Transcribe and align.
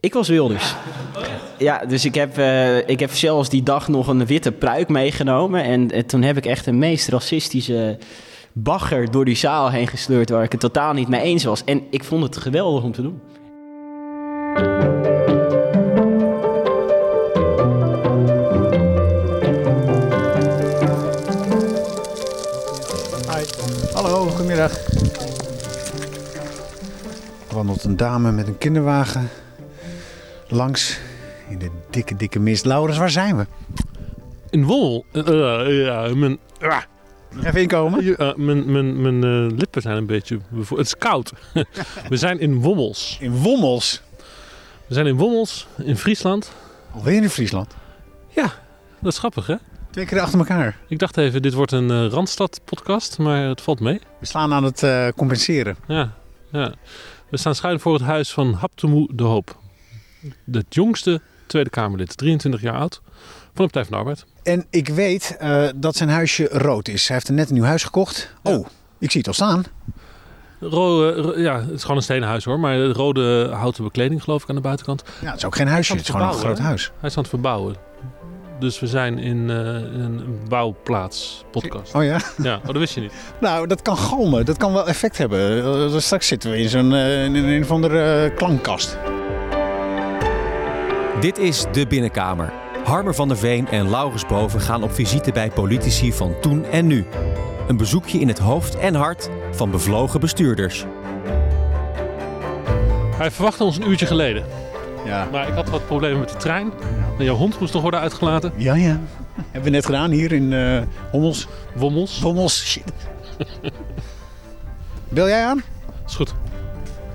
Ik 0.00 0.14
was 0.14 0.28
Wilders. 0.28 0.74
Ja, 1.58 1.84
dus 1.86 2.04
ik 2.04 2.14
heb, 2.14 2.38
eh, 2.38 2.88
ik 2.88 3.00
heb 3.00 3.12
zelfs 3.12 3.48
die 3.48 3.62
dag 3.62 3.88
nog 3.88 4.08
een 4.08 4.26
witte 4.26 4.52
pruik 4.52 4.88
meegenomen. 4.88 5.64
En, 5.64 5.90
en 5.90 6.06
toen 6.06 6.22
heb 6.22 6.36
ik 6.36 6.46
echt 6.46 6.64
de 6.64 6.72
meest 6.72 7.08
racistische 7.08 7.98
bagger 8.52 9.10
door 9.10 9.24
die 9.24 9.36
zaal 9.36 9.70
heen 9.70 9.86
gesleurd... 9.86 10.30
waar 10.30 10.42
ik 10.42 10.52
het 10.52 10.60
totaal 10.60 10.92
niet 10.92 11.08
mee 11.08 11.20
eens 11.20 11.44
was. 11.44 11.64
En 11.64 11.82
ik 11.90 12.04
vond 12.04 12.22
het 12.22 12.36
geweldig 12.36 12.82
om 12.82 12.92
te 12.92 13.02
doen. 13.02 13.20
Hi. 23.34 23.44
Hallo, 23.92 24.26
goedemiddag. 24.28 24.72
Er 27.48 27.54
wandelt 27.54 27.84
een 27.84 27.96
dame 27.96 28.32
met 28.32 28.46
een 28.46 28.58
kinderwagen 28.58 29.30
langs 30.48 30.98
in 31.48 31.58
de 31.58 31.70
dikke, 31.90 32.16
dikke 32.16 32.38
mist. 32.38 32.64
Laurens, 32.64 32.98
waar 32.98 33.10
zijn 33.10 33.36
we? 33.36 33.46
In 34.50 34.64
Wommel. 34.64 35.04
Eh, 35.12 35.28
eh, 35.28 35.84
ja, 35.84 36.14
mijn, 36.14 36.38
ah, 36.60 36.82
Even 37.44 37.60
inkomen. 37.60 38.16
eh, 38.16 38.34
mijn, 38.34 38.72
mijn, 38.72 39.00
mijn 39.02 39.46
lippen 39.56 39.82
zijn 39.82 39.96
een 39.96 40.06
beetje... 40.06 40.38
Het 40.68 40.78
is 40.78 40.96
koud. 40.96 41.32
We 42.08 42.16
zijn 42.16 42.38
in 42.40 42.60
Wommels. 42.60 43.16
In 43.20 43.36
Wommels. 43.36 44.02
We 44.86 44.94
zijn 44.94 45.06
in 45.06 45.16
Wommels, 45.16 45.66
in 45.76 45.96
Friesland. 45.96 46.52
Alweer 46.94 47.22
in 47.22 47.30
Friesland. 47.30 47.74
Ja, 48.28 48.52
dat 49.00 49.12
is 49.12 49.18
grappig 49.18 49.46
hè? 49.46 49.54
Twee 49.90 50.06
keer 50.06 50.20
achter 50.20 50.38
elkaar. 50.38 50.78
Ik 50.88 50.98
dacht 50.98 51.16
even, 51.16 51.42
dit 51.42 51.54
wordt 51.54 51.72
een 51.72 52.10
Randstad-podcast, 52.10 53.18
maar 53.18 53.48
het 53.48 53.60
valt 53.60 53.80
mee. 53.80 54.00
We 54.20 54.26
slaan 54.26 54.52
aan 54.52 54.64
het 54.64 55.12
compenseren. 55.16 55.76
Ja, 55.86 56.12
ja. 56.52 56.74
We 57.28 57.36
staan 57.36 57.54
schuin 57.54 57.80
voor 57.80 57.92
het 57.92 58.02
huis 58.02 58.32
van 58.32 58.52
Haptemoe 58.52 59.08
de 59.14 59.22
Hoop. 59.22 59.56
Het 60.52 60.74
jongste 60.74 61.20
Tweede 61.46 61.70
Kamerlid, 61.70 62.16
23 62.16 62.60
jaar 62.60 62.74
oud, 62.74 63.00
van 63.54 63.64
de 63.66 63.72
Partij 63.72 63.84
van 63.84 63.92
de 63.92 63.98
Arbeid. 63.98 64.24
En 64.42 64.66
ik 64.70 64.88
weet 64.88 65.36
eh, 65.38 65.68
dat 65.76 65.96
zijn 65.96 66.08
huisje 66.08 66.48
rood 66.52 66.88
is. 66.88 67.06
Hij 67.06 67.16
heeft 67.16 67.28
er 67.28 67.34
net 67.34 67.48
een 67.48 67.54
nieuw 67.54 67.64
huis 67.64 67.84
gekocht. 67.84 68.34
Oh, 68.42 68.66
ik 68.98 69.10
zie 69.10 69.20
het 69.20 69.28
al 69.28 69.34
staan. 69.34 69.64
Ro, 70.60 71.10
eh, 71.10 71.42
ja, 71.42 71.60
het 71.60 71.70
is 71.70 71.82
gewoon 71.82 71.96
een 71.96 72.02
stenen 72.02 72.28
huis 72.28 72.44
hoor, 72.44 72.60
maar 72.60 72.78
rode 72.84 73.48
houten 73.52 73.84
bekleding 73.84 74.22
geloof 74.22 74.42
ik 74.42 74.48
aan 74.48 74.54
de 74.54 74.60
buitenkant. 74.60 75.02
Ja, 75.20 75.26
het 75.26 75.36
is 75.36 75.44
ook 75.44 75.56
geen 75.56 75.68
huisje. 75.68 75.92
Het 75.92 76.00
het 76.00 76.08
is 76.08 76.14
gewoon 76.14 76.34
een 76.34 76.40
groot 76.40 76.58
huis. 76.58 76.92
Hij 76.98 77.08
is 77.08 77.16
aan 77.16 77.22
het 77.22 77.30
verbouwen. 77.30 77.76
Dus 78.58 78.80
we 78.80 78.86
zijn 78.86 79.18
in, 79.18 79.50
eh, 79.50 79.56
in 79.76 80.00
een 80.00 80.40
bouwplaats 80.48 81.44
podcast. 81.50 81.94
Oh 81.94 82.04
ja? 82.04 82.20
Ja, 82.42 82.56
oh, 82.56 82.66
dat 82.66 82.76
wist 82.76 82.94
je 82.94 83.00
niet. 83.00 83.12
Nou, 83.40 83.66
dat 83.66 83.82
kan 83.82 83.96
galmen. 83.96 84.44
Dat 84.44 84.56
kan 84.56 84.72
wel 84.72 84.88
effect 84.88 85.18
hebben. 85.18 86.02
Straks 86.02 86.26
zitten 86.26 86.50
we 86.50 86.58
in 86.58 86.68
zo'n 86.68 86.94
in 86.94 87.34
een 87.34 87.62
of 87.62 87.70
andere 87.70 88.32
klankkast. 88.34 88.96
Dit 91.20 91.38
is 91.38 91.64
De 91.72 91.86
Binnenkamer. 91.86 92.52
Harmer 92.84 93.14
van 93.14 93.28
der 93.28 93.36
Veen 93.36 93.68
en 93.68 93.90
Laurens 93.90 94.26
Boven 94.26 94.60
gaan 94.60 94.82
op 94.82 94.92
visite 94.92 95.32
bij 95.32 95.50
politici 95.50 96.12
van 96.12 96.34
toen 96.40 96.64
en 96.64 96.86
nu. 96.86 97.06
Een 97.68 97.76
bezoekje 97.76 98.18
in 98.18 98.28
het 98.28 98.38
hoofd 98.38 98.78
en 98.78 98.94
hart 98.94 99.28
van 99.50 99.70
bevlogen 99.70 100.20
bestuurders. 100.20 100.84
Hij 103.16 103.30
verwachtte 103.30 103.64
ons 103.64 103.76
een 103.76 103.88
uurtje 103.88 104.06
geleden. 104.06 104.44
Ja. 105.04 105.28
Maar 105.32 105.48
ik 105.48 105.54
had 105.54 105.70
wat 105.70 105.86
problemen 105.86 106.20
met 106.20 106.28
de 106.28 106.36
trein. 106.36 106.72
En 107.18 107.24
jouw 107.24 107.36
hond 107.36 107.60
moest 107.60 107.72
nog 107.72 107.82
worden 107.82 108.00
uitgelaten. 108.00 108.52
Ja, 108.56 108.74
ja. 108.74 109.00
Hebben 109.34 109.62
we 109.62 109.70
net 109.70 109.86
gedaan 109.86 110.10
hier 110.10 110.32
in 110.32 110.52
eh 110.52 110.82
Hommels. 111.10 111.46
Wommels. 111.74 112.20
Hommels, 112.20 112.66
shit. 112.66 112.92
Bel 115.08 115.28
jij 115.28 115.44
aan? 115.44 115.62
Is 116.06 116.14
goed. 116.14 116.34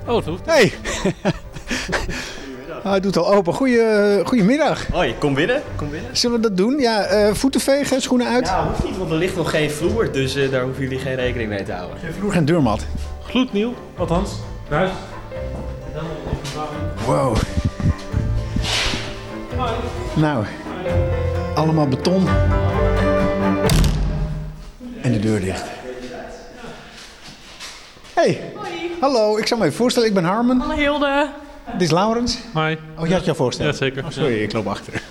Oh, 0.08 0.14
dat 0.14 0.26
hoeft. 0.26 0.46
Hey. 0.46 0.74
Ah, 2.84 2.90
hij 2.92 3.00
doet 3.00 3.18
al 3.18 3.34
open. 3.34 3.54
Goeie, 3.54 4.26
goedemiddag. 4.26 4.88
Hoi, 4.92 5.16
kom 5.18 5.34
binnen. 5.34 5.62
Kom 5.76 5.90
binnen. 5.90 6.18
Zullen 6.18 6.42
we 6.42 6.48
dat 6.48 6.58
doen? 6.58 6.80
Ja, 6.80 7.02
eh, 7.04 7.34
voeten 7.34 7.62
vegen, 7.62 8.02
schoenen 8.02 8.28
uit. 8.28 8.48
Ja, 8.48 8.68
hoeft 8.68 8.84
niet, 8.84 8.98
want 8.98 9.12
er 9.12 9.18
ligt 9.18 9.36
nog 9.36 9.50
geen 9.50 9.72
vloer. 9.72 10.12
Dus 10.12 10.36
eh, 10.36 10.52
daar 10.52 10.64
hoeven 10.64 10.84
jullie 10.84 11.00
geen 11.00 11.16
rekening 11.16 11.50
mee 11.50 11.64
te 11.64 11.72
houden. 11.72 11.98
Vloer 12.20 12.34
en 12.34 12.46
deurmat. 12.46 12.86
Gloednieuw, 13.24 13.74
althans. 13.98 14.32
Huis. 14.70 14.90
Wow. 17.06 17.36
Nou, 20.16 20.46
allemaal 21.56 21.88
beton. 21.88 22.28
En 25.02 25.12
de 25.12 25.20
deur 25.20 25.40
dicht. 25.40 25.64
Hey. 28.14 28.42
Hallo, 29.00 29.38
ik 29.38 29.48
zal 29.48 29.58
me 29.58 29.64
even 29.64 29.78
voorstellen. 29.78 30.08
Ik 30.08 30.14
ben 30.14 30.24
Harmen. 30.24 30.60
Hallo 30.60 30.76
Hilde. 30.76 31.30
Dit 31.72 31.82
is 31.82 31.92
Laurens. 31.92 32.38
Hi. 32.54 32.76
Oh, 32.98 33.08
je 33.08 33.14
had 33.14 33.26
jou 33.26 33.38
voorstellen. 33.38 33.72
Ja, 33.72 33.78
zeker. 33.78 34.04
Oh, 34.04 34.10
sorry, 34.10 34.42
ik 34.44 34.54
loop 34.54 34.68
achter. 34.68 35.02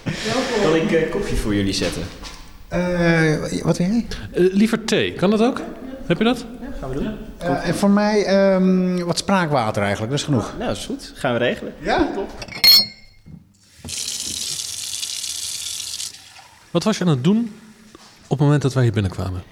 Kan 0.62 0.74
ik 0.74 0.92
eh, 0.92 1.10
koffie 1.10 1.36
voor 1.36 1.54
jullie 1.54 1.72
zetten? 1.72 2.02
Eh, 2.68 3.62
wat 3.62 3.78
wil 3.78 3.86
jij? 3.86 4.06
Eh, 4.32 4.52
liever 4.52 4.84
thee, 4.84 5.12
kan 5.12 5.30
dat 5.30 5.42
ook? 5.42 5.60
Heb 6.06 6.18
je 6.18 6.24
dat? 6.24 6.44
Eh, 7.38 7.68
en 7.68 7.74
voor 7.74 7.90
mij 7.90 8.24
ehm, 8.24 9.04
wat 9.04 9.18
spraakwater 9.18 9.82
eigenlijk, 9.82 10.10
dat 10.10 10.20
is 10.20 10.26
genoeg. 10.26 10.52
Nou, 10.56 10.68
dat 10.68 10.76
is 10.76 10.86
goed. 10.86 11.12
Gaan 11.14 11.32
we 11.32 11.38
regelen. 11.38 11.72
Ja? 11.78 12.08
Wat 16.70 16.84
was 16.84 16.98
je 16.98 17.04
aan 17.04 17.10
het 17.10 17.24
doen 17.24 17.54
op 18.22 18.28
het 18.28 18.38
moment 18.38 18.62
dat 18.62 18.74
wij 18.74 18.82
hier 18.82 18.92
binnenkwamen? 18.92 19.42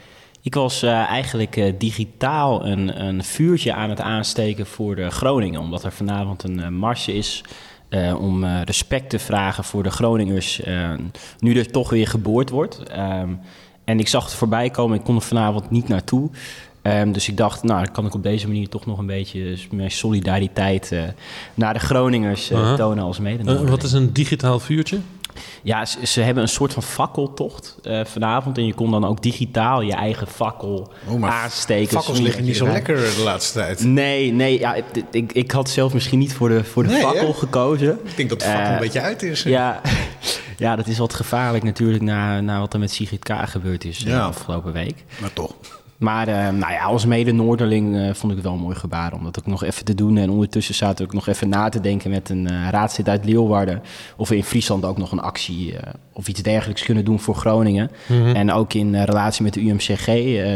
Ik 0.42 0.54
was 0.54 0.82
eh, 0.82 0.92
eigenlijk 0.92 1.56
eh, 1.56 1.72
digitaal 1.78 2.66
een, 2.66 3.06
een 3.06 3.24
vuurtje 3.24 3.74
aan 3.74 3.90
het 3.90 4.00
aansteken 4.00 4.66
voor 4.66 4.96
de 4.96 5.10
Groningen. 5.10 5.60
Omdat 5.60 5.84
er 5.84 5.92
vanavond 5.92 6.42
een 6.42 6.60
eh, 6.60 6.68
marsje 6.68 7.14
is 7.14 7.44
om 8.18 8.44
respect 8.44 9.10
te 9.10 9.18
vragen 9.18 9.64
voor 9.64 9.82
de 9.82 9.90
Groningers. 9.90 10.60
nu 11.38 11.58
er 11.58 11.70
toch 11.70 11.90
weer 11.90 12.06
geboord 12.06 12.50
wordt. 12.50 12.82
Ehm, 12.82 13.28
en 13.84 13.98
ik 13.98 14.08
zag 14.08 14.24
het 14.24 14.34
voorbij 14.34 14.70
komen, 14.70 14.98
ik 14.98 15.04
kon 15.04 15.14
er 15.14 15.22
vanavond 15.22 15.70
niet 15.70 15.88
naartoe. 15.88 16.30
Ehm, 16.82 17.12
dus 17.12 17.28
ik 17.28 17.36
dacht, 17.36 17.62
nou, 17.62 17.84
dan 17.84 17.92
kan 17.92 18.06
ik 18.06 18.14
op 18.14 18.22
deze 18.22 18.46
manier 18.46 18.68
toch 18.68 18.86
nog 18.86 18.98
een 18.98 19.06
beetje 19.06 19.56
mijn 19.70 19.90
solidariteit 19.90 20.92
naar 21.54 21.72
de 21.72 21.80
Groningers 21.80 22.50
tonen 22.76 23.04
als 23.04 23.18
mede. 23.18 23.68
Wat 23.68 23.82
is 23.82 23.92
een 23.92 24.12
digitaal 24.12 24.60
vuurtje? 24.60 24.98
Ja, 25.62 25.84
ze, 25.84 26.06
ze 26.06 26.20
hebben 26.20 26.42
een 26.42 26.48
soort 26.48 26.72
van 26.72 26.82
fakkeltocht 26.82 27.76
eh, 27.82 28.04
vanavond. 28.04 28.58
En 28.58 28.66
je 28.66 28.74
kon 28.74 28.90
dan 28.90 29.04
ook 29.04 29.22
digitaal 29.22 29.80
je 29.80 29.92
eigen 29.92 30.26
fakkel 30.26 30.92
Oh, 31.08 31.24
aansteken. 31.24 31.92
Fakkels 31.96 32.20
liggen 32.20 32.44
niet 32.44 32.56
zo 32.56 32.66
lekker 32.66 32.96
de 32.96 33.22
laatste 33.24 33.58
tijd. 33.58 33.84
Nee, 33.84 34.32
nee 34.32 34.58
ja, 34.58 34.74
ik, 35.10 35.32
ik, 35.32 35.50
had 35.50 35.70
zelf 35.70 35.94
misschien 35.94 36.18
niet 36.18 36.32
voor 36.34 36.48
de, 36.48 36.64
voor 36.64 36.82
de 36.82 36.88
Nee, 36.88 37.00
fakkel 37.00 37.26
hè? 37.26 37.32
gekozen. 37.34 37.98
Ik 38.04 38.16
denk 38.16 38.28
dat 38.28 38.40
de 38.40 38.44
fakkel 38.44 38.64
Eh, 38.64 38.72
een 38.72 38.78
beetje 38.78 39.00
uit 39.00 39.22
is. 39.22 39.42
Ja, 39.42 39.80
ja, 40.56 40.76
dat 40.76 40.86
is 40.86 40.98
wat 40.98 41.14
gevaarlijk 41.14 41.64
natuurlijk 41.64 42.02
na, 42.02 42.40
na 42.40 42.60
wat 42.60 42.72
er 42.72 42.78
met 42.78 42.90
Sigrid 42.90 43.24
K. 43.24 43.32
gebeurd 43.44 43.84
is 43.84 44.04
eh, 44.04 44.26
afgelopen 44.26 44.72
week. 44.72 45.04
Maar 45.20 45.32
toch. 45.32 45.54
Maar 46.00 46.28
eh, 46.28 46.34
nou 46.48 46.72
ja, 46.72 46.82
als 46.84 47.06
mede-Noorderling 47.06 47.96
eh, 47.96 48.02
vond 48.14 48.32
ik 48.32 48.38
het 48.38 48.46
wel 48.46 48.52
een 48.54 48.60
mooi 48.62 48.76
gebaar 48.76 49.12
om 49.12 49.24
dat 49.24 49.38
ook 49.38 49.46
nog 49.46 49.64
even 49.64 49.84
te 49.84 49.94
doen. 49.94 50.16
En 50.16 50.30
ondertussen 50.30 50.74
zaten 50.74 50.96
we 50.98 51.04
ook 51.04 51.12
nog 51.14 51.26
even 51.26 51.48
na 51.48 51.68
te 51.68 51.80
denken 51.80 52.10
met 52.10 52.28
een 52.28 52.70
raadslid 52.70 53.08
uit 53.08 53.24
Leeuwarden... 53.24 53.82
of 54.16 54.28
we 54.28 54.36
in 54.36 54.44
Friesland 54.44 54.84
ook 54.84 54.98
nog 54.98 55.12
een 55.12 55.20
actie 55.20 55.74
of 56.12 56.28
iets 56.28 56.42
dergelijks 56.42 56.82
kunnen 56.82 57.04
doen 57.04 57.20
voor 57.20 57.34
Groningen. 57.34 57.90
En 58.34 58.52
ook 58.52 58.72
in 58.74 59.02
relatie 59.04 59.42
met 59.44 59.54
de 59.54 59.60
UMCG, 59.60 60.04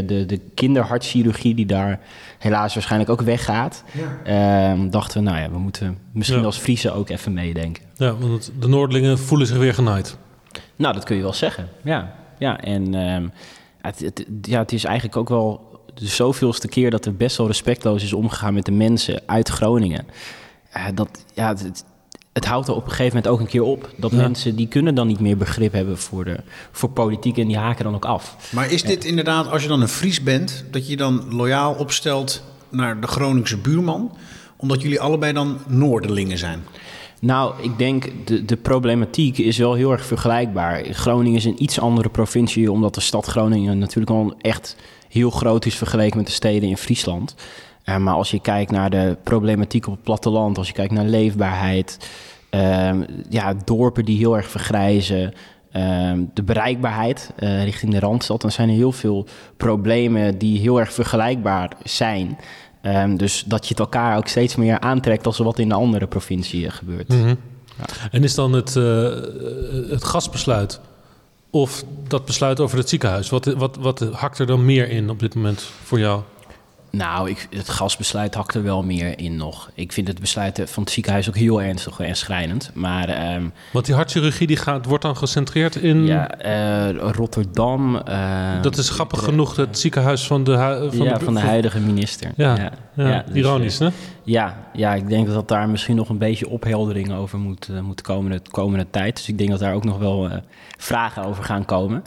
de, 0.06 0.24
de 0.26 0.40
kinderhartchirurgie 0.54 1.54
die 1.54 1.66
daar 1.66 2.00
helaas 2.38 2.74
waarschijnlijk 2.74 3.10
ook 3.10 3.20
weggaat... 3.20 3.84
eh, 4.24 4.72
dachten 4.90 5.22
we, 5.24 5.30
nou 5.30 5.40
ja, 5.42 5.50
we 5.50 5.58
moeten 5.58 5.98
misschien 6.12 6.38
Ja. 6.40 6.44
als 6.44 6.58
Friesen 6.58 6.94
ook 6.94 7.08
even 7.08 7.32
meedenken. 7.32 7.82
Ja, 7.96 8.14
want 8.16 8.52
de 8.60 8.68
Noordelingen 8.68 9.18
voelen 9.18 9.46
zich 9.46 9.56
weer 9.58 9.74
genaaid. 9.74 10.16
Nou, 10.76 10.94
dat 10.94 11.04
kun 11.04 11.16
je 11.16 11.22
wel 11.22 11.32
zeggen. 11.32 11.68
Ja, 11.82 12.14
ja 12.38 12.60
en 12.60 12.94
ehm, 12.94 13.26
het, 13.86 14.00
het, 14.00 14.26
ja, 14.42 14.58
het 14.58 14.72
is 14.72 14.84
eigenlijk 14.84 15.16
ook 15.16 15.28
wel 15.28 15.72
de 15.94 16.06
zoveelste 16.06 16.68
keer 16.68 16.90
dat 16.90 17.04
er 17.04 17.16
best 17.16 17.36
wel 17.36 17.46
respectloos 17.46 18.02
is 18.02 18.12
omgegaan 18.12 18.54
met 18.54 18.64
de 18.64 18.72
mensen 18.72 19.22
uit 19.26 19.48
Groningen. 19.48 20.06
Eh, 20.70 20.84
dat, 20.94 21.08
ja, 21.34 21.48
het, 21.48 21.62
het, 21.62 21.84
het 22.32 22.44
houdt 22.44 22.68
er 22.68 22.74
op 22.74 22.84
een 22.84 22.90
gegeven 22.90 23.16
moment 23.16 23.28
ook 23.28 23.40
een 23.40 23.46
keer 23.46 23.62
op. 23.62 23.90
Dat 23.96 24.10
Ja. 24.10 24.16
mensen 24.16 24.56
die 24.56 24.68
kunnen 24.68 24.94
dan 24.94 25.06
niet 25.06 25.20
meer 25.20 25.36
begrip 25.36 25.72
hebben 25.72 25.98
voor, 25.98 26.24
de, 26.24 26.36
voor 26.72 26.90
politiek 26.90 27.38
en 27.38 27.46
die 27.46 27.56
haken 27.58 27.84
dan 27.84 27.94
ook 27.94 28.04
af. 28.04 28.36
Maar 28.52 28.70
is 28.70 28.82
dit 28.82 29.04
inderdaad, 29.04 29.48
als 29.50 29.62
je 29.62 29.68
dan 29.68 29.80
een 29.80 29.88
Fries 29.88 30.22
bent, 30.22 30.64
dat 30.70 30.84
je 30.84 30.90
je 30.90 30.96
dan 30.96 31.24
loyaal 31.34 31.74
opstelt 31.74 32.42
naar 32.68 33.00
de 33.00 33.06
Groningse 33.06 33.56
buurman? 33.56 34.16
Omdat 34.56 34.82
jullie 34.82 35.00
allebei 35.00 35.32
dan 35.32 35.58
Noorderlingen 35.66 36.38
zijn. 36.38 36.64
Nou, 37.24 37.54
ik 37.62 37.78
denk 37.78 38.12
de, 38.24 38.44
de 38.44 38.56
problematiek 38.56 39.38
is 39.38 39.58
wel 39.58 39.74
heel 39.74 39.92
erg 39.92 40.06
vergelijkbaar. 40.06 40.84
Groningen 40.84 41.38
is 41.38 41.44
een 41.44 41.62
iets 41.62 41.80
andere 41.80 42.08
provincie, 42.08 42.72
omdat 42.72 42.94
de 42.94 43.00
stad 43.00 43.26
Groningen 43.26 43.78
natuurlijk 43.78 44.10
al 44.10 44.34
echt 44.40 44.76
heel 45.08 45.30
groot 45.30 45.66
is 45.66 45.74
vergeleken 45.74 46.16
met 46.16 46.26
de 46.26 46.32
steden 46.32 46.68
in 46.68 46.76
Friesland. 46.76 47.34
Eh, 47.84 47.96
maar 47.96 48.14
als 48.14 48.30
je 48.30 48.40
kijkt 48.40 48.70
naar 48.70 48.90
de 48.90 49.16
problematiek 49.22 49.86
op 49.86 49.92
het 49.92 50.02
platteland, 50.02 50.58
als 50.58 50.66
je 50.66 50.72
kijkt 50.72 50.92
naar 50.92 51.04
leefbaarheid, 51.04 52.10
ehm, 52.50 53.02
ja, 53.28 53.54
dorpen 53.64 54.04
die 54.04 54.18
heel 54.18 54.36
erg 54.36 54.48
vergrijzen, 54.48 55.32
ehm, 55.70 56.24
de 56.34 56.42
bereikbaarheid 56.42 57.32
eh, 57.36 57.64
richting 57.64 57.92
de 57.92 57.98
Randstad, 57.98 58.40
dan 58.40 58.52
zijn 58.52 58.68
er 58.68 58.74
heel 58.74 58.92
veel 58.92 59.26
problemen 59.56 60.38
die 60.38 60.60
heel 60.60 60.80
erg 60.80 60.92
vergelijkbaar 60.92 61.70
zijn. 61.82 62.38
Ehm, 62.84 63.16
dus 63.16 63.44
dat 63.46 63.62
je 63.62 63.68
het 63.68 63.78
elkaar 63.78 64.16
ook 64.16 64.28
steeds 64.28 64.56
meer 64.56 64.80
aantrekt 64.80 65.26
als 65.26 65.38
er 65.38 65.44
wat 65.44 65.58
in 65.58 65.68
de 65.68 65.74
andere 65.74 66.06
provincie 66.06 66.70
gebeurt. 66.70 67.08
Mhm. 67.08 67.34
En 68.10 68.24
is 68.24 68.34
dan 68.34 68.52
het, 68.52 68.76
eh, 68.76 69.08
het 69.90 70.04
gasbesluit 70.04 70.80
of 71.50 71.84
dat 72.08 72.24
besluit 72.24 72.60
over 72.60 72.78
het 72.78 72.88
ziekenhuis, 72.88 73.30
wat, 73.30 73.44
wat, 73.44 73.76
wat 73.76 74.00
hakt 74.12 74.38
er 74.38 74.46
dan 74.46 74.64
meer 74.64 74.88
in 74.88 75.10
op 75.10 75.18
dit 75.18 75.34
moment 75.34 75.60
voor 75.82 75.98
jou? 75.98 76.22
Nou, 76.96 77.30
ik, 77.30 77.46
het 77.50 77.68
gasbesluit 77.68 78.34
hakt 78.34 78.54
er 78.54 78.62
wel 78.62 78.82
meer 78.82 79.18
in 79.18 79.36
nog. 79.36 79.70
Ik 79.74 79.92
vind 79.92 80.08
het 80.08 80.20
besluit 80.20 80.62
van 80.64 80.82
het 80.82 80.92
ziekenhuis 80.92 81.28
ook 81.28 81.36
heel 81.36 81.62
ernstig 81.62 82.00
en 82.00 82.16
schrijnend. 82.16 82.70
Maar, 82.74 83.08
ehm, 83.08 83.48
Want 83.72 83.86
die 83.86 83.94
hartchirurgie 83.94 84.46
die 84.46 84.56
gaat, 84.56 84.86
wordt 84.86 85.02
dan 85.04 85.16
gecentreerd 85.16 85.76
in... 85.76 86.06
ja, 86.06 86.30
eh, 86.30 86.90
Rotterdam. 87.12 87.96
eh, 87.96 88.62
dat 88.62 88.76
is 88.76 88.90
grappig 88.90 89.24
genoeg 89.24 89.56
het 89.56 89.78
ziekenhuis 89.78 90.26
van 90.26 90.44
de, 90.44 90.52
van 90.92 91.06
ja, 91.06 91.18
de, 91.18 91.24
van 91.24 91.34
de 91.34 91.40
huidige 91.40 91.80
minister. 91.80 92.30
Ja, 92.36 92.72
ja, 92.94 93.24
dus, 93.26 93.36
ironisch, 93.36 93.80
eh, 93.80 93.88
hè? 93.88 93.94
Ja, 94.22 94.56
ja, 94.72 94.94
ik 94.94 95.08
denk 95.08 95.26
dat 95.26 95.48
daar 95.48 95.68
misschien 95.68 95.96
nog 95.96 96.08
een 96.08 96.18
beetje 96.18 96.48
opheldering 96.48 97.12
over 97.12 97.38
moet, 97.38 97.68
eh, 97.68 97.80
moet 97.80 98.00
komen 98.00 98.30
de 98.30 98.40
komende 98.50 98.86
tijd. 98.90 99.16
Dus 99.16 99.28
ik 99.28 99.38
denk 99.38 99.50
dat 99.50 99.60
daar 99.60 99.74
ook 99.74 99.84
nog 99.84 99.98
wel 99.98 100.30
vragen 100.78 101.24
over 101.24 101.44
gaan 101.44 101.64
komen. 101.64 102.02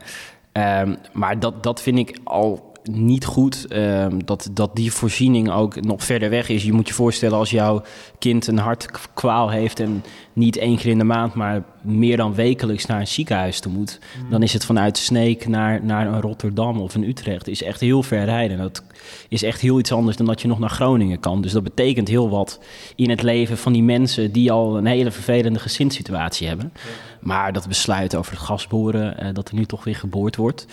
Ehm, 0.57 0.95
maar 1.13 1.39
dat, 1.39 1.63
dat 1.63 1.81
vind 1.81 1.98
ik 1.98 2.19
al 2.24 2.67
niet 2.92 3.25
goed, 3.25 3.66
ehm, 3.68 4.19
dat, 4.25 4.50
dat 4.51 4.75
die 4.75 4.92
voorziening 4.92 5.51
ook 5.51 5.81
nog 5.81 6.04
verder 6.04 6.30
weg 6.30 6.50
is. 6.50 6.63
Je 6.63 6.74
moet 6.74 6.88
je 6.88 6.94
voorstellen 6.94 7.38
als 7.38 7.50
jouw 7.50 7.84
kind 8.19 8.48
een 8.48 8.57
hartkwaal 8.57 9.50
heeft... 9.50 9.80
en 9.80 10.04
niet 10.34 10.57
één 10.57 10.78
keer 10.78 10.92
in 10.92 10.98
de 10.98 11.04
maand, 11.04 11.34
maar 11.34 11.63
meer 11.81 12.18
dan 12.18 12.36
wekelijks 12.36 12.86
naar 12.86 13.00
een 13.00 13.07
ziekenhuis 13.07 13.60
toe 13.60 13.72
moet... 13.72 14.00
dan 14.30 14.44
is 14.44 14.54
het 14.54 14.66
vanuit 14.66 14.98
Sneek 14.98 15.48
naar, 15.48 15.84
naar 15.84 16.07
een 16.07 16.22
Rotterdam 16.22 16.80
of 16.80 16.95
een 16.95 17.07
Utrecht 17.07 17.48
is 17.48 17.63
echt 17.63 17.80
heel 17.80 18.04
ver 18.04 18.25
rijden. 18.25 18.57
Dat 18.57 18.84
is 19.30 19.44
echt 19.44 19.62
heel 19.62 19.80
iets 19.80 19.92
anders 19.92 20.18
dan 20.18 20.25
dat 20.25 20.42
je 20.42 20.48
nog 20.48 20.60
naar 20.60 20.69
Groningen 20.69 21.19
kan. 21.19 21.42
Dus 21.42 21.51
dat 21.51 21.63
betekent 21.63 22.07
heel 22.07 22.30
wat 22.30 22.60
in 22.95 23.10
het 23.10 23.22
leven 23.22 23.57
van 23.57 23.74
die 23.74 23.84
mensen... 23.84 24.31
die 24.31 24.51
al 24.51 24.78
een 24.78 24.86
hele 24.86 25.12
vervelende 25.12 25.60
gezinssituatie 25.60 26.48
hebben. 26.48 26.74
Maar 27.19 27.54
dat 27.54 27.68
besluit 27.68 28.16
over 28.16 28.31
het 28.31 28.42
gasboren, 28.42 29.18
eh, 29.18 29.34
dat 29.34 29.50
er 29.50 29.56
nu 29.56 29.66
toch 29.66 29.84
weer 29.84 29.95
geboord 29.95 30.36
wordt... 30.36 30.66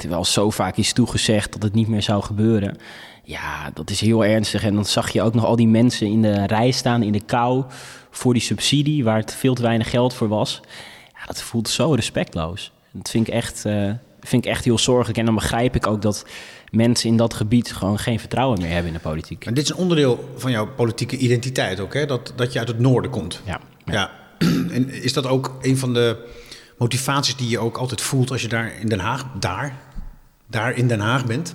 terwijl 0.00 0.24
zo 0.24 0.50
vaak 0.50 0.76
is 0.76 0.92
toegezegd 0.92 1.52
dat 1.52 1.62
het 1.62 1.74
niet 1.74 1.88
meer 1.88 2.02
zou 2.02 2.22
gebeuren... 2.22 2.76
Ja, 3.24 3.70
dat 3.74 3.90
is 3.90 4.00
heel 4.00 4.24
ernstig. 4.24 4.64
En 4.64 4.74
dan 4.74 4.84
zag 4.84 5.10
je 5.10 5.22
ook 5.22 5.34
nog 5.34 5.44
al 5.44 5.56
die 5.56 5.68
mensen 5.68 6.06
in 6.06 6.22
de 6.22 6.46
rij 6.46 6.70
staan 6.70 7.02
in 7.02 7.12
de 7.12 7.20
kou 7.20 7.64
voor 8.10 8.32
die 8.32 8.42
subsidie, 8.42 9.04
waar 9.04 9.16
het 9.16 9.34
veel 9.34 9.54
te 9.54 9.62
weinig 9.62 9.90
geld 9.90 10.14
voor 10.14 10.28
was. 10.28 10.60
Ja, 11.12 11.24
dat 11.26 11.42
voelt 11.42 11.68
zo 11.68 11.92
respectloos. 11.92 12.72
Dat 12.90 13.10
vind 13.10 13.28
ik 13.28 13.34
echt, 13.34 13.64
eh, 13.64 13.90
vind 14.20 14.44
ik 14.44 14.50
echt 14.50 14.64
heel 14.64 14.78
zorgelijk. 14.78 15.18
En 15.18 15.24
dan 15.24 15.34
begrijp 15.34 15.74
ik 15.74 15.86
ook 15.86 16.02
dat 16.02 16.26
mensen 16.70 17.08
in 17.08 17.16
dat 17.16 17.34
gebied 17.34 17.72
gewoon 17.72 17.98
geen 17.98 18.20
vertrouwen 18.20 18.60
meer 18.60 18.70
hebben 18.70 18.92
in 18.92 18.98
de 19.02 19.08
politiek. 19.08 19.46
En 19.46 19.54
dit 19.54 19.64
is 19.64 19.70
een 19.70 19.76
onderdeel 19.76 20.28
van 20.36 20.50
jouw 20.50 20.66
politieke 20.66 21.16
identiteit 21.16 21.80
ook, 21.80 21.94
hè? 21.94 22.06
Dat, 22.06 22.32
dat 22.36 22.52
je 22.52 22.58
uit 22.58 22.68
het 22.68 22.78
noorden 22.78 23.10
komt. 23.10 23.40
Ja, 23.44 23.60
Ja. 23.84 24.10
En 24.70 24.90
is 25.02 25.12
dat 25.12 25.26
ook 25.26 25.58
een 25.60 25.78
van 25.78 25.94
de 25.94 26.28
motivaties 26.78 27.36
die 27.36 27.48
je 27.48 27.58
ook 27.58 27.76
altijd 27.76 28.00
voelt 28.00 28.30
als 28.30 28.42
je 28.42 28.48
daar 28.48 28.72
in 28.80 28.88
Den 28.88 28.98
Haag, 28.98 29.26
daar, 29.38 29.76
daar 30.50 30.76
in 30.76 30.88
Den 30.88 31.00
Haag 31.00 31.26
bent? 31.26 31.54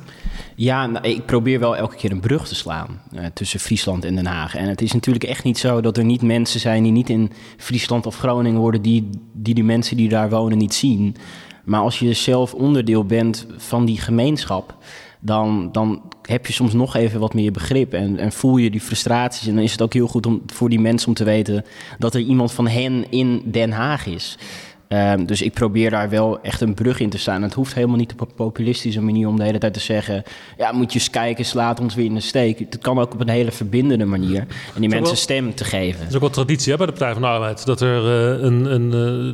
Ja, 0.55 0.87
nou, 0.87 1.07
ik 1.07 1.25
probeer 1.25 1.59
wel 1.59 1.77
elke 1.77 1.95
keer 1.95 2.11
een 2.11 2.19
brug 2.19 2.47
te 2.47 2.55
slaan 2.55 3.01
eh, 3.11 3.25
tussen 3.33 3.59
Friesland 3.59 4.05
en 4.05 4.15
Den 4.15 4.25
Haag. 4.25 4.55
En 4.55 4.67
het 4.67 4.81
is 4.81 4.91
natuurlijk 4.91 5.23
echt 5.23 5.43
niet 5.43 5.57
zo 5.57 5.81
dat 5.81 5.97
er 5.97 6.05
niet 6.05 6.21
mensen 6.21 6.59
zijn 6.59 6.83
die 6.83 6.91
niet 6.91 7.09
in 7.09 7.31
Friesland 7.57 8.05
of 8.05 8.17
Groningen 8.17 8.59
worden, 8.59 8.81
die 8.81 9.09
die, 9.33 9.53
die 9.53 9.63
mensen 9.63 9.97
die 9.97 10.09
daar 10.09 10.29
wonen 10.29 10.57
niet 10.57 10.73
zien. 10.73 11.15
Maar 11.63 11.81
als 11.81 11.99
je 11.99 12.13
zelf 12.13 12.53
onderdeel 12.53 13.05
bent 13.05 13.47
van 13.57 13.85
die 13.85 13.99
gemeenschap, 13.99 14.77
dan, 15.19 15.71
dan 15.71 16.01
heb 16.21 16.45
je 16.45 16.53
soms 16.53 16.73
nog 16.73 16.95
even 16.95 17.19
wat 17.19 17.33
meer 17.33 17.51
begrip 17.51 17.93
en, 17.93 18.17
en 18.17 18.31
voel 18.31 18.57
je 18.57 18.69
die 18.71 18.81
frustraties. 18.81 19.47
En 19.47 19.55
dan 19.55 19.63
is 19.63 19.71
het 19.71 19.81
ook 19.81 19.93
heel 19.93 20.07
goed 20.07 20.25
om, 20.25 20.41
voor 20.45 20.69
die 20.69 20.79
mensen 20.79 21.07
om 21.07 21.13
te 21.13 21.23
weten 21.23 21.65
dat 21.97 22.13
er 22.13 22.21
iemand 22.21 22.51
van 22.51 22.67
hen 22.67 23.11
in 23.11 23.41
Den 23.45 23.71
Haag 23.71 24.05
is. 24.05 24.37
Ehm, 24.87 25.25
dus 25.25 25.41
ik 25.41 25.53
probeer 25.53 25.89
daar 25.89 26.09
wel 26.09 26.41
echt 26.41 26.61
een 26.61 26.73
brug 26.73 26.99
in 26.99 27.09
te 27.09 27.17
staan. 27.17 27.41
Het 27.41 27.53
hoeft 27.53 27.73
helemaal 27.73 27.97
niet 27.97 28.11
op 28.11 28.21
een 28.21 28.35
populistische 28.35 29.01
manier 29.01 29.27
om 29.27 29.37
de 29.37 29.43
hele 29.43 29.57
tijd 29.57 29.73
te 29.73 29.79
zeggen... 29.79 30.23
ja, 30.57 30.71
moet 30.71 30.93
je 30.93 30.99
eens 30.99 31.09
kijken, 31.09 31.45
slaat 31.45 31.79
ons 31.79 31.95
weer 31.95 32.05
in 32.05 32.13
de 32.13 32.19
steek. 32.19 32.59
Het 32.59 32.77
kan 32.81 32.99
ook 32.99 33.13
op 33.13 33.19
een 33.19 33.29
hele 33.29 33.51
verbindende 33.51 34.05
manier. 34.05 34.39
En 34.75 34.81
die 34.81 34.89
wel- 34.89 34.99
mensen 34.99 35.17
stem 35.17 35.55
te 35.55 35.63
geven. 35.63 35.99
Het 35.99 36.09
is 36.09 36.15
ook 36.15 36.21
wel 36.21 36.29
traditie 36.29 36.71
hè, 36.71 36.77
bij 36.77 36.85
de 36.85 36.91
Partij 36.91 37.13
van 37.13 37.21
de 37.21 37.27
Arbeid. 37.27 37.65
Dat 37.65 37.81
er 37.81 37.97
eh, 37.97 38.43
een, 38.43 38.73
een, 38.73 38.85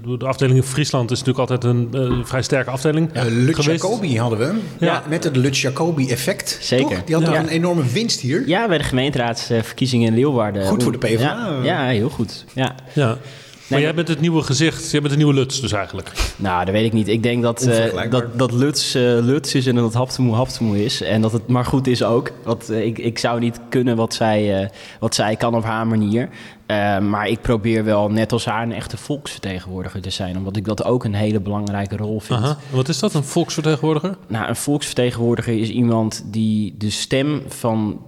eh, 0.03 0.17
de 0.19 0.25
afdeling 0.25 0.57
in 0.57 0.63
Friesland 0.63 1.11
is 1.11 1.19
natuurlijk 1.23 1.49
altijd 1.51 1.73
een 1.73 1.89
eh, 1.93 2.25
vrij 2.25 2.41
sterke 2.41 2.69
afdeling 2.69 3.09
Ja, 3.13 3.23
Lut 3.23 3.55
geweest. 3.55 3.81
Jacobi 3.83 4.19
hadden 4.19 4.39
we. 4.39 4.59
Ja. 4.85 5.03
Met 5.09 5.23
het 5.23 5.35
Lut 5.35 5.57
Jacobi-effect. 5.57 6.57
Zeker. 6.61 6.87
Toch? 6.95 7.03
Die 7.03 7.15
had 7.15 7.25
toch 7.25 7.33
Ja. 7.33 7.39
een 7.39 7.47
enorme 7.47 7.83
winst 7.85 8.19
hier. 8.19 8.47
Ja, 8.47 8.67
bij 8.67 8.77
de 8.77 8.83
gemeenteraadsverkiezingen 8.83 10.07
in 10.07 10.13
Leeuwarden. 10.15 10.65
Goed 10.65 10.83
voor 10.83 10.91
de 10.91 10.97
PvdA. 10.97 11.59
Ja, 11.63 11.63
ja 11.63 11.87
heel 11.87 12.09
goed. 12.09 12.45
Ja. 12.53 12.75
Ja. 12.93 13.17
Maar 13.71 13.81
jij 13.81 13.93
bent 13.93 14.07
het 14.07 14.21
nieuwe 14.21 14.41
gezicht, 14.41 14.91
jij 14.91 14.99
bent 14.99 15.13
de 15.13 15.17
nieuwe 15.17 15.33
Luts 15.33 15.61
dus 15.61 15.71
eigenlijk. 15.71 16.11
Nou, 16.35 16.65
dat 16.65 16.73
weet 16.73 16.85
ik 16.85 16.93
niet. 16.93 17.07
Ik 17.07 17.23
denk 17.23 17.43
dat, 17.43 17.61
eh, 17.61 17.67
Onvergelijkbaar. 17.67 18.21
dat, 18.21 18.37
dat 18.37 18.51
Luts, 18.51 18.95
eh, 18.95 19.01
Luts 19.01 19.55
is 19.55 19.67
en 19.67 19.75
dat 19.75 19.83
het 19.83 19.93
Haptemoe 19.93 20.35
Haptemoe 20.35 20.83
is. 20.85 21.01
En 21.01 21.21
dat 21.21 21.31
het 21.31 21.47
maar 21.47 21.65
goed 21.65 21.87
is 21.87 22.03
ook. 22.03 22.31
Want 22.43 22.69
eh, 22.69 22.85
ik, 22.85 22.97
ik 22.97 23.17
zou 23.17 23.39
niet 23.39 23.59
kunnen 23.69 23.95
wat 23.95 24.13
zij, 24.13 24.61
eh, 24.61 24.69
wat 24.99 25.15
zij 25.15 25.35
kan 25.35 25.55
op 25.55 25.63
haar 25.63 25.87
manier. 25.87 26.29
Eh, 26.65 26.99
maar 26.99 27.27
ik 27.27 27.41
probeer 27.41 27.83
wel 27.83 28.09
net 28.09 28.31
als 28.31 28.45
haar 28.45 28.63
een 28.63 28.73
echte 28.73 28.97
volksvertegenwoordiger 28.97 30.01
te 30.01 30.09
zijn. 30.09 30.37
Omdat 30.37 30.55
ik 30.55 30.65
dat 30.65 30.83
ook 30.83 31.03
een 31.03 31.13
hele 31.13 31.39
belangrijke 31.39 31.97
rol 31.97 32.19
vind. 32.19 32.39
Aha. 32.39 32.57
Wat 32.69 32.89
is 32.89 32.99
dat, 32.99 33.13
een 33.13 33.23
volksvertegenwoordiger? 33.23 34.17
Nou, 34.27 34.47
een 34.47 34.55
volksvertegenwoordiger 34.55 35.59
is 35.59 35.69
iemand 35.69 36.23
die 36.25 36.75
de 36.77 36.89
stem 36.89 37.41
van 37.47 37.99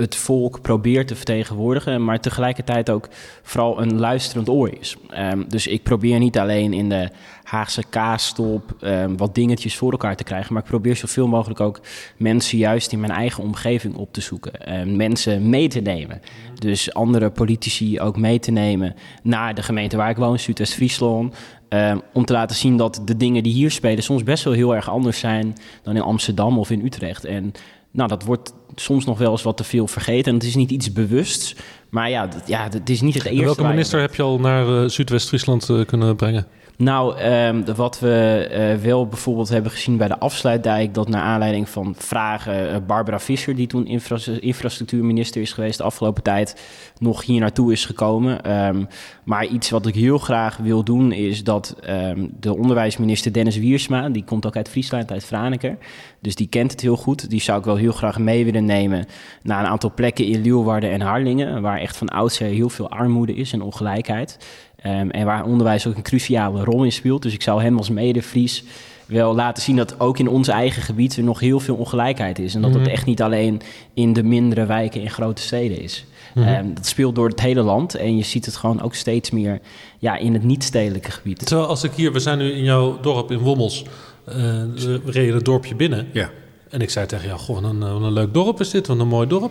het 0.00 0.16
volk 0.16 0.60
probeert 0.60 1.08
te 1.08 1.16
vertegenwoordigen, 1.16 2.04
maar 2.04 2.20
tegelijkertijd 2.20 2.90
ook 2.90 3.08
vooral 3.42 3.80
een 3.80 3.98
luisterend 3.98 4.48
oor 4.48 4.70
is. 4.80 4.96
Ehm, 5.08 5.42
dus 5.48 5.66
ik 5.66 5.82
probeer 5.82 6.18
niet 6.18 6.38
alleen 6.38 6.72
in 6.72 6.88
de 6.88 7.08
Haagse 7.42 7.82
kaastop 7.90 8.76
ehm, 8.80 9.16
wat 9.16 9.34
dingetjes 9.34 9.76
voor 9.76 9.90
elkaar 9.90 10.16
te 10.16 10.24
krijgen, 10.24 10.52
maar 10.52 10.62
ik 10.62 10.68
probeer 10.68 10.96
zoveel 10.96 11.28
mogelijk 11.28 11.60
ook 11.60 11.80
mensen 12.16 12.58
juist 12.58 12.92
in 12.92 13.00
mijn 13.00 13.12
eigen 13.12 13.42
omgeving 13.42 13.94
op 13.94 14.12
te 14.12 14.20
zoeken. 14.20 14.66
en 14.66 14.96
mensen 14.96 15.48
mee 15.48 15.68
te 15.68 15.80
nemen. 15.80 16.20
Dus 16.58 16.94
andere 16.94 17.30
politici 17.30 18.00
ook 18.00 18.16
mee 18.16 18.38
te 18.38 18.50
nemen 18.50 18.94
naar 19.22 19.54
de 19.54 19.62
gemeente 19.62 19.96
waar 19.96 20.10
ik 20.10 20.16
woon, 20.16 20.38
Zuidwest-Friesland. 20.38 21.34
Ehm, 21.68 21.98
om 22.12 22.24
te 22.24 22.32
laten 22.32 22.56
zien 22.56 22.76
dat 22.76 23.02
de 23.04 23.16
dingen 23.16 23.42
die 23.42 23.52
hier 23.52 23.70
spelen 23.70 24.02
soms 24.02 24.22
best 24.22 24.44
wel 24.44 24.52
heel 24.52 24.74
erg 24.74 24.90
anders 24.90 25.18
zijn 25.18 25.56
dan 25.82 25.96
in 25.96 26.02
Amsterdam 26.02 26.58
of 26.58 26.70
in 26.70 26.84
Utrecht. 26.84 27.24
En 27.24 27.52
nou, 27.90 28.08
dat 28.08 28.24
wordt 28.24 28.52
soms 28.74 29.04
nog 29.04 29.18
wel 29.18 29.30
eens 29.30 29.42
wat 29.42 29.56
te 29.56 29.64
veel 29.64 29.86
vergeten. 29.86 30.32
En 30.32 30.38
het 30.38 30.46
is 30.46 30.54
niet 30.54 30.70
iets 30.70 30.92
bewusts. 30.92 31.56
Maar 31.88 32.10
ja, 32.10 32.26
dat, 32.26 32.48
ja 32.48 32.68
het 32.70 32.90
is 32.90 33.00
niet 33.00 33.14
het 33.14 33.24
En 33.26 33.30
eerste. 33.30 33.44
welke 33.44 33.64
minister 33.64 34.00
heb 34.00 34.14
je 34.14 34.22
al 34.22 34.38
naar 34.38 34.82
eh, 34.82 34.88
Zuidwest-Friesland 34.88 35.68
eh, 35.68 35.84
kunnen 35.84 36.16
brengen? 36.16 36.46
Nou, 36.80 37.16
ehm, 37.16 37.74
wat 37.74 37.98
we 37.98 38.46
eh, 38.50 38.82
wel 38.82 39.06
bijvoorbeeld 39.06 39.48
hebben 39.48 39.70
gezien 39.70 39.96
bij 39.96 40.08
de 40.08 40.18
afsluitdijk... 40.18 40.94
dat 40.94 41.08
naar 41.08 41.22
aanleiding 41.22 41.68
van 41.68 41.94
vragen... 41.98 42.70
eh, 42.70 42.76
Barbara 42.86 43.20
Visser, 43.20 43.54
die 43.54 43.66
toen 43.66 43.86
infra- 43.86 44.38
infrastructuurminister 44.40 45.42
is 45.42 45.52
geweest... 45.52 45.78
de 45.78 45.84
afgelopen 45.84 46.22
tijd 46.22 46.60
nog 46.98 47.24
hier 47.24 47.40
naartoe 47.40 47.72
is 47.72 47.84
gekomen. 47.84 48.42
Ehm, 48.42 48.84
maar 49.24 49.46
iets 49.46 49.70
wat 49.70 49.86
ik 49.86 49.94
heel 49.94 50.18
graag 50.18 50.56
wil 50.56 50.84
doen... 50.84 51.12
is 51.12 51.44
dat 51.44 51.76
ehm, 51.80 52.26
de 52.40 52.56
onderwijsminister 52.56 53.32
Dennis 53.32 53.56
Wiersma... 53.56 54.08
die 54.08 54.24
komt 54.24 54.46
ook 54.46 54.56
uit 54.56 54.68
Friesland, 54.68 55.12
uit 55.12 55.24
Franeker... 55.24 55.78
dus 56.20 56.34
die 56.34 56.48
kent 56.48 56.70
het 56.70 56.80
heel 56.80 56.96
goed. 56.96 57.30
Die 57.30 57.40
zou 57.40 57.58
ik 57.58 57.64
wel 57.64 57.76
heel 57.76 57.92
graag 57.92 58.18
mee 58.18 58.44
willen 58.44 58.64
nemen... 58.64 59.06
naar 59.42 59.60
een 59.60 59.70
aantal 59.70 59.92
plekken 59.94 60.26
in 60.26 60.42
Leeuwarden 60.42 60.90
en 60.90 61.00
Harlingen... 61.00 61.62
waar 61.62 61.78
echt 61.78 61.96
van 61.96 62.08
oudsher 62.08 62.48
heel 62.48 62.68
veel 62.68 62.90
armoede 62.90 63.34
is 63.34 63.52
en 63.52 63.62
ongelijkheid... 63.62 64.38
Ehm, 64.82 65.08
en 65.08 65.24
waar 65.26 65.44
onderwijs 65.44 65.86
ook 65.86 65.96
een 65.96 66.02
cruciale 66.02 66.64
rol 66.64 66.84
in 66.84 66.92
speelt. 66.92 67.22
Dus 67.22 67.32
ik 67.34 67.42
zou 67.42 67.62
hem 67.62 67.76
als 67.76 67.90
mede-Fries 67.90 68.64
wel 69.06 69.34
laten 69.34 69.62
zien 69.62 69.76
dat 69.76 70.00
ook 70.00 70.18
in 70.18 70.28
ons 70.28 70.48
eigen 70.48 70.82
gebied 70.82 71.16
er 71.16 71.22
nog 71.22 71.40
heel 71.40 71.60
veel 71.60 71.74
ongelijkheid 71.76 72.38
is. 72.38 72.54
En 72.54 72.62
dat 72.62 72.74
het 72.74 72.82
Mhm. 72.82 72.90
echt 72.90 73.06
niet 73.06 73.22
alleen 73.22 73.60
in 73.94 74.12
de 74.12 74.22
mindere 74.22 74.66
wijken 74.66 75.00
in 75.00 75.10
grote 75.10 75.42
steden 75.42 75.82
is. 75.82 76.04
Ehm, 76.34 76.74
dat 76.74 76.86
speelt 76.86 77.14
door 77.14 77.28
het 77.28 77.40
hele 77.40 77.62
land 77.62 77.94
en 77.94 78.16
je 78.16 78.22
ziet 78.22 78.46
het 78.46 78.56
gewoon 78.56 78.82
ook 78.82 78.94
steeds 78.94 79.30
meer 79.30 79.60
ja, 79.98 80.16
in 80.16 80.32
het 80.32 80.42
niet-stedelijke 80.42 81.10
gebied. 81.10 81.46
Terwijl 81.46 81.68
als 81.68 81.84
ik 81.84 81.92
hier, 81.92 82.12
we 82.12 82.18
zijn 82.20 82.38
nu 82.38 82.52
in 82.52 82.62
jouw 82.64 83.00
dorp 83.00 83.30
in 83.30 83.38
Wommels, 83.38 83.84
eh, 84.24 84.34
we 84.74 85.00
reden 85.04 85.34
het 85.34 85.44
dorpje 85.44 85.74
binnen. 85.74 86.08
Ja. 86.12 86.30
En 86.68 86.80
ik 86.80 86.90
zei 86.90 87.06
tegen 87.06 87.26
jou, 87.26 87.38
goh, 87.38 87.60
wat 87.60 87.70
een, 87.70 87.82
eh, 87.82 87.92
wat 87.92 88.02
een 88.02 88.12
leuk 88.12 88.34
dorp 88.34 88.60
is 88.60 88.70
dit, 88.70 88.86
wat 88.86 88.98
een 88.98 89.08
mooi 89.08 89.26
dorp. 89.26 89.50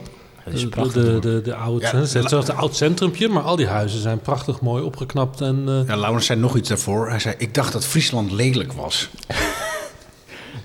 Dat 0.51 0.57
is 0.57 0.63
De- 0.63 0.69
prachtig. 0.69 1.03
De, 1.03 1.19
de, 1.19 1.41
de, 1.41 1.55
oude, 1.55 1.85
Ja, 1.85 1.95
het 1.95 2.15
is 2.15 2.31
een 2.31 2.55
oud 2.55 2.75
centrumpje, 2.75 3.27
maar 3.27 3.43
al 3.43 3.55
die 3.55 3.67
huizen 3.67 3.99
zijn 4.01 4.19
prachtig 4.19 4.61
mooi 4.61 4.83
opgeknapt. 4.83 5.41
En, 5.41 5.63
eh, 5.67 5.87
Ja, 5.87 5.95
Laurens 5.97 6.25
zei 6.25 6.39
nog 6.39 6.55
iets 6.55 6.69
daarvoor. 6.69 7.09
Hij 7.09 7.19
zei, 7.19 7.35
ik 7.37 7.53
dacht 7.53 7.73
dat 7.73 7.85
Friesland 7.85 8.31
lelijk 8.31 8.73
was. 8.73 9.09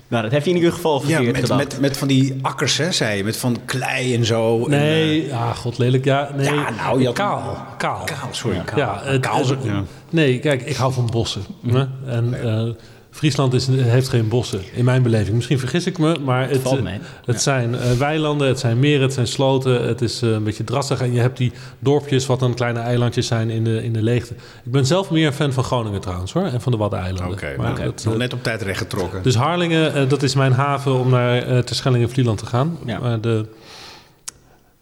Nou, 0.07 0.23
dat 0.23 0.31
heb 0.31 0.43
je 0.43 0.49
in 0.49 0.55
ieder 0.55 0.71
geval 0.71 0.93
Ja, 1.01 1.07
verkeerd 1.07 1.31
met, 1.31 1.41
gedacht. 1.41 1.59
met, 1.63 1.79
met 1.79 1.97
van 1.97 2.07
die 2.07 2.35
akkers, 2.41 2.77
hè, 2.77 2.91
zei 2.91 3.17
je. 3.17 3.23
Met 3.23 3.37
van 3.37 3.57
klei 3.65 4.15
en 4.15 4.25
zo. 4.25 4.63
En, 4.63 4.69
nee, 4.69 5.27
ja, 5.27 5.53
god 5.53 5.77
lelijk. 5.77 6.05
Ja, 6.05 6.29
nee. 6.35 6.53
Ja, 6.53 6.69
nou, 6.69 6.99
je 6.99 7.05
had- 7.05 7.15
kaal. 7.15 7.57
Kaal. 7.77 8.03
kaal, 8.03 8.27
sorry. 8.31 8.61
Kaal. 8.65 8.77
Ja, 8.77 8.99
het- 9.03 9.21
Kaal 9.21 9.39
is 9.41 9.51
ook- 9.51 9.57
het- 9.57 9.65
ja. 9.65 9.83
Nee, 10.09 10.39
kijk, 10.39 10.61
ik 10.61 10.75
hou 10.75 10.93
van 10.93 11.09
bossen. 11.11 11.41
hè. 11.67 11.85
En 12.05 12.43
eh, 12.43 12.69
Friesland 13.15 13.53
is, 13.53 13.67
heeft 13.67 14.09
geen 14.09 14.27
bossen, 14.27 14.61
in 14.73 14.85
mijn 14.85 15.03
beleving. 15.03 15.35
Misschien 15.35 15.59
vergis 15.59 15.85
ik 15.85 15.97
me, 15.97 16.17
maar 16.23 16.49
het, 16.49 16.81
mee. 16.81 16.99
het 17.25 17.41
zijn 17.41 17.75
eh, 17.75 17.91
weilanden, 17.91 18.47
het 18.47 18.59
zijn 18.59 18.79
meren, 18.79 19.01
het 19.01 19.13
zijn 19.13 19.27
sloten. 19.27 19.87
Het 19.87 20.01
is 20.01 20.21
eh, 20.21 20.29
een 20.29 20.43
beetje 20.43 20.63
drassig 20.63 21.01
en 21.01 21.13
je 21.13 21.19
hebt 21.19 21.37
die 21.37 21.51
dorpjes 21.79 22.25
wat 22.25 22.39
dan 22.39 22.53
kleine 22.53 22.79
eilandjes 22.79 23.27
zijn 23.27 23.49
in 23.49 23.63
de, 23.63 23.83
in 23.83 23.93
de 23.93 24.01
leegte. 24.01 24.33
Ik 24.63 24.71
ben 24.71 24.85
zelf 24.85 25.11
meer 25.11 25.27
een 25.27 25.33
fan 25.33 25.53
van 25.53 25.63
Groningen 25.63 26.01
trouwens 26.01 26.33
hoor, 26.33 26.43
en 26.43 26.61
van 26.61 26.71
de 26.71 26.77
Waddeneilanden. 26.77 27.37
Oké, 27.37 27.53
Maar 27.57 27.71
maar 27.71 27.85
dat, 27.85 28.03
nog 28.03 28.13
eh, 28.13 28.19
net 28.19 28.33
op 28.33 28.43
tijd 28.43 28.61
recht 28.61 28.77
getrokken. 28.77 29.23
dus 29.23 29.35
Harlingen, 29.35 29.93
eh, 29.93 30.09
dat 30.09 30.23
is 30.23 30.35
mijn 30.35 30.51
haven 30.51 30.93
om 30.99 31.09
naar 31.09 31.37
eh 31.37 31.57
Terschelling 31.57 32.03
en 32.03 32.09
Vlieland 32.09 32.37
te 32.37 32.45
gaan. 32.45 32.77
Ja. 32.85 32.99
Maar 32.99 33.21
de, 33.21 33.45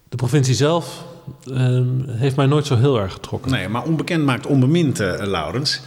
de 0.10 0.16
provincie 0.16 0.56
zelf 0.56 1.04
eh, 1.54 1.82
heeft 2.08 2.36
mij 2.36 2.46
nooit 2.46 2.66
zo 2.66 2.76
heel 2.76 3.00
erg 3.00 3.14
getrokken. 3.14 3.52
Nee, 3.52 3.68
maar 3.68 3.84
onbekend 3.84 4.26
maakt 4.26 4.46
onbemind, 4.46 5.00
eh, 5.00 5.26
Laurens. 5.26 5.82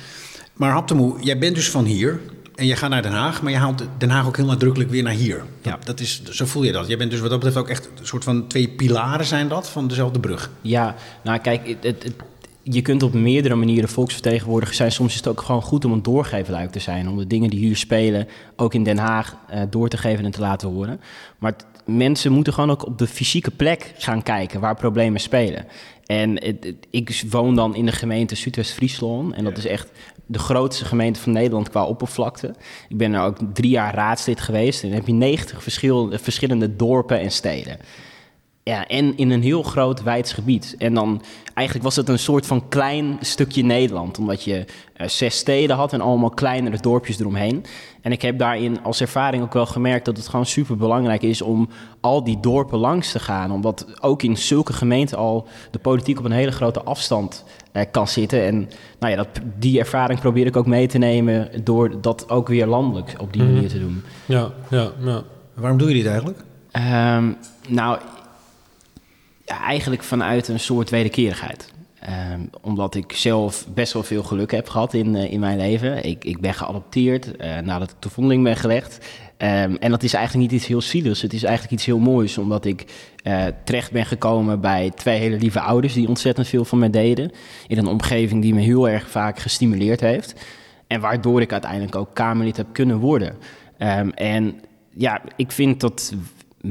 Maar 0.52 0.70
Haptemoe, 0.70 1.16
jij 1.20 1.38
bent 1.38 1.54
dus 1.54 1.70
van 1.70 1.84
hier 1.84 2.20
en 2.56 2.66
je 2.66 2.76
gaat 2.76 2.90
naar 2.90 3.02
Den 3.02 3.12
Haag, 3.12 3.42
maar 3.42 3.52
je 3.52 3.58
haalt 3.58 3.82
Den 3.98 4.10
Haag 4.10 4.26
ook 4.26 4.36
heel 4.36 4.46
nadrukkelijk 4.46 4.90
weer 4.90 5.02
naar 5.02 5.12
hier. 5.12 5.42
Ja. 5.62 5.78
Dat 5.84 6.00
is, 6.00 6.22
zo 6.24 6.44
voel 6.46 6.62
je 6.62 6.72
dat. 6.72 6.86
Jij 6.88 6.96
bent 6.96 7.10
dus 7.10 7.20
wat 7.20 7.30
dat 7.30 7.38
betreft 7.38 7.58
ook 7.64 7.68
echt 7.70 7.88
een 8.00 8.06
soort 8.06 8.24
van 8.24 8.46
twee 8.46 8.68
pilaren 8.68 9.26
zijn 9.26 9.48
dat 9.48 9.68
van 9.68 9.88
dezelfde 9.88 10.20
brug. 10.20 10.50
Ja, 10.60 10.94
nou 11.24 11.38
kijk, 11.38 11.66
het, 11.68 11.82
het, 11.82 12.02
het- 12.02 12.14
je 12.62 12.82
kunt 12.82 13.02
op 13.02 13.12
meerdere 13.14 13.54
manieren 13.54 13.88
volksvertegenwoordiger 13.88 14.74
zijn. 14.74 14.92
Soms 14.92 15.10
is 15.10 15.16
het 15.16 15.26
ook 15.28 15.40
gewoon 15.42 15.62
goed 15.62 15.84
om 15.84 15.92
een 15.92 16.02
doorgeefluik 16.02 16.70
te 16.72 16.78
zijn. 16.78 17.08
Om 17.08 17.16
de 17.18 17.26
dingen 17.26 17.50
die 17.50 17.58
hier 17.58 17.76
spelen, 17.76 18.28
ook 18.56 18.74
in 18.74 18.82
Den 18.84 18.98
Haag, 18.98 19.36
eh, 19.48 19.60
door 19.70 19.88
te 19.88 19.96
geven 19.96 20.24
en 20.24 20.30
te 20.30 20.40
laten 20.40 20.68
horen. 20.68 21.00
Maar 21.38 21.52
het- 21.52 21.66
mensen 21.86 22.32
moeten 22.32 22.52
gewoon 22.52 22.70
ook 22.70 22.86
op 22.86 22.98
de 22.98 23.06
fysieke 23.06 23.50
plek 23.50 23.92
gaan 23.98 24.22
kijken 24.22 24.60
waar 24.60 24.74
problemen 24.74 25.20
spelen. 25.20 25.66
En 26.06 26.30
het- 26.30 26.64
het- 26.64 26.86
ik 26.90 27.22
woon 27.30 27.54
dan 27.54 27.74
in 27.74 27.86
de 27.86 27.92
gemeente 27.92 28.34
Zuidwest-Friesland. 28.34 29.34
En 29.34 29.44
dat 29.44 29.58
is 29.58 29.66
echt 29.66 29.88
de 30.26 30.38
grootste 30.38 30.84
gemeente 30.84 31.20
van 31.20 31.32
Nederland 31.32 31.68
qua 31.70 31.84
oppervlakte. 31.84 32.54
Ik 32.88 32.96
ben 32.96 33.12
er 33.12 33.22
ook 33.22 33.36
drie 33.52 33.70
jaar 33.70 33.94
raadslid 33.94 34.40
geweest. 34.40 34.82
En 34.82 34.88
dan 34.88 34.98
heb 34.98 35.06
je 35.06 35.12
90 35.12 35.62
verschillende, 35.62 36.18
verschillende 36.18 36.76
dorpen 36.76 37.20
en 37.20 37.30
steden. 37.30 37.78
Ja, 38.68 38.86
en 38.86 39.16
in 39.16 39.30
een 39.30 39.42
heel 39.42 39.62
groot 39.62 40.02
wijds 40.02 40.32
gebied. 40.32 40.74
En 40.78 40.94
dan 40.94 41.22
eigenlijk 41.54 41.86
was 41.86 41.96
het 41.96 42.08
een 42.08 42.18
soort 42.18 42.46
van 42.46 42.68
klein 42.68 43.16
stukje 43.20 43.62
Nederland. 43.64 44.18
Omdat 44.18 44.42
je 44.44 44.64
eh, 44.94 45.08
zes 45.08 45.36
steden 45.38 45.76
had 45.76 45.92
en 45.92 46.00
allemaal 46.00 46.30
kleinere 46.30 46.80
dorpjes 46.80 47.18
eromheen. 47.20 47.64
En 48.02 48.12
ik 48.12 48.22
heb 48.22 48.38
daarin 48.38 48.82
als 48.82 49.00
ervaring 49.00 49.42
ook 49.42 49.52
wel 49.52 49.66
gemerkt 49.66 50.04
dat 50.04 50.16
het 50.16 50.28
gewoon 50.28 50.46
super 50.46 50.76
belangrijk 50.76 51.22
is 51.22 51.42
om 51.42 51.68
al 52.00 52.24
die 52.24 52.40
dorpen 52.40 52.78
langs 52.78 53.12
te 53.12 53.18
gaan. 53.18 53.50
Omdat 53.52 53.86
ook 54.00 54.22
in 54.22 54.36
zulke 54.36 54.72
gemeenten 54.72 55.18
al 55.18 55.46
de 55.70 55.78
politiek 55.78 56.18
op 56.18 56.24
een 56.24 56.30
hele 56.32 56.52
grote 56.52 56.82
afstand 56.82 57.44
eh, 57.72 57.82
kan 57.90 58.08
zitten. 58.08 58.42
En 58.46 58.56
nou 58.98 59.10
ja, 59.12 59.16
dat, 59.16 59.28
die 59.58 59.78
ervaring 59.78 60.20
probeer 60.20 60.46
ik 60.46 60.56
ook 60.56 60.66
mee 60.66 60.86
te 60.86 60.98
nemen 60.98 61.50
door 61.64 62.00
dat 62.00 62.30
ook 62.30 62.48
weer 62.48 62.66
landelijk 62.66 63.14
op 63.20 63.32
die 63.32 63.42
Mhm. 63.42 63.52
manier 63.52 63.68
te 63.68 63.78
doen. 63.80 64.02
Ja, 64.24 64.50
ja, 64.70 64.90
ja. 65.04 65.22
Waarom 65.54 65.78
doe 65.78 65.88
je 65.88 65.94
dit 65.94 66.06
eigenlijk? 66.06 66.38
Ehm, 66.70 67.32
nou, 67.68 67.98
eigenlijk 69.46 70.02
vanuit 70.02 70.48
een 70.48 70.60
soort 70.60 70.90
wederkerigheid. 70.90 71.74
Ehm, 72.00 72.40
omdat 72.60 72.94
ik 72.94 73.12
zelf 73.12 73.66
best 73.74 73.92
wel 73.92 74.02
veel 74.02 74.22
geluk 74.22 74.50
heb 74.50 74.68
gehad 74.68 74.94
in, 74.94 75.16
eh, 75.16 75.32
in 75.32 75.40
mijn 75.40 75.58
leven. 75.58 76.04
Ik, 76.04 76.24
ik 76.24 76.40
ben 76.40 76.54
geadopteerd 76.54 77.36
eh, 77.36 77.58
nadat 77.58 77.90
ik 77.90 77.96
de 77.98 78.10
vondeling 78.10 78.42
ben 78.42 78.56
gelegd. 78.56 79.06
Ehm, 79.36 79.74
en 79.74 79.90
dat 79.90 80.02
is 80.02 80.14
eigenlijk 80.14 80.50
niet 80.50 80.60
iets 80.60 80.68
heel 80.68 80.80
zieligs. 80.80 81.22
Het 81.22 81.32
is 81.32 81.42
eigenlijk 81.42 81.74
iets 81.74 81.84
heel 81.84 81.98
moois. 81.98 82.38
Omdat 82.38 82.64
ik 82.64 82.84
eh, 83.22 83.44
terecht 83.64 83.92
ben 83.92 84.06
gekomen 84.06 84.60
bij 84.60 84.90
twee 84.94 85.18
hele 85.18 85.38
lieve 85.38 85.60
ouders... 85.60 85.92
die 85.92 86.08
ontzettend 86.08 86.48
veel 86.48 86.64
van 86.64 86.78
mij 86.78 86.90
deden. 86.90 87.30
In 87.66 87.78
een 87.78 87.86
omgeving 87.86 88.42
die 88.42 88.54
me 88.54 88.60
heel 88.60 88.88
erg 88.88 89.10
vaak 89.10 89.38
gestimuleerd 89.38 90.00
heeft. 90.00 90.34
En 90.86 91.00
waardoor 91.00 91.40
ik 91.40 91.52
uiteindelijk 91.52 91.96
ook 91.96 92.14
Kamerlid 92.14 92.56
heb 92.56 92.66
kunnen 92.72 92.98
worden. 92.98 93.36
Ehm, 93.78 94.08
en 94.08 94.60
ja, 94.94 95.22
ik 95.36 95.52
vind 95.52 95.80
dat 95.80 96.14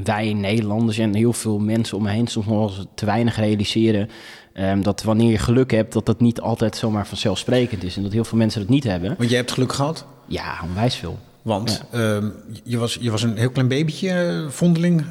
wij 0.04 0.32
Nederlanders 0.32 0.98
en 0.98 1.14
heel 1.14 1.32
veel 1.32 1.58
mensen 1.58 1.96
om 1.96 2.02
me 2.02 2.10
heen 2.10 2.26
soms 2.26 2.46
nog 2.46 2.76
eens 2.76 2.86
te 2.94 3.06
weinig 3.06 3.36
realiseren. 3.36 4.08
ehm, 4.52 4.82
dat 4.82 5.02
wanneer 5.02 5.30
je 5.30 5.38
geluk 5.38 5.70
hebt, 5.70 5.92
dat 5.92 6.06
dat 6.06 6.20
niet 6.20 6.40
altijd 6.40 6.76
zomaar 6.76 7.06
vanzelfsprekend 7.06 7.82
is. 7.82 7.96
En 7.96 8.02
dat 8.02 8.12
heel 8.12 8.24
veel 8.24 8.38
mensen 8.38 8.60
dat 8.60 8.68
niet 8.68 8.84
hebben. 8.84 9.14
Want 9.18 9.28
jij 9.28 9.38
hebt 9.38 9.52
geluk 9.52 9.72
gehad. 9.72 10.06
Ja, 10.26 10.60
onwijs 10.64 10.94
veel. 10.94 11.18
Want 11.42 11.82
ehm, 11.90 12.28
je, 12.62 12.78
was, 12.78 12.98
je 13.00 13.10
was 13.10 13.22
een 13.22 13.36
heel 13.36 13.50
klein 13.50 13.68
babytje, 13.68 14.10
eh, 14.10 14.48
vondeling. 14.48 15.04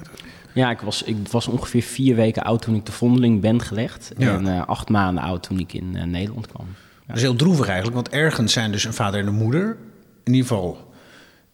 Ja, 0.53 0.69
ik 0.69 0.79
was, 0.79 1.03
ik 1.03 1.15
was 1.31 1.47
ongeveer 1.47 1.81
vier 1.81 2.15
weken 2.15 2.43
oud 2.43 2.61
toen 2.61 2.75
ik 2.75 2.85
de 2.85 2.91
vondeling 2.91 3.41
ben 3.41 3.61
gelegd. 3.61 4.11
Ja. 4.17 4.37
En 4.37 4.47
eh, 4.47 4.67
acht 4.67 4.89
maanden 4.89 5.23
oud 5.23 5.43
toen 5.43 5.59
ik 5.59 5.73
in 5.73 5.95
eh, 5.95 6.03
Nederland 6.03 6.47
kwam. 6.47 6.67
Dat 7.07 7.15
is 7.15 7.21
heel 7.21 7.35
droevig 7.35 7.65
eigenlijk, 7.65 7.95
want 7.95 8.09
ergens 8.09 8.53
zijn 8.53 8.71
dus 8.71 8.83
een 8.83 8.93
vader 8.93 9.19
en 9.19 9.27
een 9.27 9.33
moeder. 9.33 9.77
In 10.23 10.33
ieder 10.33 10.47
geval 10.47 10.93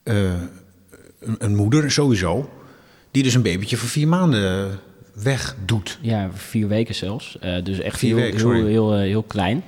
een, 0.03 0.49
een 1.37 1.55
moeder 1.55 1.91
sowieso. 1.91 2.49
Die 3.11 3.23
dus 3.23 3.33
een 3.33 3.41
babytje 3.41 3.77
voor 3.77 3.89
vier 3.89 4.07
maanden 4.07 4.79
weg 5.13 5.55
doet. 5.65 5.97
Ja, 6.01 6.29
vier 6.33 6.67
weken 6.67 6.95
zelfs. 6.95 7.37
Eh, 7.39 7.63
dus 7.63 7.79
echt 7.79 7.97
Vier 7.97 8.15
heel, 8.15 8.23
weken, 8.23 8.53
heel, 8.53 8.65
heel, 8.65 8.93
eh, 8.93 8.99
heel 8.99 9.23
klein. 9.23 9.63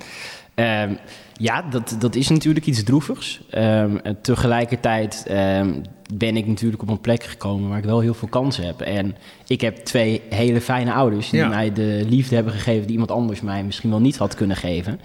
Ehm, 0.54 0.94
ja, 1.36 1.62
dat, 1.62 1.96
dat 1.98 2.14
is 2.14 2.28
natuurlijk 2.28 2.66
iets 2.66 2.82
droevigs. 2.82 3.40
Ehm, 3.50 3.96
tegelijkertijd 4.22 5.24
ehm, 5.26 5.72
ben 6.14 6.36
ik 6.36 6.46
natuurlijk 6.46 6.82
op 6.82 6.88
een 6.88 7.00
plek 7.00 7.22
gekomen 7.24 7.68
waar 7.68 7.78
ik 7.78 7.84
wel 7.84 8.00
heel 8.00 8.14
veel 8.14 8.28
kansen 8.28 8.66
heb. 8.66 8.80
En 8.80 9.16
ik 9.46 9.60
heb 9.60 9.76
twee 9.76 10.22
hele 10.30 10.60
fijne 10.60 10.92
ouders 10.92 11.30
die 11.30 11.40
Ja. 11.40 11.48
mij 11.48 11.72
de 11.72 12.04
liefde 12.08 12.34
hebben 12.34 12.52
gegeven 12.52 12.82
die 12.82 12.90
iemand 12.92 13.10
anders 13.10 13.40
mij 13.40 13.64
misschien 13.64 13.90
wel 13.90 14.00
niet 14.00 14.16
had 14.16 14.34
kunnen 14.34 14.56
geven. 14.56 15.00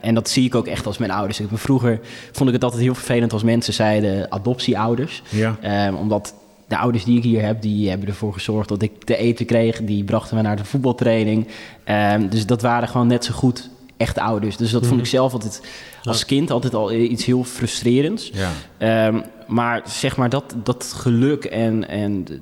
En 0.00 0.14
dat 0.14 0.28
zie 0.28 0.44
ik 0.44 0.54
ook 0.54 0.66
echt 0.66 0.86
als 0.86 0.98
mijn 0.98 1.10
ouders. 1.10 1.40
Ik 1.40 1.48
vroeger 1.52 2.00
vond 2.32 2.48
ik 2.48 2.54
het 2.54 2.64
altijd 2.64 2.82
heel 2.82 2.94
vervelend 2.94 3.32
als 3.32 3.42
mensen 3.42 3.72
zeiden 3.72 4.30
adoptieouders. 4.32 5.22
Ja. 5.28 5.92
Omdat 5.94 6.34
de 6.68 6.78
ouders 6.78 7.04
die 7.04 7.16
ik 7.16 7.22
hier 7.22 7.44
heb, 7.44 7.62
die 7.62 7.88
hebben 7.88 8.08
ervoor 8.08 8.32
gezorgd 8.32 8.68
dat 8.68 8.82
ik 8.82 9.04
te 9.04 9.16
eten 9.16 9.46
kreeg. 9.46 9.82
Die 9.82 10.04
brachten 10.04 10.36
me 10.36 10.42
naar 10.42 10.56
de 10.56 10.64
voetbaltraining. 10.64 11.46
Ehm, 11.84 12.28
dus 12.28 12.46
dat 12.46 12.62
waren 12.62 12.88
gewoon 12.88 13.06
net 13.06 13.24
zo 13.24 13.34
goed 13.34 13.70
echte 13.96 14.20
ouders. 14.20 14.56
Dus 14.56 14.70
dat 14.70 14.86
vond 14.86 15.00
ik 15.00 15.06
zelf 15.06 15.32
altijd 15.32 15.62
als 16.02 16.24
kind 16.24 16.50
altijd 16.50 16.74
al 16.74 16.92
iets 16.92 17.24
heel 17.24 17.44
frustrerends. 17.44 18.30
Ja. 18.34 18.52
Ehm, 18.78 19.20
maar 19.46 19.82
zeg 19.86 20.16
maar 20.16 20.28
dat, 20.28 20.54
dat 20.62 20.92
geluk 20.96 21.44
en, 21.44 21.88
en 21.88 22.24
de, 22.24 22.40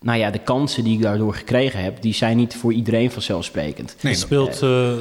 nou 0.00 0.18
ja, 0.18 0.30
de 0.30 0.38
kansen 0.38 0.84
die 0.84 0.94
ik 0.94 1.02
daardoor 1.02 1.34
gekregen 1.34 1.82
heb... 1.82 2.02
die 2.02 2.14
zijn 2.14 2.36
niet 2.36 2.56
voor 2.56 2.72
iedereen 2.72 3.10
vanzelfsprekend. 3.10 3.96
Nee, 4.00 4.14
Speelt 4.14 4.62
eh, 4.62 4.92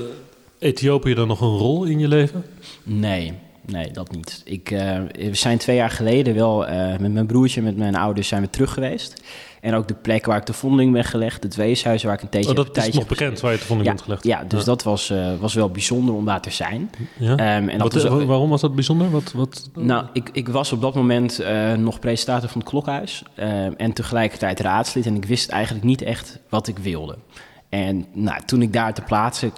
Ethiopië 0.59 1.13
dan 1.13 1.27
nog 1.27 1.41
een 1.41 1.57
rol 1.57 1.83
in 1.83 1.99
je 1.99 2.07
leven? 2.07 2.45
Nee, 2.83 3.33
nee, 3.71 3.91
dat 3.91 4.11
niet. 4.11 4.41
Ik, 4.45 4.71
eh, 4.71 4.97
we 5.11 5.35
zijn 5.35 5.57
twee 5.57 5.75
jaar 5.75 5.89
geleden 5.89 6.35
wel 6.35 6.67
eh, 6.67 6.97
met 6.99 7.11
mijn 7.13 7.25
broertje, 7.25 7.61
met 7.61 7.77
mijn 7.77 7.95
ouders, 7.95 8.27
zijn 8.27 8.41
we 8.41 8.49
terug 8.49 8.73
geweest. 8.73 9.23
En 9.61 9.73
ook 9.73 9.87
de 9.87 9.93
plek 9.93 10.25
waar 10.25 10.37
ik 10.37 10.45
de 10.45 10.53
vondeling 10.53 10.93
ben 10.93 11.03
gelegd, 11.03 11.43
het 11.43 11.55
weeshuis 11.55 12.03
waar 12.03 12.13
ik 12.13 12.21
een 12.21 12.29
tijdje 12.29 12.51
Oh, 12.51 12.57
een 12.57 12.63
dat 12.73 12.85
is 12.87 12.93
nog 12.93 13.07
bekend 13.07 13.39
waar 13.39 13.51
je 13.51 13.57
van 13.57 13.77
in 13.77 13.83
ja, 13.83 13.89
bent 13.89 14.01
gelegd. 14.01 14.23
ja, 14.23 14.43
dus 14.43 14.63
dat 14.63 14.83
was, 14.83 15.09
eh, 15.09 15.31
was 15.39 15.53
wel 15.53 15.69
bijzonder 15.69 16.15
om 16.15 16.25
daar 16.25 16.41
te 16.41 16.49
zijn. 16.51 16.89
Ja? 17.17 17.31
Ehm, 17.35 17.39
en 17.69 17.77
dat 17.77 17.93
Wat, 17.93 18.03
was 18.03 18.11
ook- 18.11 18.27
waarom 18.27 18.49
was 18.49 18.61
dat 18.61 18.75
bijzonder? 18.75 19.09
Wat, 19.09 19.31
wat, 19.31 19.69
Nou, 19.73 20.05
ik, 20.13 20.29
ik 20.33 20.47
was 20.47 20.71
op 20.71 20.81
dat 20.81 20.95
moment 20.95 21.43
nog 21.77 21.99
presentator 21.99 22.49
van 22.49 22.61
het 22.61 22.69
Klokhuis 22.69 23.23
ehm, 23.35 23.71
en 23.77 23.93
tegelijkertijd 23.93 24.59
raadslid. 24.59 25.05
En 25.05 25.15
ik 25.15 25.25
wist 25.25 25.49
eigenlijk 25.49 25.85
niet 25.85 26.01
echt 26.01 26.39
wat 26.49 26.67
ik 26.67 26.77
wilde. 26.77 27.17
En 27.69 28.05
nou, 28.13 28.41
toen 28.45 28.61
ik 28.61 28.73
daar 28.73 28.93
te 28.93 29.01
plaatsen 29.01 29.51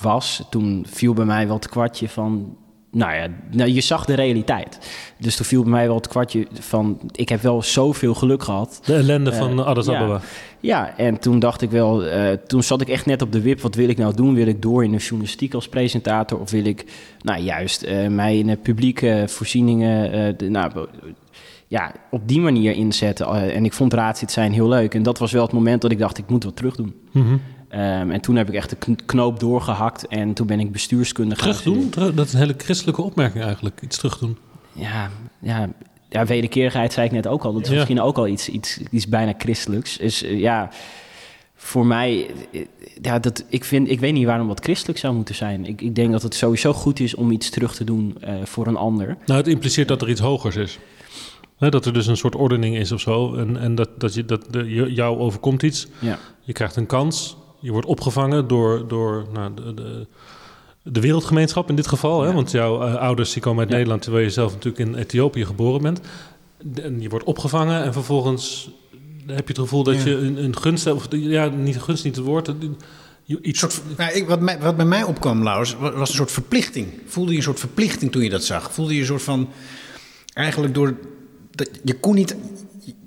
was, 0.00 0.42
toen 0.50 0.86
viel 0.88 1.12
bij 1.14 1.24
mij 1.24 1.46
wel 1.46 1.56
het 1.56 1.68
kwartje 1.68 2.08
van... 2.08 2.56
Nou 2.90 3.14
ja, 3.14 3.26
nou, 3.50 3.70
je 3.70 3.80
zag 3.80 4.04
de 4.04 4.14
realiteit. 4.14 4.78
Dus 5.18 5.36
toen 5.36 5.46
viel 5.46 5.62
bij 5.62 5.70
mij 5.70 5.86
wel 5.86 5.96
het 5.96 6.08
kwartje 6.08 6.46
van... 6.52 7.00
Ik 7.12 7.28
heb 7.28 7.40
wel 7.42 7.62
zoveel 7.62 8.14
geluk 8.14 8.42
gehad. 8.42 8.80
de 8.84 8.94
ellende 8.94 9.32
van 9.32 9.58
Eh, 9.58 9.66
Addis 9.66 9.86
ja. 9.86 9.96
Ababa. 9.96 10.20
Ja, 10.60 10.96
en 10.96 11.18
toen 11.18 11.38
dacht 11.38 11.62
ik 11.62 11.70
wel, 11.70 12.04
eh, 12.04 12.32
toen 12.46 12.62
zat 12.62 12.80
ik 12.80 12.88
echt 12.88 13.06
net 13.06 13.22
op 13.22 13.32
de 13.32 13.40
wip. 13.40 13.60
Wat 13.60 13.74
wil 13.74 13.88
ik 13.88 13.98
nou 13.98 14.14
doen? 14.14 14.34
Wil 14.34 14.46
ik 14.46 14.62
door 14.62 14.84
in 14.84 14.90
de 14.90 14.96
journalistiek 14.96 15.54
als 15.54 15.68
presentator? 15.68 16.40
Of 16.40 16.50
wil 16.50 16.64
ik, 16.64 16.84
nou 17.22 17.40
juist, 17.42 17.82
eh, 17.82 18.06
mij 18.08 18.38
in 18.38 18.46
de 18.46 18.56
publieke 18.56 19.24
voorzieningen, 19.26 20.10
de, 20.38 20.48
nou, 20.48 20.86
ja, 21.66 21.92
op 22.10 22.28
die 22.28 22.40
manier 22.40 22.72
inzetten? 22.72 23.52
En 23.52 23.64
ik 23.64 23.72
vond 23.72 23.92
raadslid 23.92 24.30
zijn 24.30 24.52
heel 24.52 24.68
leuk. 24.68 24.94
En 24.94 25.02
dat 25.02 25.18
was 25.18 25.32
wel 25.32 25.42
het 25.42 25.52
moment 25.52 25.82
dat 25.82 25.90
ik 25.90 25.98
dacht, 25.98 26.18
ik 26.18 26.28
moet 26.28 26.44
wat 26.44 26.56
terug 26.56 26.76
doen. 26.76 26.94
Mhm. 27.12 27.36
Ehm, 27.68 28.10
en 28.10 28.20
toen 28.20 28.36
heb 28.36 28.48
ik 28.48 28.54
echt 28.54 28.70
de 28.70 28.76
kn- 28.76 28.98
knoop 29.06 29.40
doorgehakt 29.40 30.06
en 30.06 30.32
toen 30.34 30.46
ben 30.46 30.60
ik 30.60 30.72
bestuurskunde 30.72 31.34
gaan 31.34 31.44
Terug 31.44 31.62
doen? 31.62 31.72
studeren. 31.74 31.90
Terug- 31.92 32.14
Dat 32.14 32.26
is 32.26 32.32
een 32.32 32.38
hele 32.38 32.54
christelijke 32.58 33.02
opmerking 33.02 33.44
eigenlijk. 33.44 33.80
Iets 33.82 33.96
terug 33.96 34.18
doen. 34.18 34.36
Ja, 34.72 35.10
ja, 35.40 35.68
ja, 36.08 36.24
wederkerigheid 36.26 36.92
zei 36.92 37.06
ik 37.06 37.12
net 37.12 37.26
ook 37.26 37.44
al. 37.44 37.52
Dat 37.52 37.62
is 37.62 37.68
Ja. 37.68 37.74
misschien 37.74 38.00
ook 38.00 38.16
al 38.18 38.26
iets, 38.28 38.48
iets, 38.48 38.80
iets 38.90 39.08
bijna 39.08 39.34
christelijks. 39.38 39.96
Dus 39.96 40.22
eh, 40.22 40.38
ja, 40.40 40.68
voor 41.54 41.86
mij, 41.86 42.26
eh, 42.52 42.64
ja, 43.02 43.18
dat, 43.18 43.44
ik, 43.48 43.64
vind, 43.64 43.90
ik 43.90 44.00
weet 44.00 44.12
niet 44.12 44.26
waarom 44.26 44.48
dat 44.48 44.60
christelijk 44.60 44.98
zou 44.98 45.14
moeten 45.14 45.34
zijn. 45.34 45.66
Ik, 45.66 45.80
ik 45.80 45.94
denk 45.94 46.12
dat 46.12 46.22
het 46.22 46.34
sowieso 46.34 46.72
goed 46.72 47.00
is 47.00 47.14
om 47.14 47.30
iets 47.30 47.50
terug 47.50 47.74
te 47.74 47.84
doen 47.84 48.16
eh, 48.20 48.34
voor 48.44 48.66
een 48.66 48.76
ander. 48.76 49.16
Nou, 49.26 49.38
het 49.38 49.48
impliceert 49.48 49.88
dat 49.88 50.02
er 50.02 50.08
iets 50.10 50.20
hogers 50.20 50.56
is. 50.56 50.78
Dat 51.58 51.86
er 51.86 51.92
dus 51.92 52.06
een 52.06 52.16
soort 52.16 52.34
ordening 52.36 52.76
is 52.76 52.92
of 52.92 53.00
zo. 53.00 53.34
En, 53.34 53.56
en 53.56 53.74
dat, 53.74 54.00
dat, 54.00 54.14
je, 54.14 54.24
dat 54.24 54.44
de, 54.52 54.92
jou 54.94 55.18
overkomt 55.18 55.62
iets. 55.62 55.86
Ja, 55.98 56.18
Je 56.40 56.52
krijgt 56.52 56.76
een 56.76 56.86
kans. 56.86 57.36
Je 57.60 57.70
wordt 57.72 57.86
opgevangen 57.86 58.48
door, 58.48 58.88
door 58.88 59.26
nou, 59.32 59.54
de, 59.54 59.74
de, 59.74 60.06
de 60.82 61.00
wereldgemeenschap 61.00 61.68
in 61.68 61.76
dit 61.76 61.86
geval. 61.86 62.20
Hè? 62.20 62.28
Ja. 62.28 62.34
Want 62.34 62.50
jouw 62.50 62.82
eh, 62.82 62.94
ouders 62.94 63.32
die 63.32 63.42
komen 63.42 63.60
uit 63.60 63.68
Ja. 63.68 63.74
Nederland... 63.74 64.02
terwijl 64.02 64.24
je 64.24 64.30
zelf 64.30 64.52
natuurlijk 64.52 64.88
in 64.88 64.94
Ethiopië 64.94 65.44
geboren 65.44 65.82
bent. 65.82 66.00
En 66.82 67.00
je 67.00 67.08
wordt 67.08 67.24
opgevangen 67.24 67.82
en 67.82 67.92
vervolgens 67.92 68.70
heb 69.26 69.46
je 69.48 69.52
het 69.52 69.58
gevoel 69.58 69.82
dat 69.82 70.02
je 70.02 70.10
een, 70.16 70.44
een 70.44 70.56
gunst 70.56 70.84
hebt... 70.84 70.96
Of, 70.96 71.06
ja, 71.10 71.48
niet 71.48 71.78
gunst, 71.80 72.04
niet 72.04 72.16
het 72.16 72.24
woord. 72.24 72.52
Iets, 73.42 73.58
soort, 73.58 73.80
nou, 73.96 74.12
ik, 74.12 74.28
wat, 74.28 74.40
mij, 74.40 74.58
wat 74.60 74.76
bij 74.76 74.86
mij 74.86 75.02
opkwam, 75.02 75.42
Laurens, 75.42 75.76
wa- 75.76 75.92
was 75.92 76.08
een 76.08 76.14
soort 76.14 76.30
verplichting. 76.30 76.86
Voelde 77.06 77.30
je 77.30 77.36
een 77.36 77.42
soort 77.42 77.58
verplichting 77.60 78.12
toen 78.12 78.22
je 78.22 78.30
dat 78.30 78.44
zag? 78.44 78.72
Voelde 78.72 78.94
je 78.94 79.00
een 79.00 79.06
soort 79.06 79.22
van... 79.22 79.48
Eigenlijk 80.32 80.74
door... 80.74 80.94
Dat, 81.50 81.68
je 81.84 81.94
kon 81.94 82.14
niet... 82.14 82.36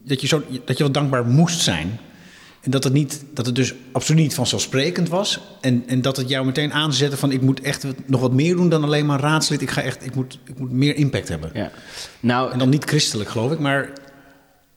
Dat 0.05 0.21
je, 0.21 0.27
zo, 0.27 0.41
dat 0.65 0.77
je 0.77 0.83
wel 0.83 0.91
dankbaar 0.91 1.25
moest 1.25 1.59
zijn. 1.59 1.99
En 2.61 2.71
dat 2.71 2.83
het, 2.83 2.93
niet, 2.93 3.23
dat 3.33 3.45
het 3.45 3.55
dus 3.55 3.73
absoluut 3.91 4.21
niet 4.21 4.33
vanzelfsprekend 4.33 5.09
was. 5.09 5.39
En, 5.61 5.83
en 5.87 6.01
dat 6.01 6.17
het 6.17 6.29
jou 6.29 6.45
meteen 6.45 6.73
aanzette 6.73 7.17
van... 7.17 7.31
ik 7.31 7.41
moet 7.41 7.61
echt 7.61 7.85
nog 8.05 8.21
wat 8.21 8.33
meer 8.33 8.55
doen 8.55 8.69
dan 8.69 8.83
alleen 8.83 9.05
maar 9.05 9.19
raadslid. 9.19 9.61
Ik, 9.61 9.69
ga 9.69 9.81
echt, 9.81 10.05
ik, 10.05 10.15
moet, 10.15 10.39
ik 10.43 10.59
moet 10.59 10.71
meer 10.71 10.95
impact 10.95 11.27
hebben. 11.27 11.51
Ja. 11.53 11.71
Nou, 12.19 12.51
En 12.51 12.59
dan 12.59 12.69
niet 12.69 12.83
christelijk, 12.83 13.29
geloof 13.29 13.51
ik, 13.51 13.59
maar 13.59 13.89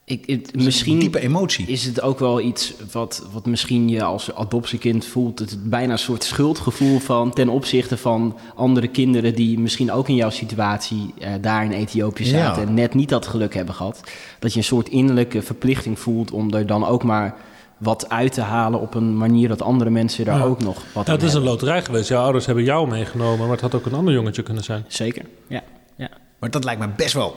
ik, 0.05 0.27
het, 0.27 0.55
een 0.55 0.65
misschien 0.65 0.99
diepe 0.99 1.21
emotie. 1.21 1.67
is 1.67 1.85
het 1.85 2.01
ook 2.01 2.19
wel 2.19 2.41
iets 2.41 2.75
wat, 2.93 3.27
wat 3.33 3.47
misschien 3.47 3.89
je 3.89 4.03
als 4.03 4.35
adoptiekind 4.35 5.05
voelt. 5.07 5.39
Het 5.39 5.71
bijna 5.71 5.93
een 5.93 5.99
soort 5.99 6.25
schuldgevoel 6.25 6.99
van 6.99 7.33
ten 7.33 7.49
opzichte 7.49 7.97
van 7.97 8.39
andere 8.55 8.89
kinderen 8.89 9.35
die 9.35 9.59
misschien 9.59 9.93
ook 9.93 10.09
in 10.09 10.15
jouw 10.15 10.31
situatie 10.31 11.15
eh, 11.19 11.33
daar 11.41 11.65
in 11.65 11.73
Ethiopië 11.73 12.25
Ja. 12.25 12.31
zaten 12.31 12.69
en 12.69 12.75
net 12.75 12.95
niet 12.95 13.09
dat 13.09 13.27
geluk 13.27 13.55
hebben 13.55 13.75
gehad. 13.75 14.01
Dat 14.39 14.53
je 14.53 14.59
een 14.59 14.65
soort 14.65 14.89
innerlijke 14.89 15.43
verplichting 15.43 15.99
voelt 15.99 16.31
om 16.31 16.55
er 16.55 16.67
dan 16.67 16.87
ook 16.87 17.03
maar 17.03 17.37
wat 17.79 18.09
uit 18.09 18.33
te 18.33 18.41
halen 18.41 18.81
op 18.81 18.95
een 18.95 19.17
manier 19.17 19.49
dat 19.49 19.63
andere 19.63 19.91
mensen 19.91 20.25
daar 20.25 20.39
Ja. 20.39 20.45
ook 20.45 20.63
nog 20.63 20.75
wat 20.93 21.07
ja, 21.07 21.13
aan 21.13 21.19
het 21.19 21.29
is 21.29 21.35
een 21.35 21.43
loterij 21.43 21.83
geweest. 21.83 22.09
Jouw 22.09 22.23
ouders 22.23 22.47
hebben 22.47 22.65
jou 22.65 22.89
meegenomen, 22.89 23.39
maar 23.39 23.51
het 23.51 23.61
had 23.61 23.75
ook 23.75 23.87
een 23.87 23.95
ander 23.95 24.15
jongetje 24.15 24.43
kunnen 24.43 24.65
zijn. 24.65 24.85
Zeker, 24.89 25.25
ja. 25.49 25.63
ja. 25.97 26.09
Maar 26.39 26.51
dat 26.51 26.65
lijkt 26.65 26.81
me 26.81 26.89
best 26.97 27.13
wel 27.15 27.37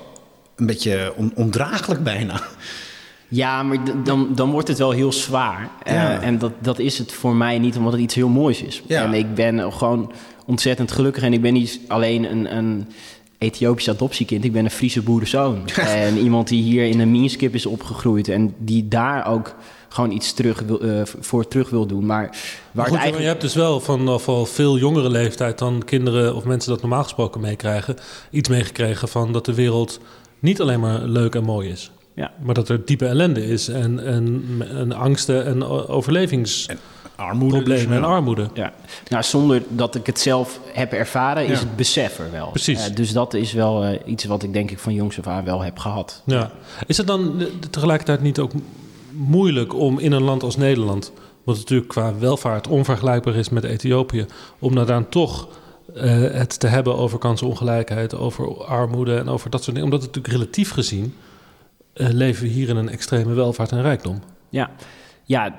een 0.55 0.65
beetje 0.65 1.13
on, 1.15 1.31
ondraaglijk 1.35 2.03
bijna. 2.03 2.41
Ja, 3.27 3.63
maar 3.63 3.77
dan, 4.03 4.27
dan 4.35 4.51
wordt 4.51 4.67
het 4.67 4.77
wel 4.77 4.91
heel 4.91 5.11
zwaar. 5.11 5.69
Eh, 5.83 5.93
Ja. 5.93 6.21
en 6.21 6.37
dat, 6.37 6.51
dat 6.59 6.79
is 6.79 6.97
het 6.97 7.11
voor 7.11 7.35
mij 7.35 7.59
niet, 7.59 7.77
omdat 7.77 7.91
het 7.91 8.01
iets 8.01 8.15
heel 8.15 8.29
moois 8.29 8.61
is. 8.61 8.81
Ja. 8.87 9.03
En 9.03 9.13
ik 9.13 9.35
ben 9.35 9.73
gewoon 9.73 10.11
ontzettend 10.45 10.91
gelukkig. 10.91 11.23
En 11.23 11.33
ik 11.33 11.41
ben 11.41 11.53
niet 11.53 11.79
alleen 11.87 12.31
een, 12.31 12.55
een 12.57 12.87
Ethiopisch 13.37 13.89
adoptiekind. 13.89 14.43
Ik 14.43 14.51
ben 14.53 14.63
een 14.65 14.71
Friese 14.71 15.01
boerenzoon. 15.01 15.67
en 15.77 16.17
iemand 16.17 16.47
die 16.47 16.61
hier 16.61 16.85
in 16.85 16.99
een 16.99 17.11
minskip 17.11 17.53
is 17.55 17.65
opgegroeid. 17.65 18.27
En 18.27 18.53
die 18.57 18.87
daar 18.87 19.27
ook 19.27 19.55
gewoon 19.89 20.11
iets 20.11 20.33
terug 20.33 20.59
wil, 20.59 20.79
eh, 20.81 21.01
voor 21.19 21.47
terug 21.47 21.69
wil 21.69 21.85
doen. 21.85 22.05
Maar 22.05 22.23
waar 22.25 22.31
Maar 22.71 22.85
goed, 22.85 22.93
eigenlijk... 22.93 23.23
je 23.23 23.29
hebt 23.29 23.41
dus 23.41 23.53
wel 23.55 23.79
vanaf 23.79 24.27
al 24.27 24.45
veel 24.45 24.77
jongere 24.77 25.09
leeftijd 25.09 25.57
dan 25.59 25.81
kinderen 25.85 26.35
of 26.35 26.43
mensen 26.43 26.71
dat 26.71 26.81
normaal 26.81 27.03
gesproken 27.03 27.41
meekrijgen, 27.41 27.95
iets 28.29 28.49
meegekregen 28.49 29.07
van 29.07 29.31
dat 29.33 29.45
de 29.45 29.53
wereld 29.53 29.99
niet 30.39 30.61
alleen 30.61 30.79
maar 30.79 30.99
leuk 31.01 31.35
en 31.35 31.43
mooi 31.43 31.69
is. 31.69 31.91
Ja. 32.13 32.31
Maar 32.43 32.53
dat 32.53 32.69
er 32.69 32.85
diepe 32.85 33.05
ellende 33.05 33.45
is 33.45 33.67
en, 33.67 34.05
en, 34.05 34.43
en 34.75 34.91
angsten 34.93 35.45
en 35.45 35.63
o- 35.63 35.85
overlevingsproblemen 35.87 36.95
Armoede. 37.15 37.63
dus, 37.63 37.85
en 37.85 37.91
ja. 37.93 37.99
armoede. 37.99 38.47
Ja, 38.53 38.73
nou, 39.09 39.23
zonder 39.23 39.63
dat 39.69 39.95
ik 39.95 40.05
het 40.05 40.19
zelf 40.19 40.59
heb 40.73 40.93
ervaren, 40.93 41.43
is 41.43 41.59
Ja. 41.59 41.65
het 41.65 41.75
besef 41.75 42.19
er 42.19 42.31
wel. 42.31 42.49
Precies. 42.49 42.87
Eh, 42.89 42.95
dus 42.95 43.11
dat 43.13 43.33
is 43.33 43.53
wel 43.53 43.83
eh, 43.83 43.99
iets 44.05 44.25
wat 44.25 44.43
ik 44.43 44.53
denk 44.53 44.71
ik 44.71 44.79
van 44.79 44.93
jongs 44.93 45.17
af 45.19 45.27
aan 45.27 45.43
wel 45.45 45.61
heb 45.61 45.79
gehad. 45.79 46.21
Ja. 46.25 46.51
Is 46.87 46.97
het 46.97 47.07
dan 47.07 47.41
eh, 47.41 47.45
tegelijkertijd 47.69 48.21
niet 48.21 48.39
ook 48.39 48.51
moeilijk 49.17 49.73
om 49.73 49.99
in 49.99 50.11
een 50.11 50.23
land 50.23 50.43
als 50.43 50.57
Nederland, 50.57 51.11
wat 51.43 51.55
natuurlijk 51.55 51.89
qua 51.89 52.17
welvaart 52.17 52.67
onvergelijkbaar 52.67 53.35
is 53.35 53.49
met 53.49 53.63
Ethiopië, 53.63 54.25
om 54.59 54.75
daar 54.75 55.09
toch 55.09 55.47
eh, 55.95 56.03
het 56.21 56.59
te 56.59 56.67
hebben 56.67 56.95
over 56.97 57.19
kansenongelijkheid, 57.19 58.15
over 58.15 58.65
armoede 58.65 59.17
en 59.17 59.27
over 59.29 59.49
dat 59.49 59.63
soort 59.63 59.75
dingen? 59.75 59.91
Omdat 59.91 60.05
het 60.05 60.15
natuurlijk 60.15 60.41
relatief 60.41 60.71
gezien 60.71 61.13
eh, 61.93 62.07
leven 62.09 62.43
we 62.43 62.49
hier 62.49 62.69
in 62.69 62.75
een 62.75 62.89
extreme 62.89 63.33
welvaart 63.33 63.71
en 63.71 63.81
rijkdom. 63.81 64.19
Ja, 64.49 64.69
ja 65.23 65.55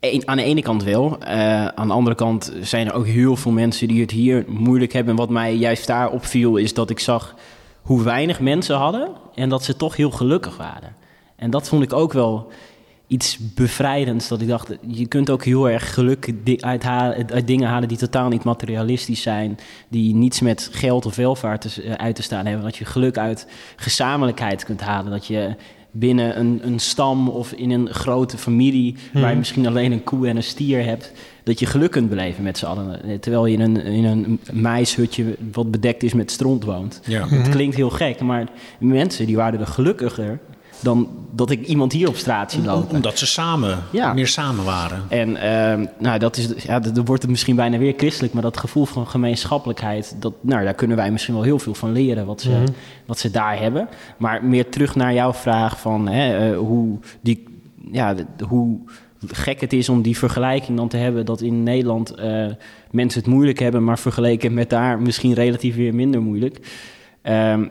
een- 0.00 0.28
aan 0.28 0.36
de 0.36 0.42
ene 0.42 0.62
kant 0.62 0.84
wel. 0.84 1.18
Eh, 1.20 1.66
aan 1.66 1.86
de 1.86 1.92
andere 1.94 2.16
kant 2.16 2.52
zijn 2.62 2.86
er 2.86 2.94
ook 2.94 3.06
heel 3.06 3.36
veel 3.36 3.52
mensen 3.52 3.88
die 3.88 4.00
het 4.00 4.10
hier 4.10 4.44
moeilijk 4.48 4.92
hebben. 4.92 5.12
En 5.12 5.18
wat 5.18 5.30
mij 5.30 5.54
juist 5.54 5.86
daar 5.86 6.10
opviel, 6.10 6.56
is 6.56 6.74
dat 6.74 6.90
ik 6.90 6.98
zag 6.98 7.34
hoe 7.82 8.02
weinig 8.02 8.40
mensen 8.40 8.76
hadden 8.76 9.08
en 9.34 9.48
dat 9.48 9.64
ze 9.64 9.76
toch 9.76 9.96
heel 9.96 10.10
gelukkig 10.10 10.56
waren. 10.56 10.94
En 11.36 11.50
dat 11.50 11.68
vond 11.68 11.82
ik 11.82 11.92
ook 11.92 12.12
wel 12.12 12.52
iets 13.06 13.38
bevrijdends. 13.54 14.28
Dat 14.28 14.40
ik 14.40 14.48
dacht, 14.48 14.76
je 14.86 15.06
kunt 15.06 15.30
ook 15.30 15.44
heel 15.44 15.70
erg 15.70 15.94
geluk 15.94 16.32
di- 16.44 16.58
uithalen, 16.60 17.30
uit 17.32 17.46
dingen 17.46 17.68
halen 17.68 17.88
die 17.88 17.98
totaal 17.98 18.28
niet 18.28 18.44
materialistisch 18.44 19.22
zijn. 19.22 19.58
Die 19.88 20.14
niets 20.14 20.40
met 20.40 20.68
geld 20.72 21.06
of 21.06 21.16
welvaart 21.16 21.60
te, 21.60 21.82
eh, 21.82 21.92
uit 21.92 22.14
te 22.16 22.22
staan 22.22 22.46
hebben. 22.46 22.64
Dat 22.64 22.76
je 22.76 22.84
geluk 22.84 23.18
uit 23.18 23.46
gezamenlijkheid 23.76 24.64
kunt 24.64 24.80
halen. 24.80 25.10
Dat 25.10 25.26
je 25.26 25.54
binnen 25.90 26.38
een, 26.38 26.60
een 26.64 26.78
stam 26.78 27.28
of 27.28 27.52
in 27.52 27.70
een 27.70 27.88
grote 27.94 28.38
familie... 28.38 28.96
waar 29.12 29.30
je 29.30 29.36
misschien 29.36 29.66
alleen 29.66 29.92
een 29.92 30.04
koe 30.04 30.28
en 30.28 30.36
een 30.36 30.42
stier 30.42 30.84
hebt... 30.84 31.12
dat 31.44 31.58
je 31.58 31.66
geluk 31.66 31.90
kunt 31.90 32.08
beleven 32.08 32.42
met 32.42 32.58
z'n 32.58 32.64
allen. 32.66 33.02
Eh, 33.02 33.18
Terwijl 33.18 33.46
je 33.46 33.52
in 33.56 33.60
een, 33.60 33.76
in 33.84 34.04
een 34.04 34.40
maishutje 34.52 35.36
wat 35.52 35.70
bedekt 35.70 36.02
is 36.02 36.12
met 36.14 36.30
stront 36.30 36.64
woont. 36.64 37.00
Ja. 37.06 37.28
Het 37.28 37.48
klinkt 37.48 37.76
heel 37.76 37.90
gek, 37.90 38.20
maar 38.20 38.48
mensen 38.78 39.26
die 39.26 39.36
waren 39.36 39.60
er 39.60 39.66
gelukkiger... 39.66 40.38
dan 40.80 41.08
dat 41.32 41.50
ik 41.50 41.66
iemand 41.66 41.92
hier 41.92 42.08
op 42.08 42.16
straat 42.16 42.52
zie 42.52 42.62
lopen. 42.62 42.94
omdat 42.96 43.18
ze 43.18 43.26
samen, 43.26 43.78
Ja. 43.90 44.12
meer 44.12 44.26
samen 44.26 44.64
waren. 44.64 45.02
En 45.08 45.36
ehm, 45.36 45.86
nou, 45.98 46.18
dat 46.18 46.36
is, 46.36 46.48
ja, 46.62 46.78
dan 46.80 47.04
wordt 47.04 47.22
het 47.22 47.30
misschien 47.30 47.56
bijna 47.56 47.78
weer 47.78 47.94
christelijk, 47.96 48.32
maar 48.32 48.42
dat 48.42 48.56
gevoel 48.56 48.84
van 48.84 49.06
gemeenschappelijkheid, 49.06 50.16
dat, 50.20 50.32
nou, 50.40 50.64
daar 50.64 50.74
kunnen 50.74 50.96
wij 50.96 51.10
misschien 51.10 51.34
wel 51.34 51.42
heel 51.42 51.58
veel 51.58 51.74
van 51.74 51.92
leren, 51.92 52.26
wat 52.26 52.40
ze, 52.40 52.50
Mhm. 52.50 52.66
wat 53.06 53.18
ze 53.18 53.30
daar 53.30 53.58
hebben. 53.58 53.88
Maar 54.16 54.44
meer 54.44 54.68
terug 54.68 54.94
naar 54.94 55.14
jouw 55.14 55.32
vraag 55.32 55.80
van 55.80 56.08
hè, 56.08 56.50
eh, 56.52 56.58
hoe, 56.58 56.98
die, 57.20 57.44
ja, 57.92 58.14
hoe 58.48 58.78
gek 59.26 59.60
het 59.60 59.72
is 59.72 59.88
om 59.88 60.02
die 60.02 60.18
vergelijking 60.18 60.76
dan 60.76 60.88
te 60.88 60.96
hebben 60.96 61.26
dat 61.26 61.40
in 61.40 61.62
Nederland 61.62 62.14
eh, 62.14 62.46
mensen 62.90 63.20
het 63.20 63.28
moeilijk 63.30 63.58
hebben, 63.58 63.84
maar 63.84 63.98
vergeleken 63.98 64.54
met 64.54 64.70
daar 64.70 65.00
misschien 65.00 65.32
relatief 65.32 65.76
weer 65.76 65.94
minder 65.94 66.22
moeilijk. 66.22 66.58
Ehm, 67.22 67.64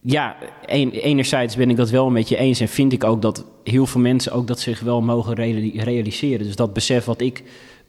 ja, 0.00 0.36
een- 0.66 0.90
enerzijds 0.90 1.56
ben 1.56 1.70
ik 1.70 1.76
dat 1.76 1.90
wel 1.90 2.10
met 2.10 2.28
je 2.28 2.36
eens 2.36 2.60
en 2.60 2.68
vind 2.68 2.92
ik 2.92 3.04
ook 3.04 3.22
dat 3.22 3.44
heel 3.64 3.86
veel 3.86 4.00
mensen 4.00 4.32
ook 4.32 4.46
dat 4.46 4.60
zich 4.60 4.80
wel 4.80 5.00
mogen 5.00 5.34
reali- 5.34 5.80
realiseren. 5.80 6.46
Dus 6.46 6.56
dat 6.56 6.72
besef 6.72 7.04
wat 7.04 7.20
ik 7.20 7.42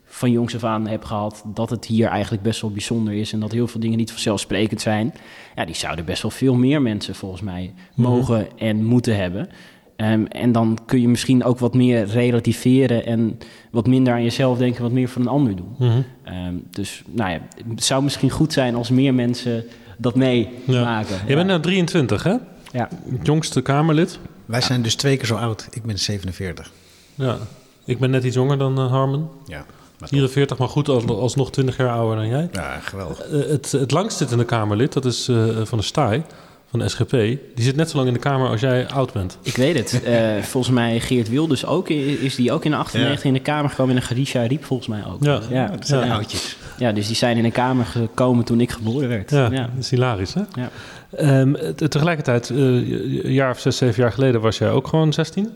van 0.06 0.32
jongs 0.32 0.56
af 0.56 0.63
aan 0.63 0.88
heb 0.88 1.04
gehad, 1.04 1.43
dat 1.54 1.69
het 1.69 1.86
hier 1.86 2.08
eigenlijk 2.08 2.43
best 2.43 2.62
wel 2.62 2.72
bijzonder 2.72 3.13
is 3.13 3.34
en 3.34 3.39
dat 3.39 3.52
heel 3.52 3.67
veel 3.67 3.80
dingen 3.80 3.98
niet 3.98 4.12
vanzelfsprekend 4.12 4.82
zijn. 4.82 5.13
Ja, 5.56 5.65
die 5.65 5.76
zouden 5.76 6.06
best 6.06 6.22
wel 6.22 6.32
veel 6.32 6.56
meer 6.56 6.82
mensen 6.82 7.15
volgens 7.15 7.41
mij 7.41 7.74
mogen 7.95 8.48
en 8.58 8.86
moeten 8.86 9.15
hebben. 9.15 9.50
Ehm, 9.95 10.26
en 10.26 10.52
dan 10.52 10.78
kun 10.86 11.02
je 11.02 11.08
misschien 11.08 11.43
ook 11.43 11.60
wat 11.60 11.74
meer 11.74 12.06
relativeren 12.06 13.06
en 13.06 13.38
wat 13.72 13.88
minder 13.88 14.13
aan 14.13 14.24
jezelf 14.24 14.58
denken, 14.58 14.82
wat 14.82 14.91
meer 14.91 15.10
voor 15.10 15.22
een 15.22 15.28
ander 15.28 15.56
doen. 15.56 15.76
Mhm. 15.78 16.02
Ehm, 16.24 16.54
dus 16.69 17.04
nou 17.12 17.32
ja, 17.32 17.39
het 17.69 17.84
zou 17.84 18.04
misschien 18.04 18.30
goed 18.30 18.54
zijn 18.54 18.76
als 18.76 18.89
meer 18.89 19.13
mensen 19.13 19.63
dat 19.99 20.15
meemaken. 20.15 21.17
Je 21.27 21.35
bent 21.35 21.47
nou 21.47 21.59
23, 21.62 22.23
hè? 22.23 22.35
Ja. 22.71 22.89
Het 23.12 23.25
jongste 23.25 23.62
Kamerlid. 23.62 24.19
Wij 24.45 24.62
zijn 24.62 24.81
dus 24.81 24.95
twee 24.95 25.17
keer 25.17 25.25
zo 25.25 25.35
oud. 25.35 25.67
Ik 25.71 25.83
ben 25.83 25.99
47. 25.99 26.71
Ja. 27.15 27.38
Ik 27.85 27.99
ben 27.99 28.09
net 28.09 28.23
iets 28.23 28.35
jonger 28.35 28.57
dan 28.57 28.77
eh, 28.77 28.91
Harmon. 28.91 29.29
Ja, 29.45 29.65
maar 29.99 30.09
44, 30.09 30.57
maar 30.57 30.67
goed, 30.67 30.89
als, 30.89 31.07
alsnog 31.07 31.51
20 31.51 31.77
jaar 31.77 31.89
ouder 31.89 32.15
dan 32.15 32.27
jij. 32.27 32.49
ja 32.51 32.79
geweldig. 32.79 33.19
Eh, 33.19 33.49
het, 33.49 33.71
het 33.71 33.91
langstzittende 33.91 34.45
Kamerlid, 34.45 34.93
dat 34.93 35.05
is 35.05 35.27
eh, 35.27 35.45
van 35.63 35.77
de 35.77 35.83
STAI, 35.83 36.23
van 36.69 36.79
de 36.79 36.89
SGP. 36.89 37.12
Die 37.12 37.39
zit 37.55 37.75
net 37.75 37.89
zo 37.89 37.95
lang 37.95 38.07
in 38.07 38.13
de 38.13 38.19
Kamer 38.19 38.49
als 38.49 38.62
jij 38.62 38.88
oud 38.88 39.13
bent. 39.13 39.38
Ik 39.41 39.55
weet 39.55 39.75
het. 39.75 40.01
Eh, 40.03 40.43
volgens 40.43 40.73
mij 40.73 40.99
Geert 40.99 41.29
Wilders 41.29 41.65
ook. 41.65 41.89
Is 41.89 42.35
die 42.35 42.51
ook 42.51 42.65
in 42.65 42.71
de 42.71 42.77
98 42.77 43.23
in 43.23 43.33
de 43.33 43.39
Kamer 43.39 43.69
gekomen 43.69 43.95
en 43.95 44.01
Garisha 44.01 44.41
Riep 44.41 44.65
volgens 44.65 44.88
mij 44.88 45.03
ook. 45.05 45.23
Ja. 45.23 45.41
ja, 45.49 45.67
Dat 45.67 45.88
zijn 45.88 46.05
ja. 46.05 46.13
oudjes. 46.13 46.57
Ja, 46.80 46.92
dus 46.92 47.08
die 47.08 47.15
zijn 47.15 47.38
in 47.38 47.44
de 47.44 47.52
Kamer 47.52 47.86
gekomen 47.86 48.46
toen 48.46 48.62
ik 48.62 48.72
geboren 48.72 49.10
werd. 49.10 49.30
Ja, 49.32 49.52
ja. 49.52 49.62
dat 49.62 49.70
is 49.80 49.89
hilarisch, 49.89 50.34
hè? 50.34 50.42
Ja. 50.54 50.70
Ehm, 51.12 51.54
te- 51.76 51.88
tegelijkertijd, 51.88 52.50
eh, 52.50 52.58
een 52.58 53.32
jaar 53.34 53.52
of 53.52 53.60
zes, 53.60 53.78
zeven 53.78 54.02
jaar 54.04 54.12
geleden 54.12 54.42
was 54.42 54.58
jij 54.58 54.72
ook 54.72 54.88
gewoon 54.88 55.13
16. 55.13 55.50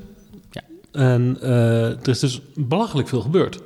Ja. 0.52 0.62
En 0.92 1.38
eh, 1.42 1.84
er 1.90 2.08
is 2.10 2.20
dus 2.20 2.42
belachelijk 2.56 3.08
veel 3.08 3.22
gebeurd 3.22 3.60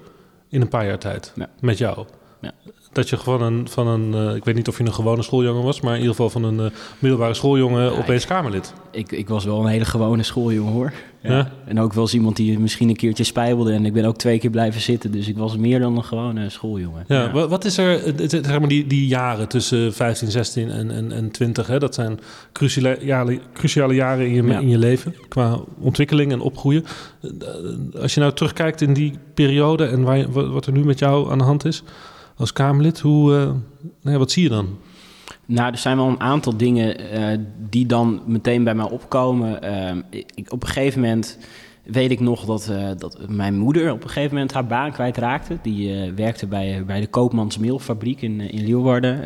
in 0.50 0.62
een 0.62 0.68
paar 0.70 0.86
jaar 0.86 1.00
tijd 1.00 1.32
Ja. 1.36 1.50
met 1.60 1.78
jou. 1.78 2.06
Ja. 2.42 2.52
Dat 2.98 3.10
je 3.10 3.18
gewoon 3.18 3.42
een, 3.42 3.68
van 3.70 3.88
een, 3.88 4.14
eh, 4.30 4.36
ik 4.36 4.46
weet 4.46 4.56
niet 4.56 4.68
of 4.68 4.78
je 4.78 4.84
een 4.84 4.94
gewone 4.94 5.22
schooljongen 5.22 5.64
was, 5.64 5.82
maar 5.82 5.94
in 5.94 6.00
ieder 6.00 6.16
geval 6.16 6.30
van 6.30 6.44
een 6.44 6.60
eh, 6.60 6.66
middelbare 7.00 7.34
schooljongen 7.34 7.98
opeens 7.98 8.26
Kamerlid. 8.26 8.74
Ik, 8.92 9.12
ik 9.12 9.28
was 9.30 9.46
wel 9.46 9.60
een 9.60 9.68
hele 9.68 9.86
gewone 9.86 10.24
schooljongen 10.24 10.74
hoor. 10.74 10.94
Ja. 11.22 11.36
Ja. 11.38 11.52
En 11.66 11.80
ook 11.80 11.94
wel 11.94 12.04
eens 12.04 12.14
iemand 12.14 12.36
die 12.36 12.60
misschien 12.60 12.90
een 12.90 12.96
keertje 12.96 13.24
spijbelde. 13.24 13.74
En 13.74 13.86
ik 13.86 13.94
ben 13.94 14.06
ook 14.06 14.18
twee 14.18 14.40
keer 14.40 14.50
blijven 14.50 14.82
zitten. 14.82 15.12
Dus 15.12 15.28
ik 15.28 15.38
was 15.38 15.58
meer 15.58 15.80
dan 15.80 15.98
een 15.98 16.04
gewone 16.04 16.50
schooljongen. 16.50 17.04
Ja, 17.08 17.32
wa- 17.32 17.48
Wat 17.48 17.66
is 17.66 17.78
er, 17.78 18.14
zeg 18.28 18.60
maar 18.60 18.68
die, 18.68 18.88
die 18.88 19.08
jaren 19.08 19.48
tussen 19.48 19.94
15, 19.94 20.32
16 20.32 20.70
en, 20.72 20.92
en, 20.92 21.12
en 21.12 21.32
20, 21.32 21.68
hè, 21.68 21.80
dat 21.80 21.94
zijn 21.96 22.20
cruciale, 22.52 22.98
jaren, 23.02 23.40
cruciale 23.54 23.94
jaren 23.94 24.26
in 24.28 24.34
je, 24.48 24.54
in 24.54 24.70
je 24.70 24.78
leven 24.78 25.16
qua 25.30 25.60
ontwikkeling 25.80 26.32
en 26.32 26.40
opgroeien. 26.40 26.86
Eh, 27.22 28.02
Als 28.02 28.14
je 28.14 28.20
nou 28.20 28.34
terugkijkt 28.34 28.82
in 28.82 28.94
die 28.94 29.14
periode 29.34 29.86
en 29.86 30.02
waar 30.04 30.32
wat 30.32 30.48
wat 30.48 30.66
er 30.66 30.72
nu 30.74 30.84
met 30.86 31.00
jou 31.00 31.32
aan 31.32 31.38
de 31.38 31.44
hand 31.44 31.66
is, 31.66 31.84
als 32.38 32.54
Kamerlid. 32.54 33.00
Hoe, 33.00 33.34
uh, 33.34 33.52
nee, 34.02 34.18
wat 34.18 34.32
zie 34.32 34.44
je 34.44 34.50
dan? 34.50 34.78
Nou, 35.46 35.72
er 35.72 35.78
zijn 35.78 35.98
wel 35.98 36.08
een 36.08 36.20
aantal 36.20 36.58
dingen 36.58 37.20
uh, 37.20 37.46
die 37.70 37.86
dan 37.86 38.22
meteen 38.26 38.64
bij 38.64 38.76
mij 38.76 38.90
opkomen. 38.90 39.66
Uh, 39.66 40.20
ik, 40.36 40.52
op 40.52 40.62
een 40.62 40.68
gegeven 40.68 41.02
moment 41.02 41.38
weet 41.84 42.12
ik 42.12 42.20
nog 42.20 42.46
dat, 42.46 42.72
dat 42.98 43.30
mijn 43.30 43.58
moeder 43.58 43.92
op 43.92 44.04
een 44.04 44.10
gegeven 44.10 44.34
moment 44.34 44.54
haar 44.54 44.66
baan 44.66 44.92
kwijtraakte. 44.92 45.58
Die 45.62 46.12
werkte 46.16 46.48
bij, 46.48 46.84
bij 46.86 47.00
de 47.00 47.08
Koopmans 47.08 47.58
Meelfabriek 47.58 48.22
in, 48.22 48.40
in 48.42 48.64
Leeuwarden 48.64 49.20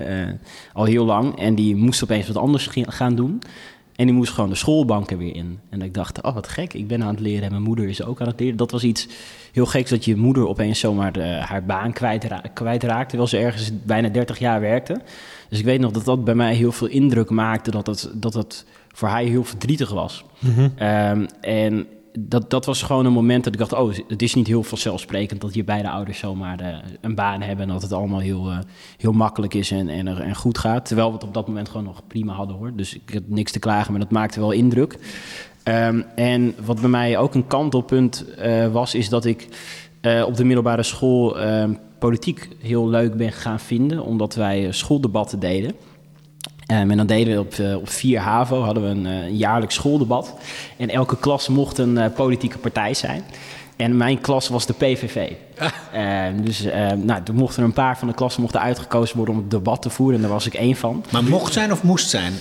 al 0.73 0.83
heel 0.83 1.05
lang. 1.05 1.39
En 1.39 1.55
die 1.55 1.75
moest 1.75 2.03
opeens 2.03 2.27
wat 2.27 2.37
anders 2.37 2.69
gaan 2.73 3.15
doen. 3.15 3.41
En 4.01 4.07
die 4.07 4.15
moest 4.15 4.33
gewoon 4.33 4.49
de 4.49 4.55
schoolbanken 4.55 5.17
weer 5.17 5.35
in. 5.35 5.59
En 5.69 5.81
ik 5.81 5.93
dacht, 5.93 6.21
oh 6.21 6.33
wat 6.33 6.47
gek, 6.47 6.73
ik 6.73 6.87
ben 6.87 7.03
aan 7.03 7.09
het 7.09 7.19
leren 7.19 7.43
en 7.43 7.51
mijn 7.51 7.63
moeder 7.63 7.87
is 7.87 8.03
ook 8.03 8.21
aan 8.21 8.27
het 8.27 8.39
leren. 8.39 8.57
Dat 8.57 8.71
was 8.71 8.83
iets 8.83 9.07
heel 9.51 9.65
geks 9.65 9.89
dat 9.89 10.05
je 10.05 10.15
moeder 10.15 10.47
opeens 10.47 10.79
zomaar 10.79 11.11
de, 11.11 11.23
haar 11.23 11.65
baan 11.65 11.93
kwijtraakte, 11.93 12.49
kwijtraakte, 12.49 13.07
terwijl 13.07 13.29
ze 13.29 13.37
ergens 13.37 13.71
bijna 13.83 14.09
30 14.09 14.39
jaar 14.39 14.61
werkte. 14.61 15.01
Dus 15.49 15.59
ik 15.59 15.65
weet 15.65 15.79
nog 15.79 15.91
dat 15.91 16.05
dat 16.05 16.23
bij 16.23 16.35
mij 16.35 16.53
heel 16.53 16.71
veel 16.71 16.87
indruk 16.87 17.29
maakte, 17.29 17.71
dat 17.71 17.87
het, 17.87 18.11
dat 18.13 18.33
het 18.33 18.65
voor 18.87 19.07
haar 19.07 19.21
heel 19.21 19.43
verdrietig 19.43 19.89
was. 19.89 20.25
Mhm. 20.39 20.61
Um, 20.61 21.25
en 21.41 21.87
dat, 22.19 22.49
dat 22.49 22.65
was 22.65 22.81
gewoon 22.81 23.05
een 23.05 23.13
moment 23.13 23.43
dat 23.43 23.53
ik 23.53 23.59
dacht: 23.59 23.73
oh, 23.73 23.93
het 24.07 24.21
is 24.21 24.33
niet 24.33 24.47
heel 24.47 24.63
vanzelfsprekend 24.63 25.41
dat 25.41 25.53
je 25.53 25.63
beide 25.63 25.89
ouders 25.89 26.19
zomaar 26.19 26.61
uh, 26.61 26.77
een 27.01 27.15
baan 27.15 27.41
hebben 27.41 27.65
en 27.65 27.71
dat 27.71 27.81
het 27.81 27.91
allemaal 27.91 28.19
heel, 28.19 28.49
uh, 28.49 28.59
heel 28.97 29.11
makkelijk 29.11 29.53
is 29.53 29.71
en, 29.71 29.89
en, 29.89 30.07
en 30.07 30.35
goed 30.35 30.57
gaat. 30.57 30.85
Terwijl 30.85 31.07
we 31.07 31.13
het 31.13 31.23
op 31.23 31.33
dat 31.33 31.47
moment 31.47 31.69
gewoon 31.69 31.85
nog 31.85 32.07
prima 32.07 32.33
hadden 32.33 32.55
hoor. 32.55 32.71
Dus 32.75 32.95
ik 32.95 33.13
had 33.13 33.23
niks 33.25 33.51
te 33.51 33.59
klagen, 33.59 33.91
maar 33.91 34.01
dat 34.01 34.11
maakte 34.11 34.39
wel 34.39 34.51
indruk. 34.51 34.97
Um, 35.63 36.05
en 36.15 36.55
wat 36.65 36.81
bij 36.81 36.89
mij 36.89 37.17
ook 37.17 37.33
een 37.33 37.47
kantelpunt 37.47 38.25
uh, 38.39 38.67
was, 38.67 38.95
is 38.95 39.09
dat 39.09 39.25
ik 39.25 39.47
op 40.25 40.35
de 40.35 40.43
middelbare 40.43 40.83
school 40.83 41.37
politiek 41.99 42.49
heel 42.59 42.89
leuk 42.89 43.17
ben 43.17 43.31
gaan 43.31 43.59
vinden, 43.59 44.03
omdat 44.03 44.35
wij 44.35 44.71
schooldebatten 44.71 45.39
deden. 45.39 45.75
Um, 46.71 46.91
en 46.91 46.97
dan 46.97 47.07
deden 47.07 47.33
we 47.33 47.39
op, 47.39 47.53
uh, 47.57 47.75
op 47.75 47.89
4 47.89 48.19
HAVO 48.19 48.61
hadden 48.61 48.83
we 48.83 48.89
een, 48.89 49.05
uh, 49.05 49.25
een, 49.25 49.37
jaarlijks 49.37 49.75
schooldebat. 49.75 50.33
En 50.77 50.89
elke 50.89 51.17
klas 51.17 51.47
mocht 51.47 51.77
een 51.77 51.95
uh, 51.95 52.05
politieke 52.15 52.57
partij 52.57 52.93
zijn. 52.93 53.23
En 53.75 53.97
mijn 53.97 54.21
klas 54.21 54.47
was 54.47 54.65
de 54.65 54.73
PVV. 54.73 55.31
Uh, 55.95 56.25
dus 56.45 56.65
uh, 56.65 56.91
nou, 56.91 57.23
toen 57.23 57.35
mochten 57.35 57.59
er 57.61 57.67
een 57.67 57.73
paar 57.73 57.97
van 57.97 58.07
de 58.07 58.13
klassen 58.13 58.41
mochten 58.41 58.61
uitgekozen 58.61 59.17
worden 59.17 59.35
om 59.35 59.41
het 59.41 59.51
debat 59.51 59.81
te 59.81 59.89
voeren. 59.89 60.15
En 60.15 60.21
daar 60.21 60.31
was 60.31 60.45
ik 60.45 60.53
één 60.53 60.75
van. 60.75 61.05
Maar 61.11 61.23
mocht 61.23 61.53
zijn 61.53 61.71
of 61.71 61.83
moest 61.83 62.09
zijn? 62.09 62.33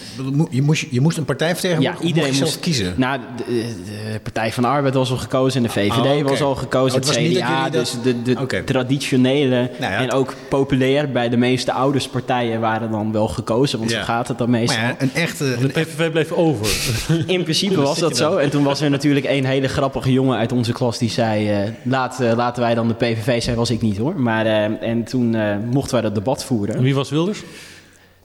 Je 0.50 0.62
moest, 0.62 0.86
je 0.90 1.00
moest 1.00 1.16
een 1.16 1.24
partij 1.24 1.52
vertegenwoordigen? 1.52 2.00
Ja, 2.02 2.06
iedereen 2.06 2.28
moest, 2.28 2.40
moest 2.40 2.60
kiezen. 2.60 2.94
Nou, 2.96 3.20
de, 3.36 3.44
de, 3.84 4.20
Partij 4.22 4.52
van 4.52 4.62
de 4.62 4.68
Arbeid 4.68 4.94
was 4.94 5.10
al 5.10 5.16
gekozen 5.16 5.56
en 5.56 5.66
de 5.66 5.72
VVD 5.72 5.92
oh, 5.92 5.98
okay. 5.98 6.22
was 6.22 6.42
al 6.42 6.54
gekozen. 6.54 7.00
Oh, 7.00 7.06
het, 7.06 7.16
het 7.16 7.32
CDA, 7.32 7.62
dat... 7.62 7.72
dus 7.72 7.96
de, 8.02 8.22
de 8.22 8.40
okay. 8.40 8.62
traditionele 8.62 9.70
nou 9.78 9.92
ja. 9.92 9.98
en 9.98 10.12
ook 10.12 10.34
populair 10.48 11.10
bij 11.10 11.28
de 11.28 11.36
meeste 11.36 11.72
ouderspartijen 11.72 12.60
waren 12.60 12.90
dan 12.90 13.12
wel 13.12 13.28
gekozen. 13.28 13.78
Want 13.78 13.90
ja. 13.90 13.98
zo 13.98 14.04
gaat 14.04 14.28
het 14.28 14.38
dan 14.38 14.50
meestal. 14.50 14.80
Maar 14.80 14.88
ja, 14.88 14.96
een 14.98 15.14
echte... 15.14 15.56
De 15.60 15.68
PVV 15.68 16.10
bleef 16.10 16.32
over. 16.32 16.66
In 17.26 17.42
principe 17.42 17.80
was 17.80 17.98
dat 17.98 18.16
zo. 18.16 18.36
En 18.36 18.50
toen 18.50 18.64
was 18.64 18.80
er 18.80 18.90
natuurlijk 18.90 19.26
een 19.26 19.44
hele 19.44 19.68
grappige 19.68 20.12
jongen 20.12 20.38
uit 20.38 20.52
onze 20.52 20.72
klas 20.72 20.98
die 20.98 21.10
zei... 21.10 21.64
Uh, 21.64 21.70
laat, 21.82 22.18
uh, 22.20 22.32
laten 22.32 22.62
wij 22.62 22.74
dan 22.74 22.88
de 22.88 22.94
PVV 22.94 23.09
zijn, 23.38 23.56
was 23.56 23.70
ik 23.70 23.80
niet 23.80 23.96
hoor. 23.98 24.20
Maar, 24.20 24.46
uh, 24.46 24.82
en 24.82 25.04
toen 25.04 25.34
uh, 25.34 25.56
mochten 25.70 25.92
wij 25.92 26.02
dat 26.02 26.14
debat 26.14 26.44
voeren. 26.44 26.74
En 26.74 26.82
wie 26.82 26.94
was 26.94 27.10
Wilders? 27.10 27.42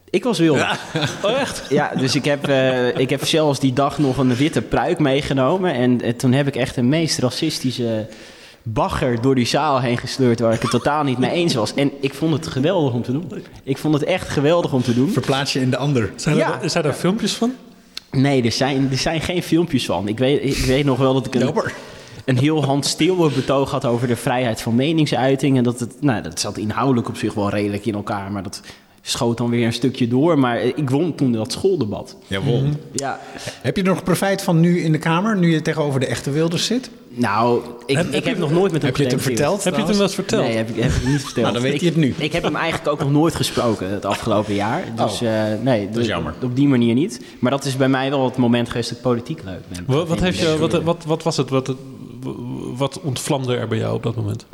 Ik 0.10 0.24
was 0.24 0.40
Wilders. 0.40 0.78
Ja. 0.94 1.02
Oh, 1.30 1.40
echt? 1.40 1.64
Ja, 1.70 1.92
dus 1.98 2.16
ik 2.16 2.26
heb, 2.26 2.50
uh, 2.50 2.98
ik 2.98 3.10
heb 3.10 3.26
zelfs 3.26 3.60
die 3.60 3.74
dag 3.74 3.98
nog 3.98 4.18
een 4.18 4.36
witte 4.36 4.62
pruik 4.62 5.00
meegenomen. 5.00 5.74
En 5.74 6.16
toen 6.18 6.32
heb 6.34 6.48
ik 6.48 6.56
echt 6.56 6.76
de 6.76 6.82
meest 6.84 7.18
racistische 7.20 8.08
bagger 8.64 9.22
door 9.22 9.36
die 9.36 9.46
zaal 9.46 9.80
heen 9.82 9.98
gesleurd... 9.98 10.40
waar 10.40 10.54
ik 10.54 10.62
het 10.62 10.72
totaal 10.72 11.04
niet 11.04 11.18
mee 11.18 11.32
eens 11.32 11.54
was. 11.54 11.74
En 11.74 11.92
ik 12.00 12.14
vond 12.14 12.34
het 12.34 12.48
geweldig 12.48 12.94
om 12.94 13.02
te 13.02 13.12
doen. 13.12 13.32
Ik 13.64 13.78
vond 13.78 13.94
het 13.94 14.04
echt 14.04 14.30
geweldig 14.30 14.74
om 14.74 14.82
te 14.84 14.94
doen. 14.94 15.12
Verplaats 15.12 15.54
je 15.54 15.60
in 15.60 15.70
de 15.70 15.78
ander. 15.78 16.12
Zijn, 16.16 16.36
Ja. 16.36 16.62
er, 16.62 16.70
zijn 16.70 16.86
er 16.86 16.94
filmpjes 16.94 17.34
van? 17.34 17.54
Nee, 18.12 18.44
er 18.44 18.52
zijn, 18.52 18.88
er 18.92 18.98
zijn 18.98 19.22
geen 19.22 19.44
filmpjes 19.44 19.86
van. 19.86 20.08
Ik 20.08 20.18
weet, 20.18 20.44
ik 20.44 20.66
weet 20.66 20.86
nog 20.86 20.98
wel 20.98 21.14
dat 21.14 21.26
ik 21.26 21.36
een, 21.36 21.42
Jammer. 21.42 21.74
Een 22.26 22.38
heel 22.38 22.64
Hans 22.66 22.90
Steeuwen 22.90 23.34
betoog 23.34 23.72
had 23.72 23.86
over 23.86 24.08
de 24.08 24.16
vrijheid 24.16 24.62
van 24.62 24.76
meningsuiting. 24.76 25.58
En 25.58 25.64
dat, 25.64 25.80
het, 25.80 25.96
nou, 26.02 26.22
dat 26.22 26.40
zat 26.40 26.58
inhoudelijk 26.58 27.08
op 27.08 27.18
zich 27.18 27.34
wel 27.34 27.50
redelijk 27.50 27.86
in 27.86 27.94
elkaar, 27.96 28.32
maar 28.32 28.44
dat 28.44 28.62
schoot 29.02 29.38
dan 29.38 29.50
weer 29.50 29.66
een 29.66 29.74
stukje 29.74 30.08
door. 30.08 30.40
Maar 30.40 30.60
ik 30.62 30.90
won 30.90 31.16
toen 31.16 31.32
dat 31.32 31.52
schooldebat. 31.52 32.16
Jawel. 32.28 32.64
Ja, 32.92 33.20
Heb 33.62 33.76
je 33.76 33.82
er 33.84 33.88
nog 33.90 34.04
profijt 34.04 34.42
van 34.42 34.60
nu 34.60 34.80
in 34.82 34.92
de 34.92 34.98
Kamer, 34.98 35.38
nu 35.38 35.52
je 35.52 35.62
tegenover 35.62 36.00
de 36.00 36.06
echte 36.06 36.32
Wilders 36.32 36.66
zit? 36.66 36.90
nou, 37.18 37.62
ik 37.86 37.96
Heb- 37.98 38.06
ik 38.08 38.14
heb 38.14 38.24
heb, 38.24 38.34
je- 38.34 38.40
nog 38.40 38.52
nooit 38.52 38.72
met 38.72 38.82
hem 38.82 38.92
Heb 38.92 38.98
je 38.98 39.04
het 39.04 39.12
hem 39.12 39.22
verteld? 39.22 39.64
Heb 39.64 39.74
je 39.74 39.80
het 39.80 39.88
hem 39.90 39.98
wel 39.98 40.06
eens 40.06 40.16
verteld? 40.16 40.44
Nee, 40.44 40.56
heb 40.56 40.70
ik, 40.70 40.76
heb 40.84 40.92
ik 40.92 41.08
niet 41.08 41.22
verteld. 41.24 41.36
Nou, 41.36 41.54
dan 41.54 41.62
weet 41.62 41.74
ik, 41.74 41.80
hij 41.80 41.90
het 41.90 41.98
nu. 41.98 42.14
Ik 42.18 42.32
heb 42.34 42.44
hem 42.44 42.56
eigenlijk 42.56 42.88
ook 42.88 43.00
nog 43.00 43.12
nooit 43.12 43.36
gesproken 43.36 43.90
het 43.90 44.06
afgelopen 44.06 44.54
jaar. 44.54 44.84
Dus 44.96 45.22
Oh, 45.22 45.28
eh, 45.52 45.60
nee, 45.62 45.90
dat 45.90 46.02
is 46.02 46.08
jammer. 46.08 46.34
op 46.44 46.56
die 46.56 46.68
manier 46.68 46.94
niet. 46.94 47.22
Maar 47.40 47.52
dat 47.52 47.66
is 47.66 47.78
bij 47.78 47.90
mij 47.90 48.10
wel 48.10 48.26
het 48.26 48.38
moment 48.38 48.68
geweest 48.70 48.90
dat 48.90 48.98
ik 48.98 49.04
politiek 49.04 49.42
leuk 49.46 49.62
ben. 49.70 49.84
Wat, 49.88 50.08
wat, 50.08 50.20
heeft 50.20 50.40
je, 50.40 50.58
wat, 50.58 50.84
wat, 50.84 51.04
wat 51.08 51.24
was 51.24 51.38
het? 51.38 51.50
Wat, 51.50 51.68
het- 51.68 51.78
wat 52.76 53.02
ontvlamde 53.02 53.56
er 53.56 53.68
bij 53.68 53.78
jou 53.78 53.96
op 53.96 54.04
dat 54.04 54.16
moment? 54.16 54.46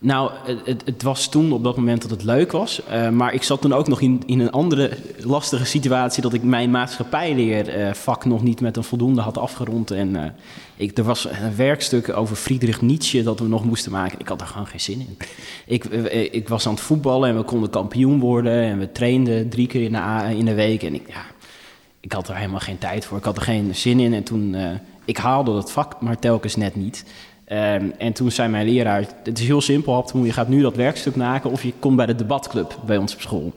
Nou, 0.00 0.30
het- 0.64 0.82
het, 0.84 1.02
was 1.02 1.28
toen 1.28 1.52
op 1.52 1.64
dat 1.64 1.76
moment 1.76 2.02
dat 2.02 2.10
het 2.10 2.22
leuk 2.24 2.52
was. 2.52 2.84
eh, 2.84 3.08
maar 3.08 3.34
ik 3.34 3.42
zat 3.42 3.60
toen 3.60 3.72
ook 3.72 3.88
nog 3.88 4.00
in, 4.00 4.22
in 4.26 4.40
een 4.40 4.50
andere 4.50 4.90
lastige 5.24 5.64
situatie... 5.64 6.22
dat 6.22 6.32
ik 6.32 6.42
mijn 6.42 6.70
maatschappijleervak 6.70 8.24
nog 8.24 8.42
niet 8.42 8.60
met 8.60 8.76
een 8.76 8.84
voldoende 8.84 9.20
had 9.20 9.38
afgerond. 9.38 9.90
En 9.90 10.16
eh, 10.16 10.30
ik, 10.76 10.98
er 10.98 11.04
was 11.04 11.24
een 11.30 11.56
werkstuk 11.56 12.16
over 12.16 12.36
Friedrich 12.36 12.80
Nietzsche 12.80 13.22
dat 13.22 13.38
we 13.38 13.48
nog 13.48 13.64
moesten 13.64 13.92
maken. 13.92 14.18
Ik 14.20 14.28
had 14.28 14.40
er 14.40 14.46
gewoon 14.46 14.66
geen 14.66 14.80
zin 14.80 15.00
in. 15.00 15.16
Ik, 15.66 15.84
eh, 15.84 16.34
ik 16.34 16.48
was 16.48 16.66
aan 16.66 16.72
het 16.72 16.82
voetballen 16.82 17.28
en 17.28 17.36
we 17.36 17.42
konden 17.42 17.70
kampioen 17.70 18.20
worden... 18.20 18.62
en 18.62 18.78
we 18.78 18.92
trainden 18.92 19.48
drie 19.48 19.66
keer 19.66 19.82
in 19.82 19.92
de, 19.92 20.34
in 20.36 20.44
de 20.44 20.54
week. 20.54 20.82
En 20.82 20.94
ik, 20.94 21.08
ja, 21.08 21.22
ik 22.00 22.12
had 22.12 22.28
er 22.28 22.36
helemaal 22.36 22.60
geen 22.60 22.78
tijd 22.78 23.04
voor. 23.04 23.18
Ik 23.18 23.24
had 23.24 23.36
er 23.36 23.42
geen 23.42 23.74
zin 23.74 24.00
in. 24.00 24.14
En 24.14 24.22
toen, 24.22 24.54
eh, 24.54 24.70
ik 25.08 25.16
haalde 25.16 25.52
dat 25.52 25.72
vak 25.72 26.00
maar 26.00 26.18
telkens 26.18 26.56
net 26.56 26.76
niet. 26.76 27.04
Ehm, 27.44 27.90
en 27.98 28.12
toen 28.12 28.30
zei 28.30 28.48
mijn 28.48 28.68
leraar, 28.68 29.04
het 29.24 29.38
is 29.38 29.46
heel 29.46 29.60
simpel, 29.60 30.04
je 30.24 30.32
gaat 30.32 30.48
nu 30.48 30.62
dat 30.62 30.76
werkstuk 30.76 31.16
maken 31.16 31.50
of 31.50 31.62
je 31.62 31.72
komt 31.78 31.96
bij 31.96 32.06
de 32.06 32.14
debatclub 32.14 32.78
bij 32.86 32.96
ons 32.96 33.14
op 33.14 33.20
school. 33.20 33.52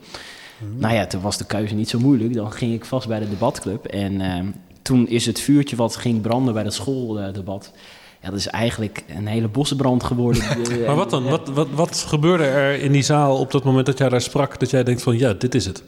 Nou 0.76 0.94
ja, 0.94 1.06
toen 1.06 1.20
was 1.20 1.38
de 1.38 1.46
keuze 1.46 1.74
niet 1.74 1.88
zo 1.88 1.98
moeilijk. 1.98 2.34
Dan 2.34 2.52
ging 2.52 2.74
ik 2.74 2.84
vast 2.84 3.08
bij 3.08 3.18
de 3.18 3.28
debatclub. 3.28 3.84
En 3.84 4.20
ehm, 4.20 4.46
toen 4.82 5.08
is 5.08 5.26
het 5.26 5.40
vuurtje 5.40 5.76
wat 5.76 5.96
ging 5.96 6.20
branden 6.20 6.54
bij 6.54 6.62
dat 6.62 6.74
schooldebat... 6.74 7.72
Ja, 8.20 8.30
dat 8.30 8.38
is 8.38 8.46
eigenlijk 8.46 9.04
een 9.16 9.26
hele 9.26 9.48
bossenbrand 9.48 10.02
geworden. 10.02 10.42
Maar 10.86 10.96
wat 10.96 11.10
dan? 11.10 11.24
Wat, 11.24 11.48
wat, 11.48 11.68
wat 11.74 12.04
gebeurde 12.08 12.44
er 12.44 12.80
in 12.80 12.92
die 12.92 13.02
zaal 13.02 13.38
op 13.38 13.50
dat 13.50 13.64
moment 13.64 13.86
dat 13.86 13.98
jij 13.98 14.08
daar 14.08 14.20
sprak... 14.20 14.60
dat 14.60 14.70
jij 14.70 14.84
denkt 14.84 15.02
van 15.02 15.18
ja, 15.18 15.32
dit 15.32 15.54
is 15.54 15.64
het? 15.64 15.82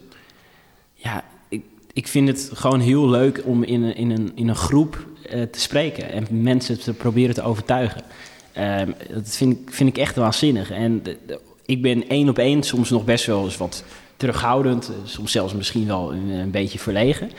Ja, 0.93 1.23
ik, 1.95 2.07
vind 2.07 2.27
het 2.27 2.49
gewoon 2.53 2.79
heel 2.79 3.09
leuk 3.09 3.41
om 3.45 3.63
in 3.63 3.83
een, 3.83 3.95
in 3.95 4.09
een, 4.11 4.31
in 4.35 4.47
een 4.47 4.55
groep 4.55 5.05
eh, 5.29 5.41
te 5.41 5.59
spreken 5.59 6.11
en 6.11 6.27
mensen 6.29 6.79
te 6.79 6.93
proberen 6.93 7.35
te 7.35 7.41
overtuigen. 7.43 8.01
Ehm, 8.53 8.91
dat 9.13 9.35
vind 9.35 9.51
ik, 9.51 9.59
vind 9.73 9.89
ik 9.89 9.97
echt 9.97 10.15
waanzinnig. 10.15 10.71
En 10.71 11.03
de- 11.03 11.17
de- 11.27 11.39
ik 11.65 11.81
ben 11.81 12.07
één 12.09 12.29
op 12.29 12.37
één 12.37 12.63
soms 12.63 12.89
nog 12.89 13.03
best 13.05 13.25
wel 13.25 13.43
eens 13.43 13.57
wat 13.57 13.83
terughoudend, 14.17 14.87
eh, 14.89 14.95
soms 15.03 15.31
zelfs 15.31 15.53
misschien 15.53 15.87
wel 15.87 16.13
een, 16.13 16.29
een 16.29 16.51
beetje 16.51 16.79
verlegen. 16.79 17.29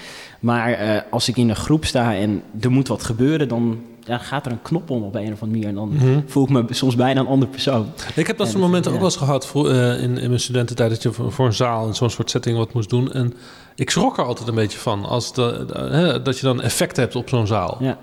Maar 0.40 0.72
eh, 0.72 1.00
als 1.10 1.28
ik 1.28 1.36
in 1.36 1.48
een 1.48 1.56
groep 1.56 1.84
sta 1.84 2.14
en 2.14 2.42
er 2.60 2.70
moet 2.70 2.88
wat 2.88 3.02
gebeuren, 3.02 3.48
dan 3.48 3.80
ja, 4.04 4.18
gaat 4.18 4.46
er 4.46 4.52
een 4.52 4.62
knop 4.62 4.90
om 4.90 5.02
op 5.02 5.14
een 5.14 5.32
of 5.32 5.42
andere 5.42 5.46
manier. 5.50 5.66
En 5.68 5.74
dan 5.74 5.88
Mhm. 5.92 6.20
voel 6.26 6.44
ik 6.44 6.50
me 6.50 6.64
soms 6.70 6.94
bijna 6.96 7.20
een 7.20 7.26
andere 7.26 7.50
persoon. 7.50 7.86
Ik 8.14 8.26
heb 8.26 8.36
dat 8.38 8.48
soort 8.48 8.60
momenten 8.60 8.90
ja. 8.90 8.96
ook 8.96 9.02
wel 9.02 9.10
eens 9.12 9.18
gehad 9.20 9.46
voor, 9.46 9.70
eh, 9.70 10.02
in, 10.02 10.18
in 10.18 10.28
mijn 10.28 10.40
studententijd... 10.40 10.90
dat 10.90 11.02
je 11.02 11.12
voor, 11.12 11.32
voor 11.32 11.46
een 11.46 11.52
zaal 11.52 11.86
in 11.86 11.94
zo'n 11.94 12.10
soort 12.10 12.30
setting 12.30 12.56
wat 12.56 12.72
moest 12.72 12.90
doen. 12.90 13.12
En 13.12 13.32
ik 13.76 13.90
schrok 13.90 14.18
er 14.18 14.24
altijd 14.24 14.48
een 14.48 14.54
beetje 14.54 14.78
van... 14.78 15.04
Als 15.04 15.32
de, 15.34 15.64
de- 15.66 15.78
hè, 15.78 16.22
dat 16.22 16.38
je 16.38 16.46
dan 16.46 16.62
effect 16.62 16.96
hebt 16.96 17.16
op 17.16 17.28
zo'n 17.28 17.46
zaal. 17.46 17.76
Ja. 17.80 17.98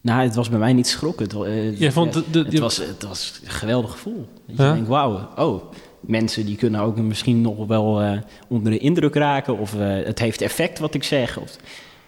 Nou, 0.00 0.22
het 0.22 0.34
was 0.34 0.48
bij 0.48 0.58
mij 0.58 0.72
niet 0.72 0.86
schrokken. 0.88 1.24
Het, 1.24 1.34
eh, 1.34 1.80
Jij 1.80 1.92
vond 1.92 2.14
ja, 2.14 2.20
de- 2.30 2.42
de- 2.42 2.48
het, 2.50 2.58
was, 2.58 2.76
het 2.76 3.02
was 3.08 3.40
een 3.44 3.50
geweldig 3.50 3.90
gevoel. 3.90 4.28
Dat 4.46 4.56
je 4.56 4.62
Ja? 4.62 4.72
denkt, 4.72 4.88
wauw, 4.88 5.28
oh, 5.36 5.62
mensen 6.00 6.46
die 6.46 6.56
kunnen 6.56 6.80
ook 6.80 6.96
misschien 6.96 7.40
nog 7.40 7.66
wel 7.66 8.00
eh, 8.02 8.18
onder 8.48 8.72
de 8.72 8.78
indruk 8.78 9.14
raken. 9.14 9.58
Of 9.58 9.74
eh, 9.74 10.04
het 10.04 10.18
heeft 10.18 10.40
effect 10.40 10.78
wat 10.78 10.94
ik 10.94 11.04
zeg. 11.04 11.38
Of, 11.38 11.56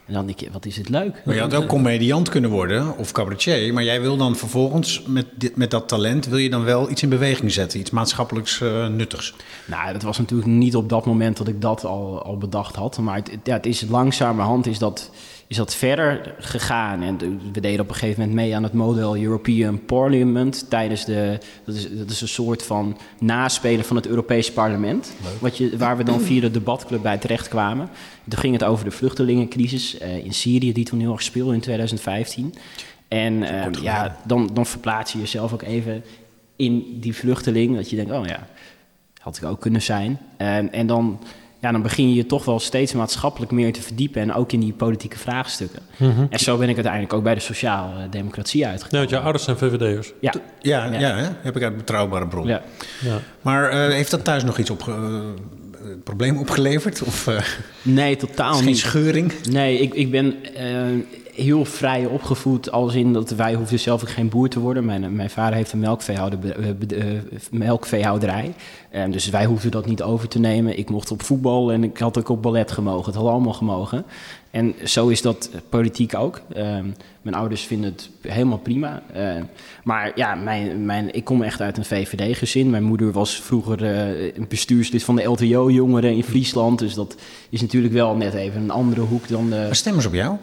en 0.08 0.14
dan 0.14 0.26
denk 0.26 0.40
je, 0.40 0.50
wat 0.50 0.66
is 0.66 0.76
het 0.76 0.88
leuk. 0.88 1.22
Maar 1.24 1.34
je 1.34 1.40
had 1.40 1.54
ook 1.54 1.66
comediant 1.66 2.28
kunnen 2.28 2.50
worden 2.50 2.96
of 2.96 3.12
cabaretier. 3.12 3.72
Maar 3.72 3.84
jij 3.84 4.00
wil 4.00 4.16
dan 4.16 4.36
vervolgens 4.36 5.02
met, 5.06 5.26
dit, 5.34 5.56
met 5.56 5.70
dat 5.70 5.88
talent... 5.88 6.26
wil 6.26 6.38
je 6.38 6.50
dan 6.50 6.64
wel 6.64 6.90
iets 6.90 7.02
in 7.02 7.08
beweging 7.08 7.52
zetten. 7.52 7.80
Iets 7.80 7.90
maatschappelijks 7.90 8.60
eh, 8.60 8.86
nuttigs. 8.86 9.34
Nou, 9.66 9.92
dat 9.92 10.02
was 10.02 10.18
natuurlijk 10.18 10.48
niet 10.48 10.76
op 10.76 10.88
dat 10.88 11.06
moment 11.06 11.36
dat 11.36 11.48
ik 11.48 11.60
dat 11.60 11.84
al, 11.84 12.22
al 12.22 12.38
bedacht 12.38 12.76
had. 12.76 12.98
Maar 12.98 13.16
het, 13.16 13.30
ja, 13.42 13.54
het 13.54 13.66
is 13.66 13.84
langzamerhand 13.88 14.66
is 14.66 14.78
dat, 14.78 15.10
is 15.48 15.56
dat 15.56 15.74
verder 15.74 16.34
gegaan. 16.38 17.02
En 17.02 17.18
we 17.52 17.60
deden 17.60 17.80
op 17.80 17.88
een 17.88 17.94
gegeven 17.94 18.20
moment 18.20 18.38
mee 18.38 18.56
aan 18.56 18.62
het 18.62 18.72
Model 18.72 19.16
European 19.16 19.84
Parliament. 19.84 20.70
Tijdens 20.70 21.04
de, 21.04 21.38
dat 21.64 21.74
is, 21.74 21.96
dat 21.96 22.10
is 22.10 22.20
een 22.20 22.28
soort 22.28 22.62
van 22.62 22.98
naspelen 23.18 23.84
van 23.84 23.96
het 23.96 24.06
Europees 24.06 24.52
Parlement. 24.52 25.12
Wat 25.38 25.56
je, 25.56 25.76
waar 25.76 25.96
we 25.96 26.04
dan 26.04 26.20
via 26.20 26.40
de 26.40 26.50
debatclub 26.50 27.02
bij 27.02 27.18
terecht 27.18 27.48
kwamen. 27.48 27.88
Toen 28.28 28.38
ging 28.38 28.52
het 28.52 28.64
over 28.64 28.84
de 28.84 28.90
vluchtelingencrisis 28.90 29.98
eh, 29.98 30.24
in 30.24 30.34
Syrië, 30.34 30.72
die 30.72 30.84
toen 30.84 31.00
heel 31.00 31.12
erg 31.12 31.22
speelde 31.22 31.54
in 31.54 31.60
2015. 31.60 32.54
En 33.08 33.42
eh, 33.42 33.82
ja, 33.82 34.16
dan, 34.24 34.50
dan 34.52 34.66
verplaats 34.66 35.12
je 35.12 35.18
jezelf 35.18 35.52
ook 35.52 35.62
even 35.62 36.04
in 36.56 36.98
die 37.00 37.16
vluchteling. 37.16 37.76
Dat 37.76 37.90
je 37.90 37.96
denkt, 37.96 38.12
oh 38.12 38.26
ja, 38.26 38.46
had 39.20 39.36
ik 39.36 39.44
ook 39.44 39.60
kunnen 39.60 39.82
zijn. 39.82 40.18
En 40.70 40.86
dan, 40.86 41.20
ja, 41.60 41.72
dan 41.72 41.82
begin 41.82 42.08
je 42.08 42.14
je 42.14 42.26
toch 42.26 42.44
wel 42.44 42.58
steeds 42.60 42.92
maatschappelijk 42.92 43.50
meer 43.52 43.72
te 43.72 43.82
verdiepen. 43.82 44.22
En 44.22 44.34
ook 44.34 44.52
in 44.52 44.60
die 44.60 44.72
politieke 44.72 45.18
vraagstukken. 45.18 45.80
En 46.30 46.38
zo 46.38 46.56
ben 46.56 46.68
ik 46.68 46.74
uiteindelijk 46.74 47.12
ook 47.12 47.22
bij 47.22 47.34
de 47.34 47.40
sociale 47.40 48.08
democratie 48.08 48.60
Nee, 48.60 48.68
uitgekomen. 48.70 48.98
want 48.98 49.10
jouw 49.10 49.22
ouders 49.22 49.44
zijn 49.44 49.56
VVD'ers. 49.56 50.12
Ja, 50.20 50.32
Ja, 50.60 50.84
ja. 50.92 50.98
Ja. 50.98 51.16
hè? 51.16 51.28
heb 51.40 51.56
ik 51.56 51.62
uit 51.62 51.76
betrouwbare 51.76 52.26
bron. 52.26 52.46
ja. 52.46 52.62
Ja. 53.00 53.18
Maar 53.42 53.70
eh, 53.70 53.92
heeft 53.94 54.10
dat 54.10 54.24
thuis 54.24 54.44
nog 54.44 54.58
iets 54.58 54.70
op, 54.70 54.88
eh, 54.88 54.94
probleem 56.04 56.36
opgeleverd? 56.38 57.02
Of 57.02 57.26
eh, 57.26 57.40
Nee, 57.82 58.16
totaal 58.16 58.54
geen 58.54 58.64
niet. 58.66 58.78
scheuring? 58.78 59.32
Nee, 59.50 59.78
ik, 59.78 59.94
ik 59.94 60.10
ben 60.10 60.34
eh, 60.54 60.64
heel 61.38 61.64
vrij 61.64 62.06
opgevoed. 62.06 62.70
Als 62.70 62.94
in 62.94 63.12
dat 63.12 63.30
wij 63.30 63.54
hoefden 63.54 63.78
zelf 63.78 64.02
geen 64.02 64.28
boer 64.28 64.48
te 64.48 64.60
worden. 64.60 64.84
Mijn, 64.84 65.16
mijn 65.16 65.30
vader 65.30 65.54
heeft 65.54 65.72
een 65.72 65.78
melkveehouder, 65.78 66.38
eh, 66.50 66.68
eh, 66.68 67.22
melkveehouderij. 67.50 68.54
Eh, 68.90 69.10
dus 69.10 69.28
wij 69.28 69.44
hoefden 69.44 69.70
dat 69.70 69.86
niet 69.86 70.02
over 70.02 70.28
te 70.28 70.38
nemen. 70.38 70.78
Ik 70.78 70.90
mocht 70.90 71.10
op 71.10 71.22
voetbal 71.22 71.72
en 71.72 71.84
ik 71.84 71.98
had 71.98 72.18
ook 72.18 72.28
op 72.28 72.42
ballet 72.42 72.72
gemogen. 72.72 73.04
Het 73.04 73.14
had 73.14 73.30
allemaal 73.30 73.52
gemogen. 73.52 74.04
En 74.50 74.74
zo 74.84 75.08
is 75.08 75.22
dat 75.22 75.50
politiek 75.68 76.14
ook. 76.14 76.40
Eh, 76.54 76.78
mijn 77.22 77.36
ouders 77.36 77.62
vinden 77.62 77.90
het 77.90 78.10
helemaal 78.20 78.58
prima. 78.58 79.02
Eh, 79.12 79.42
maar 79.84 80.12
ja, 80.14 80.34
mijn, 80.34 80.84
mijn, 80.84 81.14
ik 81.14 81.24
kom 81.24 81.42
echt 81.42 81.60
uit 81.60 81.76
een 81.76 81.84
VVD-gezin. 81.84 82.70
Mijn 82.70 82.82
moeder 82.82 83.12
was 83.12 83.40
vroeger 83.40 83.84
eh, 83.84 84.36
een 84.36 84.46
bestuurslid 84.48 85.04
van 85.04 85.16
de 85.16 85.24
LTO-jongeren 85.24 86.14
in 86.14 86.24
Friesland. 86.24 86.78
Dus 86.78 86.94
dat 86.94 87.16
is 87.50 87.60
natuurlijk 87.60 87.94
wel 87.94 88.16
net 88.16 88.34
even 88.34 88.60
een 88.60 88.70
andere 88.70 89.00
hoek 89.00 89.28
dan 89.28 89.50
de... 89.50 89.56
Maar 89.56 89.76
stemmen 89.76 90.02
ze 90.02 90.08
op 90.08 90.14
jou? 90.14 90.36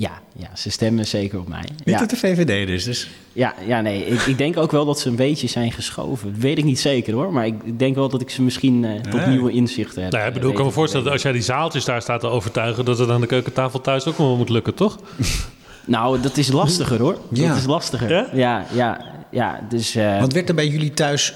Ja, 0.00 0.20
ja, 0.36 0.48
ze 0.56 0.70
stemmen 0.70 1.06
zeker 1.06 1.38
op 1.38 1.48
mij. 1.48 1.60
Niet 1.60 1.82
Ja, 1.84 2.02
op 2.02 2.08
de 2.08 2.16
VVD 2.16 2.66
dus. 2.66 2.84
dus. 2.84 3.08
ja, 3.32 3.54
ja 3.66 3.80
nee, 3.80 4.06
ik, 4.06 4.20
ik 4.20 4.38
denk 4.38 4.56
ook 4.56 4.70
wel 4.70 4.84
dat 4.84 5.00
ze 5.00 5.08
een 5.08 5.16
beetje 5.16 5.46
zijn 5.46 5.72
geschoven. 5.72 6.32
Dat 6.32 6.40
weet 6.42 6.58
ik 6.58 6.64
niet 6.64 6.80
zeker 6.80 7.14
hoor, 7.14 7.32
maar 7.32 7.46
ik 7.46 7.78
denk 7.78 7.94
wel 7.94 8.08
dat 8.08 8.20
ik 8.20 8.30
ze 8.30 8.42
misschien 8.42 8.84
eh, 8.84 9.00
tot 9.00 9.12
Nee. 9.12 9.26
nieuwe 9.26 9.50
inzichten 9.52 10.02
heb. 10.02 10.12
Nou, 10.12 10.26
ik 10.28 10.32
bedoel, 10.34 10.48
ik 10.50 10.54
kan 10.56 10.64
me 10.64 10.70
eh, 10.70 10.76
voorstellen 10.76 11.04
dat 11.04 11.14
als 11.14 11.22
jij 11.22 11.32
die 11.32 11.42
zaaltjes 11.42 11.84
daar 11.84 12.02
staat 12.02 12.20
te 12.20 12.26
overtuigen, 12.26 12.84
dat 12.84 12.98
het 12.98 13.10
aan 13.10 13.20
de 13.20 13.26
keukentafel 13.26 13.80
thuis 13.80 14.06
ook 14.06 14.18
wel 14.18 14.36
moet 14.36 14.48
lukken, 14.48 14.74
toch? 14.74 14.98
Nou, 15.84 16.20
dat 16.20 16.36
is 16.36 16.48
lastiger 16.52 17.00
hoor. 17.00 17.18
Ja. 17.32 17.48
Dat 17.48 17.56
is 17.56 17.64
lastiger. 17.66 18.10
Ja? 18.10 18.26
Ja, 18.32 18.66
ja, 18.72 19.00
ja. 19.30 19.66
dus... 19.68 19.94
eh, 19.94 20.20
Wat 20.20 20.32
werd 20.32 20.48
er 20.48 20.54
bij 20.54 20.68
jullie 20.68 20.94
thuis 20.94 21.32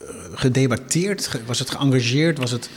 eh, 0.00 0.06
gedebatteerd? 0.34 1.26
Ge- 1.26 1.40
Was 1.46 1.58
het 1.58 1.70
geëngageerd? 1.70 2.38
Was 2.38 2.50
het... 2.50 2.70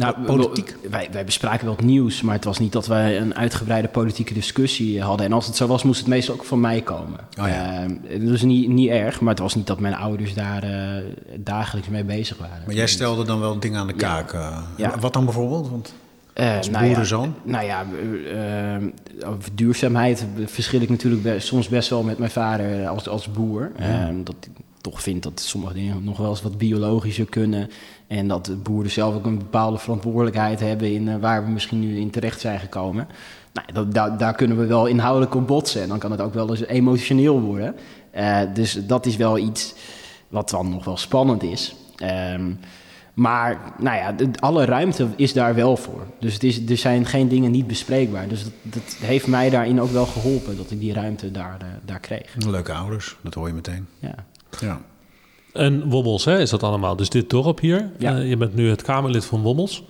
Nou, 0.00 0.14
politiek? 0.26 0.76
Wij, 0.90 1.08
wij 1.12 1.24
bespraken 1.24 1.64
wel 1.66 1.76
het 1.76 1.84
nieuws, 1.84 2.22
maar 2.22 2.34
het 2.34 2.44
was 2.44 2.58
niet 2.58 2.72
dat 2.72 2.86
wij 2.86 3.20
een 3.20 3.34
uitgebreide 3.36 3.88
politieke 3.88 4.34
discussie 4.34 5.02
hadden. 5.02 5.26
En 5.26 5.32
als 5.32 5.46
het 5.46 5.56
zo 5.56 5.66
was, 5.66 5.82
moest 5.82 5.98
het 5.98 6.08
meestal 6.08 6.34
ook 6.34 6.44
van 6.44 6.60
mij 6.60 6.80
komen. 6.80 7.20
Oh 7.40 7.48
ja. 7.48 7.86
Dat 8.20 8.34
is 8.34 8.42
niet, 8.42 8.68
niet 8.68 8.88
erg, 8.90 9.20
maar 9.20 9.30
het 9.30 9.42
was 9.42 9.54
niet 9.54 9.66
dat 9.66 9.80
mijn 9.80 9.94
ouders 9.94 10.34
daar 10.34 10.62
eh, 10.62 11.04
dagelijks 11.36 11.88
mee 11.88 12.04
bezig 12.04 12.38
waren. 12.38 12.62
Maar 12.66 12.74
jij 12.74 12.86
stelde 12.86 13.24
dan 13.24 13.40
wel 13.40 13.58
dingen 13.58 13.80
aan 13.80 13.86
de 13.86 13.92
kaak. 13.92 14.32
eh. 14.32 14.58
Ja. 14.76 14.98
Wat 15.00 15.12
dan 15.12 15.24
bijvoorbeeld? 15.24 15.70
Want 15.70 15.94
Eh, 16.32 16.56
Als 16.56 16.70
nou 16.70 16.86
boerenzoon? 16.86 17.34
Ja, 17.44 17.50
nou 17.52 17.64
ja, 17.64 17.84
eh, 18.30 18.74
eh, 18.76 18.82
over 19.26 19.50
duurzaamheid 19.54 20.26
verschil 20.44 20.80
ik 20.80 20.88
natuurlijk 20.90 21.40
soms 21.40 21.68
best 21.68 21.88
wel 21.90 22.02
met 22.02 22.18
mijn 22.18 22.30
vader 22.30 22.88
als, 22.88 23.08
als 23.08 23.30
boer. 23.30 23.70
Eh, 23.76 24.08
dat 24.24 24.34
ik 24.40 24.50
toch 24.80 25.02
vind 25.02 25.22
dat 25.22 25.40
sommige 25.40 25.74
dingen 25.74 26.04
nog 26.04 26.16
wel 26.16 26.30
eens 26.30 26.42
wat 26.42 26.58
biologischer 26.58 27.24
kunnen. 27.24 27.70
En 28.18 28.28
dat 28.28 28.44
de 28.46 28.56
boeren 28.56 28.90
zelf 28.90 29.14
ook 29.14 29.24
een 29.26 29.38
bepaalde 29.38 29.78
verantwoordelijkheid 29.78 30.60
hebben 30.60 30.92
in 30.92 31.08
eh, 31.08 31.14
waar 31.20 31.44
we 31.44 31.50
misschien 31.50 31.80
nu 31.80 31.98
in 31.98 32.10
terecht 32.10 32.40
zijn 32.40 32.60
gekomen. 32.60 33.06
Nou, 33.52 33.72
dat, 33.72 33.94
daar, 33.94 34.18
daar 34.18 34.34
kunnen 34.34 34.58
we 34.58 34.66
wel 34.66 34.86
inhoudelijk 34.86 35.34
op 35.34 35.46
botsen. 35.46 35.82
En 35.82 35.88
dan 35.88 35.98
kan 35.98 36.10
het 36.10 36.20
ook 36.20 36.34
wel 36.34 36.50
eens 36.50 36.64
emotioneel 36.66 37.40
worden. 37.40 37.74
Eh, 38.10 38.40
dus 38.54 38.86
dat 38.86 39.06
is 39.06 39.16
wel 39.16 39.38
iets 39.38 39.74
wat 40.28 40.50
dan 40.50 40.70
nog 40.70 40.84
wel 40.84 40.96
spannend 40.96 41.42
is. 41.42 41.74
Ehm, 41.96 42.50
maar 43.14 43.58
nou 43.78 43.96
ja, 43.96 44.12
de- 44.12 44.30
alle 44.40 44.64
ruimte 44.64 45.06
is 45.16 45.32
daar 45.32 45.54
wel 45.54 45.76
voor. 45.76 46.06
Dus 46.20 46.34
het 46.34 46.44
is, 46.44 46.68
er 46.68 46.76
zijn 46.76 47.06
geen 47.06 47.28
dingen 47.28 47.50
niet 47.50 47.66
bespreekbaar. 47.66 48.28
Dus 48.28 48.42
dat, 48.44 48.52
dat 48.62 48.96
heeft 49.00 49.26
mij 49.26 49.50
daarin 49.50 49.80
ook 49.80 49.90
wel 49.90 50.06
geholpen 50.06 50.56
dat 50.56 50.70
ik 50.70 50.80
die 50.80 50.92
ruimte 50.92 51.30
daar, 51.30 51.56
eh, 51.60 51.66
daar 51.84 52.00
kreeg. 52.00 52.34
leuke 52.36 52.72
ouders, 52.72 53.16
dat 53.20 53.34
hoor 53.34 53.46
je 53.48 53.54
meteen. 53.54 53.86
Ja. 53.98 54.14
Ja. 54.60 54.80
En 55.52 55.88
Wommels, 55.88 56.24
hè, 56.24 56.40
is 56.40 56.50
dat 56.50 56.62
allemaal. 56.62 56.96
Dus 56.96 57.08
dit 57.08 57.30
dorp 57.30 57.60
hier. 57.60 57.90
Ja. 57.98 58.16
Eh, 58.18 58.28
je 58.28 58.36
bent 58.36 58.54
nu 58.54 58.68
het 58.70 58.82
Kamerlid 58.82 59.24
van 59.24 59.40
Wommels. 59.42 59.82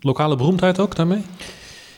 Lokale 0.00 0.36
beroemdheid 0.36 0.78
ook 0.80 0.96
daarmee? 0.96 1.22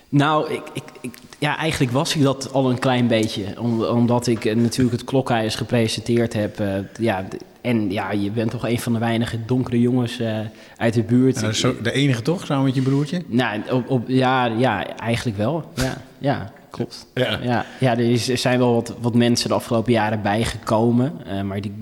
Nou, 0.09 0.53
ik, 0.53 0.63
ik, 0.73 0.83
ik- 1.01 1.19
ja, 1.39 1.57
eigenlijk 1.57 1.93
was 1.93 2.17
ik 2.17 2.23
dat 2.23 2.53
al 2.53 2.71
een 2.71 2.79
klein 2.79 3.07
beetje. 3.07 3.45
Om- 3.61 3.83
omdat 3.85 4.27
ik 4.27 4.45
eh, 4.45 4.57
natuurlijk 4.57 4.97
het 4.97 5.05
klokhuis 5.05 5.55
gepresenteerd 5.55 6.33
heb. 6.33 6.61
eh, 6.61 6.69
ja, 6.99 7.25
en 7.61 7.91
ja, 7.91 8.13
je 8.13 8.31
bent 8.31 8.51
toch 8.51 8.69
een 8.69 8.79
van 8.79 8.93
de 8.93 8.99
weinige 8.99 9.39
donkere 9.47 9.81
jongens 9.81 10.19
eh, 10.19 10.39
uit 10.77 10.95
de 10.95 11.03
buurt. 11.03 11.43
Is 11.43 11.61
zo- 11.61 11.81
de 11.83 11.93
enige 11.93 12.23
toch, 12.23 12.47
samen 12.47 12.65
met 12.65 12.75
je 12.75 12.83
broertje? 12.83 13.23
Nou, 13.27 13.61
op, 13.71 13.91
op, 13.91 14.05
ja, 14.09 14.45
ja, 14.47 14.97
eigenlijk 14.97 15.37
wel. 15.37 15.65
Ja, 15.75 15.97
ja 16.19 16.53
klopt. 16.71 17.07
Ja. 17.15 17.39
Ja, 17.43 17.67
ja 17.81 17.91
er, 17.93 18.11
is, 18.11 18.29
er 18.29 18.39
zijn 18.39 18.59
wel 18.59 18.75
wat, 18.75 18.95
wat 19.01 19.15
mensen 19.15 19.49
de 19.49 19.55
afgelopen 19.55 19.93
jaren 19.93 20.23
bijgekomen. 20.23 21.13
eh, 21.27 21.43
maar 21.43 21.61
die, 21.61 21.73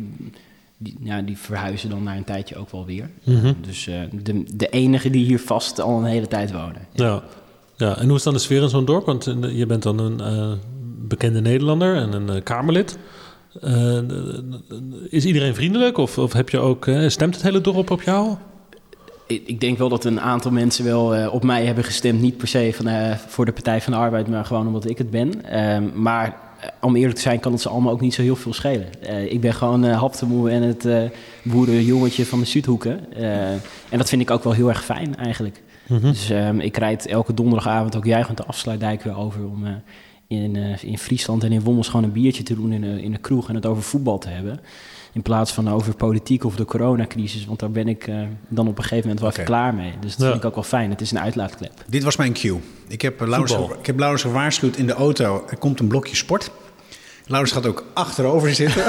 die, 0.82 0.96
ja, 1.02 1.22
die 1.22 1.38
verhuizen 1.38 1.90
dan 1.90 2.02
na 2.02 2.16
een 2.16 2.24
tijdje 2.24 2.56
ook 2.56 2.70
wel 2.70 2.86
weer. 2.86 3.10
Dus 3.60 3.86
eh, 3.86 4.00
de, 4.22 4.44
de 4.54 4.68
enige 4.68 5.10
die 5.10 5.24
hier 5.24 5.40
vast 5.40 5.80
al 5.80 5.98
een 5.98 6.04
hele 6.04 6.28
tijd 6.28 6.52
wonen. 6.52 6.86
Ja. 6.92 7.22
ja. 7.76 7.96
En 7.96 8.06
hoe 8.06 8.16
is 8.16 8.22
dan 8.22 8.32
de 8.32 8.38
sfeer 8.38 8.62
in 8.62 8.68
zo'n 8.68 8.84
dorp? 8.84 9.06
Want 9.06 9.26
eh, 9.26 9.56
je 9.58 9.66
bent 9.66 9.82
dan 9.82 9.98
een 9.98 10.20
eh, 10.20 10.52
bekende 11.08 11.40
Nederlander 11.40 11.96
en 11.96 12.12
een 12.12 12.42
Kamerlid. 12.42 12.98
Is 15.08 15.24
iedereen 15.24 15.54
vriendelijk? 15.54 15.98
Of, 15.98 16.18
of 16.18 16.32
heb 16.32 16.48
je 16.48 16.58
ook, 16.58 16.90
stemt 17.06 17.34
het 17.34 17.44
hele 17.44 17.60
dorp 17.60 17.90
op 17.90 18.02
jou? 18.02 18.36
Ik, 19.26 19.60
denk 19.60 19.78
wel 19.78 19.88
dat 19.88 20.04
een 20.04 20.20
aantal 20.20 20.50
mensen 20.50 20.84
wel 20.84 21.30
op 21.30 21.44
mij 21.44 21.64
hebben 21.66 21.84
gestemd. 21.84 22.20
Niet 22.20 22.36
per 22.36 22.48
se 22.48 22.70
van, 22.74 23.16
voor 23.28 23.44
de 23.44 23.52
Partij 23.52 23.80
van 23.80 23.92
de 23.92 23.98
Arbeid, 23.98 24.28
maar 24.28 24.44
gewoon 24.44 24.66
omdat 24.66 24.88
ik 24.88 24.98
het 24.98 25.10
ben. 25.10 25.44
Ehm, 25.44 25.88
maar 25.94 26.49
om 26.80 26.96
eerlijk 26.96 27.16
te 27.16 27.22
zijn 27.22 27.40
kan 27.40 27.52
het 27.52 27.60
ze 27.60 27.68
allemaal 27.68 27.92
ook 27.92 28.00
niet 28.00 28.14
zo 28.14 28.22
heel 28.22 28.36
veel 28.36 28.52
schelen. 28.52 29.02
Eh, 29.02 29.32
ik 29.32 29.40
ben 29.40 29.54
gewoon 29.54 29.84
eh 29.84 29.98
haptemoe 30.00 30.50
en 30.50 30.62
het 30.62 30.84
eh 30.84 31.02
boerenjongetje 31.42 32.26
van 32.26 32.38
de 32.38 32.46
Zuidhoeken. 32.46 33.12
Eh, 33.12 33.52
en 33.88 33.98
dat 33.98 34.08
vind 34.08 34.22
ik 34.22 34.30
ook 34.30 34.44
wel 34.44 34.52
heel 34.52 34.68
erg 34.68 34.84
fijn 34.84 35.16
eigenlijk. 35.16 35.62
Dus 35.98 36.30
ehm, 36.30 36.60
ik 36.60 36.76
rijd 36.76 37.06
elke 37.06 37.34
donderdagavond 37.34 37.96
ook 37.96 38.04
juichend 38.04 38.36
de 38.36 38.44
afsluitdijk 38.44 39.02
weer 39.02 39.16
over... 39.16 39.46
om 39.46 39.66
eh, 39.66 39.72
in, 40.26 40.56
eh, 40.56 40.84
in 40.84 40.98
Friesland 40.98 41.44
en 41.44 41.52
in 41.52 41.60
Wommels 41.60 41.88
gewoon 41.88 42.04
een 42.04 42.12
biertje 42.12 42.42
te 42.42 42.54
doen 42.54 42.72
in 42.72 42.84
in 42.84 43.12
de 43.12 43.18
kroeg... 43.18 43.48
en 43.48 43.54
het 43.54 43.66
over 43.66 43.82
voetbal 43.82 44.18
te 44.18 44.28
hebben. 44.28 44.60
In 45.12 45.22
plaats 45.22 45.52
van 45.52 45.70
over 45.70 45.94
politiek 45.94 46.44
of 46.44 46.56
de 46.56 46.64
coronacrisis. 46.64 47.44
Want 47.46 47.58
daar 47.60 47.70
ben 47.70 47.88
ik 47.88 48.06
eh, 48.06 48.14
dan 48.48 48.68
op 48.68 48.76
een 48.76 48.82
gegeven 48.82 49.02
moment 49.02 49.20
wel 49.20 49.30
even 49.30 49.44
klaar 49.44 49.74
mee. 49.74 49.92
Dus 50.00 50.10
dat 50.16 50.20
Ja. 50.20 50.30
vind 50.32 50.42
ik 50.42 50.48
ook 50.48 50.54
wel 50.54 50.64
fijn. 50.64 50.90
Het 50.90 51.00
is 51.00 51.10
een 51.10 51.20
uitlaatklep. 51.20 51.72
Dit 51.86 52.02
was 52.02 52.16
mijn 52.16 52.32
cue. 52.32 52.58
Ik 52.88 53.02
heb, 53.02 53.20
eh, 53.20 53.28
Laurens, 53.28 53.52
ik 53.78 53.86
heb 53.86 53.98
Laurens 53.98 54.22
gewaarschuwd 54.22 54.76
in 54.76 54.86
de 54.86 54.92
auto. 54.92 55.44
Er 55.50 55.56
komt 55.58 55.80
een 55.80 55.86
blokje 55.88 56.16
sport. 56.16 56.50
Laurens 57.26 57.52
gaat 57.52 57.66
ook 57.66 57.84
achterover 57.94 58.54
zitten. 58.54 58.84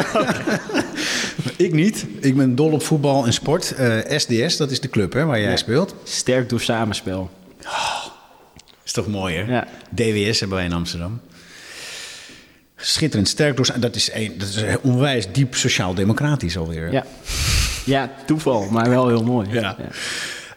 ik 1.58 1.74
niet. 1.74 2.06
Ik 2.20 2.36
ben 2.36 2.56
dol 2.56 2.72
op 2.72 2.84
voetbal 2.84 3.26
en 3.26 3.34
sport. 3.34 3.72
Eh, 3.76 4.18
SDS, 4.20 4.58
dat 4.58 4.72
is 4.72 4.80
de 4.80 4.90
club 4.90 5.14
hè, 5.14 5.26
waar 5.26 5.40
jij 5.40 5.50
Ja. 5.50 5.56
speelt. 5.58 5.96
Sterk 6.04 6.50
door 6.50 6.62
samenspel. 6.62 7.30
Is 8.84 8.92
toch 8.92 9.08
mooi, 9.08 9.36
hè? 9.36 9.54
Ja. 9.54 9.68
DWS 9.92 10.40
hebben 10.40 10.58
wij 10.58 10.66
in 10.68 10.74
Amsterdam. 10.74 11.20
Schitterend 12.82 13.28
sterk 13.28 13.56
door. 13.56 13.70
Dat 13.80 13.96
is, 13.96 14.10
een, 14.14 14.34
dat 14.38 14.48
is 14.48 14.64
onwijs 14.82 15.32
diep 15.32 15.56
sociaal-democratisch 15.56 16.58
alweer. 16.58 16.92
Ja. 16.92 17.06
ja, 17.86 18.12
toeval, 18.26 18.68
maar 18.72 18.90
wel 18.90 19.08
heel 19.08 19.24
mooi. 19.24 19.48
Ja. 19.52 19.78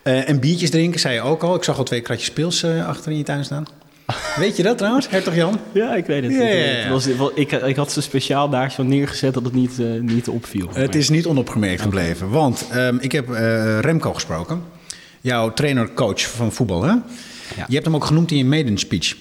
Eh, 0.03 0.29
en 0.29 0.41
biertjes 0.41 0.71
drinken, 0.71 1.01
zei 1.01 1.15
je 1.15 1.21
ook 1.21 1.43
al. 1.43 1.55
Ik 1.55 1.65
zag 1.65 1.79
al 1.79 1.85
twee 1.85 2.01
kratjes 2.01 2.31
pils 2.31 2.63
eh, 2.63 2.87
achter 2.87 3.11
in 3.13 3.19
je 3.19 3.25
tuin 3.25 3.45
staan. 3.45 3.65
Weet 4.37 4.57
je 4.57 4.63
dat 4.63 4.79
trouwens, 4.79 5.09
hertog 5.09 5.35
Jan? 5.35 5.59
Ja, 5.73 5.95
ik 5.95 6.07
weet 6.07 6.23
het. 6.23 6.33
Ja, 6.33 6.39
Ik 6.39 6.45
weet 6.45 6.65
ja, 6.65 6.69
het. 6.69 6.77
ja. 6.77 6.83
Het 6.83 7.17
was, 7.19 7.29
ik, 7.35 7.53
ik 7.53 7.77
had 7.77 7.93
ze 7.93 8.01
speciaal 8.03 8.49
daar 8.49 8.71
zo 8.71 8.83
neergezet 8.83 9.35
dat 9.35 9.45
het 9.45 9.55
niet, 9.55 9.79
eh, 9.79 9.87
niet 10.01 10.29
opviel. 10.29 10.69
Het 10.73 10.95
is 10.95 11.09
niet 11.09 11.27
onopgemerkt 11.27 11.83
gebleven. 11.83 12.31
Want 12.31 12.67
ehm, 12.71 12.97
ik 13.01 13.13
heb 13.13 13.31
eh, 13.31 13.79
Remco 13.81 14.13
gesproken. 14.13 14.63
Jouw 15.21 15.53
trainer-coach 15.53 16.21
van 16.31 16.53
voetbal, 16.53 16.83
hè? 16.83 16.95
Je 17.69 17.75
hebt 17.75 17.85
hem 17.85 17.95
ook 17.95 18.05
genoemd 18.05 18.31
in 18.31 18.37
je 18.37 18.45
maiden 18.45 18.79
speech. 18.79 19.15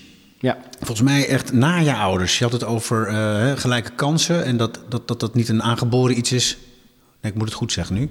Ja, 0.43 0.57
Volgens 0.79 1.01
mij 1.01 1.27
echt 1.27 1.53
na 1.53 1.77
je 1.77 1.93
ouders. 1.93 2.37
Je 2.37 2.43
had 2.43 2.53
het 2.53 2.63
over 2.63 3.07
eh, 3.07 3.13
hè, 3.15 3.57
gelijke 3.57 3.91
kansen 3.95 4.45
en 4.45 4.57
dat 4.57 4.79
dat, 4.89 5.07
dat 5.07 5.19
dat 5.19 5.35
niet 5.35 5.49
een 5.49 5.63
aangeboren 5.63 6.17
iets 6.17 6.31
is. 6.31 6.57
Nee, 7.21 7.31
ik 7.31 7.37
moet 7.37 7.47
het 7.47 7.57
goed 7.57 7.71
zeggen 7.71 7.95
nu. 7.95 8.09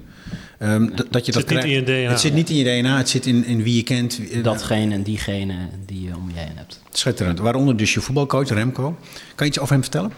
Ehm, 0.59 0.87
dat, 0.95 1.07
dat 1.11 1.27
je 1.27 1.33
dat 1.33 1.40
zit 1.42 1.51
niet 1.51 1.59
krijgt- 1.61 1.66
in 1.66 1.73
je 1.75 1.83
DNA. 1.83 2.11
Het 2.11 2.21
zit 2.21 2.35
niet 2.35 2.51
in 2.51 2.57
je 2.57 2.64
DNA, 2.81 2.97
het 2.97 3.09
zit 3.09 3.27
in, 3.27 3.45
in 3.45 3.62
wie 3.62 3.77
je 3.77 3.83
kent. 3.83 4.16
wie- 4.16 4.40
datgene 4.40 4.95
en 4.95 5.03
diegene 5.03 5.55
die 5.87 6.03
je 6.03 6.16
om 6.16 6.31
je 6.35 6.38
heen 6.38 6.57
hebt. 6.57 6.81
Schitterend. 6.90 7.38
Waaronder 7.38 7.77
dus 7.77 7.95
je 7.95 8.01
voetbalcoach 8.01 8.49
Remco. 8.49 8.97
Kan 9.35 9.47
je 9.47 9.53
iets 9.53 9.59
over 9.59 9.73
hem 9.73 9.83
vertellen? 9.83 10.12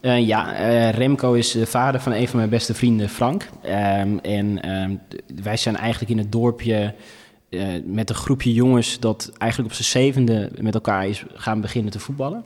Eh, 0.00 0.26
ja, 0.26 0.54
eh, 0.54 0.90
Remco 0.90 1.32
is 1.32 1.50
de 1.52 1.66
vader 1.66 2.00
van 2.00 2.12
een 2.12 2.28
van 2.28 2.36
mijn 2.38 2.50
beste 2.50 2.74
vrienden, 2.74 3.08
Frank. 3.08 3.48
Ehm, 3.62 4.16
en 4.22 4.62
ehm, 4.62 4.90
wij 5.42 5.56
zijn 5.56 5.76
eigenlijk 5.76 6.10
in 6.10 6.18
het 6.18 6.32
dorpje 6.32 6.94
eh, 7.52 7.66
met 7.84 8.08
een 8.08 8.14
groepje 8.14 8.52
jongens 8.52 9.00
dat 9.00 9.32
eigenlijk 9.38 9.70
op 9.70 9.76
zijn 9.76 9.88
zevende 10.04 10.50
met 10.60 10.74
elkaar 10.74 11.08
is 11.08 11.24
gaan 11.34 11.60
beginnen 11.60 11.92
te 11.92 11.98
voetballen. 11.98 12.44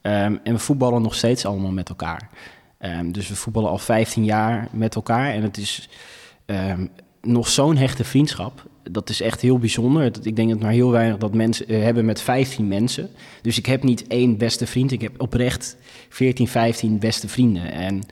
Ehm, 0.00 0.36
en 0.42 0.52
we 0.52 0.58
voetballen 0.58 1.02
nog 1.02 1.14
steeds 1.14 1.46
allemaal 1.46 1.70
met 1.70 1.88
elkaar. 1.88 2.28
Ehm, 2.78 3.10
dus 3.10 3.28
we 3.28 3.36
voetballen 3.36 3.70
al 3.70 3.78
15 3.78 4.24
jaar 4.24 4.68
met 4.72 4.94
elkaar. 4.94 5.32
En 5.32 5.42
het 5.42 5.56
is 5.56 5.88
ehm, 6.46 6.86
nog 7.20 7.48
zo'n 7.48 7.76
hechte 7.76 8.04
vriendschap. 8.04 8.66
Dat 8.90 9.08
is 9.08 9.20
echt 9.20 9.40
heel 9.40 9.58
bijzonder. 9.58 10.10
Ik 10.22 10.36
denk 10.36 10.48
dat 10.48 10.60
maar 10.60 10.72
heel 10.72 10.90
weinig 10.90 11.18
dat 11.18 11.34
mensen 11.34 11.68
eh, 11.68 11.82
hebben 11.82 12.04
met 12.04 12.20
15 12.20 12.68
mensen. 12.68 13.10
Dus 13.42 13.58
ik 13.58 13.66
heb 13.66 13.82
niet 13.82 14.06
één 14.06 14.36
beste 14.36 14.66
vriend. 14.66 14.92
Ik 14.92 15.00
heb 15.00 15.20
oprecht 15.20 15.76
14, 16.08 16.48
15 16.48 16.98
beste 16.98 17.28
vrienden. 17.28 17.72
En 17.72 18.02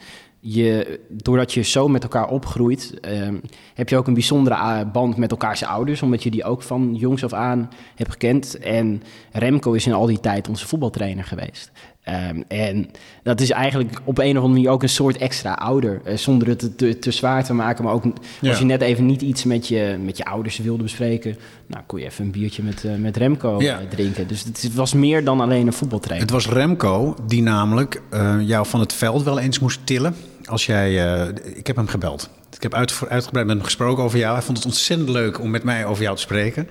je, 0.41 1.01
doordat 1.09 1.53
je 1.53 1.63
zo 1.63 1.89
met 1.89 2.03
elkaar 2.03 2.29
opgroeit, 2.29 2.95
ehm, 3.01 3.35
heb 3.75 3.89
je 3.89 3.97
ook 3.97 4.07
een 4.07 4.15
bijzondere 4.15 4.55
a- 4.57 4.85
band 4.85 5.17
met 5.17 5.31
elkaars 5.31 5.65
ouders. 5.65 6.03
Omdat 6.03 6.23
je 6.23 6.31
die 6.31 6.45
ook 6.45 6.63
van 6.63 6.95
jongs 6.95 7.25
af 7.25 7.33
aan 7.33 7.71
hebt 7.95 8.11
gekend. 8.11 8.59
En 8.59 9.03
Remco 9.33 9.73
is 9.73 9.87
in 9.87 9.93
al 9.93 10.07
die 10.07 10.21
tijd 10.21 10.49
onze 10.49 10.67
voetbaltrainer 10.67 11.25
geweest. 11.25 11.71
Ehm, 12.03 12.43
en 12.49 12.91
dat 13.23 13.41
is 13.41 13.51
eigenlijk 13.51 14.01
op 14.05 14.19
een 14.19 14.25
of 14.31 14.35
andere 14.37 14.53
manier 14.53 14.71
ook 14.71 14.83
een 14.83 14.89
soort 14.89 15.17
extra 15.17 15.53
ouder. 15.53 16.01
eh, 16.05 16.17
zonder 16.17 16.49
het 16.49 16.59
te, 16.59 16.75
te, 16.75 16.99
te 16.99 17.11
zwaar 17.11 17.45
te 17.45 17.55
maken. 17.55 17.85
Maar 17.85 17.93
ook 17.93 18.05
Ja. 18.41 18.49
als 18.49 18.59
je 18.59 18.65
net 18.65 18.81
even 18.81 19.07
niet 19.07 19.23
iets 19.23 19.45
met 19.45 19.69
je, 19.69 19.97
met 20.05 20.17
je 20.17 20.25
ouders 20.25 20.59
wilde 20.59 20.83
bespreken. 20.83 21.37
Nou, 21.67 21.83
kon 21.87 21.99
je 21.99 22.05
even 22.05 22.25
een 22.25 22.31
biertje 22.31 22.63
met, 22.63 22.85
eh, 22.85 22.95
met 22.95 23.17
Remco 23.17 23.63
Ja. 23.63 23.81
eh, 23.81 23.87
drinken. 23.89 24.27
Dus 24.29 24.45
het 24.45 24.75
was 24.75 24.95
meer 24.95 25.25
dan 25.25 25.41
alleen 25.41 25.67
een 25.67 25.73
voetbaltrainer. 25.73 26.27
Het 26.27 26.35
was 26.35 26.49
Remco 26.49 27.15
die 27.27 27.43
namelijk 27.43 28.03
eh, 28.11 28.37
jou 28.41 28.67
van 28.67 28.81
het 28.81 28.93
veld 28.93 29.23
wel 29.23 29.39
eens 29.39 29.59
moest 29.59 29.81
tillen. 29.87 30.15
Als 30.51 30.67
jij, 30.67 31.13
eh, 31.13 31.29
ik 31.55 31.67
heb 31.67 31.77
hem 31.77 31.87
gebeld. 31.87 32.31
Ik 32.57 32.63
heb 32.63 32.75
uit, 32.75 33.01
uitgebreid 33.09 33.47
met 33.47 33.57
hem 33.57 33.65
gesproken 33.65 34.05
over 34.05 34.19
jou. 34.19 34.35
Hij 34.35 34.43
vond 34.43 34.57
het 34.57 34.67
ontzettend 34.67 35.09
leuk 35.09 35.41
om 35.41 35.51
met 35.51 35.63
mij 35.63 35.85
over 35.85 36.03
jou 36.03 36.17
te 36.17 36.23
spreken. 36.23 36.69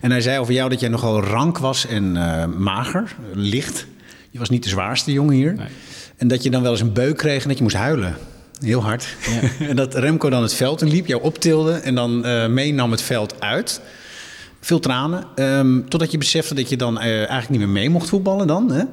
En 0.00 0.10
hij 0.10 0.20
zei 0.20 0.38
over 0.38 0.54
jou 0.54 0.70
dat 0.70 0.80
jij 0.80 0.88
nogal 0.88 1.22
rank 1.22 1.58
was 1.58 1.86
en 1.86 2.16
eh, 2.16 2.46
mager, 2.46 3.14
licht. 3.32 3.86
Je 4.30 4.38
was 4.38 4.48
niet 4.48 4.62
de 4.62 4.68
zwaarste 4.68 5.12
jongen 5.12 5.34
hier. 5.34 5.54
Nee. 5.54 5.66
En 6.16 6.28
dat 6.28 6.42
je 6.42 6.50
dan 6.50 6.62
wel 6.62 6.70
eens 6.70 6.80
een 6.80 6.92
beuk 6.92 7.16
kreeg 7.16 7.42
en 7.42 7.48
dat 7.48 7.56
je 7.56 7.62
moest 7.62 7.76
huilen. 7.76 8.16
Heel 8.60 8.82
hard. 8.82 9.16
en 9.70 9.76
dat 9.76 9.94
Remco 9.94 10.30
dan 10.30 10.42
het 10.42 10.54
veld 10.54 10.82
in 10.82 10.88
liep, 10.88 11.06
jou 11.06 11.22
optilde 11.22 11.72
en 11.72 11.94
dan 11.94 12.24
eh, 12.24 12.46
meenam 12.46 12.90
het 12.90 13.02
veld 13.02 13.40
uit. 13.40 13.80
Veel 14.60 14.80
tranen. 14.80 15.24
ehm, 15.34 15.80
totdat 15.88 16.10
je 16.10 16.18
besefte 16.18 16.54
dat 16.54 16.68
je 16.68 16.76
dan 16.76 16.98
eigenlijk 16.98 17.48
niet 17.48 17.58
meer 17.58 17.68
mee 17.68 17.90
mocht 17.90 18.08
voetballen 18.08 18.46
dan. 18.46 18.72
Hè? 18.72 18.84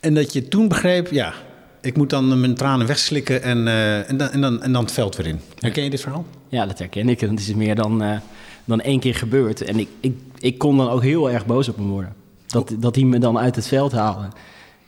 En 0.00 0.14
dat 0.14 0.32
je 0.32 0.48
toen 0.48 0.68
begreep, 0.68 1.10
ja, 1.10 1.34
ik 1.80 1.96
moet 1.96 2.10
dan 2.10 2.40
mijn 2.40 2.54
tranen 2.54 2.86
wegslikken 2.86 3.42
en, 3.42 3.68
eh, 3.68 4.10
en, 4.10 4.16
dan, 4.16 4.30
en, 4.30 4.40
dan, 4.40 4.62
en 4.62 4.72
dan 4.72 4.82
het 4.82 4.92
veld 4.92 5.16
weer 5.16 5.26
in. 5.26 5.40
Herken 5.58 5.84
je 5.84 5.90
dit 5.90 6.00
verhaal? 6.00 6.24
Ja, 6.48 6.66
dat 6.66 6.78
herken 6.78 7.08
ik. 7.08 7.20
Het 7.20 7.40
is 7.40 7.54
meer 7.54 7.74
dan, 7.74 8.02
eh, 8.02 8.18
dan 8.64 8.80
één 8.80 9.00
keer 9.00 9.14
gebeurd. 9.14 9.62
En 9.62 9.78
ik, 9.78 9.88
ik, 10.00 10.16
ik 10.38 10.58
kon 10.58 10.76
dan 10.76 10.88
ook 10.88 11.02
heel 11.02 11.30
erg 11.30 11.46
boos 11.46 11.68
op 11.68 11.76
hem 11.76 11.88
worden. 11.88 12.14
Dat, 12.46 12.74
dat 12.78 12.94
hij 12.94 13.04
me 13.04 13.18
dan 13.18 13.38
uit 13.38 13.56
het 13.56 13.66
veld 13.66 13.92
haalde. 13.92 14.28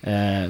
Eh, 0.01 0.45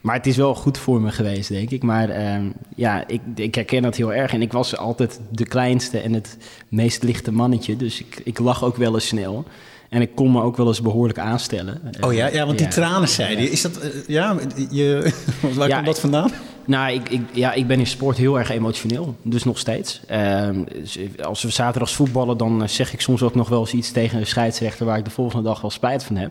maar 0.00 0.14
het 0.14 0.26
is 0.26 0.36
wel 0.36 0.54
goed 0.54 0.78
voor 0.78 1.00
me 1.00 1.10
geweest, 1.10 1.48
denk 1.48 1.70
ik. 1.70 1.82
Maar 1.82 2.08
ehm, 2.08 2.50
ja, 2.76 3.06
ik, 3.06 3.20
ik 3.34 3.54
herken 3.54 3.82
dat 3.82 3.96
heel 3.96 4.14
erg. 4.14 4.32
En 4.32 4.42
ik 4.42 4.52
was 4.52 4.76
altijd 4.76 5.20
de 5.30 5.46
kleinste 5.46 5.98
en 5.98 6.12
het 6.12 6.36
meest 6.68 7.02
lichte 7.02 7.32
mannetje. 7.32 7.76
Dus 7.76 8.00
ik, 8.00 8.20
ik 8.24 8.38
lag 8.38 8.64
ook 8.64 8.76
wel 8.76 8.94
eens 8.94 9.06
snel. 9.06 9.44
En 9.88 10.00
ik 10.00 10.14
kon 10.14 10.32
me 10.32 10.42
ook 10.42 10.56
wel 10.56 10.66
eens 10.66 10.82
behoorlijk 10.82 11.18
aanstellen. 11.18 11.80
Oh 12.00 12.12
ja, 12.14 12.26
ja 12.26 12.46
want 12.46 12.58
die 12.58 12.66
Ja. 12.66 12.72
tranen 12.72 13.08
zei 13.08 13.40
je. 13.40 13.50
Is 13.50 13.62
dat, 13.62 13.76
eh, 13.76 13.90
ja, 14.06 14.36
je, 14.70 15.12
waar 15.56 15.68
Ja, 15.68 15.74
komt 15.74 15.86
dat 15.86 16.00
vandaan? 16.00 16.30
Nou, 16.64 16.92
ik, 16.92 17.08
ik, 17.08 17.20
ja, 17.32 17.52
ik 17.52 17.66
ben 17.66 17.78
in 17.78 17.86
sport 17.86 18.16
heel 18.16 18.38
erg 18.38 18.50
emotioneel. 18.50 19.16
Dus 19.22 19.44
nog 19.44 19.58
steeds. 19.58 20.00
Ehm, 20.06 20.62
dus 20.72 20.98
als 21.22 21.42
we 21.42 21.50
zaterdags 21.50 21.94
voetballen, 21.94 22.36
dan 22.36 22.62
eh, 22.62 22.68
zeg 22.68 22.92
ik 22.92 23.00
soms 23.00 23.22
ook 23.22 23.34
nog 23.34 23.48
wel 23.48 23.60
eens 23.60 23.72
iets 23.72 23.90
tegen 23.92 24.18
een 24.18 24.26
scheidsrechter... 24.26 24.86
waar 24.86 24.98
ik 24.98 25.04
de 25.04 25.10
volgende 25.10 25.44
dag 25.48 25.60
wel 25.60 25.70
spijt 25.70 26.04
van 26.04 26.16
heb. 26.16 26.30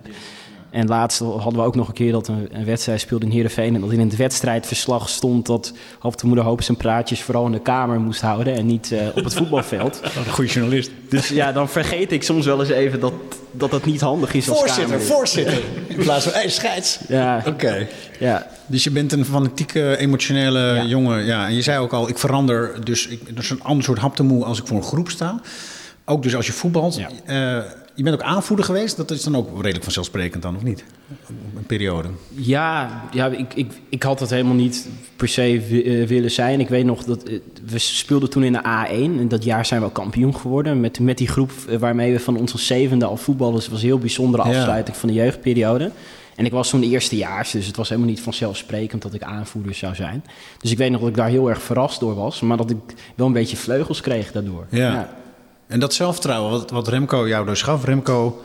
En 0.70 0.88
laatst 0.88 1.20
hadden 1.20 1.54
we 1.54 1.62
ook 1.68 1.76
nog 1.76 1.88
een 1.88 1.94
keer 1.94 2.12
dat 2.12 2.28
een, 2.28 2.48
een 2.52 2.66
wedstrijd 2.66 3.00
speelde 3.00 3.26
in 3.26 3.32
Heerenveen... 3.32 3.76
en 3.76 3.82
dat 3.82 3.92
in 3.92 4.00
het 4.00 4.16
wedstrijdverslag 4.16 5.10
stond 5.10 5.46
dat 5.46 5.74
Hoop 6.00 6.18
de 6.18 6.28
Moeder 6.28 6.46
Hoop 6.46 6.62
zijn 6.62 6.78
praatjes... 6.78 7.22
vooral 7.22 7.46
in 7.46 7.52
de 7.52 7.60
kamer 7.62 8.00
moest 8.00 8.22
houden 8.22 8.56
en 8.56 8.66
niet 8.66 8.92
eh, 8.92 9.08
op 9.16 9.24
het 9.24 9.34
voetbalveld. 9.34 10.02
Een 10.26 10.32
goede 10.34 10.52
journalist. 10.52 10.92
Dus 11.10 11.28
ja, 11.30 11.52
dan 11.52 11.70
vergeet 11.70 12.12
ik 12.12 12.24
soms 12.24 12.46
wel 12.46 12.60
eens 12.60 12.70
even 12.70 13.00
dat 13.00 13.14
dat, 13.52 13.72
dat 13.72 13.86
niet 13.86 14.02
handig 14.02 14.34
is 14.34 14.50
als 14.50 14.58
Voorzitter, 14.58 14.84
kamerlid. 14.86 15.08
voorzitter. 15.14 15.60
In 15.88 15.96
plaats 15.98 16.24
van, 16.24 16.34
hey, 16.34 16.50
scheids. 16.50 17.00
Ja, 17.08 17.44
Oké. 17.48 17.88
ja, 18.20 18.48
Dus 18.66 18.84
je 18.84 18.92
bent 18.92 19.12
een 19.12 19.26
fanatieke, 19.26 19.98
emotionele 19.98 20.60
Ja. 20.60 20.84
jongen. 20.86 21.26
Ja, 21.26 21.48
en 21.48 21.54
je 21.56 21.62
zei 21.62 21.80
ook 21.80 21.94
al, 21.94 22.10
ik 22.10 22.18
verander. 22.18 22.86
Dus 22.86 23.08
ik, 23.08 23.36
dat 23.36 23.44
is 23.44 23.50
een 23.50 23.64
ander 23.64 23.84
soort 23.84 24.00
haptemoe 24.00 24.44
als 24.46 24.60
ik 24.60 24.68
voor 24.68 24.78
een 24.78 24.84
groep 24.84 25.10
sta. 25.10 25.40
Ook 26.06 26.24
dus 26.24 26.36
als 26.36 26.46
je 26.46 26.54
voetbalt. 26.54 26.96
Ja. 26.96 27.10
Eh, 27.58 27.64
je 27.98 28.04
bent 28.04 28.16
ook 28.16 28.22
aanvoerder 28.22 28.66
geweest. 28.66 28.98
Dat 28.98 29.12
is 29.12 29.24
dan 29.24 29.36
ook 29.36 29.56
redelijk 29.56 29.84
vanzelfsprekend 29.84 30.44
dan, 30.44 30.56
of 30.56 30.64
niet? 30.64 30.84
Een 31.56 31.66
periode. 31.66 32.08
Ja, 32.30 33.02
ja 33.12 33.28
ik, 33.28 33.54
ik, 33.54 33.72
ik 33.90 34.04
had 34.04 34.20
dat 34.20 34.30
helemaal 34.30 34.56
niet 34.56 34.88
per 35.16 35.28
se 35.28 35.42
eh, 35.42 36.08
willen 36.08 36.32
zijn. 36.32 36.60
Ik 36.60 36.70
weet 36.70 36.86
nog 36.86 37.04
dat 37.04 37.24
eh, 37.24 37.40
we 37.66 37.78
speelden 37.78 38.30
toen 38.30 38.44
in 38.44 38.54
de 38.54 38.62
A1. 38.62 39.20
En 39.20 39.28
dat 39.28 39.44
jaar 39.44 39.66
zijn 39.66 39.80
we 39.82 39.86
ook 39.86 39.94
kampioen 39.94 40.36
geworden. 40.36 40.80
Met, 40.80 41.00
met 41.00 41.18
die 41.18 41.28
groep 41.28 41.52
eh, 41.70 41.78
waarmee 41.78 42.12
we 42.12 42.20
van 42.20 42.38
onze 42.38 42.58
zevende 42.58 43.06
al 43.06 43.18
voetballen. 43.18 43.54
Dus 43.54 43.64
het 43.64 43.72
was 43.72 43.82
een 43.82 43.88
heel 43.88 44.00
bijzondere 44.00 44.50
Ja. 44.50 44.58
afsluiting 44.58 44.98
van 44.98 45.10
de 45.10 45.16
jeugdperiode. 45.16 45.92
En 46.36 46.46
ik 46.46 46.52
was 46.52 46.70
toen 46.70 46.84
eerstejaars, 46.84 47.52
dus 47.52 47.68
het 47.68 47.76
was 47.76 47.90
helemaal 47.90 48.10
niet 48.10 48.22
vanzelfsprekend 48.22 49.02
dat 49.02 49.14
ik 49.14 49.24
aanvoerder 49.24 49.74
zou 49.74 49.96
zijn. 49.96 50.24
Dus 50.58 50.72
ik 50.72 50.78
weet 50.78 50.92
nog 50.92 51.00
dat 51.00 51.10
ik 51.10 51.16
daar 51.16 51.30
heel 51.30 51.50
erg 51.50 51.62
verrast 51.62 52.00
door 52.00 52.16
was. 52.16 52.42
Maar 52.42 52.58
dat 52.58 52.70
ik 52.70 52.78
wel 53.16 53.28
een 53.28 53.34
beetje 53.34 53.58
vleugels 53.58 54.02
kreeg 54.02 54.32
daardoor. 54.32 54.66
Ja. 54.70 55.10
En 55.68 55.80
dat 55.80 55.94
zelfvertrouwen, 55.94 56.52
wat, 56.52 56.72
wat 56.72 56.88
Remco 56.88 57.28
jou 57.28 57.46
dus 57.46 57.62
gaf. 57.62 57.84
Remco 57.86 58.44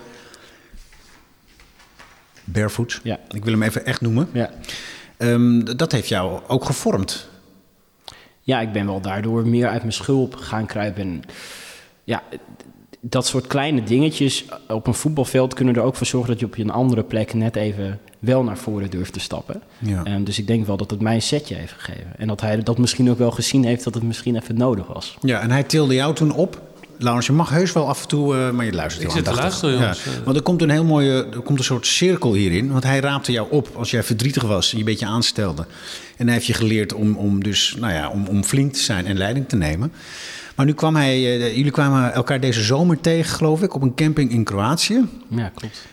Barefoot. 2.44 3.00
Ja. 3.02 3.18
Ik 3.30 3.44
wil 3.44 3.52
hem 3.52 3.62
even 3.62 3.86
echt 3.86 4.00
noemen. 4.00 4.28
ja. 4.32 4.50
Ehm, 5.16 5.64
dat 5.76 5.92
heeft 5.92 6.08
jou 6.08 6.40
ook 6.46 6.64
gevormd. 6.64 7.28
ja, 8.40 8.60
ik 8.60 8.72
ben 8.72 8.86
wel 8.86 9.00
daardoor 9.00 9.46
meer 9.48 9.68
uit 9.68 9.80
mijn 9.80 9.92
schulp 9.92 10.34
gaan 10.34 10.66
kruipen. 10.66 11.02
En 11.02 11.22
ja, 12.04 12.22
dat 13.00 13.26
soort 13.26 13.46
kleine 13.46 13.82
dingetjes 13.82 14.44
op 14.68 14.86
een 14.86 14.94
voetbalveld 14.94 15.54
kunnen 15.54 15.74
er 15.74 15.82
ook 15.82 15.96
voor 15.96 16.06
zorgen 16.06 16.30
dat 16.30 16.40
je 16.40 16.46
op 16.46 16.56
een 16.56 16.70
andere 16.70 17.02
plek 17.02 17.34
net 17.34 17.56
even 17.56 18.00
wel 18.18 18.42
naar 18.44 18.58
voren 18.58 18.90
durft 18.90 19.12
te 19.12 19.20
stappen. 19.20 19.62
Ja. 19.78 20.04
Ehm, 20.04 20.24
dus 20.24 20.38
ik 20.38 20.46
denk 20.46 20.66
wel 20.66 20.76
dat 20.76 20.90
het 20.90 21.00
mij 21.00 21.14
een 21.14 21.22
setje 21.22 21.54
heeft 21.54 21.72
gegeven. 21.72 22.12
En 22.18 22.28
dat 22.28 22.40
hij 22.40 22.62
dat 22.62 22.78
misschien 22.78 23.10
ook 23.10 23.18
wel 23.18 23.30
gezien 23.30 23.64
heeft 23.64 23.84
dat 23.84 23.94
het 23.94 24.02
misschien 24.02 24.36
even 24.36 24.56
nodig 24.56 24.86
was. 24.86 25.16
Ja, 25.20 25.40
en 25.40 25.50
hij 25.50 25.62
tilde 25.62 25.94
jou 25.94 26.14
toen 26.14 26.32
op. 26.34 26.60
Laurens, 26.98 27.26
je 27.26 27.32
mag 27.32 27.50
heus 27.50 27.72
wel 27.72 27.88
af 27.88 28.02
en 28.02 28.08
toe, 28.08 28.36
eh, 28.36 28.50
maar 28.50 28.64
je 28.64 28.72
luistert 28.72 29.04
Ik 29.04 29.12
heel 29.12 29.24
zit 29.24 29.34
te 29.34 29.40
luisteren, 29.40 29.74
jongens. 29.74 30.04
Ja, 30.04 30.10
want 30.24 30.36
er 30.36 30.42
komt 30.42 30.62
een 30.62 30.70
heel 30.70 30.84
mooie, 30.84 31.26
er 31.32 31.40
komt 31.40 31.58
een 31.58 31.64
soort 31.64 31.86
cirkel 31.86 32.34
hierin. 32.34 32.72
Want 32.72 32.84
hij 32.84 33.00
raapte 33.00 33.32
jou 33.32 33.46
op 33.50 33.68
als 33.76 33.90
jij 33.90 34.02
verdrietig 34.02 34.42
was 34.42 34.70
en 34.70 34.72
je 34.72 34.84
een 34.84 34.90
beetje 34.90 35.06
aanstelde. 35.06 35.66
En 36.16 36.24
hij 36.24 36.34
heeft 36.34 36.46
je 36.46 36.54
geleerd 36.54 36.92
om, 36.92 37.16
om 37.16 37.42
dus, 37.42 37.76
nou 37.78 37.92
ja, 37.92 38.08
om, 38.08 38.26
om 38.26 38.44
flink 38.44 38.72
te 38.72 38.80
zijn 38.80 39.06
en 39.06 39.18
leiding 39.18 39.48
te 39.48 39.56
nemen. 39.56 39.92
Maar 40.54 40.66
nu 40.66 40.72
kwam 40.72 40.96
hij, 40.96 41.14
eh, 41.14 41.56
jullie 41.56 41.70
kwamen 41.70 42.12
elkaar 42.12 42.40
deze 42.40 42.62
zomer 42.62 43.00
tegen, 43.00 43.34
geloof 43.34 43.62
ik, 43.62 43.74
op 43.74 43.82
een 43.82 43.94
camping 43.94 44.30
in 44.30 44.44
Kroatië. 44.44 45.04
Ja, 45.28 45.48
klopt. 45.54 45.86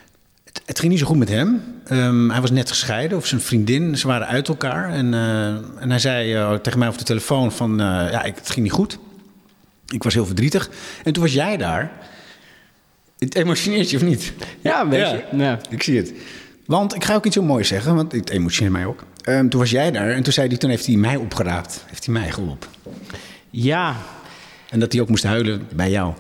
Het, 0.44 0.62
het 0.66 0.80
ging 0.80 0.92
niet 0.92 1.02
zo 1.02 1.08
goed 1.08 1.18
met 1.18 1.30
hem. 1.30 1.62
Ehm, 1.86 2.30
hij 2.30 2.42
was 2.42 2.52
net 2.52 2.70
gescheiden, 2.70 3.18
of 3.18 3.26
zijn 3.26 3.42
vriendin. 3.42 3.98
Ze 3.98 4.08
waren 4.08 4.28
uit 4.28 4.48
elkaar. 4.48 4.90
En, 4.90 5.14
eh, 5.14 5.48
en 5.82 5.90
hij 5.90 6.00
zei 6.00 6.34
eh, 6.34 6.54
tegen 6.54 6.80
mij 6.80 6.88
over 6.88 7.00
de 7.00 7.06
telefoon 7.06 7.52
van... 7.52 7.72
eh, 7.72 7.86
ja, 8.12 8.24
ik, 8.24 8.36
het 8.36 8.50
ging 8.50 8.66
niet 8.66 8.76
goed. 8.76 9.00
Ik 9.94 10.04
was 10.04 10.14
heel 10.14 10.26
verdrietig. 10.26 10.70
En 11.04 11.14
toen 11.14 11.24
was 11.24 11.34
jij 11.34 11.58
daar. 11.58 11.92
Het 13.20 13.36
emotioneert 13.36 13.90
je 13.90 13.98
of 13.98 14.04
niet? 14.04 14.34
Ja, 14.62 14.82
een 14.82 14.90
beetje. 14.90 15.26
Ja. 15.32 15.60
Ik 15.70 15.84
zie 15.84 15.98
het. 15.98 16.14
Want 16.66 16.96
ik 16.96 17.04
ga 17.04 17.16
ook 17.16 17.26
iets 17.26 17.36
zo 17.36 17.42
moois 17.42 17.68
zeggen, 17.68 17.96
want 17.96 18.12
het 18.12 18.30
emotioneert 18.30 18.74
mij 18.74 18.86
ook. 18.86 19.04
Ehm, 19.24 19.48
toen 19.50 19.60
was 19.60 19.70
jij 19.70 19.92
daar 19.92 20.10
en 20.10 20.24
toen 20.24 20.34
zei 20.34 20.48
hij, 20.48 20.58
toen 20.58 20.70
heeft 20.70 20.86
hij 20.86 20.96
mij 20.96 21.16
opgeraapt. 21.16 21.84
Heeft 21.88 22.06
hij 22.06 22.14
mij 22.14 22.32
geholpen. 22.32 22.70
ja, 23.50 23.96
En 24.70 24.80
dat 24.80 24.92
hij 24.92 25.02
ook 25.02 25.10
moest 25.10 25.24
huilen 25.24 25.68
bij 25.76 25.90
jou. 25.90 26.14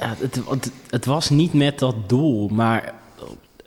Ja, 0.00 0.14
het, 0.18 0.40
het, 0.48 0.70
het 0.90 1.04
was 1.04 1.30
niet 1.30 1.52
met 1.52 1.78
dat 1.78 2.08
doel, 2.08 2.48
maar 2.48 2.94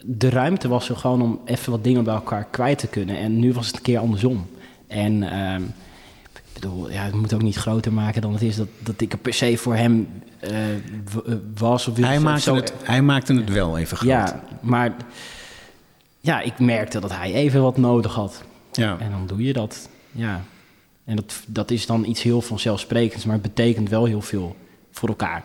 de 0.01 0.29
ruimte 0.29 0.67
was 0.67 0.89
er 0.89 0.97
gewoon 0.97 1.21
om 1.21 1.39
even 1.45 1.71
wat 1.71 1.83
dingen 1.83 2.03
bij 2.03 2.13
elkaar 2.13 2.47
kwijt 2.51 2.77
te 2.77 2.87
kunnen. 2.87 3.17
En 3.17 3.39
nu 3.39 3.53
was 3.53 3.67
het 3.67 3.75
een 3.75 3.81
keer 3.81 3.99
andersom. 3.99 4.47
En 4.87 5.23
ehm, 5.31 5.61
ik 6.55 6.61
bedoel, 6.61 6.91
ja, 6.91 7.03
het 7.03 7.13
moet 7.13 7.33
ook 7.33 7.41
niet 7.41 7.55
groter 7.55 7.93
maken 7.93 8.21
dan 8.21 8.33
het 8.33 8.41
is 8.41 8.55
dat, 8.55 8.67
dat 8.79 9.01
ik 9.01 9.11
er 9.11 9.17
per 9.17 9.33
se 9.33 9.57
voor 9.57 9.75
hem 9.75 10.07
eh, 10.39 10.75
eh, 10.75 10.81
was. 11.57 11.87
Of 11.87 11.97
Hij 11.97 12.19
maakte, 12.19 12.41
zo. 12.41 12.55
het, 12.55 12.73
hij 12.83 13.01
maakte 13.01 13.33
het 13.33 13.49
wel 13.49 13.77
even 13.77 13.97
groot. 13.97 14.09
Ja, 14.09 14.43
maar 14.61 14.95
ja, 16.19 16.41
ik 16.41 16.59
merkte 16.59 16.99
dat 16.99 17.11
hij 17.11 17.33
even 17.33 17.61
wat 17.61 17.77
nodig 17.77 18.13
had. 18.13 18.43
ja. 18.71 18.97
En 18.99 19.11
dan 19.11 19.27
doe 19.27 19.43
je 19.43 19.53
dat. 19.53 19.89
Ja. 20.11 20.43
En 21.05 21.15
dat, 21.15 21.33
dat 21.47 21.71
is 21.71 21.85
dan 21.85 22.05
iets 22.05 22.21
heel 22.21 22.41
vanzelfsprekends, 22.41 23.25
maar 23.25 23.33
het 23.33 23.43
betekent 23.55 23.89
wel 23.89 24.05
heel 24.05 24.21
veel 24.21 24.55
voor 24.91 25.09
elkaar. 25.09 25.43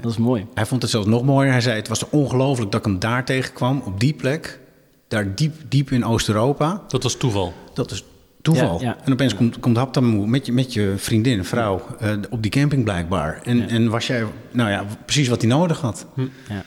Dat 0.00 0.10
is 0.10 0.18
mooi. 0.18 0.46
Hij 0.54 0.66
vond 0.66 0.82
het 0.82 0.90
zelfs 0.90 1.06
nog 1.06 1.22
mooier. 1.22 1.52
Hij 1.52 1.60
zei: 1.60 1.76
Het 1.76 1.88
was 1.88 2.08
ongelooflijk 2.08 2.70
dat 2.70 2.80
ik 2.80 2.86
hem 2.86 2.98
daar 2.98 3.24
tegenkwam, 3.24 3.82
op 3.84 4.00
die 4.00 4.12
plek. 4.14 4.60
Daar 5.08 5.34
diep, 5.34 5.54
diep 5.68 5.90
in 5.90 6.04
Oost-Europa. 6.04 6.82
Dat 6.88 7.02
was 7.02 7.16
toeval. 7.16 7.52
Dat 7.74 7.90
is 7.90 8.04
toeval. 8.42 8.80
Ja, 8.80 8.86
ja. 8.86 8.96
En 9.04 9.12
opeens 9.12 9.34
komt, 9.34 9.60
komt 9.60 9.76
Haptamoe 9.76 10.26
met 10.26 10.46
je, 10.46 10.52
met 10.52 10.72
je 10.72 10.94
vriendin, 10.96 11.44
vrouw, 11.44 11.82
eh, 11.98 12.10
op 12.30 12.42
die 12.42 12.50
camping 12.50 12.84
blijkbaar. 12.84 13.40
En, 13.44 13.56
Ja. 13.58 13.66
en 13.68 13.88
was 13.90 14.06
jij, 14.06 14.24
nou 14.50 14.70
ja, 14.70 14.84
precies 15.04 15.28
wat 15.28 15.40
hij 15.40 15.50
nodig 15.50 15.80
had. 15.80 16.06
Ja. 16.48 16.64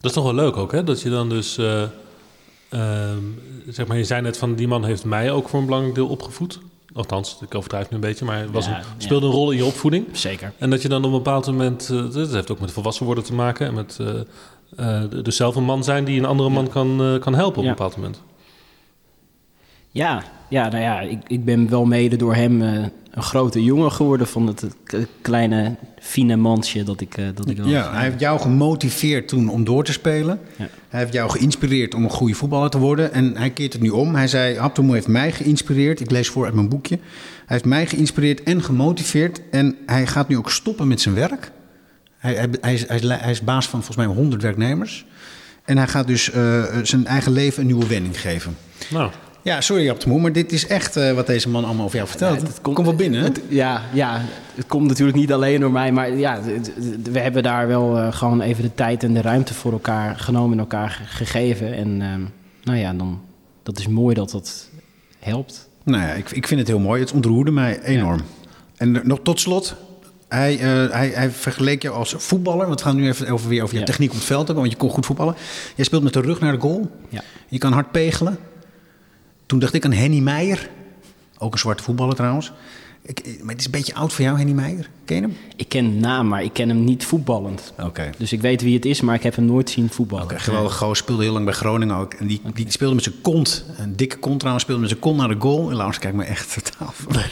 Dat 0.00 0.10
is 0.10 0.12
toch 0.12 0.24
wel 0.24 0.34
leuk 0.34 0.56
ook, 0.56 0.72
hè? 0.72 0.84
Dat 0.84 1.02
je 1.02 1.10
dan 1.10 1.28
dus... 1.28 1.58
eh, 1.58 1.82
eh, 1.82 1.88
Ehm, 2.70 3.18
zeg 3.68 3.86
maar, 3.86 3.96
je 3.96 4.04
zei 4.04 4.22
net 4.22 4.36
van 4.38 4.54
die 4.54 4.68
man 4.68 4.84
heeft 4.84 5.04
mij 5.04 5.30
ook 5.30 5.48
voor 5.48 5.58
een 5.58 5.64
belangrijk 5.64 5.94
deel 5.94 6.06
opgevoed. 6.08 6.58
Althans, 6.94 7.38
ik 7.42 7.54
overdrijf 7.54 7.88
nu 7.90 7.94
een 7.94 8.00
beetje, 8.00 8.24
maar 8.24 8.38
het 8.40 8.50
was 8.50 8.66
Ja, 8.66 8.70
een, 8.72 8.78
ja. 8.78 8.84
speelde 8.98 9.26
een 9.26 9.32
rol 9.32 9.50
in 9.50 9.56
je 9.56 9.64
opvoeding. 9.64 10.06
Zeker. 10.12 10.52
En 10.58 10.70
dat 10.70 10.82
je 10.82 10.88
dan 10.88 10.98
op 10.98 11.04
een 11.10 11.16
bepaald 11.16 11.46
moment, 11.46 11.88
eh, 11.90 12.12
dat 12.12 12.30
heeft 12.32 12.50
ook 12.50 12.60
met 12.60 12.70
volwassen 12.72 13.06
worden 13.06 13.24
te 13.24 13.34
maken 13.34 13.66
en 13.66 13.74
met 13.74 13.98
eh, 14.00 15.02
eh, 15.02 15.10
dus 15.22 15.36
zelf 15.36 15.56
een 15.56 15.64
man 15.64 15.84
zijn 15.84 16.04
die 16.04 16.18
een 16.18 16.24
andere 16.24 16.48
man 16.48 16.68
kan, 16.68 17.02
eh, 17.02 17.18
kan 17.20 17.34
helpen 17.34 17.58
op 17.58 17.64
Ja. 17.64 17.70
een 17.70 17.76
bepaald 17.76 17.96
moment. 17.96 18.22
Ja, 19.96 20.22
ja, 20.48 20.68
nou 20.68 20.82
ja, 20.82 21.00
ik, 21.00 21.18
ik 21.26 21.44
ben 21.44 21.68
wel 21.68 21.84
mede 21.84 22.16
door 22.16 22.34
hem 22.34 22.62
eh, 22.62 22.84
een 23.10 23.22
grote 23.22 23.64
jongen 23.64 23.92
geworden 23.92 24.26
van 24.26 24.46
het, 24.46 24.66
kleine 25.22 25.76
fine 26.00 26.36
mansje 26.36 26.82
dat 26.82 27.00
ik, 27.00 27.16
eh, 27.16 27.24
dat 27.34 27.48
ik 27.48 27.58
was. 27.58 27.66
Ja, 27.66 27.92
hij 27.92 28.02
heeft 28.02 28.20
jou 28.20 28.40
gemotiveerd 28.40 29.28
toen 29.28 29.48
om 29.48 29.64
door 29.64 29.84
te 29.84 29.92
spelen. 29.92 30.40
Ja. 30.56 30.68
Hij 30.88 31.00
heeft 31.00 31.12
jou 31.12 31.30
geïnspireerd 31.30 31.94
om 31.94 32.04
een 32.04 32.10
goede 32.10 32.34
voetballer 32.34 32.70
te 32.70 32.78
worden. 32.78 33.12
En 33.12 33.36
hij 33.36 33.50
keert 33.50 33.72
het 33.72 33.82
nu 33.82 33.88
om. 33.88 34.14
Hij 34.14 34.28
zei, 34.28 34.56
Abdelmoe 34.56 34.94
heeft 34.94 35.08
mij 35.08 35.32
geïnspireerd. 35.32 36.00
Ik 36.00 36.10
lees 36.10 36.28
voor 36.28 36.44
uit 36.44 36.54
mijn 36.54 36.68
boekje. 36.68 36.98
Hij 37.36 37.56
heeft 37.56 37.64
mij 37.64 37.86
geïnspireerd 37.86 38.42
en 38.42 38.62
gemotiveerd. 38.62 39.40
En 39.50 39.76
hij 39.86 40.06
gaat 40.06 40.28
nu 40.28 40.36
ook 40.36 40.50
stoppen 40.50 40.88
met 40.88 41.00
zijn 41.00 41.14
werk. 41.14 41.50
Hij, 42.18 42.34
hij, 42.34 42.48
hij, 42.60 42.74
is, 42.74 42.88
hij, 42.88 42.96
is, 42.96 43.08
hij 43.08 43.30
is 43.30 43.40
baas 43.40 43.68
van 43.68 43.82
volgens 43.82 44.06
mij 44.06 44.16
100 44.16 44.42
werknemers. 44.42 45.06
En 45.64 45.76
hij 45.76 45.86
gaat 45.86 46.06
dus 46.06 46.30
eh, 46.30 46.64
zijn 46.82 47.06
eigen 47.06 47.32
leven 47.32 47.60
een 47.60 47.66
nieuwe 47.66 47.86
wending 47.86 48.20
geven. 48.20 48.56
Nou, 48.90 49.10
Ja, 49.46 49.60
sorry 49.60 49.90
Abdelmoe, 49.90 50.20
maar 50.20 50.32
dit 50.32 50.52
is 50.52 50.66
echt 50.66 50.96
eh, 50.96 51.12
wat 51.12 51.26
deze 51.26 51.48
man 51.48 51.64
allemaal 51.64 51.84
over 51.84 51.96
jou 51.96 52.08
vertelt. 52.08 52.40
Ja, 52.40 52.46
het 52.46 52.60
komt 52.60 52.78
wel 52.78 52.94
binnen. 52.94 53.22
Het- 53.22 53.40
ja, 53.48 53.82
ja, 53.92 54.20
het 54.54 54.66
komt 54.66 54.88
natuurlijk 54.88 55.18
niet 55.18 55.32
alleen 55.32 55.60
door 55.60 55.70
mij, 55.70 55.92
maar 55.92 56.10
ja, 56.16 56.40
het- 56.42 56.72
we 57.12 57.18
hebben 57.20 57.42
daar 57.42 57.66
wel 57.66 57.98
eh, 57.98 58.12
gewoon 58.12 58.40
even 58.40 58.62
de 58.62 58.74
tijd 58.74 59.02
en 59.02 59.14
de 59.14 59.20
ruimte 59.20 59.54
voor 59.54 59.72
elkaar 59.72 60.16
genomen 60.18 60.52
en 60.52 60.58
elkaar 60.58 60.90
ge- 60.90 61.04
gegeven. 61.04 61.74
En 61.74 62.02
ehm, 62.02 62.20
nou 62.62 62.78
ja, 62.78 62.92
dan, 62.92 63.20
dat 63.62 63.78
is 63.78 63.88
mooi 63.88 64.14
dat 64.14 64.30
dat 64.30 64.68
helpt. 65.18 65.68
Nou 65.84 66.02
ja, 66.02 66.12
ik, 66.12 66.30
ik 66.30 66.46
vind 66.46 66.60
het 66.60 66.68
heel 66.68 66.78
mooi. 66.78 67.00
Het 67.00 67.12
ontroerde 67.12 67.50
mij 67.50 67.82
enorm. 67.82 68.20
En 68.76 69.00
nog 69.04 69.18
tot 69.22 69.40
slot, 69.40 69.74
hij, 70.28 70.52
eh, 70.58 70.90
hij, 70.92 71.08
hij 71.14 71.30
vergeleek 71.30 71.82
jou 71.82 71.94
als 71.96 72.14
voetballer. 72.18 72.66
Want 72.66 72.80
we 72.82 72.86
gaan 72.86 72.96
nu 72.96 73.06
even 73.08 73.28
over, 73.28 73.48
weer 73.48 73.62
over 73.62 73.74
je 73.74 73.80
Ja. 73.80 73.86
techniek 73.86 74.10
op 74.10 74.16
het 74.16 74.24
veld 74.24 74.46
hebben, 74.46 74.64
want 74.64 74.70
je 74.74 74.78
kon 74.78 74.90
goed 74.90 75.06
voetballen. 75.06 75.34
Jij 75.76 75.84
speelt 75.84 76.02
met 76.02 76.12
de 76.12 76.20
rug 76.20 76.40
naar 76.40 76.52
de 76.52 76.60
goal. 76.60 76.90
Ja. 77.08 77.22
Je 77.48 77.58
kan 77.58 77.72
hard 77.72 77.90
pegelen. 77.90 78.38
Toen 79.46 79.58
dacht 79.58 79.74
ik 79.74 79.84
aan 79.84 79.92
Henny 79.92 80.18
Meijer. 80.18 80.70
Ook 81.38 81.52
een 81.52 81.58
zwarte 81.58 81.82
voetballer 81.82 82.14
trouwens. 82.14 82.52
Ik, 83.02 83.24
maar 83.40 83.50
het 83.50 83.58
is 83.58 83.64
een 83.64 83.70
beetje 83.70 83.94
oud 83.94 84.12
voor 84.12 84.24
jou, 84.24 84.36
Henny 84.36 84.52
Meijer. 84.52 84.88
Ken 85.04 85.16
je 85.16 85.22
hem? 85.22 85.36
Ik 85.56 85.68
ken 85.68 85.84
de 85.92 86.00
naam, 86.00 86.28
maar 86.28 86.42
ik 86.42 86.52
ken 86.52 86.68
hem 86.68 86.84
niet 86.84 87.04
voetballend. 87.04 87.72
Oké. 87.82 88.10
Dus 88.18 88.32
ik 88.32 88.40
weet 88.40 88.62
wie 88.62 88.74
het 88.74 88.84
is, 88.84 89.00
maar 89.00 89.14
ik 89.14 89.22
heb 89.22 89.36
hem 89.36 89.44
nooit 89.44 89.70
zien 89.70 89.88
voetballen. 89.90 90.24
Oké, 90.24 90.38
geweldig 90.38 90.76
goos. 90.76 90.98
Speelde 90.98 91.22
heel 91.22 91.32
lang 91.32 91.44
bij 91.44 91.54
Groningen 91.54 91.96
ook. 91.96 92.14
En 92.14 92.26
die, 92.26 92.40
die 92.54 92.70
speelde 92.70 92.94
met 92.94 93.04
zijn 93.04 93.20
kont, 93.22 93.64
een 93.76 93.96
dikke 93.96 94.16
kont 94.16 94.38
trouwens, 94.38 94.64
speelde 94.64 94.80
met 94.80 94.90
zijn 94.90 95.02
kont 95.02 95.16
naar 95.16 95.28
de 95.28 95.36
goal. 95.38 95.70
En 95.70 95.76
Laurens 95.76 95.98
kijkt 95.98 96.16
me 96.16 96.24
echt 96.24 96.54
totaal. 96.54 96.94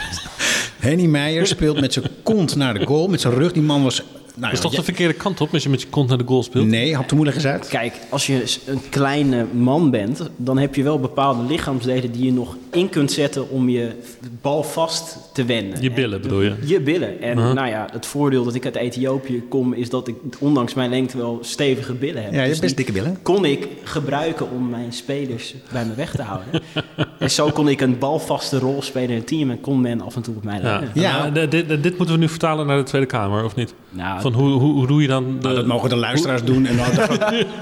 Henny 0.78 1.06
Meijer 1.06 1.46
speelt 1.46 1.80
met 1.80 1.92
zijn 1.92 2.06
kont 2.22 2.56
naar 2.56 2.74
de 2.74 2.86
goal, 2.86 3.08
met 3.08 3.20
zijn 3.20 3.34
rug. 3.34 3.52
Die 3.52 3.62
man 3.62 3.82
was... 3.82 4.02
Nou, 4.36 4.46
dat 4.46 4.52
is 4.52 4.58
ja, 4.58 4.62
toch 4.62 4.74
de 4.74 4.84
verkeerde 4.84 5.14
kant 5.14 5.40
op 5.40 5.52
als 5.52 5.62
je 5.62 5.68
met 5.68 5.82
je 5.82 5.88
kont 5.88 6.08
naar 6.08 6.18
de 6.18 6.24
goal 6.26 6.42
speelt? 6.42 6.66
Nee, 6.66 6.96
de 7.06 7.14
moeder 7.14 7.34
eens 7.34 7.46
uit. 7.46 7.68
Kijk, 7.68 7.94
als 8.08 8.26
je 8.26 8.44
een 8.66 8.88
kleine 8.88 9.46
man 9.52 9.90
bent, 9.90 10.20
dan 10.36 10.58
heb 10.58 10.74
je 10.74 10.82
wel 10.82 11.00
bepaalde 11.00 11.42
lichaamsdelen 11.42 12.12
die 12.12 12.24
je 12.24 12.32
nog 12.32 12.56
in 12.70 12.88
kunt 12.88 13.12
zetten 13.12 13.50
om 13.50 13.68
je 13.68 13.92
bal 14.40 14.62
vast 14.62 15.18
te 15.34 15.44
wenden. 15.44 15.82
Je 15.82 15.90
billen 15.90 16.20
bedoel 16.20 16.40
je? 16.42 16.52
Je 16.64 16.80
billen. 16.80 17.22
En 17.22 17.36
nou 17.36 17.66
ja, 17.68 17.86
het 17.92 18.06
voordeel 18.06 18.44
dat 18.44 18.54
ik 18.54 18.64
uit 18.64 18.76
Ethiopië 18.76 19.42
kom, 19.48 19.72
is 19.72 19.88
dat 19.90 20.08
ik 20.08 20.14
ondanks 20.38 20.74
mijn 20.74 20.90
lengte 20.90 21.16
wel 21.16 21.38
stevige 21.42 21.92
billen 21.94 22.22
heb. 22.22 22.32
Ja, 22.32 22.38
je 22.38 22.42
Dus 22.42 22.48
hebt 22.48 22.60
best 22.60 22.76
dikke 22.76 22.92
billen. 22.92 23.18
Kon 23.22 23.44
ik 23.44 23.68
gebruiken 23.84 24.50
om 24.50 24.68
mijn 24.70 24.92
spelers 24.92 25.54
bij 25.72 25.84
me 25.84 25.94
weg 25.94 26.14
te 26.16 26.22
houden. 26.22 26.46
en 27.18 27.30
zo 27.30 27.50
kon 27.50 27.68
ik 27.68 27.80
een 27.80 27.98
balvaste 27.98 28.58
rol 28.58 28.82
spelen 28.82 29.08
in 29.10 29.16
het 29.16 29.26
team 29.26 29.50
en 29.50 29.60
kon 29.60 29.80
men 29.80 30.00
af 30.00 30.16
en 30.16 30.22
toe 30.22 30.34
op 30.36 30.44
mij 30.44 30.56
Ja. 30.56 30.62
leiden. 30.62 30.90
Ja. 30.94 31.18
Nou, 31.28 31.48
dit, 31.48 31.68
dit- 31.68 31.82
dit 31.82 31.96
moeten 31.98 32.14
we 32.14 32.20
nu 32.20 32.28
vertalen 32.28 32.66
naar 32.66 32.76
de 32.76 32.82
Tweede 32.82 33.06
Kamer, 33.06 33.44
of 33.44 33.54
niet? 33.54 33.74
Nou, 33.90 34.20
Van 34.20 34.32
hoe, 34.32 34.48
hoe, 34.50 34.72
hoe 34.72 34.86
doe 34.86 35.02
je 35.02 35.08
dan... 35.08 35.24
De, 35.24 35.38
Nou, 35.42 35.54
dat 35.54 35.66
mogen 35.66 35.88
de 35.88 35.96
luisteraars 35.96 36.44
doen. 36.44 36.66
En 36.66 36.76
dan, 36.76 36.86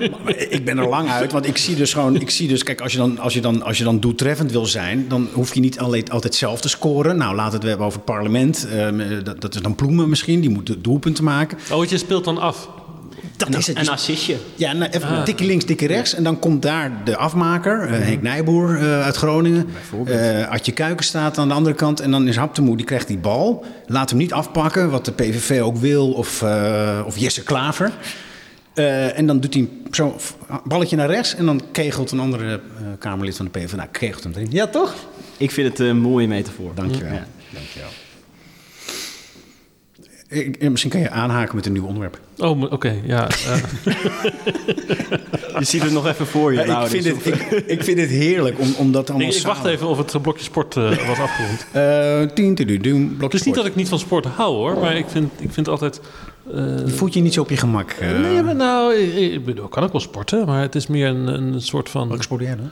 ik 0.48 0.64
ben 0.64 0.78
er 0.78 0.88
lang 0.88 1.08
uit, 1.08 1.32
want 1.32 1.46
ik 1.46 1.56
zie 1.56 1.76
dus 1.76 1.92
gewoon... 1.92 2.14
Ik 2.20 2.30
zie 2.30 2.48
dus, 2.48 2.62
kijk, 2.62 2.80
als 2.80 2.92
je, 2.92 2.98
dan, 2.98 3.18
als, 3.18 3.34
je 3.34 3.40
dan, 3.40 3.62
als 3.62 3.78
je 3.78 3.84
dan 3.84 4.00
doeltreffend 4.00 4.52
wil 4.52 4.66
zijn... 4.66 5.04
dan 5.08 5.28
hoef 5.32 5.54
je 5.54 5.60
niet 5.60 5.78
alleen, 5.78 6.10
altijd 6.10 6.34
zelf 6.34 6.60
te 6.60 6.68
scoren. 6.68 7.16
Nou, 7.16 7.34
laten 7.34 7.60
we 7.60 7.61
het 7.62 7.68
hebben 7.68 7.86
over 7.86 7.98
het 7.98 8.06
parlement. 8.06 8.66
Ehm, 8.68 9.24
dat, 9.24 9.40
dat 9.40 9.54
is 9.54 9.60
dan 9.60 9.74
Ploemen 9.74 10.08
misschien, 10.08 10.40
die 10.40 10.50
moet 10.50 10.66
de 10.66 10.80
doelpunten 10.80 11.24
maken. 11.24 11.58
Oh, 11.72 11.84
je 11.84 11.98
speelt 11.98 12.24
dan 12.24 12.38
af. 12.38 12.68
Dat 13.36 13.56
is 13.56 13.66
het. 13.66 13.78
een 13.78 13.88
assistje. 13.88 14.36
Ja, 14.54 14.72
nou, 14.72 14.90
even 14.90 15.24
tikje 15.24 15.46
links, 15.46 15.64
tikje 15.64 15.86
rechts. 15.86 16.14
En 16.14 16.22
dan 16.22 16.38
komt 16.38 16.62
daar 16.62 17.00
de 17.04 17.16
afmaker, 17.16 17.82
eh, 17.82 18.00
Henk 18.00 18.22
Nijboer 18.22 18.76
eh, 18.76 19.02
uit 19.02 19.16
Groningen. 19.16 19.68
Eh 20.06 20.48
Adje 20.48 20.72
Kuiken 20.72 21.04
staat 21.04 21.38
aan 21.38 21.48
de 21.48 21.54
andere 21.54 21.74
kant. 21.74 22.00
En 22.00 22.10
dan 22.10 22.28
is 22.28 22.36
Haptemoe, 22.36 22.76
die 22.76 22.86
krijgt 22.86 23.08
die 23.08 23.18
bal. 23.18 23.64
Laat 23.86 24.10
hem 24.10 24.18
niet 24.18 24.32
afpakken, 24.32 24.90
wat 24.90 25.04
de 25.04 25.12
PVV 25.12 25.60
ook 25.62 25.76
wil. 25.76 26.12
Of, 26.12 26.42
eh, 26.42 27.00
of 27.06 27.18
Jesse 27.18 27.42
Klaver. 27.42 27.92
Eh, 28.74 29.18
en 29.18 29.26
dan 29.26 29.40
doet 29.40 29.54
hij 29.54 29.68
zo'n 29.90 30.12
balletje 30.64 30.96
naar 30.96 31.10
rechts. 31.10 31.34
En 31.34 31.46
dan 31.46 31.60
kegelt 31.72 32.10
een 32.10 32.20
andere 32.20 32.52
eh, 32.52 32.86
Kamerlid 32.98 33.36
van 33.36 33.44
de 33.44 33.58
PVV. 33.58 33.72
Nou, 33.74 33.88
kegelt 33.92 34.24
hem 34.24 34.32
erin. 34.32 34.48
Ja, 34.50 34.66
toch? 34.66 34.94
Ik 35.36 35.50
vind 35.50 35.68
het 35.68 35.78
een 35.78 35.98
mooie 35.98 36.28
metafoor. 36.28 36.74
Dankjewel. 36.74 37.12
Ja. 37.12 37.26
Dankjewel. 37.52 37.88
Ik, 40.28 40.70
misschien 40.70 40.90
kan 40.90 41.00
je 41.00 41.10
aanhaken 41.10 41.56
met 41.56 41.66
een 41.66 41.72
nieuw 41.72 41.84
onderwerp. 41.86 42.20
Oh, 42.38 42.72
oké, 42.72 43.00
ja. 43.04 43.28
eh, 43.28 43.62
Je 45.58 45.64
ziet 45.64 45.82
het 45.82 45.92
nog 45.92 46.06
even 46.06 46.26
voor 46.26 46.52
je. 46.52 46.64
Ja, 46.66 46.82
ik, 46.82 46.86
vind 46.88 47.04
dus 47.04 47.12
het, 47.12 47.26
ik, 47.26 47.50
ik 47.66 47.84
vind 47.84 47.98
het 47.98 48.08
heerlijk 48.08 48.58
om, 48.58 48.74
om 48.78 48.92
dat 48.92 49.10
allemaal 49.10 49.28
ik, 49.28 49.34
ik 49.34 49.42
wacht 49.42 49.56
samen- 49.56 49.72
even 49.72 49.86
of 49.86 49.98
het 49.98 50.22
blokje 50.22 50.44
sport 50.44 50.76
eh, 50.76 51.06
was 51.06 51.18
afgerond. 51.18 51.66
Eh, 51.72 52.22
tien 52.34 52.54
te 52.54 52.64
doen, 52.78 53.16
Het 53.20 53.34
is 53.34 53.42
niet 53.42 53.54
dat 53.54 53.66
ik 53.66 53.74
niet 53.74 53.88
van 53.88 53.98
sport 53.98 54.24
hou 54.26 54.54
hoor, 54.54 54.78
maar 54.78 54.96
ik 54.96 55.06
vind, 55.08 55.32
ik 55.38 55.52
vind 55.52 55.68
altijd... 55.68 56.00
eh, 56.54 56.54
Je 56.78 56.88
voelt 56.88 57.14
je 57.14 57.20
niet 57.20 57.32
zo 57.34 57.40
op 57.40 57.50
je 57.50 57.56
gemak. 57.56 57.90
eh. 57.90 58.18
nee, 58.20 58.42
maar 58.42 58.54
nou, 58.56 58.94
ik, 58.94 59.32
ik 59.32 59.44
bedoel, 59.44 59.64
ik 59.64 59.70
kan 59.70 59.82
ook 59.82 59.92
wel 59.92 60.00
sporten, 60.00 60.46
maar 60.46 60.60
het 60.62 60.74
is 60.74 60.86
meer 60.86 61.08
een, 61.08 61.26
een 61.26 61.60
soort 61.62 61.88
van... 61.88 62.08
Welke 62.08 62.22
sport 62.22 62.42
jij 62.42 62.56
dan? 62.56 62.70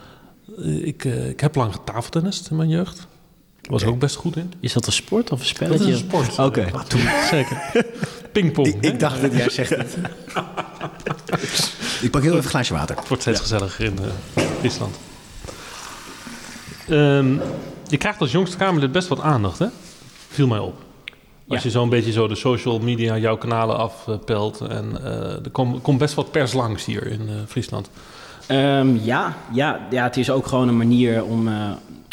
Ik, 0.83 1.03
ik 1.03 1.39
heb 1.39 1.55
lang 1.55 1.73
getafeltennist 1.73 2.49
in 2.49 2.55
mijn 2.55 2.69
jeugd. 2.69 3.07
Was 3.69 3.81
er 3.81 3.87
ook 3.89 3.99
best 3.99 4.15
goed 4.15 4.35
in. 4.35 4.53
Is 4.59 4.73
dat 4.73 4.85
een 4.85 4.91
sport 4.93 5.23
of 5.31 5.39
een 5.39 5.45
Dat 5.45 5.47
spelletje? 5.47 5.87
is 5.91 6.01
een 6.01 6.05
sport. 6.07 6.39
Oké. 6.39 6.71
Toen, 6.87 7.01
zeker. 7.29 7.61
Pingpong. 8.31 8.67
Ik, 8.67 8.77
hè? 8.81 8.87
ik 8.89 8.99
dacht 8.99 9.21
dat 9.21 9.33
jij 9.33 9.49
zegt 9.49 9.69
het. 9.69 9.97
ik 12.01 12.11
pak 12.11 12.21
heel 12.21 12.31
even 12.31 12.43
een 12.43 12.49
glaasje 12.49 12.73
water. 12.73 12.95
Het 12.95 13.07
wordt 13.07 13.23
steeds 13.23 13.39
gezelliger 13.39 13.85
in 13.85 13.97
eh, 13.99 14.43
Friesland. 14.59 14.95
Ehm, 16.89 17.33
je 17.87 17.97
krijgt 17.97 18.19
als 18.21 18.31
jongste 18.31 18.57
Kamerlid 18.57 18.91
best 18.91 19.07
wat 19.07 19.19
aandacht, 19.21 19.59
hè? 19.59 19.67
Viel 20.27 20.47
mij 20.47 20.59
op. 20.59 20.75
Als 21.47 21.59
Ja. 21.59 21.65
je 21.65 21.69
zo'n 21.71 21.89
beetje 21.89 22.11
zo 22.11 22.27
de 22.27 22.35
social 22.35 22.79
media, 22.79 23.17
jouw 23.17 23.37
kanalen 23.37 23.77
afpelt. 23.77 24.59
En 24.61 25.03
eh, 25.03 25.13
er 25.45 25.49
komt 25.51 25.81
komt 25.81 25.97
best 25.99 26.13
wat 26.13 26.31
pers 26.31 26.53
langs 26.53 26.85
hier 26.85 27.07
in 27.07 27.21
eh, 27.27 27.33
Friesland. 27.47 27.89
Ehm, 28.47 28.95
ja, 28.95 29.35
ja, 29.53 29.87
ja, 29.89 30.03
het 30.03 30.17
is 30.17 30.29
ook 30.29 30.47
gewoon 30.47 30.67
een 30.67 30.77
manier 30.77 31.23
om, 31.23 31.47
eh, 31.47 31.69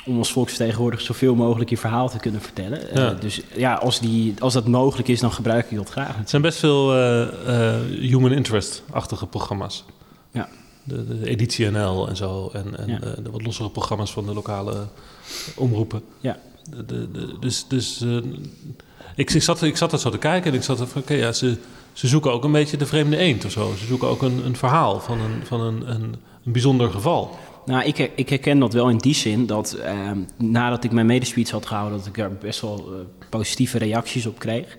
om 0.08 0.18
als 0.18 0.32
volksvertegenwoordiger 0.32 1.06
zoveel 1.06 1.34
mogelijk 1.34 1.70
je 1.70 1.76
verhaal 1.78 2.08
te 2.08 2.18
kunnen 2.18 2.40
vertellen. 2.40 2.90
Eh, 2.90 3.20
dus 3.20 3.40
ja, 3.56 3.74
als, 3.74 4.00
die, 4.00 4.34
als 4.38 4.52
dat 4.52 4.66
mogelijk 4.66 5.08
is, 5.08 5.20
dan 5.20 5.32
gebruik 5.32 5.70
ik 5.70 5.76
dat 5.76 5.90
graag. 5.90 6.16
Het 6.16 6.30
zijn 6.30 6.42
best 6.42 6.58
veel 6.58 6.94
eh, 6.94 7.74
eh, 7.74 7.80
human 8.00 8.32
interest-achtige 8.32 9.26
programma's. 9.26 9.84
Ja. 10.32 10.48
De, 10.84 11.18
de 11.20 11.28
editie 11.28 11.70
NL 11.70 12.08
en 12.08 12.16
zo. 12.16 12.50
En, 12.52 12.78
en 12.78 12.88
Ja. 12.88 12.98
de 13.22 13.30
wat 13.30 13.42
lossere 13.44 13.70
programma's 13.70 14.12
van 14.12 14.26
de 14.26 14.34
lokale 14.34 14.86
omroepen. 15.56 16.02
Ja. 16.20 16.38
De, 16.86 17.08
dus 17.40 17.64
dus 17.68 18.04
ik, 19.14 19.30
ik, 19.30 19.42
zat, 19.42 19.62
ik 19.62 19.76
zat 19.76 19.90
dat 19.90 20.00
zo 20.00 20.10
te 20.10 20.18
kijken 20.18 20.50
en 20.50 20.56
ik 20.56 20.64
zat 20.64 20.80
er 20.80 20.86
van, 20.86 21.00
oké, 21.02 21.14
ja, 21.14 21.32
ze, 21.32 21.56
ze 21.92 22.06
zoeken 22.06 22.32
ook 22.32 22.44
een 22.44 22.52
beetje 22.52 22.76
de 22.76 22.86
vreemde 22.86 23.16
eend 23.16 23.44
of 23.44 23.50
zo. 23.50 23.74
Ze 23.78 23.86
zoeken 23.86 24.08
ook 24.08 24.22
een, 24.22 24.44
een 24.44 24.56
verhaal 24.56 25.00
van, 25.00 25.20
een, 25.20 25.46
van 25.46 25.60
een, 25.60 25.90
een, 25.90 26.14
een 26.44 26.52
bijzonder 26.52 26.90
geval. 26.90 27.38
Nou, 27.68 27.84
ik, 27.84 27.98
ik 27.98 28.28
herken 28.28 28.58
dat 28.58 28.72
wel 28.72 28.88
in 28.88 28.96
die 28.96 29.14
zin 29.14 29.46
dat 29.46 29.72
ehm, 29.72 30.18
nadat 30.36 30.84
ik 30.84 30.92
mijn 30.92 31.06
medespeech 31.06 31.50
had 31.50 31.66
gehouden, 31.66 31.98
dat 31.98 32.06
ik 32.06 32.18
er 32.18 32.32
best 32.32 32.60
wel 32.60 32.78
eh, 32.78 33.28
positieve 33.28 33.78
reacties 33.78 34.26
op 34.26 34.38
kreeg. 34.38 34.76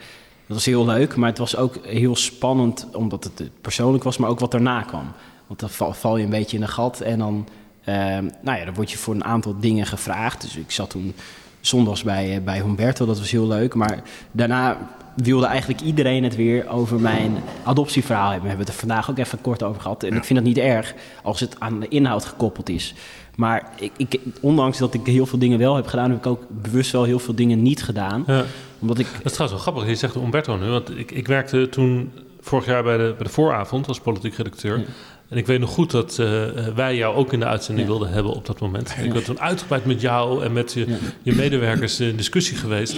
Dat 0.48 0.58
was 0.58 0.66
heel 0.66 0.86
leuk, 0.86 1.16
maar 1.16 1.30
het 1.30 1.38
was 1.38 1.56
ook 1.56 1.86
heel 1.86 2.16
spannend 2.16 2.88
omdat 2.94 3.24
het 3.24 3.42
eh, 3.42 3.48
persoonlijk 3.62 4.04
was, 4.04 4.18
maar 4.18 4.30
ook 4.30 4.40
wat 4.40 4.52
daarna 4.52 4.82
kwam. 4.82 5.12
Want 5.48 5.60
dan 5.60 5.70
val, 5.70 5.94
val 5.94 6.18
je 6.18 6.24
een 6.24 6.30
beetje 6.30 6.58
in 6.58 6.64
een 6.64 6.70
gat 6.70 7.02
en 7.02 7.20
dan, 7.20 7.48
ehm, 7.84 8.30
nou 8.42 8.58
ja, 8.58 8.66
dan 8.66 8.74
word 8.74 8.92
je 8.92 8.98
voor 8.98 9.14
een 9.14 9.26
aantal 9.26 9.60
dingen 9.60 9.86
gevraagd. 9.86 10.42
Dus 10.42 10.56
ik 10.56 10.72
zat 10.72 10.90
toen 10.90 11.14
zondags 11.60 12.04
bij, 12.04 12.36
eh, 12.36 12.44
bij 12.44 12.62
Humberto, 12.62 13.06
dat 13.06 13.20
was 13.20 13.32
heel 13.32 13.48
leuk. 13.48 13.74
Maar 13.74 14.04
daarna 14.32 14.78
wilde 15.16 15.46
eigenlijk 15.46 15.82
iedereen 15.82 16.24
het 16.24 16.36
weer 16.36 16.70
over 16.70 17.00
mijn 17.00 17.38
adoptieverhaal 17.64 18.24
hebben. 18.32 18.42
We 18.42 18.48
hebben 18.48 18.66
het 18.66 18.76
er 18.76 18.80
vandaag 18.88 19.10
ook 19.10 19.18
even 19.18 19.42
kort 19.42 19.64
over 19.64 19.82
gehad. 19.82 20.04
En 20.04 20.16
ik 20.16 20.24
vind 20.24 20.40
dat 20.40 20.48
niet 20.48 20.58
erg 20.58 20.94
als 21.24 21.40
het 21.40 21.56
aan 21.60 21.80
de 21.80 21.88
inhoud 21.88 22.26
gekoppeld 22.26 22.70
is. 22.70 22.94
Maar 23.36 23.70
ik, 23.80 23.92
ik, 23.98 24.20
ondanks 24.42 24.78
dat 24.78 24.94
ik 24.94 25.06
heel 25.06 25.26
veel 25.26 25.40
dingen 25.40 25.60
wel 25.60 25.76
heb 25.76 25.88
gedaan, 25.88 26.10
heb 26.10 26.20
ik 26.20 26.26
ook 26.26 26.44
bewust 26.50 26.92
wel 26.92 27.04
heel 27.04 27.20
veel 27.20 27.36
dingen 27.36 27.62
niet 27.62 27.84
gedaan. 27.84 28.24
Ja. 28.28 28.46
Omdat 28.80 29.00
ik. 29.00 29.08
Dat 29.14 29.26
is 29.26 29.32
trouwens 29.34 29.64
wel 29.64 29.74
grappig, 29.74 29.90
je 29.90 30.00
zegt 30.00 30.16
Umberto 30.16 30.58
nu. 30.58 30.68
Want 30.68 30.98
ik, 30.98 31.12
ik 31.12 31.28
werkte 31.28 31.70
toen 31.70 32.12
vorig 32.42 32.66
jaar 32.66 32.84
bij 32.84 32.98
de, 32.98 33.14
bij 33.18 33.24
de 33.26 33.34
vooravond 33.34 33.88
als 33.88 34.00
politiek 34.00 34.36
redacteur. 34.36 34.86
En 35.30 35.38
ik 35.38 35.46
weet 35.48 35.60
nog 35.60 35.70
goed 35.70 35.92
dat 35.92 36.20
eh, 36.20 36.28
wij 36.76 36.96
jou 36.96 37.16
ook 37.16 37.34
in 37.34 37.40
de 37.40 37.46
uitzending 37.46 37.88
Ja. 37.88 37.94
wilden 37.94 38.14
hebben 38.14 38.34
op 38.34 38.46
dat 38.46 38.60
moment. 38.60 38.96
Ik 39.04 39.14
ben 39.14 39.24
toen 39.24 39.40
uitgebreid 39.40 39.86
met 39.86 40.02
jou 40.02 40.44
en 40.44 40.54
met 40.54 40.74
je, 40.74 40.98
je 41.22 41.36
medewerkers 41.36 42.00
in 42.00 42.16
discussie 42.16 42.58
geweest. 42.58 42.98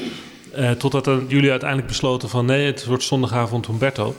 Eh, 0.56 0.72
totdat 0.72 1.08
er, 1.08 1.26
jullie 1.28 1.50
uiteindelijk 1.50 1.90
besloten 1.90 2.30
van 2.30 2.46
nee, 2.46 2.66
het 2.66 2.86
wordt 2.86 3.04
zondagavond 3.04 3.68
Humberto. 3.68 4.10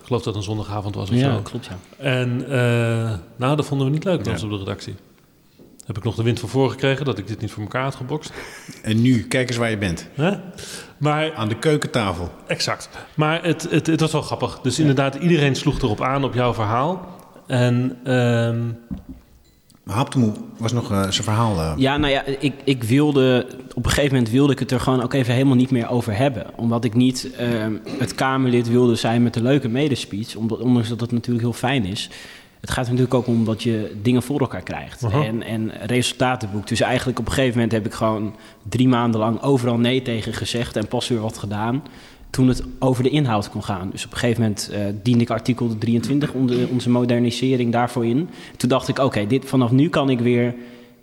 Ik 0.00 0.04
geloof 0.04 0.22
dat 0.22 0.24
het 0.24 0.36
een 0.36 0.42
zondagavond 0.50 0.94
was 0.94 1.10
of 1.10 1.16
Ja, 1.16 1.34
zo. 1.34 1.40
klopt 1.42 1.66
ja. 1.66 1.76
En 2.04 2.44
eh, 2.50 3.18
nou, 3.36 3.56
dat 3.56 3.66
vonden 3.66 3.86
we 3.86 3.92
niet 3.92 4.04
leuk 4.04 4.16
bij 4.16 4.26
Ja. 4.26 4.32
ons 4.32 4.42
op 4.42 4.50
de 4.50 4.56
redactie. 4.58 4.94
Heb 5.86 5.96
ik 5.96 6.04
nog 6.04 6.14
de 6.14 6.22
wind 6.22 6.40
van 6.40 6.48
voren 6.48 6.70
gekregen 6.70 7.04
dat 7.04 7.18
ik 7.18 7.26
dit 7.26 7.40
niet 7.40 7.50
voor 7.50 7.62
elkaar 7.62 7.82
had 7.82 7.94
gebokst. 7.94 8.32
En 8.82 9.02
nu, 9.02 9.22
kijk 9.26 9.48
eens 9.48 9.56
waar 9.56 9.70
je 9.70 9.78
bent. 9.78 10.08
Hè? 10.14 10.30
Maar 10.98 11.34
Aan 11.34 11.48
de 11.48 11.58
keukentafel. 11.58 12.30
Exact. 12.46 12.88
Maar 13.14 13.42
het, 13.44 13.66
het, 13.70 13.86
het 13.86 14.00
was 14.00 14.12
wel 14.12 14.22
grappig. 14.22 14.60
Dus 14.62 14.78
inderdaad, 14.78 15.14
iedereen 15.14 15.56
sloeg 15.56 15.78
erop 15.82 16.00
aan 16.02 16.24
op 16.24 16.34
jouw 16.34 16.54
verhaal. 16.54 17.16
En 17.46 17.96
ehm, 18.04 18.60
Maar 19.88 19.96
Haptemoe 19.96 20.32
was 20.56 20.72
nog 20.72 20.90
eh, 20.90 21.00
zijn 21.02 21.12
verhaal. 21.24 21.60
eh, 21.60 21.72
Ja, 21.76 21.96
nou 21.96 22.12
ja, 22.12 22.24
ik, 22.24 22.54
ik 22.64 22.84
wilde... 22.84 23.46
Op 23.74 23.84
een 23.84 23.90
gegeven 23.90 24.14
moment 24.14 24.32
wilde 24.32 24.52
ik 24.52 24.58
het 24.58 24.70
er 24.70 24.80
gewoon 24.80 25.02
ook 25.02 25.12
even 25.12 25.32
helemaal 25.34 25.56
niet 25.56 25.70
meer 25.70 25.88
over 25.88 26.16
hebben. 26.16 26.46
Omdat 26.56 26.84
ik 26.84 26.94
niet 26.94 27.30
ehm, 27.36 27.72
het 27.98 28.14
Kamerlid 28.14 28.68
wilde 28.68 28.94
zijn 28.94 29.22
met 29.22 29.34
de 29.34 29.42
leuke 29.42 29.68
medespeech. 29.68 30.36
Omdat, 30.36 30.58
ondanks 30.58 30.88
dat 30.88 31.00
het 31.00 31.12
natuurlijk 31.12 31.44
heel 31.44 31.52
fijn 31.52 31.84
is. 31.84 32.10
Het 32.60 32.70
gaat 32.70 32.84
er 32.84 32.90
natuurlijk 32.90 33.14
ook 33.14 33.26
om 33.26 33.44
dat 33.44 33.62
je 33.62 33.96
dingen 34.02 34.22
voor 34.22 34.40
elkaar 34.40 34.62
krijgt. 34.62 35.02
En, 35.02 35.42
en 35.42 35.72
resultaten 35.86 36.50
boekt. 36.52 36.68
Dus 36.68 36.80
eigenlijk 36.80 37.18
op 37.18 37.26
een 37.26 37.32
gegeven 37.32 37.54
moment 37.54 37.72
heb 37.72 37.86
ik 37.86 37.92
gewoon 37.94 38.34
drie 38.68 38.88
maanden 38.88 39.20
lang 39.20 39.42
overal 39.42 39.78
nee 39.78 40.02
tegen 40.02 40.32
gezegd. 40.34 40.76
En 40.76 40.88
pas 40.88 41.08
weer 41.08 41.20
wat 41.20 41.38
gedaan. 41.38 41.82
Toen 42.30 42.48
het 42.48 42.62
over 42.78 43.02
de 43.02 43.10
inhoud 43.10 43.50
kon 43.50 43.64
gaan. 43.64 43.90
Dus 43.90 44.04
op 44.04 44.12
een 44.12 44.18
gegeven 44.18 44.42
moment 44.42 44.70
eh, 44.72 44.80
diende 45.02 45.22
ik 45.22 45.30
artikel 45.30 45.78
23, 45.78 46.32
onze, 46.32 46.68
onze 46.72 46.90
modernisering, 46.90 47.72
daarvoor 47.72 48.06
in. 48.06 48.28
Toen 48.56 48.68
dacht 48.68 48.88
ik, 48.88 48.98
oké, 48.98 49.26
dit 49.26 49.44
vanaf 49.44 49.70
nu 49.70 49.88
kan 49.88 50.10
ik 50.10 50.20
weer 50.20 50.54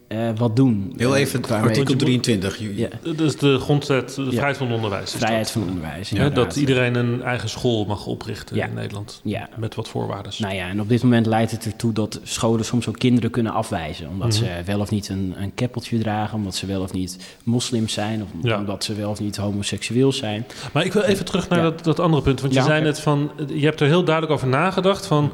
eh, 0.07 0.29
wat 0.37 0.55
doen. 0.55 0.93
Heel 0.97 1.15
Eh, 1.15 1.21
even, 1.21 1.41
qua 1.41 1.59
artikel 1.59 1.85
weet- 1.85 1.99
23. 1.99 2.57
Je- 2.59 2.75
Ja, 2.75 2.87
dus 3.15 3.37
de 3.37 3.59
grondwet, 3.59 4.15
de 4.15 4.25
vrijheid 4.31 4.57
van 4.57 4.71
onderwijs. 4.71 5.11
vrijheid 5.11 5.43
dat. 5.43 5.51
van 5.51 5.61
onderwijs. 5.69 6.09
Hè, 6.09 6.15
inderdaad. 6.15 6.43
dat 6.45 6.55
iedereen 6.55 6.95
een 6.95 7.21
eigen 7.23 7.49
school 7.49 7.85
mag 7.85 8.05
oprichten 8.05 8.55
Ja. 8.55 8.65
in 8.65 8.73
Nederland. 8.73 9.19
Ja. 9.23 9.49
Met 9.57 9.75
wat 9.75 9.87
voorwaarden. 9.87 10.31
Nou 10.37 10.53
ja, 10.55 10.67
en 10.67 10.81
op 10.81 10.89
dit 10.89 11.03
moment 11.03 11.25
leidt 11.25 11.51
het 11.51 11.65
ertoe 11.65 11.93
dat 11.93 12.19
scholen 12.23 12.65
soms 12.65 12.87
ook 12.87 12.97
kinderen 12.99 13.29
kunnen 13.31 13.51
afwijzen. 13.53 14.09
Omdat 14.09 14.27
Mhm. 14.27 14.37
ze 14.37 14.49
wel 14.65 14.79
of 14.79 14.89
niet 14.91 15.09
een, 15.09 15.33
een 15.37 15.53
keppeltje 15.53 15.97
dragen, 15.97 16.37
omdat 16.37 16.55
ze 16.55 16.65
wel 16.65 16.81
of 16.81 16.93
niet 16.93 17.37
moslims 17.43 17.93
zijn, 17.93 18.21
of 18.21 18.27
Ja. 18.41 18.57
omdat 18.57 18.83
ze 18.83 18.93
wel 18.93 19.09
of 19.09 19.19
niet 19.19 19.35
homoseksueel 19.37 20.11
zijn. 20.11 20.45
Maar 20.73 20.85
ik 20.85 20.93
wil 20.93 21.01
even 21.01 21.25
terug 21.25 21.49
naar 21.49 21.59
Ja. 21.59 21.63
dat, 21.65 21.83
dat 21.83 21.99
andere 21.99 22.21
punt. 22.23 22.41
Want 22.41 22.53
je 22.53 22.59
Ja, 22.59 22.65
zei 22.65 22.81
net 22.81 22.99
van, 22.99 23.31
je 23.53 23.65
hebt 23.65 23.79
er 23.81 23.87
heel 23.87 24.03
duidelijk 24.03 24.33
over 24.35 24.47
nagedacht 24.47 25.05
van... 25.05 25.31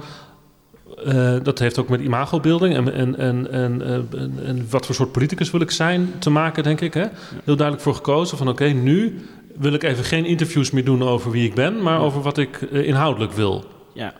eh, 1.05 1.35
dat 1.43 1.59
heeft 1.59 1.79
ook 1.79 1.89
met 1.89 2.01
imagobeelding 2.01 2.75
en, 2.75 2.93
en, 2.93 3.17
en, 3.17 3.51
en, 3.51 3.81
eh, 3.81 3.93
en, 4.21 4.39
en 4.45 4.65
wat 4.69 4.85
voor 4.85 4.95
soort 4.95 5.11
politicus 5.11 5.51
wil 5.51 5.61
ik 5.61 5.71
zijn 5.71 6.13
te 6.19 6.29
maken, 6.29 6.63
denk 6.63 6.81
ik. 6.81 6.93
Hè? 6.93 7.05
Heel 7.43 7.55
duidelijk 7.55 7.81
voor 7.81 7.95
gekozen 7.95 8.37
van 8.37 8.49
oké, 8.49 8.65
nu 8.65 9.25
wil 9.57 9.73
ik 9.73 9.83
even 9.83 10.03
geen 10.03 10.25
interviews 10.25 10.71
meer 10.71 10.85
doen 10.85 11.03
over 11.03 11.31
wie 11.31 11.45
ik 11.45 11.53
ben... 11.53 11.81
maar 11.81 11.99
over 12.01 12.21
wat 12.21 12.37
ik 12.37 12.61
eh, 12.61 12.87
inhoudelijk 12.87 13.31
wil. 13.31 13.65
Ja. 13.93 14.13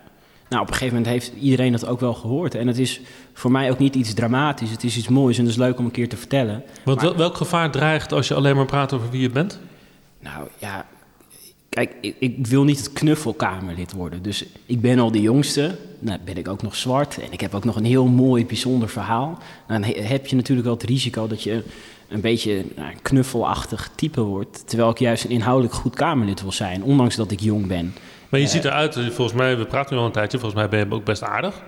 Nou, 0.48 0.62
op 0.64 0.68
een 0.70 0.74
gegeven 0.76 0.96
moment 0.96 1.12
heeft 1.12 1.32
iedereen 1.40 1.72
dat 1.72 1.86
ook 1.86 2.00
wel 2.00 2.14
gehoord. 2.14 2.54
En 2.54 2.66
het 2.66 2.78
is 2.78 3.00
voor 3.32 3.50
mij 3.50 3.70
ook 3.70 3.78
niet 3.78 3.94
iets 3.94 4.14
dramatisch. 4.14 4.70
Het 4.70 4.84
is 4.84 4.96
iets 4.96 5.08
moois 5.08 5.36
en 5.38 5.42
het 5.42 5.52
is 5.52 5.58
leuk 5.58 5.78
om 5.78 5.84
een 5.84 5.90
keer 5.90 6.08
te 6.08 6.16
vertellen. 6.16 6.62
Want 6.84 7.02
Maar- 7.02 7.16
welk 7.16 7.36
gevaar 7.36 7.70
dreigt 7.70 8.12
als 8.12 8.28
je 8.28 8.34
alleen 8.34 8.56
maar 8.56 8.64
praat 8.66 8.92
over 8.92 9.10
wie 9.10 9.20
je 9.20 9.30
bent? 9.30 9.60
Nou 10.20 10.48
ja, 10.58 10.86
kijk, 11.72 11.94
ik, 12.00 12.16
ik 12.18 12.46
wil 12.46 12.64
niet 12.64 12.78
het 12.78 12.92
knuffelkamerlid 12.92 13.92
worden. 13.92 14.22
Dus 14.22 14.44
ik 14.66 14.80
ben 14.80 14.98
al 14.98 15.10
de 15.12 15.20
jongste. 15.20 15.76
Nou, 15.98 16.18
ben 16.24 16.36
ik 16.36 16.48
ook 16.48 16.62
nog 16.62 16.76
zwart. 16.76 17.18
En 17.18 17.32
ik 17.32 17.40
heb 17.40 17.54
ook 17.54 17.64
nog 17.64 17.76
een 17.76 17.84
heel 17.84 18.06
mooi, 18.06 18.46
bijzonder 18.46 18.88
verhaal. 18.88 19.38
Nou, 19.68 19.80
dan 19.80 19.90
he- 19.90 20.02
heb 20.02 20.26
je 20.26 20.36
natuurlijk 20.36 20.66
wel 20.66 20.76
het 20.76 20.86
risico 20.86 21.26
dat 21.26 21.42
je 21.42 21.62
een 22.08 22.20
beetje 22.20 22.64
nou, 22.76 22.88
een 22.90 23.02
knuffelachtig 23.02 23.90
type 23.94 24.20
wordt. 24.20 24.62
Terwijl 24.68 24.90
ik 24.90 24.98
juist 24.98 25.24
een 25.24 25.30
inhoudelijk 25.30 25.74
goed 25.74 25.94
kamerlid 25.94 26.42
wil 26.42 26.52
zijn. 26.52 26.82
Ondanks 26.82 27.16
dat 27.16 27.30
ik 27.30 27.40
jong 27.40 27.66
ben. 27.66 27.94
Maar 28.28 28.40
je 28.40 28.46
Eh, 28.46 28.52
ziet 28.52 28.64
eruit, 28.64 28.96
eh, 28.96 29.06
volgens 29.10 29.36
mij, 29.36 29.58
we 29.58 29.64
praten 29.64 29.94
nu 29.94 30.00
al 30.00 30.06
een 30.06 30.12
tijdje... 30.12 30.38
volgens 30.38 30.60
mij 30.60 30.70
ben 30.70 30.78
je 30.88 30.94
ook 30.94 31.04
best 31.04 31.22
aardig. 31.22 31.62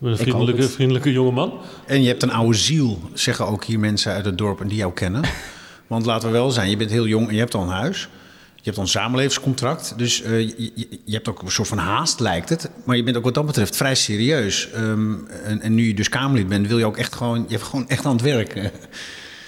Een 0.00 0.16
vriendelijke, 0.16 0.62
vriendelijke 0.68 1.12
jongeman. 1.12 1.52
En 1.86 2.02
je 2.02 2.08
hebt 2.08 2.22
een 2.22 2.32
oude 2.32 2.56
ziel, 2.56 2.98
zeggen 3.12 3.46
ook 3.46 3.64
hier 3.64 3.78
mensen 3.78 4.12
uit 4.12 4.24
het 4.24 4.38
dorp 4.38 4.60
en 4.60 4.68
die 4.68 4.76
jou 4.78 4.92
kennen. 4.92 5.22
Want 5.86 6.06
laten 6.06 6.28
we 6.28 6.34
wel 6.34 6.50
zijn, 6.50 6.70
je 6.70 6.76
bent 6.76 6.90
heel 6.90 7.06
jong 7.06 7.28
en 7.28 7.32
je 7.34 7.40
hebt 7.40 7.54
al 7.54 7.62
een 7.62 7.68
huis. 7.68 8.08
Je 8.68 8.74
hebt 8.74 8.86
een 8.86 8.88
samenlevingscontract. 9.00 9.94
Dus 9.96 10.22
eh, 10.22 10.40
je, 10.40 10.70
je- 10.74 10.98
je 11.04 11.14
hebt 11.14 11.28
ook 11.28 11.42
een 11.42 11.50
soort 11.50 11.68
van 11.68 11.78
haast, 11.78 12.20
lijkt 12.20 12.48
het. 12.48 12.70
Maar 12.84 12.96
je 12.96 13.02
bent 13.02 13.16
ook 13.16 13.24
wat 13.24 13.34
dat 13.34 13.46
betreft 13.46 13.76
vrij 13.76 13.94
serieus. 13.94 14.70
Ehm, 14.70 15.12
en, 15.44 15.60
en 15.60 15.74
nu 15.74 15.86
je 15.86 15.94
dus 15.94 16.08
Kamerlid 16.08 16.48
bent, 16.48 16.66
wil 16.66 16.78
je 16.78 16.84
ook 16.86 16.96
echt 16.96 17.14
gewoon... 17.14 17.44
Je 17.48 17.54
hebt 17.54 17.62
gewoon 17.68 17.88
echt 17.88 18.04
aan 18.04 18.12
het 18.12 18.22
werk. 18.22 18.54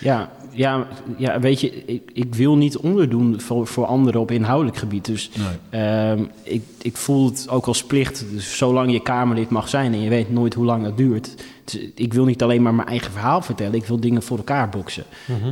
Ja, 0.02 0.30
ja, 0.52 0.86
ja 1.16 1.40
weet 1.40 1.60
je, 1.60 1.84
ik, 1.84 2.02
ik 2.12 2.34
wil 2.34 2.56
niet 2.56 2.76
onderdoen 2.76 3.40
voor, 3.40 3.66
voor 3.66 3.84
anderen 3.86 4.20
op 4.20 4.30
inhoudelijk 4.30 4.76
gebied. 4.76 5.04
Dus 5.04 5.30
ehm, 5.70 6.24
ik, 6.42 6.62
ik 6.82 6.96
voel 6.96 7.26
het 7.26 7.46
ook 7.48 7.66
als 7.66 7.84
plicht. 7.84 8.24
Dus 8.32 8.56
zolang 8.56 8.92
je 8.92 9.02
Kamerlid 9.02 9.50
mag 9.50 9.68
zijn 9.68 9.92
en 9.92 10.00
je 10.02 10.08
weet 10.08 10.30
nooit 10.30 10.54
hoe 10.54 10.64
lang 10.64 10.84
dat 10.84 10.96
duurt. 10.96 11.34
Dus 11.64 11.80
ik 11.94 12.12
wil 12.14 12.24
niet 12.24 12.42
alleen 12.42 12.62
maar 12.62 12.74
mijn 12.74 12.88
eigen 12.88 13.12
verhaal 13.12 13.42
vertellen. 13.42 13.74
Ik 13.74 13.86
wil 13.86 14.00
dingen 14.00 14.22
voor 14.22 14.36
elkaar 14.36 14.68
boksen. 14.68 15.04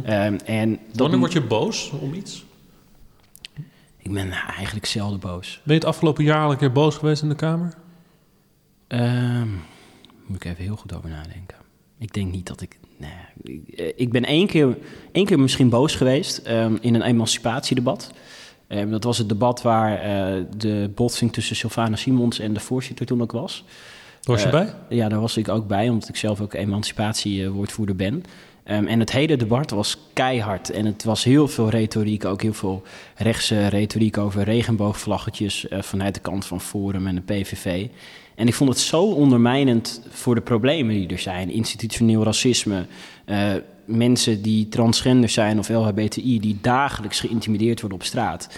Ehm, 0.05 0.37
en 0.45 0.71
dat, 0.71 0.79
Wanneer 1.01 1.19
word 1.19 1.33
je 1.33 1.41
boos 1.43 1.93
om 2.01 2.14
iets? 2.14 2.45
Ik 4.09 4.15
ben 4.15 4.31
eigenlijk 4.31 4.87
zelden 4.87 5.19
boos. 5.21 5.61
Ben 5.65 5.75
je 5.75 5.81
het 5.81 5.89
afgelopen 5.89 6.25
jaar 6.25 6.45
al 6.45 6.51
een 6.51 6.57
keer 6.57 6.73
boos 6.73 6.97
geweest 6.97 7.23
in 7.23 7.29
de 7.29 7.35
Kamer? 7.35 7.75
Ehm, 8.87 9.49
moet 10.27 10.37
ik 10.37 10.45
even 10.45 10.65
heel 10.65 10.77
goed 10.77 10.95
over 10.97 11.09
nadenken. 11.09 11.57
Ik 11.99 12.13
denk 12.15 12.33
niet 12.33 12.47
dat 12.47 12.61
ik. 12.61 12.79
Nee, 12.97 13.11
ik, 13.43 13.69
eh, 13.79 13.93
ik 13.97 14.13
ben 14.13 14.25
één 14.25 14.47
keer, 14.47 14.79
één 15.13 15.27
keer 15.27 15.41
misschien 15.41 15.69
boos 15.69 15.95
geweest 15.95 16.39
ehm, 16.39 16.77
in 16.81 16.95
een 16.95 17.03
emancipatiedebat. 17.03 18.11
Ehm, 18.67 18.91
dat 18.91 19.05
was 19.05 19.19
het 19.19 19.29
debat 19.29 19.63
waar 19.63 19.99
eh, 19.99 20.45
de 20.57 20.91
botsing 20.95 21.33
tussen 21.33 21.57
Sylvana 21.57 21.97
Simons 21.97 22.39
en 22.39 22.53
de 22.53 22.61
voorzitter 22.61 23.07
toen 23.07 23.23
ook 23.23 23.33
was. 23.33 23.65
Was 24.23 24.41
je 24.41 24.47
Eh, 24.47 24.53
bij? 24.53 24.75
Ja, 24.89 25.09
daar 25.09 25.21
was 25.21 25.37
ik 25.37 25.49
ook 25.49 25.67
bij, 25.67 25.89
omdat 25.89 26.09
ik 26.09 26.17
zelf 26.17 26.41
ook 26.41 26.55
emancipatiewoordvoerder 26.55 27.97
ben. 27.97 28.25
Ehm, 28.69 28.87
en 28.87 29.01
het 29.01 29.12
hele 29.12 29.37
debat 29.37 29.71
was 29.71 29.99
keihard. 30.12 30.71
En 30.71 30.87
het 30.87 31.05
was 31.05 31.25
heel 31.25 31.49
veel 31.49 31.69
retoriek, 31.69 32.25
ook 32.25 32.43
heel 32.43 32.53
veel 32.53 32.83
rechtse 33.16 33.66
retoriek 33.66 34.19
over 34.19 34.43
regenboogvlaggetjes 34.43 35.69
eh, 35.69 35.83
vanuit 35.83 36.14
de 36.14 36.21
kant 36.21 36.47
van 36.47 36.61
Forum 36.61 37.07
en 37.07 37.14
de 37.14 37.21
PVV. 37.21 37.87
En 38.35 38.47
ik 38.47 38.55
vond 38.55 38.71
het 38.71 38.79
zo 38.79 39.03
ondermijnend 39.03 40.03
voor 40.09 40.35
de 40.35 40.41
problemen 40.41 40.95
die 40.95 41.09
er 41.09 41.19
zijn. 41.19 41.51
Institutioneel 41.51 42.25
racisme, 42.25 42.87
eh, 43.25 43.53
mensen 43.85 44.43
die 44.43 44.69
transgender 44.69 45.29
zijn 45.29 45.59
of 45.59 45.69
LHBTI, 45.69 46.41
die 46.41 46.59
dagelijks 46.61 47.21
geïntimideerd 47.21 47.81
worden 47.81 47.99
op 47.99 48.05
straat. 48.05 48.49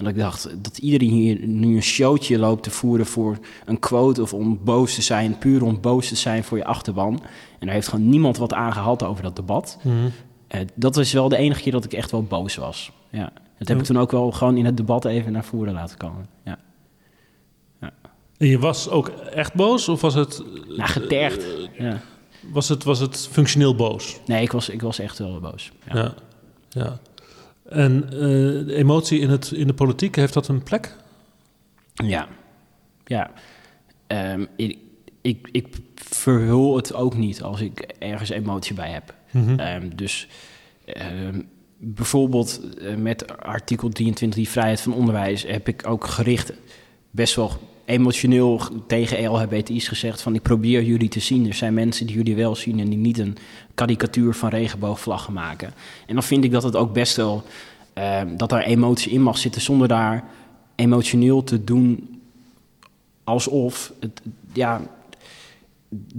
En 0.00 0.06
dat 0.06 0.14
ik 0.14 0.20
dacht 0.20 0.62
dat 0.62 0.78
iedereen 0.78 1.10
hier 1.10 1.46
nu 1.46 1.76
een 1.76 1.82
showtje 1.82 2.38
loopt 2.38 2.62
te 2.62 2.70
voeren 2.70 3.06
voor 3.06 3.38
een 3.64 3.78
quote 3.78 4.22
of 4.22 4.34
om 4.34 4.60
boos 4.64 4.94
te 4.94 5.02
zijn, 5.02 5.38
puur 5.38 5.62
om 5.64 5.80
boos 5.80 6.08
te 6.08 6.16
zijn 6.16 6.44
voor 6.44 6.58
je 6.58 6.64
achterban. 6.64 7.22
En 7.58 7.66
daar 7.66 7.74
heeft 7.74 7.88
gewoon 7.88 8.08
niemand 8.08 8.36
wat 8.36 8.52
aan 8.52 8.72
gehad 8.72 9.02
over 9.02 9.22
dat 9.22 9.36
debat. 9.36 9.78
Mhm. 9.82 9.94
Eh, 10.46 10.60
dat 10.74 10.96
is 10.96 11.12
wel 11.12 11.28
de 11.28 11.36
enige 11.36 11.60
keer 11.60 11.72
dat 11.72 11.84
ik 11.84 11.92
echt 11.92 12.10
wel 12.10 12.22
boos 12.22 12.56
was. 12.56 12.92
Ja. 13.10 13.32
Dat 13.58 13.68
heb 13.68 13.78
ik 13.78 13.84
toen 13.84 13.98
ook 13.98 14.10
wel 14.10 14.30
gewoon 14.30 14.56
in 14.56 14.64
het 14.64 14.76
debat 14.76 15.04
even 15.04 15.32
naar 15.32 15.44
voren 15.44 15.72
laten 15.72 15.96
komen. 15.96 16.26
Ja. 16.44 16.58
En 18.36 18.46
je 18.46 18.58
was 18.58 18.88
ook 18.88 19.08
echt 19.08 19.54
boos? 19.54 19.88
Of 19.88 20.00
was 20.00 20.14
het, 20.14 20.42
Nou, 20.68 20.88
getergd. 20.88 21.46
Ja. 21.78 22.00
was 22.52 22.68
het, 22.68 22.84
was 22.84 22.98
het 22.98 23.28
functioneel 23.30 23.74
boos? 23.74 24.20
Nee, 24.26 24.42
ik 24.42 24.52
was, 24.52 24.68
ik 24.68 24.82
was 24.82 24.98
echt 24.98 25.18
wel 25.18 25.40
boos. 25.40 25.72
Ja. 25.92 25.96
Ja. 25.98 26.14
ja. 26.68 26.98
En 27.70 28.06
de 28.10 28.74
emotie 28.74 29.20
in, 29.20 29.30
het, 29.30 29.50
in 29.50 29.66
de 29.66 29.74
politiek, 29.74 30.16
heeft 30.16 30.34
dat 30.34 30.48
een 30.48 30.62
plek? 30.62 30.96
Ja, 31.94 32.28
ja. 33.04 33.30
Ehm, 34.06 34.44
ik, 34.56 34.78
ik, 35.20 35.48
ik 35.52 35.66
verhul 35.94 36.76
het 36.76 36.94
ook 36.94 37.16
niet 37.16 37.42
als 37.42 37.60
ik 37.60 37.80
ergens 37.98 38.30
emotie 38.30 38.74
bij 38.74 38.90
heb. 38.90 39.14
Mhm. 39.30 39.58
Ehm, 39.58 39.88
dus 39.94 40.28
ehm, 40.84 41.40
bijvoorbeeld 41.76 42.60
eh, 42.78 42.94
met 42.94 43.38
artikel 43.38 43.88
23, 43.88 44.38
die 44.38 44.48
vrijheid 44.48 44.80
van 44.80 44.94
onderwijs, 44.94 45.42
heb 45.42 45.68
ik 45.68 45.86
ook 45.86 46.06
gericht 46.06 46.52
best 47.10 47.34
wel 47.34 47.50
emotioneel 47.90 48.60
tegen 48.86 49.24
LHBTI's 49.30 49.88
gezegd 49.88 50.22
van 50.22 50.34
ik 50.34 50.42
probeer 50.42 50.82
jullie 50.82 51.08
te 51.08 51.20
zien. 51.20 51.46
Er 51.46 51.54
zijn 51.54 51.74
mensen 51.74 52.06
die 52.06 52.16
jullie 52.16 52.36
wel 52.36 52.56
zien 52.56 52.78
en 52.80 52.88
die 52.88 52.98
niet 52.98 53.18
een 53.18 53.36
karikatuur 53.74 54.34
van 54.34 54.48
regenboogvlaggen 54.48 55.32
maken. 55.32 55.72
En 56.06 56.14
dan 56.14 56.22
vind 56.22 56.44
ik 56.44 56.50
dat 56.52 56.62
het 56.62 56.76
ook 56.76 56.92
best 56.92 57.16
wel, 57.16 57.42
ehm, 57.92 58.36
dat 58.36 58.48
daar 58.48 58.62
emotie 58.62 59.12
in 59.12 59.22
mag 59.22 59.38
zitten 59.38 59.60
zonder 59.60 59.88
daar 59.88 60.24
emotioneel 60.74 61.44
te 61.44 61.64
doen 61.64 62.20
alsof 63.24 63.92
het, 64.00 64.20
ja, 64.52 64.80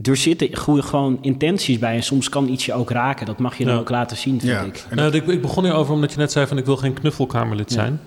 er 0.03 0.17
zitten 0.17 0.55
goede, 0.57 0.81
gewoon 0.81 1.17
intenties 1.21 1.79
bij. 1.79 1.95
En 1.95 2.03
soms 2.03 2.29
kan 2.29 2.47
iets 2.49 2.65
je 2.65 2.73
ook 2.73 2.89
raken. 2.89 3.25
Dat 3.25 3.39
mag 3.39 3.57
je 3.57 3.65
dan 3.65 3.73
Ja. 3.73 3.79
ook 3.79 3.89
laten 3.89 4.17
zien, 4.17 4.39
vind 4.39 4.51
Ja. 4.51 4.61
ik. 4.61 4.85
Nou, 4.95 5.13
ik, 5.13 5.27
ik 5.27 5.41
begon 5.41 5.63
hierover 5.63 5.93
omdat 5.93 6.11
je 6.11 6.17
net 6.17 6.31
zei 6.31 6.47
van 6.47 6.57
ik 6.57 6.65
wil 6.65 6.77
geen 6.77 6.93
knuffelkamerlid 6.93 7.69
Ja. 7.69 7.75
zijn. 7.75 7.99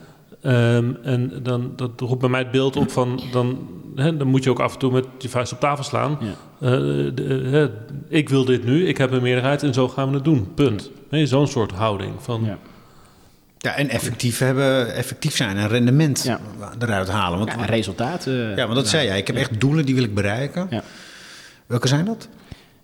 Ehm, 0.45 0.93
en 1.03 1.33
dan, 1.43 1.73
dat 1.77 1.91
roept 1.97 2.21
bij 2.21 2.29
mij 2.29 2.41
het 2.41 2.51
beeld 2.51 2.77
op 2.77 2.91
van 2.91 3.21
dan 3.33 3.69
hè, 3.97 4.17
dan 4.17 4.27
moet 4.27 4.45
je 4.45 4.51
ook 4.51 4.61
af 4.61 4.73
en 4.73 4.79
toe 4.79 4.93
met 4.93 5.05
je 5.19 5.29
vuist 5.29 5.53
op 5.53 5.61
tafel 5.61 5.85
slaan. 5.85 6.19
Ja. 6.21 6.27
Eh, 6.61 6.71
de- 7.15 7.49
hè, 7.51 7.69
ik 8.09 8.29
wil 8.29 8.45
dit 8.45 8.65
nu, 8.65 8.87
ik 8.89 8.99
heb 8.99 9.13
een 9.13 9.23
meerderheid 9.23 9.63
en 9.63 9.75
zo 9.75 9.89
gaan 9.89 10.09
we 10.09 10.15
het 10.15 10.25
doen. 10.25 10.55
Punt. 10.55 10.91
Nee, 11.11 11.27
Zo'n 11.27 11.47
soort 11.47 11.73
houding. 11.73 12.13
Van, 12.19 12.45
Ja. 12.45 12.59
Ja, 13.59 13.75
en 13.77 13.89
effectief, 13.89 14.39
hebben, 14.39 14.95
effectief 14.95 15.37
zijn 15.37 15.57
en 15.57 15.69
rendement 15.69 16.23
Ja. 16.23 16.41
eruit 16.79 17.09
halen. 17.09 17.39
Want, 17.39 17.51
Ja, 18.57 18.57
want 18.57 18.75
dat 18.75 18.89
zei 18.89 19.07
jij. 19.07 19.19
Ik 19.19 19.27
heb 19.27 19.37
echt 19.37 19.61
doelen, 19.61 19.87
die 19.87 19.95
wil 19.95 20.05
ik 20.05 20.15
bereiken. 20.15 20.67
Ja. 20.71 20.83
Welke 21.67 21.89
zijn 21.89 22.05
dat? 22.05 22.29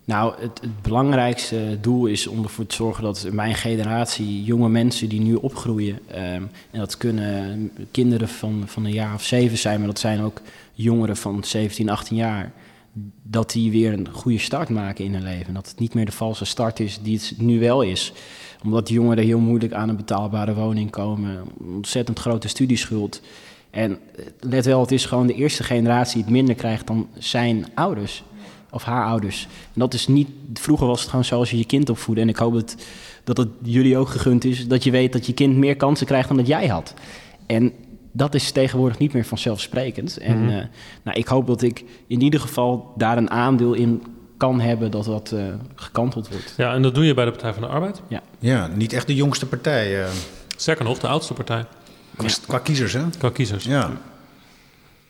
Nou, 0.05 0.33
het, 0.39 0.61
het 0.61 0.81
belangrijkste 0.81 1.77
doel 1.81 2.05
is 2.05 2.27
om 2.27 2.43
ervoor 2.43 2.65
te 2.65 2.75
zorgen 2.75 3.03
dat 3.03 3.27
mijn 3.31 3.55
generatie, 3.55 4.43
jonge 4.43 4.69
mensen 4.69 5.09
die 5.09 5.21
nu 5.21 5.35
opgroeien, 5.35 5.99
ehm, 6.07 6.43
en 6.71 6.79
dat 6.79 6.97
kunnen 6.97 7.71
kinderen 7.91 8.27
van, 8.27 8.63
van 8.65 8.85
een 8.85 8.91
jaar 8.91 9.13
of 9.13 9.23
zeven 9.23 9.57
zijn, 9.57 9.77
maar 9.77 9.87
dat 9.87 9.99
zijn 9.99 10.21
ook 10.21 10.41
jongeren 10.73 11.17
van 11.17 11.43
17, 11.43 11.89
18 11.89 12.15
jaar, 12.15 12.51
dat 13.23 13.51
die 13.51 13.71
weer 13.71 13.93
een 13.93 14.07
goede 14.11 14.37
start 14.37 14.69
maken 14.69 15.05
in 15.05 15.13
hun 15.13 15.23
leven. 15.23 15.53
Dat 15.53 15.69
het 15.69 15.79
niet 15.79 15.93
meer 15.93 16.05
de 16.05 16.11
valse 16.11 16.45
start 16.45 16.79
is 16.79 16.99
die 17.01 17.17
het 17.17 17.33
nu 17.37 17.59
wel 17.59 17.81
is. 17.81 18.13
Omdat 18.63 18.89
jongeren 18.89 19.23
heel 19.23 19.39
moeilijk 19.39 19.73
aan 19.73 19.89
een 19.89 19.95
betaalbare 19.95 20.53
woning 20.53 20.89
komen, 20.89 21.41
ontzettend 21.75 22.19
grote 22.19 22.47
studieschuld. 22.47 23.21
En 23.69 23.91
eh, 23.91 24.25
let 24.39 24.65
wel, 24.65 24.81
het 24.81 24.91
is 24.91 25.05
gewoon 25.05 25.27
de 25.27 25.33
eerste 25.33 25.63
generatie 25.63 26.13
die 26.13 26.23
het 26.23 26.31
minder 26.31 26.55
krijgt 26.55 26.87
dan 26.87 27.07
zijn 27.17 27.65
ouders 27.73 28.23
of 28.71 28.83
haar 28.83 29.05
ouders. 29.05 29.47
En 29.73 29.79
dat 29.79 29.93
is 29.93 30.07
niet. 30.07 30.29
Vroeger 30.53 30.87
was 30.87 30.99
het 31.01 31.09
gewoon 31.09 31.25
zoals 31.25 31.51
je 31.51 31.57
je 31.57 31.65
kind 31.65 31.89
opvoedde. 31.89 32.21
En 32.21 32.29
ik 32.29 32.37
hoop 32.37 32.53
dat, 32.53 32.75
dat 33.23 33.37
het 33.37 33.47
jullie 33.61 33.97
ook 33.97 34.09
gegund 34.09 34.43
is. 34.45 34.67
Dat 34.67 34.83
je 34.83 34.91
weet 34.91 35.13
dat 35.13 35.25
je 35.25 35.33
kind 35.33 35.55
meer 35.57 35.75
kansen 35.75 36.05
krijgt 36.05 36.27
dan 36.27 36.37
dat 36.37 36.47
jij 36.47 36.67
had. 36.67 36.93
En 37.45 37.73
dat 38.11 38.35
is 38.35 38.51
tegenwoordig 38.51 38.97
niet 38.97 39.13
meer 39.13 39.25
vanzelfsprekend. 39.25 40.17
En 40.17 40.39
Mhm. 40.43 40.49
eh, 40.49 40.65
nou, 41.03 41.17
ik 41.19 41.27
hoop 41.27 41.47
dat 41.47 41.61
ik 41.61 41.83
in 42.07 42.21
ieder 42.21 42.39
geval 42.39 42.93
daar 42.97 43.17
een 43.17 43.29
aandeel 43.31 43.73
in 43.73 44.03
kan 44.37 44.59
hebben 44.59 44.91
dat 44.91 45.05
dat 45.05 45.31
eh, 45.31 45.43
gekanteld 45.75 46.29
wordt. 46.29 46.53
Ja, 46.57 46.73
en 46.73 46.81
dat 46.81 46.95
doe 46.95 47.05
je 47.05 47.13
bij 47.13 47.25
de 47.25 47.31
Partij 47.31 47.53
van 47.53 47.61
de 47.61 47.67
Arbeid. 47.67 48.01
Ja, 48.39 48.67
niet 48.67 48.93
echt 48.93 49.07
de 49.07 49.15
jongste 49.15 49.45
partij. 49.45 50.03
eh, 50.03 50.09
Sterker 50.57 50.85
nog, 50.85 50.99
de 50.99 51.07
oudste 51.07 51.33
partij. 51.33 51.65
qua, 52.17 52.27
qua 52.47 52.57
kiezers, 52.59 52.93
hè? 52.93 53.01
Qua 53.17 53.29
kiezers. 53.29 53.63
Ja. 53.65 53.91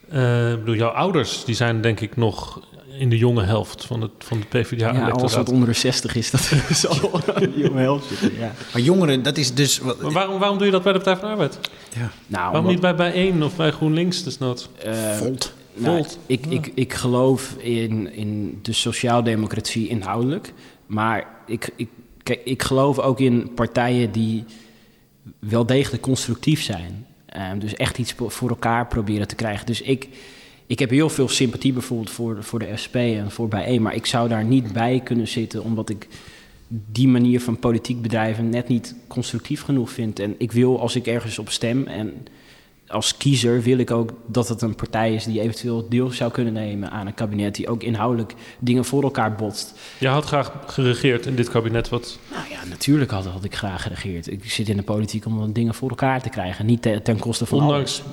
Eh, 0.09 0.51
ik 0.51 0.59
bedoel, 0.59 0.75
jouw 0.75 0.89
ouders 0.89 1.45
die 1.45 1.55
zijn 1.55 1.81
denk 1.81 1.99
ik 1.99 2.15
nog 2.17 2.59
in 3.01 3.09
de 3.09 3.17
jonge 3.17 3.43
helft 3.43 3.85
van 3.85 4.01
het, 4.01 4.11
van 4.17 4.37
het 4.39 4.47
Ja, 4.51 4.59
PvdA-electoraat. 4.61 5.21
als 5.21 5.35
het 5.35 5.49
onder 5.49 5.67
de 5.67 5.73
60 5.73 6.15
is, 6.15 6.31
dat 6.31 6.41
zal 6.71 7.21
een 7.35 7.53
jonge 7.55 7.79
helft 7.81 8.07
zitten. 8.07 8.39
Ja. 8.39 8.51
Maar 8.73 8.81
jongeren, 8.81 9.23
dat 9.23 9.37
is 9.37 9.53
dus... 9.53 9.77
Wat, 9.79 10.01
Maar 10.01 10.11
waarom, 10.11 10.39
waarom 10.39 10.57
doe 10.57 10.65
je 10.65 10.71
dat 10.71 10.83
bij 10.83 10.93
de 10.93 10.99
Partij 10.99 11.15
van 11.17 11.25
de 11.27 11.31
Arbeid? 11.33 11.59
ja. 11.93 11.99
Nou, 11.99 12.11
waarom 12.27 12.55
omdat- 12.55 12.71
niet 12.71 12.81
bij 12.81 12.95
Bijeen 12.95 13.43
of 13.43 13.55
bij 13.55 13.71
GroenLinks 13.71 14.23
desnoods? 14.23 14.69
Eh, 14.83 15.11
Volt. 15.17 15.53
nou, 15.73 15.95
Volt. 15.97 16.17
ik, 16.25 16.45
ik, 16.45 16.71
ik 16.75 16.93
geloof 16.93 17.55
in, 17.57 18.13
in 18.13 18.59
de 18.61 18.73
sociaaldemocratie 18.73 19.87
inhoudelijk. 19.87 20.53
Maar 20.85 21.27
ik, 21.47 21.69
ik, 21.75 21.87
kijk, 22.23 22.41
ik 22.43 22.63
geloof 22.63 22.99
ook 22.99 23.19
in 23.19 23.51
partijen 23.55 24.11
die 24.11 24.43
wel 25.39 25.65
degelijk 25.65 26.03
constructief 26.03 26.61
zijn. 26.63 27.05
Ehm, 27.25 27.59
dus 27.59 27.73
echt 27.75 27.97
iets 27.97 28.13
voor 28.17 28.49
elkaar 28.49 28.87
proberen 28.87 29.27
te 29.27 29.35
krijgen. 29.35 29.65
Dus 29.65 29.81
ik, 29.81 30.07
ik 30.71 30.79
heb 30.79 30.89
heel 30.89 31.09
veel 31.09 31.27
sympathie 31.27 31.73
bijvoorbeeld 31.73 32.09
voor, 32.09 32.43
voor 32.43 32.59
de 32.59 32.71
SP 32.83 32.95
en 32.95 33.31
voor 33.31 33.47
bijeen. 33.47 33.81
Maar 33.81 33.95
ik 33.95 34.05
zou 34.05 34.29
daar 34.29 34.43
niet 34.43 34.73
bij 34.73 35.01
kunnen 35.03 35.27
zitten 35.27 35.63
omdat 35.63 35.89
ik 35.89 36.07
die 36.67 37.07
manier 37.07 37.41
van 37.41 37.59
politiek 37.59 38.01
bedrijven 38.01 38.49
net 38.49 38.67
niet 38.67 38.95
constructief 39.07 39.61
genoeg 39.61 39.89
vind. 39.89 40.19
En 40.19 40.35
ik 40.37 40.51
wil 40.51 40.79
als 40.79 40.95
ik 40.95 41.07
ergens 41.07 41.39
op 41.39 41.49
stem 41.49 41.87
en 41.87 42.13
als 42.87 43.17
kiezer 43.17 43.61
wil 43.61 43.77
ik 43.77 43.91
ook 43.91 44.13
dat 44.25 44.47
het 44.47 44.61
een 44.61 44.75
partij 44.75 45.13
is 45.13 45.23
die 45.23 45.41
eventueel 45.41 45.89
deel 45.89 46.11
zou 46.11 46.31
kunnen 46.31 46.53
nemen 46.53 46.91
aan 46.91 47.07
een 47.07 47.13
kabinet 47.13 47.55
die 47.55 47.67
ook 47.69 47.83
inhoudelijk 47.83 48.33
dingen 48.59 48.85
voor 48.85 49.03
elkaar 49.03 49.35
botst. 49.35 49.73
Je 49.97 50.07
had 50.07 50.25
graag 50.25 50.51
geregeerd 50.65 51.25
in 51.25 51.35
dit 51.35 51.49
kabinet 51.49 51.89
wat... 51.89 52.19
Nou 52.31 52.49
ja, 52.49 52.65
natuurlijk 52.69 53.11
had, 53.11 53.25
had 53.25 53.43
ik 53.43 53.55
graag 53.55 53.81
geregeerd. 53.81 54.31
Ik 54.31 54.51
zit 54.51 54.69
in 54.69 54.77
de 54.77 54.83
politiek 54.83 55.25
om 55.25 55.53
dingen 55.53 55.73
voor 55.73 55.89
elkaar 55.89 56.21
te 56.21 56.29
krijgen, 56.29 56.65
niet 56.65 56.81
te- 56.81 57.01
ten 57.03 57.19
koste 57.19 57.45
van 57.45 57.61
Ondanks 57.61 58.03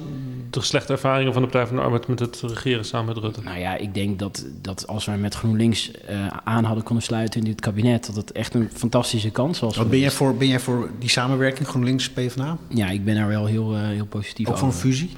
de 0.51 0.61
slechte 0.61 0.92
ervaringen 0.92 1.32
van 1.32 1.42
de 1.42 1.49
Partij 1.49 1.66
van 1.66 1.76
de 1.76 1.82
Arbeid 1.82 2.07
met 2.07 2.18
het 2.18 2.40
regeren 2.40 2.84
samen 2.84 3.14
met 3.14 3.24
Rutte. 3.24 3.42
Nou 3.42 3.59
ja, 3.59 3.76
ik 3.76 3.94
denk 3.94 4.18
dat, 4.18 4.46
dat 4.61 4.86
als 4.86 5.05
we 5.05 5.12
met 5.12 5.34
GroenLinks 5.34 5.90
eh, 5.90 6.26
aan 6.44 6.64
hadden 6.64 6.84
kunnen 6.84 7.05
sluiten 7.05 7.40
in 7.40 7.46
dit 7.46 7.61
kabinet, 7.61 8.07
dat 8.07 8.16
het 8.16 8.32
echt 8.32 8.55
een 8.55 8.70
fantastische 8.72 9.30
kans 9.30 9.61
was. 9.61 9.76
Wat 9.76 9.90
ben 9.90 9.99
jij, 9.99 10.11
voor, 10.11 10.36
ben 10.36 10.49
jij 10.49 10.61
voor 10.61 10.90
die 10.99 11.09
samenwerking 11.11 11.68
GroenLinks 11.68 12.11
PvdA? 12.11 12.59
Ja, 12.68 12.88
ik 12.88 13.05
ben 13.05 13.14
daar 13.14 13.28
wel 13.28 13.46
heel, 13.46 13.74
eh, 13.74 13.80
heel 13.80 14.07
positief 14.07 14.49
Ook 14.49 14.57
voor 14.57 14.68
een 14.68 14.74
over. 14.74 14.88
fusie? 14.88 15.11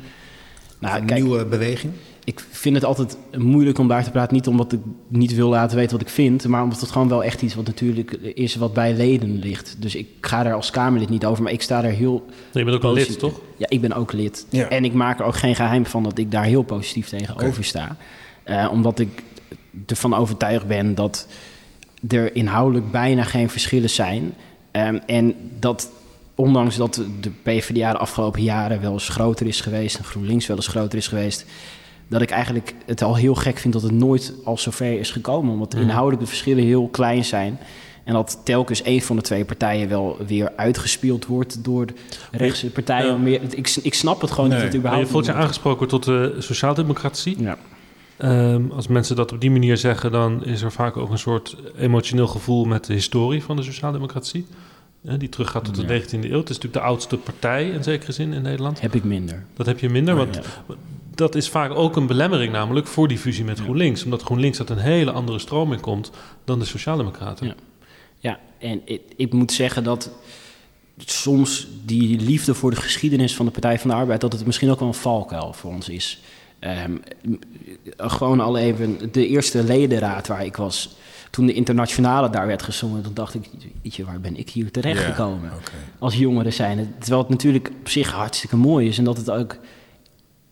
Nou, 0.78 1.00
een 1.00 1.06
kijk, 1.06 1.22
nieuwe 1.22 1.46
beweging? 1.46 1.92
Ik 2.30 2.44
vind 2.50 2.74
het 2.74 2.84
altijd 2.84 3.16
moeilijk 3.38 3.78
om 3.78 3.88
daar 3.88 4.04
te 4.04 4.10
praten. 4.10 4.34
Niet 4.34 4.46
omdat 4.46 4.72
ik 4.72 4.80
niet 5.08 5.34
wil 5.34 5.48
laten 5.48 5.76
weten 5.76 5.92
wat 5.92 6.06
ik 6.06 6.12
vind, 6.12 6.46
maar 6.46 6.62
omdat 6.62 6.80
het 6.80 6.90
gewoon 6.90 7.08
wel 7.08 7.24
echt 7.24 7.42
iets 7.42 7.54
wat 7.54 7.66
natuurlijk 7.66 8.10
is 8.12 8.54
wat 8.54 8.72
bij 8.72 8.94
leden 8.94 9.38
ligt. 9.38 9.76
Dus 9.78 9.94
ik 9.94 10.06
ga 10.20 10.42
daar 10.42 10.54
als 10.54 10.70
Kamerlid 10.70 11.08
niet 11.08 11.24
over, 11.24 11.42
maar 11.42 11.52
ik 11.52 11.62
sta 11.62 11.84
er 11.84 11.90
heel. 11.90 12.26
je 12.52 12.64
bent 12.64 12.76
ook 12.76 12.82
een 12.82 12.92
lid, 12.92 13.18
toch? 13.18 13.40
Ja, 13.56 13.66
ik 13.68 13.80
ben 13.80 13.92
ook 13.92 14.12
lid. 14.12 14.46
Ja. 14.50 14.68
En 14.68 14.84
ik 14.84 14.92
maak 14.92 15.18
er 15.18 15.24
ook 15.24 15.36
geen 15.36 15.54
geheim 15.54 15.86
van 15.86 16.02
dat 16.02 16.18
ik 16.18 16.30
daar 16.30 16.44
heel 16.44 16.62
positief 16.62 17.08
tegenover 17.08 17.64
sta. 17.64 17.96
Eh, 18.42 18.68
omdat 18.72 18.98
ik 18.98 19.22
ervan 19.86 20.14
overtuigd 20.14 20.66
ben 20.66 20.94
dat 20.94 21.26
er 22.08 22.34
inhoudelijk 22.34 22.90
bijna 22.90 23.24
geen 23.24 23.50
verschillen 23.50 23.90
zijn. 23.90 24.34
Ehm, 24.70 24.98
en 25.06 25.34
dat 25.58 25.90
ondanks 26.34 26.76
dat 26.76 27.02
de 27.20 27.30
PvdA 27.42 27.92
de 27.92 27.98
afgelopen 27.98 28.42
jaren 28.42 28.80
wel 28.80 28.92
eens 28.92 29.08
groter 29.08 29.46
is 29.46 29.60
geweest... 29.60 29.98
en 29.98 30.04
GroenLinks 30.04 30.46
wel 30.46 30.56
eens 30.56 30.66
groter 30.66 30.98
is 30.98 31.08
geweest... 31.08 31.46
dat 32.10 32.22
ik 32.22 32.30
eigenlijk 32.30 32.74
het 32.86 33.02
al 33.02 33.14
heel 33.16 33.34
gek 33.34 33.58
vind 33.58 33.72
dat 33.72 33.82
het 33.82 33.92
nooit 33.92 34.34
al 34.44 34.58
zover 34.58 34.98
is 34.98 35.10
gekomen. 35.10 35.52
Omdat 35.52 35.74
inhoudelijk 35.74 36.20
de 36.22 36.28
verschillen 36.28 36.64
heel 36.64 36.88
klein 36.88 37.24
zijn... 37.24 37.58
En 38.04 38.12
dat 38.16 38.40
telkens 38.44 38.84
een 38.84 39.02
van 39.02 39.16
de 39.16 39.22
twee 39.22 39.44
partijen 39.44 39.88
wel 39.88 40.16
weer 40.26 40.52
uitgespeeld 40.56 41.26
wordt 41.26 41.64
door 41.64 41.86
de 41.86 41.92
rechtse 42.32 42.70
partijen. 42.70 43.06
Ja. 43.10 43.16
Meer, 43.16 43.40
ik, 43.50 43.76
ik 43.82 43.94
snap 43.94 44.20
het 44.20 44.30
gewoon 44.30 44.48
Nee. 44.50 44.62
niet. 44.62 44.66
Dat 44.66 44.74
het 44.74 44.82
Maar 44.82 44.92
je 44.98 44.98
überhaupt 45.04 45.10
voelt 45.10 45.26
je 45.26 45.32
aangesproken 45.32 45.88
tot 45.88 46.04
de 46.04 46.34
sociaaldemocratie. 46.38 47.42
Ja. 47.42 47.56
Ehm, 48.16 48.62
als 48.70 48.86
mensen 48.86 49.16
dat 49.16 49.32
op 49.32 49.40
die 49.40 49.50
manier 49.50 49.76
zeggen, 49.76 50.12
dan 50.12 50.44
is 50.44 50.62
er 50.62 50.72
vaak 50.72 50.96
ook 50.96 51.10
een 51.10 51.18
soort 51.18 51.56
emotioneel 51.76 52.26
gevoel 52.26 52.64
met 52.64 52.84
de 52.84 52.92
historie 52.92 53.42
van 53.42 53.56
de 53.56 53.62
sociaaldemocratie. 53.62 54.46
Eh, 55.04 55.14
die 55.18 55.28
teruggaat 55.28 55.64
tot 55.64 55.74
de 55.74 55.82
Ja. 55.82 55.88
19e 55.88 56.30
eeuw. 56.30 56.38
Het 56.38 56.48
is 56.50 56.56
natuurlijk 56.56 56.72
de 56.84 56.88
oudste 56.90 57.16
partij 57.16 57.68
in 57.68 57.82
zekere 57.82 58.12
zin 58.12 58.32
in 58.32 58.42
Nederland. 58.42 58.80
Heb 58.80 58.94
ik 58.94 59.04
minder. 59.04 59.44
Dat 59.56 59.66
heb 59.66 59.78
je 59.78 59.88
minder, 59.88 60.14
want 60.16 60.34
Ja. 60.34 60.74
Dat 61.14 61.34
is 61.34 61.48
vaak 61.48 61.70
ook 61.74 61.96
een 61.96 62.06
belemmering 62.06 62.52
namelijk 62.52 62.86
voor 62.86 63.08
die 63.08 63.18
fusie 63.18 63.44
met 63.44 63.60
GroenLinks. 63.60 64.04
Omdat 64.04 64.22
GroenLinks 64.22 64.58
uit 64.58 64.70
een 64.70 64.78
hele 64.78 65.10
andere 65.10 65.38
stroming 65.38 65.80
komt 65.80 66.10
dan 66.44 66.58
de 66.58 66.64
Sociaaldemocraten. 66.64 67.46
Ja. 67.46 67.54
Ja, 68.18 68.38
en 68.58 68.80
ik, 68.84 69.00
ik 69.16 69.32
moet 69.32 69.52
zeggen 69.52 69.84
dat 69.84 70.10
soms 70.96 71.68
die 71.84 72.20
liefde 72.20 72.54
voor 72.54 72.70
de 72.70 72.76
geschiedenis 72.76 73.34
van 73.36 73.46
de 73.46 73.52
Partij 73.52 73.78
van 73.78 73.90
de 73.90 73.96
Arbeid... 73.96 74.20
dat 74.20 74.32
het 74.32 74.46
misschien 74.46 74.70
ook 74.70 74.78
wel 74.78 74.88
een 74.88 74.94
valkuil 74.94 75.52
voor 75.52 75.70
ons 75.70 75.88
is. 75.88 76.20
Ehm, 76.58 76.92
m- 77.22 77.38
gewoon 77.96 78.40
al 78.40 78.56
even 78.58 79.12
de 79.12 79.26
eerste 79.26 79.64
ledenraad 79.64 80.26
waar 80.26 80.44
ik 80.44 80.56
was... 80.56 80.96
toen 81.30 81.46
de 81.46 81.52
internationale 81.52 82.30
daar 82.30 82.46
werd 82.46 82.62
gezongen... 82.62 83.02
toen 83.02 83.14
dacht 83.14 83.34
ik, 83.34 83.48
weet 83.82 83.94
je, 83.94 84.04
waar 84.04 84.20
ben 84.20 84.36
ik 84.36 84.50
hier 84.50 84.70
terechtgekomen? 84.70 85.50
Ja, 85.50 85.56
oké. 85.56 85.70
Als 85.98 86.14
jongeren 86.16 86.52
zijn. 86.52 86.94
Terwijl 86.98 87.20
het 87.20 87.30
natuurlijk 87.30 87.70
op 87.80 87.88
zich 87.88 88.12
hartstikke 88.12 88.56
mooi 88.56 88.88
is... 88.88 88.98
en 88.98 89.04
dat 89.04 89.16
het 89.16 89.30
ook 89.30 89.56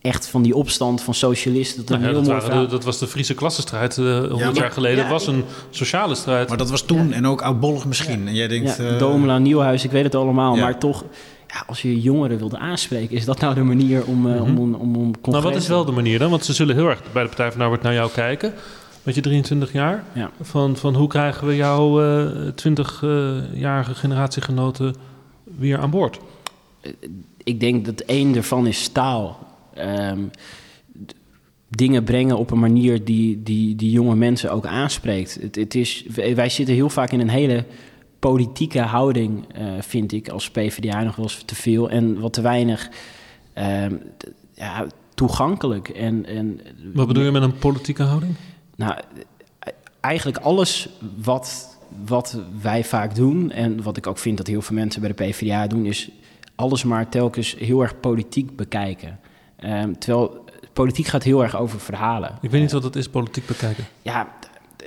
echt 0.01 0.27
van 0.27 0.41
die 0.41 0.55
opstand 0.55 1.01
van 1.01 1.13
socialisten... 1.13 1.83
een 1.85 2.01
Nou 2.01 2.13
ja, 2.13 2.21
dat, 2.21 2.27
waren 2.27 2.69
dat 2.69 2.83
was 2.83 2.99
de 2.99 3.07
Friese 3.07 3.33
klassenstrijd 3.33 3.97
eh 3.97 4.05
100 4.05 4.39
maar- 4.39 4.53
jaar 4.53 4.71
geleden. 4.71 4.97
Ja, 4.97 5.03
Dat 5.03 5.11
was 5.11 5.27
een 5.27 5.43
sociale 5.69 6.15
strijd. 6.15 6.49
Maar 6.49 6.57
dat 6.57 6.69
was 6.69 6.81
toen 6.81 7.13
en 7.13 7.27
ook 7.27 7.41
oudbollig 7.41 7.85
misschien. 7.85 8.27
En 8.27 8.35
jij 8.35 8.47
denkt... 8.47 8.77
Ja, 8.77 8.83
eh, 8.83 8.99
Domela, 8.99 9.37
Nieuwhuis, 9.37 9.83
ik 9.83 9.91
weet 9.91 10.03
het 10.03 10.15
allemaal. 10.15 10.55
Ja. 10.55 10.61
Maar 10.61 10.79
toch, 10.79 11.03
ja, 11.47 11.63
als 11.67 11.81
je 11.81 12.01
jongeren 12.01 12.37
wilde 12.37 12.57
aanspreken... 12.57 13.15
is 13.15 13.25
dat 13.25 13.39
nou 13.39 13.55
de 13.55 13.63
manier 13.63 14.05
om, 14.05 14.33
eh, 14.33 14.41
om, 14.41 14.57
om, 14.57 14.75
om, 14.75 14.95
om 14.95 15.13
nou, 15.21 15.43
wat 15.43 15.55
is 15.55 15.67
wel 15.67 15.85
de 15.85 15.91
manier 15.91 16.19
dan? 16.19 16.29
Want 16.29 16.45
ze 16.45 16.53
zullen 16.53 16.75
heel 16.75 16.89
erg 16.89 17.01
bij 17.11 17.21
de 17.21 17.27
Partij 17.27 17.51
van 17.51 17.61
Arbeid 17.61 17.81
naar 17.81 17.93
jou 17.93 18.11
kijken. 18.11 18.53
Met 19.03 19.15
je 19.15 19.21
23 19.21 19.73
jaar. 19.73 20.03
Ja. 20.13 20.31
Van, 20.41 20.75
van 20.75 20.95
hoe 20.95 21.07
krijgen 21.07 21.47
we 21.47 21.55
jouw 21.55 22.01
eh 22.01 22.51
20-jarige 22.69 23.95
generatiegenoten 23.95 24.95
weer 25.43 25.79
aan 25.79 25.89
boord? 25.89 26.19
Ik 27.43 27.59
denk 27.59 27.85
dat 27.85 27.99
één 27.99 28.35
ervan 28.35 28.67
is 28.67 28.87
taal. 28.87 29.48
Ehm, 29.79 30.23
dingen 31.69 32.03
brengen 32.03 32.37
op 32.37 32.51
een 32.51 32.59
manier 32.59 33.03
die, 33.03 33.43
die, 33.43 33.75
die 33.75 33.91
jonge 33.91 34.15
mensen 34.15 34.51
ook 34.51 34.65
aanspreekt. 34.65 35.37
Het, 35.41 35.55
het 35.55 35.75
is, 35.75 36.05
wij 36.35 36.49
zitten 36.49 36.75
heel 36.75 36.89
vaak 36.89 37.11
in 37.11 37.19
een 37.19 37.29
hele 37.29 37.65
politieke 38.19 38.79
houding, 38.79 39.45
eh, 39.53 39.71
vind 39.79 40.11
ik, 40.11 40.29
als 40.29 40.49
PvdA 40.49 41.03
nog 41.03 41.15
wel 41.15 41.25
eens 41.25 41.43
te 41.45 41.55
veel. 41.55 41.89
En 41.89 42.19
wat 42.19 42.33
te 42.33 42.41
weinig 42.41 42.89
ehm, 43.53 43.95
ja, 44.53 44.87
toegankelijk. 45.13 45.89
En, 45.89 46.25
en 46.25 46.59
Wat 46.93 47.07
bedoel 47.07 47.23
je 47.23 47.31
met 47.31 47.41
een 47.41 47.57
politieke 47.57 48.03
houding? 48.03 48.35
Nou, 48.75 48.99
eigenlijk 49.99 50.37
alles 50.37 50.89
wat, 51.21 51.77
wat 52.05 52.39
wij 52.61 52.83
vaak 52.83 53.15
doen... 53.15 53.51
en 53.51 53.83
wat 53.83 53.97
ik 53.97 54.07
ook 54.07 54.17
vind 54.17 54.37
dat 54.37 54.47
heel 54.47 54.61
veel 54.61 54.75
mensen 54.75 55.01
bij 55.01 55.13
de 55.15 55.23
PvdA 55.23 55.67
doen... 55.67 55.85
is 55.85 56.09
alles 56.55 56.83
maar 56.83 57.09
telkens 57.09 57.55
heel 57.57 57.81
erg 57.81 57.99
politiek 57.99 58.55
bekijken. 58.55 59.19
Ehm, 59.59 59.93
terwijl 59.99 60.43
politiek 60.73 61.05
gaat 61.07 61.23
heel 61.23 61.43
erg 61.43 61.57
over 61.57 61.79
verhalen. 61.79 62.37
Ik 62.41 62.51
weet 62.51 62.61
niet 62.61 62.71
wat 62.71 62.83
het 62.83 62.95
is, 62.95 63.09
politiek 63.09 63.45
bekijken. 63.45 63.83
Ja, 64.01 64.27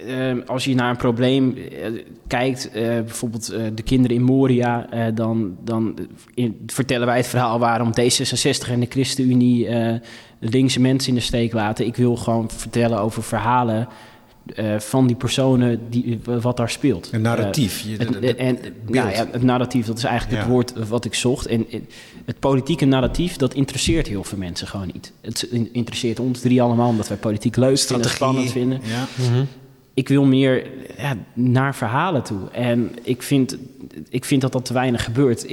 ehm, 0.06 0.40
als 0.46 0.64
je 0.64 0.74
naar 0.74 0.90
een 0.90 0.96
probleem 0.96 1.56
eh, 1.56 1.90
kijkt, 2.26 2.70
eh, 2.70 2.82
bijvoorbeeld 2.82 3.48
eh, 3.50 3.62
de 3.74 3.82
kinderen 3.82 4.16
in 4.16 4.22
Moria, 4.22 4.90
eh, 4.90 5.04
dan, 5.14 5.56
dan 5.64 5.98
in- 6.34 6.62
vertellen 6.66 7.06
wij 7.06 7.16
het 7.16 7.26
verhaal 7.26 7.58
waarom 7.58 7.90
D66 8.00 8.70
en 8.70 8.80
de 8.80 8.86
ChristenUnie 8.88 9.66
eh, 9.68 10.00
linkse 10.38 10.80
mensen 10.80 11.08
in 11.08 11.14
de 11.14 11.20
steek 11.20 11.52
laten. 11.52 11.86
Ik 11.86 11.96
wil 11.96 12.16
gewoon 12.16 12.50
vertellen 12.50 12.98
over 12.98 13.22
verhalen 13.22 13.88
eh, 14.54 14.78
van 14.78 15.06
die 15.06 15.16
personen, 15.16 15.80
die, 15.90 16.20
wat 16.40 16.56
daar 16.56 16.70
speelt. 16.70 17.08
Een 17.12 17.20
narratief. 17.22 17.80
Je- 17.80 17.96
Het, 17.96 18.12
de- 18.12 18.18
de- 18.20 18.34
en, 18.34 18.58
nou 18.86 19.10
ja, 19.10 19.26
het 19.30 19.42
narratief, 19.42 19.86
dat 19.86 19.98
is 19.98 20.04
eigenlijk 20.04 20.36
Ja. 20.36 20.42
het 20.44 20.52
woord 20.52 20.88
wat 20.88 21.04
ik 21.04 21.14
zocht. 21.14 21.46
En 21.46 21.66
eh, 21.70 21.80
het 22.24 22.38
politieke 22.38 22.84
narratief, 22.84 23.36
dat 23.36 23.54
interesseert 23.54 24.06
heel 24.06 24.24
veel 24.24 24.38
mensen 24.38 24.66
gewoon 24.66 24.90
niet. 24.92 25.12
Het 25.20 25.48
interesseert 25.72 26.20
ons 26.20 26.40
drie 26.40 26.62
allemaal, 26.62 26.88
omdat 26.88 27.08
wij 27.08 27.16
politiek 27.16 27.56
leuk 27.56 27.78
vinden, 27.78 28.10
spannend 28.10 28.50
vinden. 28.50 28.80
Ja. 28.84 29.06
Ik 29.94 30.08
wil 30.08 30.24
meer 30.24 30.66
ja, 30.98 31.16
naar 31.34 31.74
verhalen 31.74 32.22
toe. 32.22 32.48
En 32.52 32.90
ik 33.02 33.22
vind, 33.22 33.56
ik 34.08 34.24
vind 34.24 34.40
dat 34.40 34.52
dat 34.52 34.64
te 34.64 34.72
weinig 34.72 35.04
gebeurt. 35.04 35.46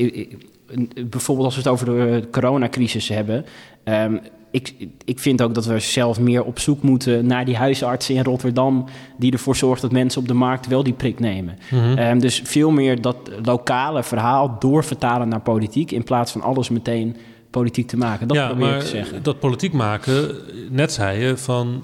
Bijvoorbeeld 1.10 1.46
als 1.46 1.56
we 1.56 1.62
het 1.62 1.70
over 1.72 1.86
de 1.86 2.28
coronacrisis 2.32 3.08
hebben. 3.08 3.46
ehm, 3.84 4.18
ik, 4.52 4.74
ik 5.06 5.20
vind 5.20 5.42
ook 5.42 5.54
dat 5.54 5.66
we 5.66 5.80
zelf 5.80 6.20
meer 6.20 6.44
op 6.44 6.60
zoek 6.60 6.82
moeten 6.82 7.26
naar 7.26 7.46
die 7.46 7.58
huisartsen 7.58 8.16
in 8.16 8.24
Rotterdam... 8.24 8.86
die 9.18 9.32
ervoor 9.32 9.56
zorgt 9.56 9.82
dat 9.82 9.92
mensen 9.92 10.22
op 10.22 10.28
de 10.28 10.34
markt 10.34 10.68
wel 10.68 10.84
die 10.84 10.94
prik 10.94 11.20
nemen. 11.20 11.58
Ehm, 11.96 12.20
dus 12.20 12.42
veel 12.44 12.72
meer 12.72 13.02
dat 13.02 13.18
lokale 13.44 14.04
verhaal 14.04 14.56
doorvertalen 14.60 15.28
naar 15.28 15.42
politiek... 15.42 15.92
in 15.92 16.04
plaats 16.04 16.32
van 16.32 16.42
alles 16.42 16.70
meteen 16.70 17.16
politiek 17.50 17.88
te 17.88 17.98
maken. 17.98 18.28
Dat 18.28 18.38
ja, 18.38 18.48
probeer 18.48 18.76
ik 18.76 18.80
te 18.80 18.88
zeggen. 18.88 19.24
dat 19.24 19.40
politiek 19.40 19.74
maken, 19.74 20.36
net 20.70 20.92
zei 20.92 21.26
je 21.26 21.38
van 21.38 21.84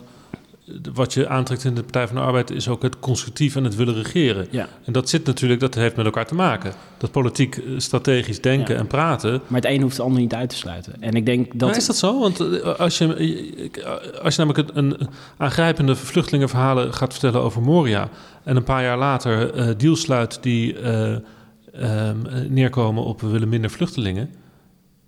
wat 0.93 1.13
je 1.13 1.27
aantrekt 1.27 1.63
in 1.63 1.75
de 1.75 1.81
Partij 1.81 2.07
van 2.07 2.15
de 2.15 2.21
Arbeid 2.21 2.51
is 2.51 2.67
ook 2.67 2.81
het 2.81 2.99
constructief 2.99 3.55
en 3.55 3.63
het 3.63 3.75
willen 3.75 3.93
regeren. 3.93 4.47
Ja. 4.51 4.67
En 4.85 4.93
dat 4.93 5.09
zit 5.09 5.25
natuurlijk, 5.25 5.59
dat 5.59 5.75
heeft 5.75 5.95
met 5.95 6.05
elkaar 6.05 6.25
te 6.25 6.35
maken. 6.35 6.73
Dat 6.97 7.11
politiek 7.11 7.57
eh, 7.57 7.63
strategisch 7.77 8.41
denken 8.41 8.73
Ja. 8.73 8.79
en 8.79 8.87
praten. 8.87 9.41
Maar 9.47 9.61
het 9.61 9.69
een 9.69 9.81
hoeft 9.81 9.97
het 9.97 10.05
ander 10.05 10.21
niet 10.21 10.33
uit 10.33 10.49
te 10.49 10.55
sluiten. 10.55 11.01
En 11.01 11.13
ik 11.13 11.25
denk 11.25 11.59
dat... 11.59 11.69
Maar 11.69 11.77
is 11.77 11.85
dat 11.85 11.95
zo? 11.95 12.19
Want 12.19 12.39
eh, 12.39 12.79
als 12.79 12.97
je, 12.97 13.15
eh, 13.15 14.23
als 14.23 14.35
je 14.35 14.45
namelijk 14.45 14.69
een, 14.73 14.97
aangrijpende 15.37 15.95
vluchtelingenverhalen 15.95 16.93
gaat 16.93 17.11
vertellen 17.11 17.41
over 17.41 17.61
Moria... 17.61 18.09
en 18.43 18.55
een 18.55 18.63
paar 18.63 18.83
jaar 18.83 18.97
later 18.97 19.53
eh 19.53 19.67
deals 19.77 20.01
sluit 20.01 20.37
die 20.41 20.79
eh, 20.79 21.11
ehm, 21.11 21.21
eh, 21.73 22.49
neerkomen 22.49 23.03
op 23.03 23.21
we 23.21 23.27
willen 23.27 23.49
minder 23.49 23.69
vluchtelingen... 23.69 24.29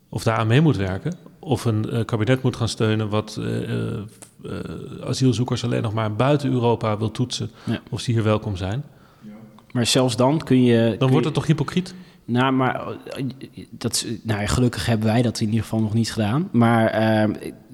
of 0.09 0.23
daaraan 0.23 0.47
mee 0.47 0.61
moet 0.61 0.77
werken... 0.77 1.15
of 1.39 1.65
een 1.65 2.05
kabinet 2.05 2.41
moet 2.41 2.55
gaan 2.55 2.69
steunen 2.69 3.09
wat 3.09 3.39
asielzoekers 5.07 5.63
alleen 5.63 5.81
nog 5.81 5.93
maar 5.93 6.13
buiten 6.15 6.51
Europa 6.51 6.97
wil 6.97 7.11
toetsen... 7.11 7.49
Ja. 7.63 7.79
of 7.89 7.99
ze 7.99 8.11
hier 8.11 8.23
welkom 8.23 8.55
zijn... 8.55 8.83
Maar 9.71 9.85
zelfs 9.85 10.15
dan 10.15 10.37
kun 10.43 10.63
je... 10.63 10.89
kun 10.89 10.99
dan 10.99 11.09
wordt 11.09 11.13
je- 11.19 11.25
het 11.25 11.33
toch 11.33 11.45
hypocriet? 11.47 11.93
Nou, 12.25 12.51
maar 12.53 12.75
eh, 12.85 13.23
dat, 13.69 13.93
is- 13.93 14.05
nou, 14.23 14.41
ja, 14.41 14.47
gelukkig 14.47 14.85
hebben 14.85 15.07
wij 15.07 15.21
dat 15.21 15.39
in 15.39 15.45
ieder 15.47 15.61
geval 15.61 15.79
nog 15.81 15.93
niet 15.93 16.11
gedaan. 16.13 16.49
Maar 16.51 16.87
eh, 16.87 17.29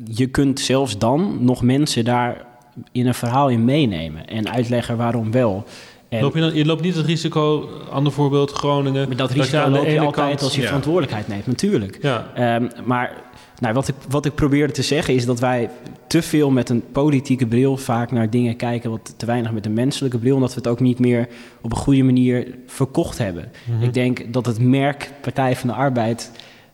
je 0.06 0.28
kunt 0.28 0.60
zelfs 0.60 0.98
dan 0.98 1.38
nog 1.46 1.62
mensen 1.62 2.06
daar 2.06 2.46
in 2.92 3.08
een 3.08 3.14
verhaal 3.14 3.50
in 3.50 3.66
meenemen 3.66 4.28
en 4.28 4.52
uitleggen 4.52 4.98
waarom 4.98 5.32
wel. 5.32 5.66
En, 6.14 6.22
Loop 6.22 6.34
je, 6.34 6.40
dan, 6.40 6.54
je 6.56 6.66
loopt 6.66 6.82
niet 6.82 6.96
het 6.96 7.06
risico, 7.06 7.70
ander 7.92 8.14
voorbeeld, 8.14 8.52
Groningen... 8.52 9.08
maar 9.08 9.18
dat 9.18 9.34
je 9.34 9.36
risico 9.40 9.58
aan 9.58 9.72
de 9.72 9.78
loop 9.78 9.88
je 9.88 10.00
altijd 10.00 10.28
kant- 10.28 10.42
als 10.42 10.56
je 10.56 10.62
Ja. 10.62 10.66
verantwoordelijkheid 10.68 11.28
neemt, 11.28 11.48
natuurlijk. 11.48 11.98
Ja, 12.02 12.32
Ehm, 12.36 12.68
maar 12.86 13.22
nou, 13.60 13.74
wat, 13.74 13.88
ik, 13.88 13.96
wat 14.10 14.26
ik 14.26 14.36
probeerde 14.36 14.74
te 14.74 14.82
zeggen 14.82 15.14
is 15.14 15.26
dat 15.26 15.40
wij 15.40 15.70
te 16.08 16.22
veel 16.22 16.50
met 16.52 16.70
een 16.70 16.84
politieke 16.92 17.46
bril 17.48 17.78
vaak 17.78 18.12
naar 18.12 18.30
dingen 18.30 18.56
kijken, 18.56 18.90
wat 18.90 19.14
te 19.18 19.26
weinig 19.26 19.52
met 19.52 19.66
een 19.66 19.74
menselijke 19.74 20.18
bril, 20.18 20.36
omdat 20.36 20.50
we 20.54 20.60
het 20.60 20.68
ook 20.68 20.80
niet 20.80 21.00
meer 21.00 21.28
op 21.62 21.72
een 21.72 21.78
goede 21.78 22.04
manier 22.04 22.48
verkocht 22.68 23.18
hebben. 23.18 23.52
Mhm. 23.66 23.84
Ik 23.84 23.94
denk 23.94 24.34
dat 24.34 24.46
het 24.46 24.60
merk 24.60 25.12
Partij 25.22 25.56
van 25.56 25.70
de 25.70 25.76
Arbeid 25.76 26.32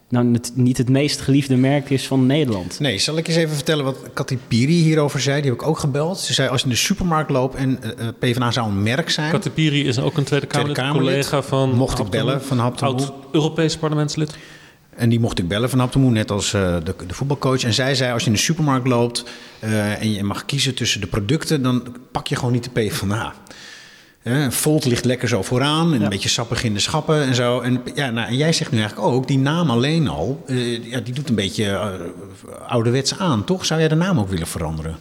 nou 0.10 0.34
het, 0.34 0.51
niet 0.55 0.78
het 0.78 0.89
meest 0.89 1.22
geliefde 1.22 1.55
merk 1.55 1.89
is 1.89 2.07
van 2.07 2.26
Nederland. 2.26 2.80
Nee, 2.80 2.97
zal 2.97 3.18
ik 3.18 3.28
eens 3.28 3.38
even 3.38 3.55
vertellen 3.55 3.86
wat 3.86 3.97
Katty 4.14 4.38
Piri 4.47 4.74
hierover 4.74 5.22
zei? 5.22 5.41
Die 5.41 5.51
heb 5.51 5.60
ik 5.62 5.68
ook 5.68 5.80
gebeld. 5.80 6.20
Ze 6.20 6.34
zei, 6.34 6.49
als 6.49 6.60
je 6.60 6.68
in 6.68 6.74
de 6.74 6.80
supermarkt 6.80 7.30
loopt 7.30 7.55
en 7.55 7.84
eh, 7.84 8.07
eh, 8.07 8.14
PvdA 8.20 8.51
zou 8.51 8.70
een 8.70 8.84
merk 8.84 9.10
zijn... 9.10 9.32
Katipiri 9.32 9.88
is 9.88 9.99
ook 9.99 10.18
een 10.18 10.24
Tweede 10.24 10.47
Tweede 10.47 10.72
Kamerlid, 10.72 10.93
Kamerlid. 10.93 11.30
collega 11.30 11.47
van... 11.47 11.76
Mocht 11.76 11.99
ik 11.99 12.10
bellen 12.10 12.43
van 12.43 12.60
Haptemoe. 12.60 12.93
Oud-Europees 12.93 13.78
parlementslid. 13.78 14.38
En 14.99 15.10
die 15.10 15.20
mocht 15.20 15.39
ik 15.39 15.47
bellen 15.47 15.70
van 15.70 15.80
Haptemoe, 15.80 16.12
net 16.12 16.32
als 16.32 16.53
eh, 16.53 16.76
de, 16.84 16.95
de 17.07 17.14
voetbalcoach. 17.14 17.64
En 17.64 17.74
zij 17.74 17.95
zei, 17.95 18.14
als 18.14 18.22
je 18.22 18.28
in 18.28 18.36
de 18.36 18.41
supermarkt 18.41 18.88
loopt 18.88 19.24
eh, 19.60 20.01
en 20.01 20.12
je 20.12 20.24
mag 20.24 20.45
kiezen 20.45 20.76
tussen 20.76 21.01
de 21.01 21.07
producten... 21.07 21.62
dan 21.62 21.95
pak 22.12 22.28
je 22.28 22.36
gewoon 22.36 22.51
niet 22.51 22.64
de 22.64 22.70
PvdA. 22.70 23.34
Hè, 24.30 24.52
Volt 24.52 24.86
ligt 24.86 25.06
lekker 25.06 25.28
zo 25.28 25.42
vooraan 25.42 25.94
en 25.94 26.02
een 26.02 26.10
beetje 26.10 26.30
sappig 26.30 26.64
in 26.64 26.74
de 26.74 26.80
schappen 26.80 27.22
en 27.24 27.36
zo. 27.36 27.60
En, 27.60 27.82
ja, 27.96 28.10
nou, 28.10 28.28
en 28.28 28.36
jij 28.38 28.54
zegt 28.54 28.72
nu 28.72 28.80
eigenlijk 28.80 29.08
ook, 29.08 29.28
die 29.28 29.38
naam 29.40 29.70
alleen 29.70 30.08
al... 30.08 30.44
eh, 30.48 30.84
ja, 30.86 31.00
die 31.00 31.14
doet 31.14 31.30
een 31.30 31.36
beetje 31.36 31.66
eh, 31.66 31.90
ouderwets 32.68 33.18
aan, 33.20 33.44
toch? 33.44 33.66
Zou 33.66 33.80
jij 33.80 33.90
de 33.90 33.96
naam 33.96 34.20
ook 34.20 34.30
willen 34.30 34.48
veranderen? 34.48 34.98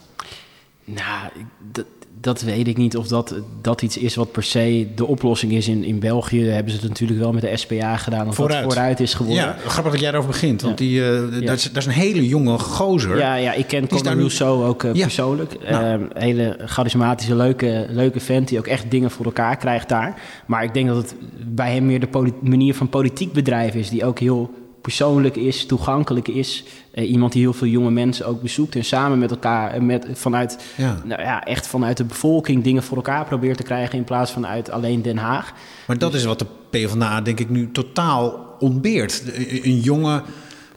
Nou, 0.84 1.26
ik- 1.34 1.44
dat, 1.72 1.84
dat 2.20 2.42
weet 2.42 2.68
ik 2.68 2.76
niet 2.76 2.96
of 2.96 3.06
dat, 3.08 3.34
dat 3.62 3.82
iets 3.82 3.96
is 3.96 4.14
wat 4.14 4.32
per 4.32 4.42
se 4.42 4.86
de 4.94 5.06
oplossing 5.06 5.52
is. 5.52 5.68
In, 5.68 5.84
in 5.84 5.98
België 5.98 6.44
hebben 6.44 6.72
ze 6.72 6.78
het 6.78 6.88
natuurlijk 6.88 7.20
wel 7.20 7.32
met 7.32 7.42
de 7.42 7.56
SPA 7.56 7.96
gedaan, 7.96 8.28
of 8.28 8.34
Vooruit. 8.34 8.62
dat 8.64 8.72
vooruit 8.72 9.00
is 9.00 9.14
geworden. 9.14 9.44
Ja, 9.44 9.56
grappig 9.66 9.92
dat 9.92 10.00
jij 10.00 10.10
erover 10.10 10.30
begint. 10.30 10.62
Want 10.62 10.78
Ja. 10.78 10.84
die, 10.86 11.04
eh, 11.04 11.46
dat, 11.46 11.56
is, 11.56 11.62
dat 11.62 11.76
is 11.76 11.86
een 11.86 11.92
hele 11.92 12.28
jonge 12.28 12.58
gozer. 12.58 13.18
Ja, 13.18 13.34
ja, 13.34 13.52
ik 13.52 13.66
ken 13.66 13.88
Conor 13.88 14.14
Rousseau 14.14 14.64
ook 14.64 14.84
eh, 14.84 14.94
Ja. 14.94 15.02
persoonlijk. 15.02 15.70
Nou. 15.70 15.84
Ehm, 15.84 16.02
hele 16.24 16.56
charismatische, 16.64 17.34
leuke, 17.34 17.86
leuke 17.90 18.20
vent 18.20 18.48
die 18.48 18.58
ook 18.58 18.66
echt 18.66 18.90
dingen 18.90 19.10
voor 19.10 19.24
elkaar 19.24 19.56
krijgt 19.56 19.88
daar. 19.88 20.22
Maar 20.46 20.64
ik 20.64 20.74
denk 20.74 20.86
dat 20.88 20.96
het 20.96 21.14
bij 21.46 21.72
hem 21.72 21.86
meer 21.86 22.00
de 22.00 22.32
manier 22.40 22.74
van 22.74 22.88
politiek 22.88 23.32
bedrijven 23.32 23.80
is... 23.80 23.90
die 23.90 24.04
ook 24.04 24.18
heel 24.18 24.50
persoonlijk 24.88 25.36
is, 25.36 25.66
toegankelijk 25.66 26.28
is. 26.28 26.64
Eh, 26.90 27.10
iemand 27.10 27.32
die 27.32 27.42
heel 27.42 27.52
veel 27.52 27.66
jonge 27.68 27.90
mensen 27.90 28.26
ook 28.26 28.42
bezoekt... 28.42 28.74
en 28.74 28.84
samen 28.84 29.18
met 29.18 29.30
elkaar, 29.30 29.70
eh, 29.72 29.80
met, 29.80 30.06
vanuit, 30.12 30.58
Ja. 30.76 31.00
nou 31.04 31.22
ja, 31.22 31.44
echt 31.44 31.66
vanuit 31.66 31.96
de 31.96 32.04
bevolking... 32.04 32.64
dingen 32.64 32.82
voor 32.82 32.96
elkaar 32.96 33.24
probeert 33.24 33.56
te 33.56 33.62
krijgen 33.62 33.98
in 33.98 34.04
plaats 34.04 34.30
van 34.30 34.46
uit 34.46 34.70
alleen 34.70 35.02
Den 35.02 35.16
Haag. 35.18 35.52
Maar 35.86 35.98
dat 35.98 36.14
is 36.14 36.24
wat 36.24 36.38
de 36.38 36.46
PvdA 36.70 37.20
denk 37.20 37.40
ik 37.40 37.50
nu 37.50 37.70
totaal 37.72 38.56
ontbeert. 38.58 39.24
De- 39.24 39.66
Een 39.66 39.80
jonge 39.80 40.22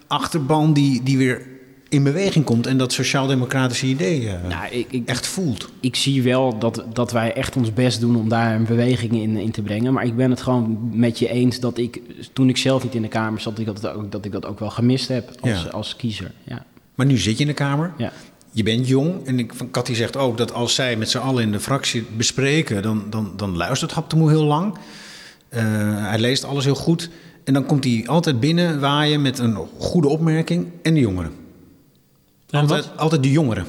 achterban 0.08 0.74
die, 0.74 1.04
die 1.04 1.18
weer 1.18 1.48
in 1.92 2.04
beweging 2.04 2.46
komt... 2.46 2.68
en 2.68 2.78
dat 2.78 2.94
sociaal-democratische 2.94 3.86
idee 3.86 4.30
eh, 4.30 4.50
Nou, 4.50 4.72
ik, 4.72 4.88
ik, 4.90 5.08
echt 5.08 5.28
voelt. 5.28 5.70
ik 5.80 5.96
zie 5.96 6.24
wel 6.24 6.60
dat, 6.60 6.84
dat 6.94 7.12
wij 7.12 7.34
echt 7.34 7.56
ons 7.56 7.74
best 7.74 8.00
doen 8.00 8.16
om 8.16 8.30
daar 8.30 8.56
een 8.56 8.66
beweging 8.66 9.12
in, 9.14 9.38
in 9.38 9.52
te 9.52 9.62
brengen. 9.62 9.94
Maar 9.94 10.06
ik 10.06 10.16
ben 10.16 10.30
het 10.30 10.42
gewoon 10.42 10.90
met 10.92 11.20
je 11.20 11.30
eens 11.30 11.60
dat 11.60 11.78
ik, 11.78 12.02
toen 12.34 12.50
ik 12.50 12.58
zelf 12.58 12.84
niet 12.84 12.96
in 12.96 13.02
de 13.02 13.08
Kamer 13.08 13.40
zat, 13.42 13.58
dat 13.58 13.68
ik 13.68 13.82
dat 13.82 13.94
ook, 13.94 14.12
dat, 14.12 14.26
ik 14.26 14.32
dat 14.32 14.46
ook 14.46 14.60
wel 14.60 14.70
gemist 14.70 15.08
heb 15.08 15.32
als, 15.40 15.64
Ja. 15.64 15.70
als 15.70 15.96
kiezer. 15.96 16.32
Ja. 16.44 16.66
Maar 16.96 17.06
nu 17.06 17.18
zit 17.18 17.36
je 17.36 17.42
in 17.42 17.48
de 17.48 17.54
Kamer. 17.54 17.94
Ja. 17.98 18.12
Je 18.52 18.64
bent 18.64 18.88
jong. 18.88 19.26
En 19.28 19.40
ik, 19.40 19.54
van 19.56 19.72
Cathy 19.72 19.94
zegt 19.94 20.18
ook 20.18 20.38
dat 20.38 20.54
als 20.54 20.76
zij 20.76 20.96
met 20.96 21.10
z'n 21.10 21.18
allen 21.18 21.44
in 21.44 21.52
de 21.52 21.60
fractie 21.60 22.06
bespreken... 22.18 22.82
dan, 22.82 23.04
dan, 23.10 23.34
dan 23.36 23.58
luistert 23.58 23.92
Haptemoe 23.92 24.30
heel 24.30 24.44
lang. 24.46 24.74
Eh, 25.50 25.62
hij 26.08 26.20
leest 26.20 26.44
alles 26.44 26.66
heel 26.66 26.76
goed. 26.76 27.10
En 27.44 27.54
dan 27.54 27.66
komt 27.66 27.84
hij 27.84 28.04
altijd 28.06 28.40
binnen 28.40 28.80
waaien 28.80 29.22
met 29.22 29.40
een 29.40 29.58
goede 29.78 30.08
opmerking. 30.08 30.68
En 30.82 30.94
de 30.94 31.00
jongeren. 31.00 31.41
Altijd, 32.52 32.98
altijd 32.98 33.24
de 33.24 33.32
jongeren. 33.32 33.66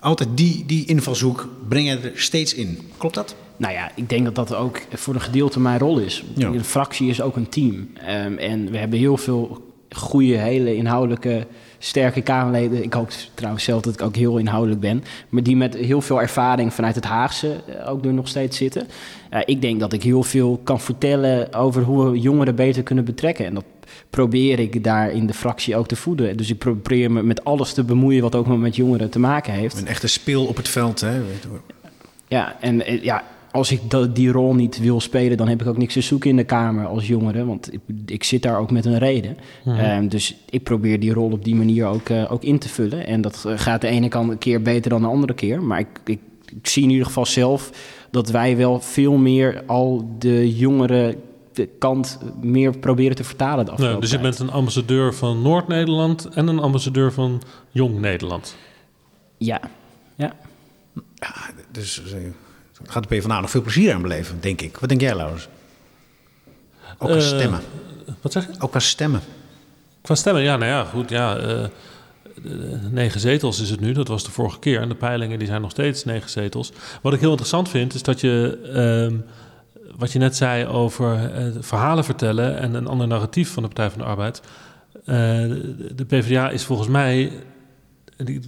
Altijd 0.00 0.28
die, 0.34 0.64
die 0.66 0.86
invalshoek 0.86 1.48
breng 1.68 1.88
je 1.88 1.98
er 1.98 2.12
steeds 2.14 2.54
in. 2.54 2.78
Klopt 2.96 3.14
dat? 3.14 3.34
Nou 3.56 3.72
ja, 3.74 3.90
ik 3.94 4.08
denk 4.08 4.24
dat 4.24 4.34
dat 4.34 4.54
ook 4.54 4.80
voor 4.92 5.14
een 5.14 5.20
gedeelte 5.20 5.60
mijn 5.60 5.78
rol 5.78 5.98
is. 5.98 6.24
Ja. 6.34 6.48
Een 6.48 6.64
fractie 6.64 7.08
is 7.08 7.20
ook 7.20 7.36
een 7.36 7.48
team. 7.48 7.88
Ehm, 7.94 8.36
en 8.36 8.70
we 8.70 8.78
hebben 8.78 8.98
heel 8.98 9.16
veel 9.16 9.72
goede, 9.90 10.36
hele 10.36 10.74
inhoudelijke, 10.74 11.46
sterke 11.78 12.22
Kamerleden. 12.22 12.82
Ik 12.82 12.92
hoop 12.92 13.10
trouwens 13.34 13.64
zelf 13.64 13.82
dat 13.82 13.94
ik 13.94 14.02
ook 14.02 14.16
heel 14.16 14.38
inhoudelijk 14.38 14.80
ben. 14.80 15.04
Maar 15.28 15.42
die 15.42 15.56
met 15.56 15.74
heel 15.74 16.00
veel 16.00 16.20
ervaring 16.20 16.74
vanuit 16.74 16.94
het 16.94 17.04
Haagse 17.04 17.60
eh, 17.66 17.90
ook 17.90 18.04
er 18.04 18.12
nog 18.12 18.28
steeds 18.28 18.56
zitten. 18.56 18.86
Eh, 19.30 19.40
ik 19.44 19.60
denk 19.60 19.80
dat 19.80 19.92
ik 19.92 20.02
heel 20.02 20.22
veel 20.22 20.60
kan 20.64 20.80
vertellen 20.80 21.54
over 21.54 21.82
hoe 21.82 22.10
we 22.10 22.20
jongeren 22.20 22.54
beter 22.54 22.82
kunnen 22.82 23.04
betrekken. 23.04 23.46
En 23.46 23.54
dat 23.54 23.64
probeer 24.10 24.58
ik 24.58 24.84
daar 24.84 25.10
in 25.10 25.26
de 25.26 25.34
fractie 25.34 25.76
ook 25.76 25.86
te 25.86 25.96
voeden. 25.96 26.36
Dus 26.36 26.50
ik 26.50 26.58
probeer 26.58 27.10
me 27.10 27.22
met 27.22 27.44
alles 27.44 27.72
te 27.72 27.84
bemoeien 27.84 28.22
wat 28.22 28.34
ook 28.34 28.46
maar 28.46 28.58
met 28.58 28.76
jongeren 28.76 29.10
te 29.10 29.18
maken 29.18 29.52
heeft. 29.52 29.78
Een 29.78 29.86
echte 29.86 30.06
speel 30.06 30.46
op 30.46 30.56
het 30.56 30.68
veld. 30.68 31.00
Hè? 31.00 31.20
Ja, 32.28 32.56
en 32.60 32.86
eh, 32.86 33.02
ja, 33.02 33.24
als 33.52 33.72
ik 33.72 33.80
dat, 33.90 34.16
die 34.16 34.30
rol 34.30 34.54
niet 34.54 34.78
wil 34.78 35.00
spelen, 35.00 35.36
dan 35.36 35.48
heb 35.48 35.60
ik 35.60 35.66
ook 35.66 35.78
niks 35.78 35.92
te 35.92 36.00
zoeken 36.00 36.30
in 36.30 36.36
de 36.36 36.44
Kamer 36.44 36.86
als 36.86 37.06
jongere. 37.06 37.44
Want 37.44 37.72
ik, 37.72 37.80
ik 38.06 38.24
zit 38.24 38.42
daar 38.42 38.58
ook 38.58 38.70
met 38.70 38.84
een 38.84 38.98
reden. 38.98 39.36
Ehm, 39.64 40.08
dus 40.08 40.36
ik 40.50 40.62
probeer 40.62 41.00
die 41.00 41.12
rol 41.12 41.30
op 41.30 41.44
die 41.44 41.54
manier 41.54 41.86
ook, 41.86 42.08
eh, 42.08 42.32
ook 42.32 42.42
in 42.42 42.58
te 42.58 42.68
vullen. 42.68 43.06
En 43.06 43.20
dat 43.20 43.44
eh, 43.46 43.52
gaat 43.56 43.80
de 43.80 43.86
ene 43.86 44.08
kant 44.08 44.30
een 44.30 44.38
keer 44.38 44.62
beter 44.62 44.90
dan 44.90 45.02
de 45.02 45.08
andere 45.08 45.34
keer. 45.34 45.62
Maar 45.62 45.78
ik, 45.78 45.88
ik, 46.04 46.18
ik 46.56 46.66
zie 46.66 46.82
in 46.82 46.90
ieder 46.90 47.06
geval 47.06 47.26
zelf 47.26 47.70
dat 48.10 48.30
wij 48.30 48.56
wel 48.56 48.80
veel 48.80 49.16
meer 49.16 49.62
al 49.66 50.16
de 50.18 50.56
jongeren 50.56 51.14
de 51.52 51.66
kant 51.78 52.18
meer 52.40 52.78
proberen 52.78 53.16
te 53.16 53.24
vertalen 53.24 53.64
de 53.64 53.96
dus 54.00 54.10
je 54.10 54.18
bent 54.18 54.38
een 54.38 54.50
ambassadeur 54.50 55.14
van 55.14 55.42
Noord-Nederland 55.42 56.28
en 56.28 56.46
een 56.46 56.58
ambassadeur 56.58 57.12
van 57.12 57.42
Jong 57.70 58.00
Nederland. 58.00 58.56
Ja, 59.38 59.60
ja. 60.14 60.32
Ja, 61.14 61.34
dus 61.70 62.02
eh, 62.12 62.18
gaat 62.84 63.08
de 63.08 63.16
PvdA 63.16 63.40
nog 63.40 63.50
veel 63.50 63.62
plezier 63.62 63.94
aan 63.94 64.02
beleven, 64.02 64.40
denk 64.40 64.60
ik. 64.60 64.78
Wat 64.78 64.88
denk 64.88 65.00
jij, 65.00 65.16
Laurens? 65.16 65.48
Ook 66.98 67.08
qua 67.08 67.16
Eh, 67.16 67.22
stemmen. 67.22 67.60
Wat 68.20 68.32
zeg 68.32 68.46
je? 68.46 68.52
Ook 68.58 68.70
qua 68.70 68.80
stemmen. 68.80 69.20
Qua 70.02 70.14
stemmen, 70.14 70.42
ja, 70.42 70.56
nou 70.56 70.70
ja, 70.70 70.84
goed, 70.84 71.10
ja. 71.10 71.36
eh, 71.36 71.64
eh, 71.64 71.70
negen 72.90 73.20
zetels 73.20 73.60
is 73.60 73.70
het 73.70 73.80
nu, 73.80 73.92
dat 73.92 74.08
was 74.08 74.24
de 74.24 74.30
vorige 74.30 74.58
keer. 74.58 74.80
En 74.80 74.88
de 74.88 74.94
peilingen 74.94 75.38
die 75.38 75.48
zijn 75.48 75.60
nog 75.60 75.70
steeds 75.70 76.04
negen 76.04 76.30
zetels. 76.30 76.72
Wat 77.02 77.12
ik 77.12 77.20
heel 77.20 77.30
interessant 77.30 77.68
vind, 77.68 77.94
is 77.94 78.02
dat 78.02 78.20
je, 78.20 78.58
ehm, 78.74 79.16
wat 79.96 80.12
je 80.12 80.18
net 80.18 80.36
zei 80.36 80.66
over 80.66 81.32
eh, 81.34 81.46
verhalen 81.60 82.04
vertellen 82.04 82.58
en 82.58 82.74
een 82.74 82.86
ander 82.86 83.06
narratief 83.06 83.52
van 83.52 83.62
de 83.62 83.68
Partij 83.68 83.90
van 83.90 83.98
de 83.98 84.04
Arbeid. 84.04 84.42
Eh, 85.04 85.16
de, 85.94 86.04
PvdA 86.06 86.50
is 86.50 86.64
volgens 86.64 86.88
mij, 86.88 87.32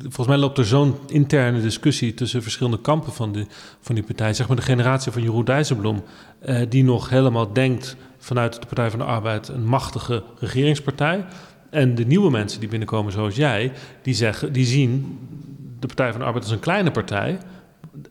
volgens 0.02 0.26
mij 0.26 0.36
loopt 0.36 0.58
er 0.58 0.66
zo'n 0.66 0.96
interne 1.06 1.60
discussie 1.60 2.14
tussen 2.14 2.42
verschillende 2.42 2.80
kampen 2.80 3.12
van 3.12 3.32
die, 3.32 3.46
van 3.80 3.94
die 3.94 4.04
partij. 4.04 4.34
Zeg 4.34 4.48
maar 4.48 4.56
de 4.56 4.62
generatie 4.62 5.12
van 5.12 5.22
Jeroen 5.22 5.44
Dijsselbloem, 5.44 6.02
eh, 6.38 6.60
die 6.68 6.84
nog 6.84 7.08
helemaal 7.08 7.52
denkt 7.52 7.96
vanuit 8.18 8.52
de 8.52 8.66
Partij 8.66 8.90
van 8.90 8.98
de 8.98 9.04
Arbeid 9.04 9.48
een 9.48 9.66
machtige 9.66 10.22
regeringspartij. 10.38 11.24
En 11.70 11.94
de 11.94 12.06
nieuwe 12.06 12.30
mensen 12.30 12.60
die 12.60 12.68
binnenkomen, 12.68 13.12
zoals 13.12 13.36
jij, 13.36 13.72
die, 14.02 14.14
zeggen, 14.14 14.52
die 14.52 14.66
zien 14.66 15.18
de 15.80 15.86
Partij 15.86 16.10
van 16.10 16.20
de 16.20 16.26
Arbeid 16.26 16.44
als 16.44 16.52
een 16.52 16.60
kleine 16.60 16.90
partij. 16.90 17.38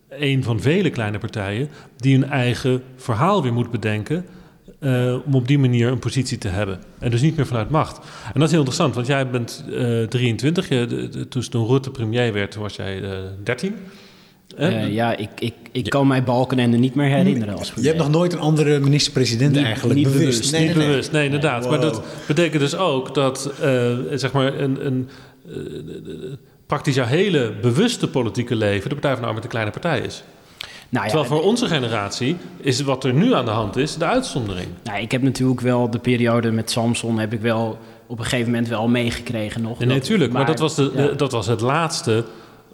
Een 0.10 0.44
van 0.44 0.60
vele 0.62 0.90
kleine 0.90 1.18
partijen 1.18 1.70
die 1.98 2.14
hun 2.20 2.30
eigen 2.30 2.82
verhaal 2.96 3.42
weer 3.44 3.54
moet 3.54 3.72
bedenken. 3.72 4.26
eh, 4.80 5.16
om 5.26 5.36
op 5.36 5.48
die 5.48 5.60
manier 5.60 5.88
een 5.88 6.00
positie 6.00 6.38
te 6.38 6.48
hebben. 6.48 6.80
En 7.00 7.12
dus 7.12 7.22
niet 7.22 7.36
meer 7.36 7.46
vanuit 7.46 7.70
macht. 7.70 7.98
En 7.98 8.32
dat 8.34 8.44
is 8.44 8.50
heel 8.50 8.58
interessant, 8.60 8.96
want 8.96 9.08
jij 9.08 9.30
bent 9.30 9.64
eh 9.74 10.04
23. 10.04 10.70
Je, 10.70 10.86
de- 10.86 11.10
de- 11.10 11.28
toen 11.28 11.42
toen 11.50 11.68
Rutte 11.68 11.92
premier 11.92 12.34
werd, 12.34 12.56
was 12.56 12.76
jij 12.76 13.02
eh 13.04 13.10
13. 13.44 13.76
Hè? 14.56 14.68
Eh, 14.70 14.94
ja, 14.94 15.18
ik, 15.18 15.30
ik, 15.40 15.54
ik 15.72 15.90
kan 15.90 16.08
mij 16.08 16.24
Balkenende 16.24 16.78
niet 16.78 16.96
meer 16.96 17.08
herinneren 17.10 17.58
als 17.58 17.74
Je 17.76 17.86
hebt 17.88 17.98
nog 17.98 18.10
nooit 18.10 18.34
een 18.34 18.40
andere 18.40 18.80
minister-president 18.80 19.58
eigenlijk 19.58 19.96
niet 19.96 20.04
bewust. 20.12 20.22
bewust. 20.24 20.52
Nee, 20.52 20.68
niet 20.68 20.76
nee, 20.76 20.88
bewust, 20.88 21.12
nee, 21.12 21.26
inderdaad. 21.26 21.70
Maar 21.70 21.82
dat 21.82 22.04
betekent 22.28 22.62
dus 22.62 22.76
ook 22.76 23.14
dat, 23.14 23.52
eh, 23.62 23.92
zeg 24.14 24.32
maar, 24.32 24.60
een, 24.60 24.86
een, 24.86 25.10
eh, 25.48 25.54
praktisch 26.74 26.96
jouw 26.96 27.06
hele 27.06 27.52
bewuste 27.62 28.08
politieke 28.08 28.56
leven 28.56 28.90
de 28.90 28.96
Partij 28.96 29.12
van 29.12 29.22
de 29.22 29.26
Arbeid 29.28 29.44
een 29.44 29.50
kleine 29.50 29.72
partij 29.72 30.00
is. 30.00 30.24
Nou 30.90 31.06
ja, 31.06 31.12
Terwijl 31.12 31.30
voor 31.30 31.44
onze 31.50 31.68
generatie 31.68 32.36
is 32.58 32.82
wat 32.82 33.04
er 33.04 33.14
nu 33.14 33.34
aan 33.34 33.46
de 33.46 33.52
hand 33.52 33.76
is 33.78 33.98
de 33.98 34.06
uitzondering. 34.06 34.68
nou, 34.84 35.02
ik 35.02 35.12
heb 35.12 35.22
natuurlijk 35.22 35.62
wel 35.62 35.90
de 35.90 36.00
periode 36.00 36.52
met 36.52 36.72
Samson 36.72 37.20
heb 37.20 37.34
ik 37.34 37.42
wel 37.42 37.78
op 38.08 38.18
een 38.20 38.24
gegeven 38.24 38.52
moment 38.52 38.68
wel 38.70 38.88
meegekregen 38.88 39.62
nog. 39.62 39.78
Nee, 39.80 39.88
nee, 39.88 39.98
Dat- 39.98 40.08
tuurlijk. 40.08 40.32
Maar, 40.32 40.46
dat, 40.46 40.60
was 40.60 40.76
de, 40.76 40.92
ja. 40.96 41.06
de- 41.08 41.16
dat 41.16 41.32
was 41.32 41.48
het 41.48 41.62
laatste, 41.62 42.24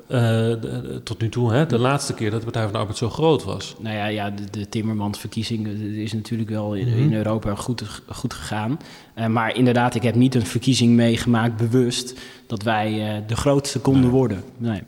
eh, 0.09 0.19
de- 0.19 0.59
de- 0.59 1.01
tot 1.03 1.21
nu 1.21 1.29
toe, 1.29 1.53
hè, 1.53 1.65
de 1.65 1.77
laatste 1.79 2.13
keer 2.13 2.29
dat 2.29 2.39
de 2.39 2.45
Partij 2.45 2.63
van 2.63 2.71
de 2.71 2.77
Arbeid 2.77 2.97
zo 2.97 3.09
groot 3.09 3.43
was. 3.43 3.75
Nou 3.79 3.95
ja, 3.95 4.05
ja 4.05 4.29
de, 4.29 4.43
de 4.51 4.69
Timmermans-verkiezing 4.69 5.67
eh, 5.67 5.81
is 5.81 6.13
natuurlijk 6.13 6.49
wel 6.49 6.73
in, 6.75 6.87
Mhm. 6.87 6.97
in 6.97 7.13
Europa 7.13 7.55
goed, 7.55 7.83
goed 8.07 8.33
gegaan. 8.33 8.79
Eh, 9.13 9.27
maar 9.27 9.55
inderdaad, 9.55 9.95
ik 9.95 10.03
heb 10.03 10.15
niet 10.15 10.35
een 10.35 10.45
verkiezing 10.45 10.95
meegemaakt 10.95 11.57
bewust 11.57 12.13
dat 12.47 12.63
wij 12.63 13.07
eh, 13.15 13.21
de 13.27 13.35
grootste 13.35 13.79
konden 13.79 14.09
worden. 14.09 14.43
Nee. 14.57 14.81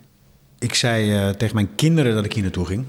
Ik 0.60 0.74
zei 0.74 1.12
eh, 1.14 1.30
tegen 1.30 1.56
mijn 1.56 1.70
kinderen 1.76 2.16
dat 2.16 2.26
ik 2.26 2.34
hier 2.34 2.44
naartoe 2.44 2.66
ging. 2.66 2.86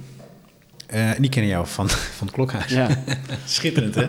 Eh, 0.86 1.10
en 1.14 1.20
die 1.22 1.30
kennen 1.30 1.50
jou 1.50 1.66
van, 1.66 1.88
van 2.18 2.26
het 2.26 2.30
klokhuis. 2.36 2.70
Ja. 2.72 2.88
Schitterend, 3.46 3.94
hè? 3.94 4.02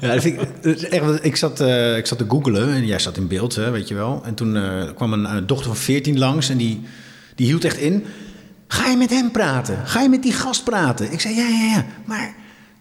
Ja, 0.00 0.12
dat 0.14 0.22
vind 0.22 0.40
ik, 0.62 0.80
echt, 0.82 1.24
ik, 1.24 1.36
zat, 1.36 1.60
eh, 1.60 1.96
ik 1.96 2.06
zat 2.06 2.18
te 2.18 2.24
googelen 2.28 2.68
en 2.74 2.86
jij 2.86 2.98
zat 2.98 3.16
in 3.16 3.28
beeld, 3.28 3.54
hè, 3.54 3.70
weet 3.70 3.88
je 3.88 3.94
wel. 3.94 4.22
En 4.24 4.34
toen 4.34 4.56
eh, 4.56 4.82
kwam 4.94 5.12
een, 5.12 5.46
dochter 5.46 5.66
van 5.66 5.76
14 5.76 6.18
langs 6.18 6.48
en 6.48 6.56
die, 6.56 6.80
die 7.34 7.46
hield 7.46 7.64
echt 7.64 7.76
in. 7.76 8.04
Ga 8.66 8.88
je 8.88 8.96
met 8.96 9.10
hem 9.10 9.30
praten? 9.30 9.86
Ga 9.86 10.00
je 10.00 10.08
met 10.08 10.22
die 10.22 10.32
gast 10.32 10.64
praten? 10.64 11.12
Ik 11.12 11.20
zei, 11.20 11.34
ja, 11.34 11.48
ja, 11.48 11.74
ja. 11.74 11.86
Maar 12.04 12.34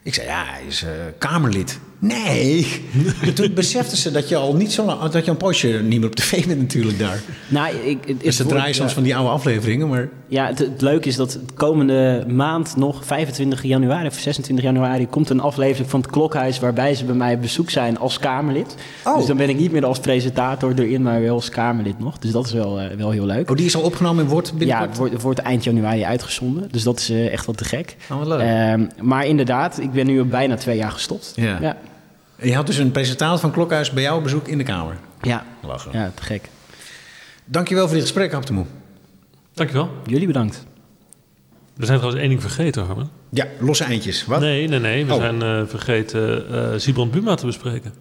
ik 0.04 0.14
zei, 0.14 0.28
ja, 0.28 0.46
hij 0.46 0.64
is 0.68 0.84
eh, 0.84 0.92
Kamerlid. 1.18 1.80
Nee. 2.02 2.68
En 3.22 3.34
toen 3.34 3.54
besefte 3.54 3.98
ze 3.98 4.12
dat 4.12 4.30
je 4.30 4.36
al 4.36 4.56
niet 4.56 4.72
zo 4.72 4.86
lang... 4.86 5.02
dat 5.10 5.26
je 5.26 5.32
een 5.32 5.38
poosje 5.38 5.68
niet 5.68 6.00
meer 6.00 6.10
op 6.10 6.16
tv 6.16 6.46
bent 6.46 6.60
natuurlijk 6.60 7.00
daar. 7.00 7.22
Nou, 7.48 7.76
ik, 7.76 7.98
het, 8.06 8.22
Dus 8.22 8.36
ze 8.36 8.42
het 8.42 8.52
draaien 8.52 8.76
soms 8.76 8.90
ja. 8.90 8.94
van 8.96 9.04
die 9.04 9.16
oude 9.16 9.30
afleveringen, 9.30 9.90
maar... 9.90 10.10
Ja, 10.28 10.48
het, 10.48 10.60
het 10.60 10.82
leuke 10.82 11.08
is 11.08 11.16
dat 11.16 11.34
het 11.34 11.54
komende 11.54 12.26
maand 12.28 12.76
nog, 12.76 13.06
25 13.06 13.64
januari 13.64 14.08
of 14.08 14.14
26 14.14 14.66
januari, 14.66 15.08
komt 15.08 15.30
een 15.30 15.40
aflevering 15.40 15.90
van 15.90 16.02
het 16.02 16.10
Klokhuis 16.10 16.60
waarbij 16.60 16.96
ze 16.96 17.06
bij 17.06 17.16
mij 17.16 17.34
op 17.34 17.42
bezoek 17.42 17.70
zijn 17.70 17.98
als 17.98 18.20
Kamerlid. 18.20 18.76
Oh. 19.06 19.18
Dus 19.18 19.26
dan 19.26 19.38
ben 19.38 19.50
ik 19.50 19.58
niet 19.58 19.72
meer 19.72 19.86
als 19.86 20.00
presentator 20.00 20.74
erin, 20.76 21.02
maar 21.02 21.22
wel 21.22 21.36
als 21.36 21.50
Kamerlid 21.50 22.00
nog. 22.00 22.18
Dus 22.18 22.32
dat 22.32 22.46
is 22.46 22.52
wel, 22.52 22.80
eh, 22.80 22.98
wel 22.98 23.12
heel 23.12 23.26
leuk. 23.26 23.50
Oh, 23.50 23.56
die 23.56 23.66
is 23.66 23.76
al 23.76 23.82
opgenomen 23.82 24.24
en 24.24 24.30
wordt 24.30 24.48
ja, 24.48 24.56
binnenkort... 24.58 24.90
het 24.90 24.98
wordt, 24.98 25.14
het 25.14 25.22
wordt 25.22 25.40
eind 25.40 25.64
januari 25.64 26.04
uitgezonden. 26.04 26.68
Dus 26.72 26.84
dat 26.84 27.00
is 27.00 27.10
eh, 27.10 27.32
echt 27.32 27.46
wat 27.46 27.58
te 27.58 27.66
gek. 27.66 27.96
Oh, 28.12 28.18
wat 28.18 28.28
leuk. 28.28 28.40
Ehm, 28.40 28.86
maar 29.02 29.26
inderdaad, 29.26 29.80
ik 29.80 29.92
ben 29.92 30.06
nu 30.06 30.20
al 30.20 30.26
bijna 30.26 30.56
twee 30.56 30.78
jaar 30.78 30.92
gestopt. 30.92 31.34
Ja. 31.36 31.58
ja. 31.62 31.78
Je 32.42 32.56
had 32.56 32.66
dus 32.68 32.78
een 32.78 32.92
presentator 32.92 33.40
van 33.40 33.52
Klokhuis 33.52 33.92
bij 33.92 34.04
jou 34.04 34.18
op 34.18 34.24
bezoek 34.24 34.48
in 34.48 34.58
de 34.58 34.64
Kamer. 34.64 34.98
Ja, 35.22 35.46
Lachen. 35.62 35.92
ja 35.94 36.12
te 36.16 36.24
gek. 36.24 36.50
Dankjewel 37.46 37.86
voor 37.86 37.94
dit 37.94 38.04
gesprek, 38.04 38.32
Hap 38.32 38.46
de 38.46 38.54
Moe. 38.54 38.66
Dankjewel. 39.54 39.90
Jullie 40.06 40.28
bedankt. 40.28 40.66
We 41.76 41.86
zijn 41.86 41.98
trouwens 41.98 42.22
één 42.24 42.30
ding 42.30 42.42
vergeten, 42.42 42.86
Harmen. 42.86 43.10
Ja, 43.30 43.48
losse 43.60 43.84
eindjes. 43.84 44.26
Wat? 44.26 44.40
Nee, 44.40 44.68
nee, 44.68 44.80
nee. 44.80 45.06
We 45.06 45.14
Oh. 45.14 45.20
zijn 45.20 45.42
eh, 45.42 45.62
vergeten 45.68 46.50
eh 46.74 46.80
Sibrand 46.80 47.12
Buma 47.12 47.36
te 47.36 47.46
bespreken. 47.46 47.94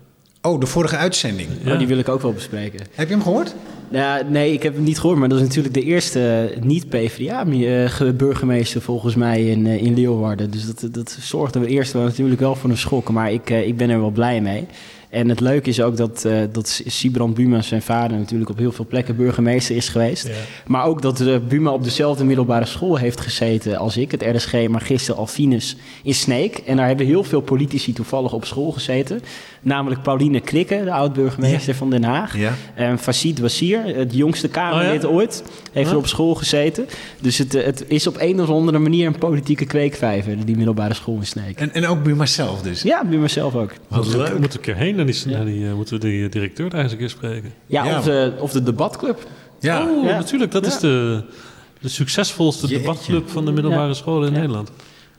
Oh, 0.43 0.61
de 0.61 0.67
vorige 0.67 0.97
uitzending. 0.97 1.49
Ja. 1.65 1.73
Oh, 1.73 1.79
die 1.79 1.87
wil 1.87 1.99
ik 1.99 2.09
ook 2.09 2.23
wel 2.23 2.33
bespreken. 2.33 2.81
Heb 2.95 3.09
je 3.09 3.15
hem 3.15 3.23
gehoord? 3.23 3.55
Ja, 3.91 4.23
nee, 4.29 4.53
ik 4.53 4.63
heb 4.63 4.75
hem 4.75 4.83
niet 4.83 4.99
gehoord, 4.99 5.19
maar 5.19 5.29
dat 5.29 5.39
is 5.39 5.45
natuurlijk 5.45 5.75
de 5.75 5.83
eerste 5.83 6.55
niet-PVDA-burgemeester 6.61 8.81
volgens 8.81 9.15
mij 9.15 9.47
in, 9.47 9.67
eh, 9.67 9.83
in 9.83 9.95
Leeuwarden. 9.95 10.51
Dus 10.51 10.67
dat, 10.67 10.89
dat 10.95 11.17
zorgde 11.21 11.59
we 11.59 11.67
eerst 11.67 11.93
wel 11.93 12.03
natuurlijk 12.03 12.41
wel 12.41 12.55
voor 12.55 12.71
een 12.71 12.79
schok, 12.79 13.11
maar 13.11 13.33
ik, 13.33 13.51
eh, 13.51 13.67
ik 13.67 13.77
ben 13.77 13.91
er 13.91 14.01
wel 14.01 14.11
blij 14.11 14.41
mee. 14.41 14.67
En 15.11 15.29
het 15.29 15.41
leuke 15.41 15.69
is 15.69 15.81
ook 15.83 15.97
dat, 15.97 16.25
eh 16.25 16.33
dat 16.53 16.83
Sibrand 16.87 17.35
Buma, 17.35 17.63
zijn 17.63 17.83
vader, 17.83 18.19
natuurlijk 18.19 18.51
op 18.51 18.59
heel 18.59 18.73
veel 18.73 18.87
plekken 18.89 19.17
burgemeester 19.17 19.77
is 19.77 19.89
geweest. 19.89 20.27
Ja. 20.27 20.33
Maar 20.67 20.85
ook 20.85 21.03
dat 21.03 21.21
eh, 21.21 21.37
Buma 21.49 21.71
op 21.71 21.85
dezelfde 21.85 22.25
middelbare 22.25 22.67
school 22.67 22.97
heeft 22.97 23.21
gezeten 23.21 23.77
als 23.77 23.97
ik, 23.97 24.11
het 24.11 24.25
RSG 24.37 24.69
Magister 24.69 25.15
Alfinus 25.15 25.77
in 26.03 26.15
Sneek. 26.15 26.57
En 26.59 26.77
daar 26.77 26.87
hebben 26.87 27.07
heel 27.07 27.25
veel 27.25 27.41
politici 27.41 27.93
toevallig 27.93 28.33
op 28.33 28.45
school 28.45 28.71
gezeten. 28.73 29.21
Namelijk 29.63 30.03
Pauline 30.03 30.41
Krikke, 30.41 30.81
de 30.85 30.93
oud-burgemeester 30.93 31.75
van 31.75 31.91
Den 31.91 32.05
Haag. 32.05 32.37
Ja. 32.37 32.53
En 32.75 32.99
Fasid 32.99 33.39
Wassir, 33.39 33.81
het 33.97 34.15
jongste 34.15 34.49
Kamerlid 34.49 35.05
Oh 35.05 35.11
ja? 35.11 35.17
ooit, 35.17 35.43
heeft 35.73 35.87
Ja. 35.87 35.93
er 35.93 35.99
op 35.99 36.07
school 36.07 36.35
gezeten. 36.35 36.87
Dus 37.21 37.39
het, 37.39 37.55
eh, 37.55 37.65
het 37.65 37.85
is 37.89 38.07
op 38.07 38.17
een 38.19 38.41
of 38.41 38.49
andere 38.49 38.79
manier 38.79 39.07
een 39.07 39.19
politieke 39.19 39.65
kweekvijver, 39.67 40.45
die 40.47 40.57
middelbare 40.57 40.95
school 40.95 41.17
in 41.17 41.27
Sneek. 41.27 41.59
En, 41.59 41.75
en 41.75 41.87
ook 41.87 42.03
Buma 42.03 42.27
zelf 42.27 42.63
dus. 42.63 42.83
Ja, 42.83 43.05
Buma 43.05 43.29
zelf 43.29 43.55
ook. 43.55 43.73
Wat 43.89 44.07
leuk. 44.07 44.17
Moeten 44.39 44.39
we 44.39 44.57
een 44.57 44.61
keer 44.61 44.77
heen 44.77 44.99
naar 45.05 45.13
die, 45.15 45.27
naar 45.27 45.45
die, 45.45 45.67
eh, 45.69 45.75
moeten 45.75 45.95
we 45.95 46.01
die 46.01 46.25
eh, 46.25 46.31
directeur 46.31 46.71
daar 46.71 46.83
eens 46.83 46.93
een 46.93 46.99
keer 46.99 47.11
spreken? 47.11 47.53
Ja, 47.67 47.85
Ja. 47.85 47.99
Of, 47.99 48.05
de, 48.05 48.33
of 48.39 48.53
de 48.53 48.63
debatclub. 48.63 49.27
Ja. 49.61 49.87
Oh, 49.89 50.05
Ja. 50.05 50.17
natuurlijk. 50.17 50.53
Dat 50.53 50.65
Ja. 50.67 50.71
is 50.71 50.79
de, 50.79 51.23
de 51.81 51.89
succesvolste 51.89 52.67
Jeetje. 52.67 52.83
debatclub 52.83 53.29
van 53.29 53.45
de 53.45 53.53
middelbare 53.53 53.87
Ja. 53.89 53.95
scholen 53.95 54.29
in 54.29 54.35
Ja. 54.35 54.41
Nederland. 54.41 54.71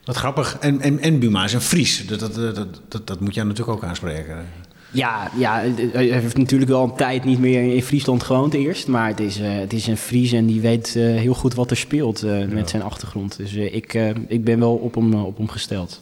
Wat 0.05 0.15
grappig. 0.15 0.57
En, 0.59 0.81
en, 0.81 0.99
en 0.99 1.19
Buma 1.19 1.43
is 1.43 1.53
een 1.53 1.61
Fries. 1.61 2.07
Dat, 2.07 2.19
dat, 2.19 2.35
dat, 2.35 2.67
dat, 2.87 3.07
dat 3.07 3.19
moet 3.19 3.33
jij 3.33 3.43
natuurlijk 3.43 3.77
ook 3.77 3.83
aanspreken. 3.83 4.45
Ja, 4.93 5.31
ja, 5.37 5.63
hij 5.93 6.05
heeft 6.05 6.37
natuurlijk 6.37 6.71
wel 6.71 6.83
een 6.83 6.95
tijd 6.95 7.23
niet 7.23 7.39
meer 7.39 7.73
in 7.75 7.83
Friesland 7.83 8.23
gewoond 8.23 8.53
eerst. 8.53 8.87
Maar 8.87 9.07
het 9.07 9.19
is, 9.19 9.39
eh, 9.39 9.47
het 9.59 9.73
is 9.73 9.87
een 9.87 9.97
Fries 9.97 10.31
en 10.31 10.45
die 10.45 10.61
weet 10.61 10.95
eh, 10.95 11.03
heel 11.03 11.33
goed 11.33 11.53
wat 11.53 11.71
er 11.71 11.77
speelt 11.77 12.23
eh, 12.23 12.45
met 12.47 12.69
zijn 12.69 12.81
achtergrond. 12.83 13.37
Dus 13.37 13.53
ik, 13.53 13.93
ik 14.27 14.43
ben 14.43 14.59
wel 14.59 14.73
op 14.75 14.95
hem, 14.95 15.13
op 15.13 15.37
hem 15.37 15.47
gesteld. 15.49 15.99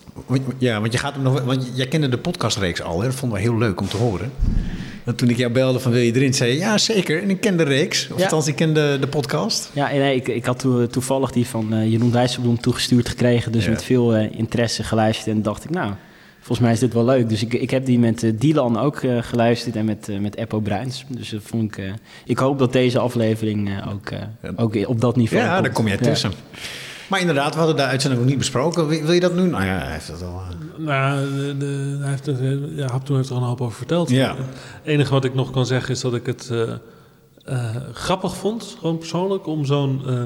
Ja, 0.58 0.80
want, 0.80 0.92
je 0.94 0.98
gaat 1.00 1.14
hem 1.14 1.24
nog, 1.24 1.42
want 1.42 1.72
jij 1.76 1.88
kende 1.88 2.10
de 2.10 2.18
podcastreeks 2.18 2.82
al. 2.82 3.00
Hè? 3.00 3.06
Dat 3.06 3.16
vonden 3.16 3.38
we 3.38 3.44
heel 3.44 3.58
leuk 3.58 3.80
om 3.82 3.88
te 3.88 3.98
horen. 3.98 4.32
Want 5.04 5.18
toen 5.18 5.30
ik 5.30 5.38
jou 5.38 5.52
belde 5.52 5.80
van 5.80 5.92
wil 5.92 6.02
je 6.02 6.16
erin, 6.16 6.34
zei 6.34 6.52
je 6.52 6.58
ja 6.58 6.78
zeker. 6.78 7.22
En 7.22 7.30
ik 7.30 7.40
ken 7.42 7.58
de 7.58 7.64
reeks. 7.64 8.08
Of 8.12 8.18
Ja. 8.18 8.24
althans, 8.24 8.48
ik 8.48 8.56
ken 8.56 8.74
de, 8.74 8.98
de 9.00 9.08
podcast. 9.08 9.70
Ja, 9.74 9.92
en 9.92 10.00
nee, 10.00 10.16
ik, 10.16 10.28
ik 10.28 10.46
had 10.46 10.60
toe- 10.60 10.88
toevallig 10.88 11.32
die 11.32 11.48
van 11.48 11.90
Jeroen 11.90 12.12
Dijsselbloem 12.12 12.60
toegestuurd 12.62 13.10
gekregen. 13.10 13.52
Dus 13.52 13.64
Ja. 13.64 13.70
met 13.70 13.84
veel 13.84 14.16
interesse 14.16 14.84
geluisterd. 14.84 15.36
En 15.36 15.42
dacht 15.42 15.64
ik, 15.64 15.70
nou, 15.70 15.92
volgens 16.50 16.60
mij 16.60 16.72
is 16.72 16.80
dit 16.80 16.94
wel 16.94 17.06
leuk. 17.06 17.30
Dus 17.30 17.42
ik, 17.44 17.54
ik 17.54 17.70
heb 17.70 17.86
die 17.86 18.00
met 18.00 18.24
eh, 18.24 18.32
Dylan 18.36 18.78
ook 18.80 18.98
eh, 19.02 19.18
geluisterd 19.22 19.76
en 19.76 19.86
met, 19.86 20.10
eh, 20.10 20.20
met 20.20 20.36
Eppo 20.36 20.60
Bruins. 20.60 21.06
Dus 21.08 21.30
dat 21.30 21.42
vond 21.44 21.78
ik... 21.78 21.94
ik 22.26 22.38
hoop 22.38 22.60
dat 22.60 22.74
deze 22.74 23.00
aflevering 23.00 23.70
eh, 23.70 23.92
ook, 23.94 24.10
eh, 24.10 24.50
ook 24.56 24.76
op 24.88 25.02
dat 25.02 25.16
niveau 25.16 25.44
Ja, 25.44 25.52
komt. 25.52 25.64
daar 25.66 25.74
kom 25.74 25.88
jij 25.88 25.98
Ja. 26.00 26.04
tussen. 26.04 26.32
Maar 27.10 27.20
inderdaad, 27.20 27.52
we 27.54 27.58
hadden 27.58 27.76
de 27.76 27.82
uitzending 27.84 28.22
nog 28.22 28.30
niet 28.30 28.40
besproken. 28.40 28.88
Wil, 28.88 29.02
wil 29.02 29.12
je 29.14 29.20
dat 29.20 29.36
nu? 29.36 29.42
Nou 29.48 29.64
ja, 29.66 29.78
hij 29.78 29.92
heeft 29.92 30.08
dat 30.08 30.24
al. 30.24 30.42
Nou, 30.78 31.34
de, 31.36 31.58
de- 31.58 31.98
hij 32.02 32.10
heeft 32.10 32.28
er, 32.28 32.76
ja, 32.76 32.88
Haptoe 32.92 33.16
heeft 33.16 33.30
er 33.30 33.36
al 33.36 33.42
een 33.42 33.48
hoop 33.48 33.62
over 33.62 33.78
verteld. 33.78 34.10
Ja. 34.10 34.36
Het 34.38 34.48
enige 34.84 35.12
wat 35.12 35.26
ik 35.26 35.34
nog 35.34 35.52
kan 35.52 35.66
zeggen 35.66 35.92
is 35.94 36.02
dat 36.02 36.14
ik 36.16 36.26
het 36.26 36.50
eh, 36.52 36.62
eh, 37.46 37.76
grappig 37.94 38.36
vond, 38.36 38.76
gewoon 38.80 38.98
persoonlijk, 38.98 39.48
om 39.48 39.66
zo'n 39.66 40.02
eh, 40.08 40.26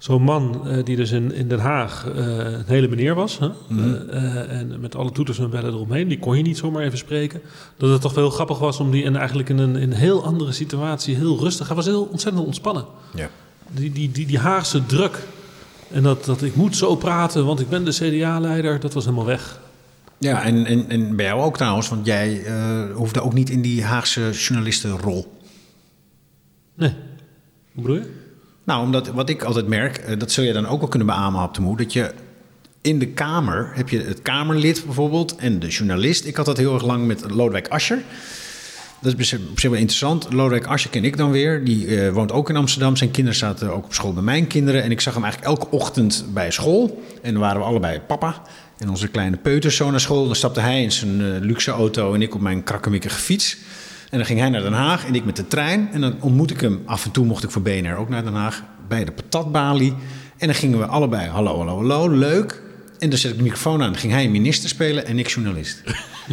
zo'n 0.00 0.22
man 0.22 0.68
eh, 0.68 0.84
die 0.84 0.96
dus 0.96 1.10
in, 1.10 1.32
in 1.32 1.48
Den 1.48 1.58
Haag 1.58 2.06
eh, 2.06 2.24
een 2.36 2.64
hele 2.66 2.88
meneer 2.88 3.14
was. 3.14 3.38
Hè? 3.38 3.46
Eh, 3.46 4.16
eh, 4.16 4.58
en 4.58 4.80
met 4.80 4.96
alle 4.96 5.12
toeters 5.12 5.38
en 5.38 5.50
bellen 5.50 5.72
eromheen. 5.72 6.08
Die 6.08 6.18
kon 6.18 6.36
je 6.36 6.42
niet 6.42 6.58
zomaar 6.58 6.82
even 6.82 6.98
spreken. 6.98 7.40
Dat 7.76 7.90
het 7.90 8.00
toch 8.00 8.14
wel 8.14 8.24
heel 8.24 8.32
grappig 8.32 8.58
was 8.58 8.80
om 8.80 8.90
die 8.90 9.04
en 9.04 9.16
eigenlijk 9.16 9.48
in 9.48 9.58
een, 9.58 9.76
in 9.76 9.90
een 9.90 9.96
heel 9.96 10.24
andere 10.24 10.52
situatie 10.52 11.16
heel 11.16 11.38
rustig. 11.38 11.66
Hij 11.66 11.76
was 11.76 11.86
heel 11.86 12.08
ontzettend 12.10 12.44
ontspannen. 12.44 12.84
Ja. 13.14 13.28
Die, 13.70 13.92
die, 13.92 14.10
die, 14.12 14.26
die 14.26 14.38
Haagse 14.38 14.86
druk. 14.86 15.18
En 15.90 16.02
dat, 16.02 16.24
dat 16.24 16.42
ik 16.42 16.54
moet 16.54 16.76
zo 16.76 16.96
praten, 16.96 17.46
want 17.46 17.60
ik 17.60 17.68
ben 17.68 17.84
de 17.84 17.90
CDA-leider. 17.90 18.80
Dat 18.80 18.94
was 18.94 19.04
helemaal 19.04 19.26
weg. 19.26 19.60
Ja, 20.18 20.42
en, 20.42 20.66
en, 20.66 20.88
en 20.88 21.16
bij 21.16 21.24
jou 21.24 21.40
ook 21.40 21.56
trouwens, 21.56 21.88
want 21.88 22.06
jij 22.06 22.42
hoefde 22.94 23.22
ook 23.22 23.32
niet 23.32 23.50
in 23.50 23.62
die 23.62 23.84
Haagse 23.84 24.30
journalistenrol. 24.30 25.32
Nee. 26.74 26.94
Hoe 27.72 27.82
bedoel 27.82 27.96
je? 27.96 28.19
Nou, 28.70 28.82
omdat 28.82 29.08
wat 29.08 29.28
ik 29.28 29.42
altijd 29.42 29.66
merk, 29.66 29.96
eh, 29.96 30.18
dat 30.18 30.32
zul 30.32 30.44
je 30.44 30.52
dan 30.52 30.66
ook 30.66 30.80
wel 30.80 30.88
kunnen 30.88 31.08
beamen, 31.08 31.40
Haptemoe, 31.40 31.76
dat 31.76 31.92
je 31.92 32.10
in 32.80 32.98
de 32.98 33.06
Kamer 33.06 33.70
heb 33.74 33.88
je 33.88 33.98
het 34.00 34.22
Kamerlid 34.22 34.82
bijvoorbeeld 34.84 35.36
en 35.36 35.58
de 35.58 35.68
journalist. 35.68 36.24
Ik 36.24 36.36
had 36.36 36.46
dat 36.46 36.56
heel 36.56 36.74
erg 36.74 36.84
lang 36.84 37.06
met 37.06 37.30
Lodewijk 37.30 37.68
Asscher. 37.68 37.98
Dat 39.00 39.14
is 39.18 39.28
zich 39.28 39.70
wel 39.70 39.72
interessant. 39.72 40.32
Lodewijk 40.32 40.66
Asscher 40.66 40.90
ken 40.90 41.04
ik 41.04 41.16
dan 41.16 41.30
weer. 41.30 41.64
Die 41.64 41.96
eh, 41.96 42.12
woont 42.12 42.32
ook 42.32 42.48
in 42.48 42.56
Amsterdam. 42.56 42.96
Zijn 42.96 43.10
kinderen 43.10 43.38
zaten 43.38 43.72
ook 43.72 43.84
op 43.84 43.94
school 43.94 44.12
bij 44.12 44.22
mijn 44.22 44.46
kinderen. 44.46 44.82
En 44.82 44.90
ik 44.90 45.00
zag 45.00 45.14
hem 45.14 45.22
eigenlijk 45.22 45.52
elke 45.52 45.76
ochtend 45.76 46.24
bij 46.32 46.50
school. 46.50 47.02
En 47.22 47.32
dan 47.32 47.42
waren 47.42 47.60
we 47.60 47.66
allebei 47.66 48.00
papa. 48.00 48.42
En 48.78 48.88
onze 48.88 49.08
kleine 49.08 49.36
peuters 49.36 49.78
naar 49.78 50.00
school. 50.00 50.26
Dan 50.26 50.36
stapte 50.36 50.60
hij 50.60 50.82
in 50.82 50.92
zijn 50.92 51.20
eh, 51.20 51.40
luxe 51.40 51.70
auto 51.70 52.14
en 52.14 52.22
ik 52.22 52.34
op 52.34 52.40
mijn 52.40 52.62
krakkemikkige 52.62 53.18
fiets. 53.18 53.56
En 54.10 54.16
dan 54.18 54.26
ging 54.26 54.38
hij 54.38 54.48
naar 54.48 54.62
Den 54.62 54.72
Haag 54.72 55.06
en 55.06 55.14
ik 55.14 55.24
met 55.24 55.36
de 55.36 55.48
trein. 55.48 55.88
En 55.92 56.00
dan 56.00 56.16
ontmoette 56.20 56.54
ik 56.54 56.60
hem. 56.60 56.82
Af 56.84 57.04
en 57.04 57.10
toe 57.10 57.26
mocht 57.26 57.44
ik 57.44 57.50
voor 57.50 57.62
BNR 57.62 57.96
ook 57.96 58.08
naar 58.08 58.24
Den 58.24 58.34
Haag. 58.34 58.62
Bij 58.88 59.04
de 59.04 59.12
patatbalie. 59.12 59.94
En 60.36 60.46
dan 60.46 60.54
gingen 60.56 60.78
we 60.78 60.86
allebei 60.86 61.28
hallo, 61.28 61.56
hallo, 61.56 61.76
hallo. 61.76 62.08
Leuk. 62.16 62.62
En 62.98 63.10
dan 63.10 63.18
zet 63.18 63.30
ik 63.30 63.36
de 63.36 63.42
microfoon 63.42 63.82
aan. 63.82 63.90
Dan 63.90 64.00
ging 64.00 64.12
hij 64.12 64.28
minister 64.28 64.68
spelen 64.68 65.06
en 65.06 65.18
ik 65.18 65.28
journalist. 65.28 65.82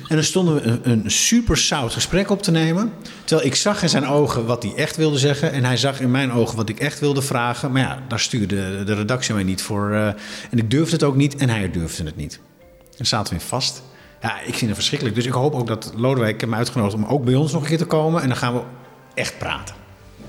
en 0.07 0.15
dan 0.15 0.23
stonden 0.23 0.55
we 0.55 0.61
een, 0.61 0.79
een 0.83 1.11
super 1.11 1.57
zout 1.57 1.93
gesprek 1.93 2.29
op 2.29 2.41
te 2.41 2.51
nemen. 2.51 2.91
Terwijl 3.23 3.47
ik 3.47 3.55
zag 3.55 3.81
in 3.81 3.89
zijn 3.89 4.05
ogen 4.07 4.45
wat 4.45 4.63
hij 4.63 4.73
echt 4.75 4.95
wilde 4.95 5.17
zeggen. 5.17 5.51
En 5.51 5.65
hij 5.65 5.77
zag 5.77 5.99
in 5.99 6.11
mijn 6.11 6.31
ogen 6.31 6.55
wat 6.55 6.69
ik 6.69 6.79
echt 6.79 6.99
wilde 6.99 7.21
vragen. 7.21 7.71
Maar 7.71 7.81
ja, 7.81 8.03
daar 8.07 8.19
stuurde 8.19 8.83
de 8.83 8.93
redactie 8.93 9.33
mij 9.33 9.43
niet 9.43 9.61
voor. 9.61 9.91
eh, 9.91 10.07
en 10.51 10.57
ik 10.57 10.71
durfde 10.71 10.93
het 10.93 11.03
ook 11.03 11.15
niet 11.15 11.35
en 11.35 11.49
hij 11.49 11.71
durfde 11.71 12.03
het 12.03 12.15
niet. 12.15 12.39
En 12.97 13.05
zaten 13.05 13.33
we 13.33 13.39
in 13.39 13.45
vast. 13.45 13.83
Ja, 14.21 14.39
ik 14.39 14.53
vind 14.53 14.61
het 14.61 14.73
verschrikkelijk. 14.73 15.15
Dus 15.15 15.25
ik 15.25 15.31
hoop 15.31 15.53
ook 15.53 15.67
dat 15.67 15.93
Lodewijk 15.95 16.41
hem 16.41 16.53
uitgenodigd 16.53 16.95
om 16.95 17.05
ook 17.05 17.23
bij 17.23 17.35
ons 17.35 17.51
nog 17.51 17.61
een 17.61 17.67
keer 17.67 17.77
te 17.77 17.85
komen. 17.85 18.21
En 18.21 18.27
dan 18.27 18.37
gaan 18.37 18.53
we 18.53 18.61
echt 19.13 19.37
praten. 19.37 19.75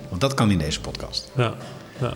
Want 0.09 0.20
dat 0.20 0.34
kan 0.34 0.51
in 0.51 0.59
deze 0.59 0.80
podcast. 0.80 1.30
Ja. 1.36 1.55
ja. 2.01 2.14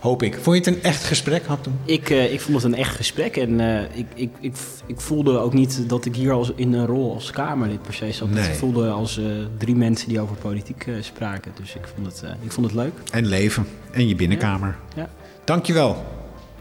Hoop 0.00 0.22
ik. 0.22 0.38
Vond 0.40 0.56
je 0.56 0.70
het 0.70 0.78
een 0.78 0.82
echt 0.82 1.04
gesprek, 1.04 1.46
Haptem? 1.46 1.78
Ik, 1.84 2.10
eh, 2.10 2.32
ik 2.32 2.40
vond 2.40 2.62
het 2.62 2.64
een 2.64 2.78
echt 2.78 2.96
gesprek 2.96 3.36
en 3.36 3.60
eh, 3.60 3.98
ik, 3.98 4.06
ik, 4.14 4.30
ik, 4.40 4.56
ik 4.86 5.00
voelde 5.00 5.38
ook 5.38 5.52
niet 5.52 5.88
dat 5.88 6.04
ik 6.04 6.16
hier 6.16 6.32
als, 6.32 6.52
in 6.56 6.72
een 6.72 6.86
rol 6.86 7.14
als 7.14 7.30
Kamerlid 7.30 7.82
per 7.82 7.94
se 7.94 8.12
zat. 8.12 8.30
Nee. 8.30 8.48
Ik 8.48 8.54
voelde 8.54 8.90
als 8.90 9.18
eh, 9.18 9.24
drie 9.58 9.76
mensen 9.76 10.08
die 10.08 10.20
over 10.20 10.36
politiek 10.36 10.86
spraken. 11.00 11.52
Dus 11.54 11.74
ik 11.74 11.88
vond, 11.94 12.06
het, 12.06 12.22
eh, 12.22 12.30
ik 12.40 12.52
vond 12.52 12.66
het 12.66 12.74
leuk. 12.74 12.92
En 13.10 13.26
leven. 13.26 13.66
En 13.90 14.08
je 14.08 14.14
binnenkamer. 14.14 14.76
Ja. 14.96 15.08
Dankjewel. 15.44 16.04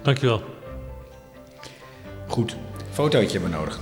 Dankjewel. 0.02 0.42
Goed. 2.28 2.56
Fotootje 2.92 3.32
hebben 3.32 3.50
we 3.50 3.58
nodig. 3.58 3.80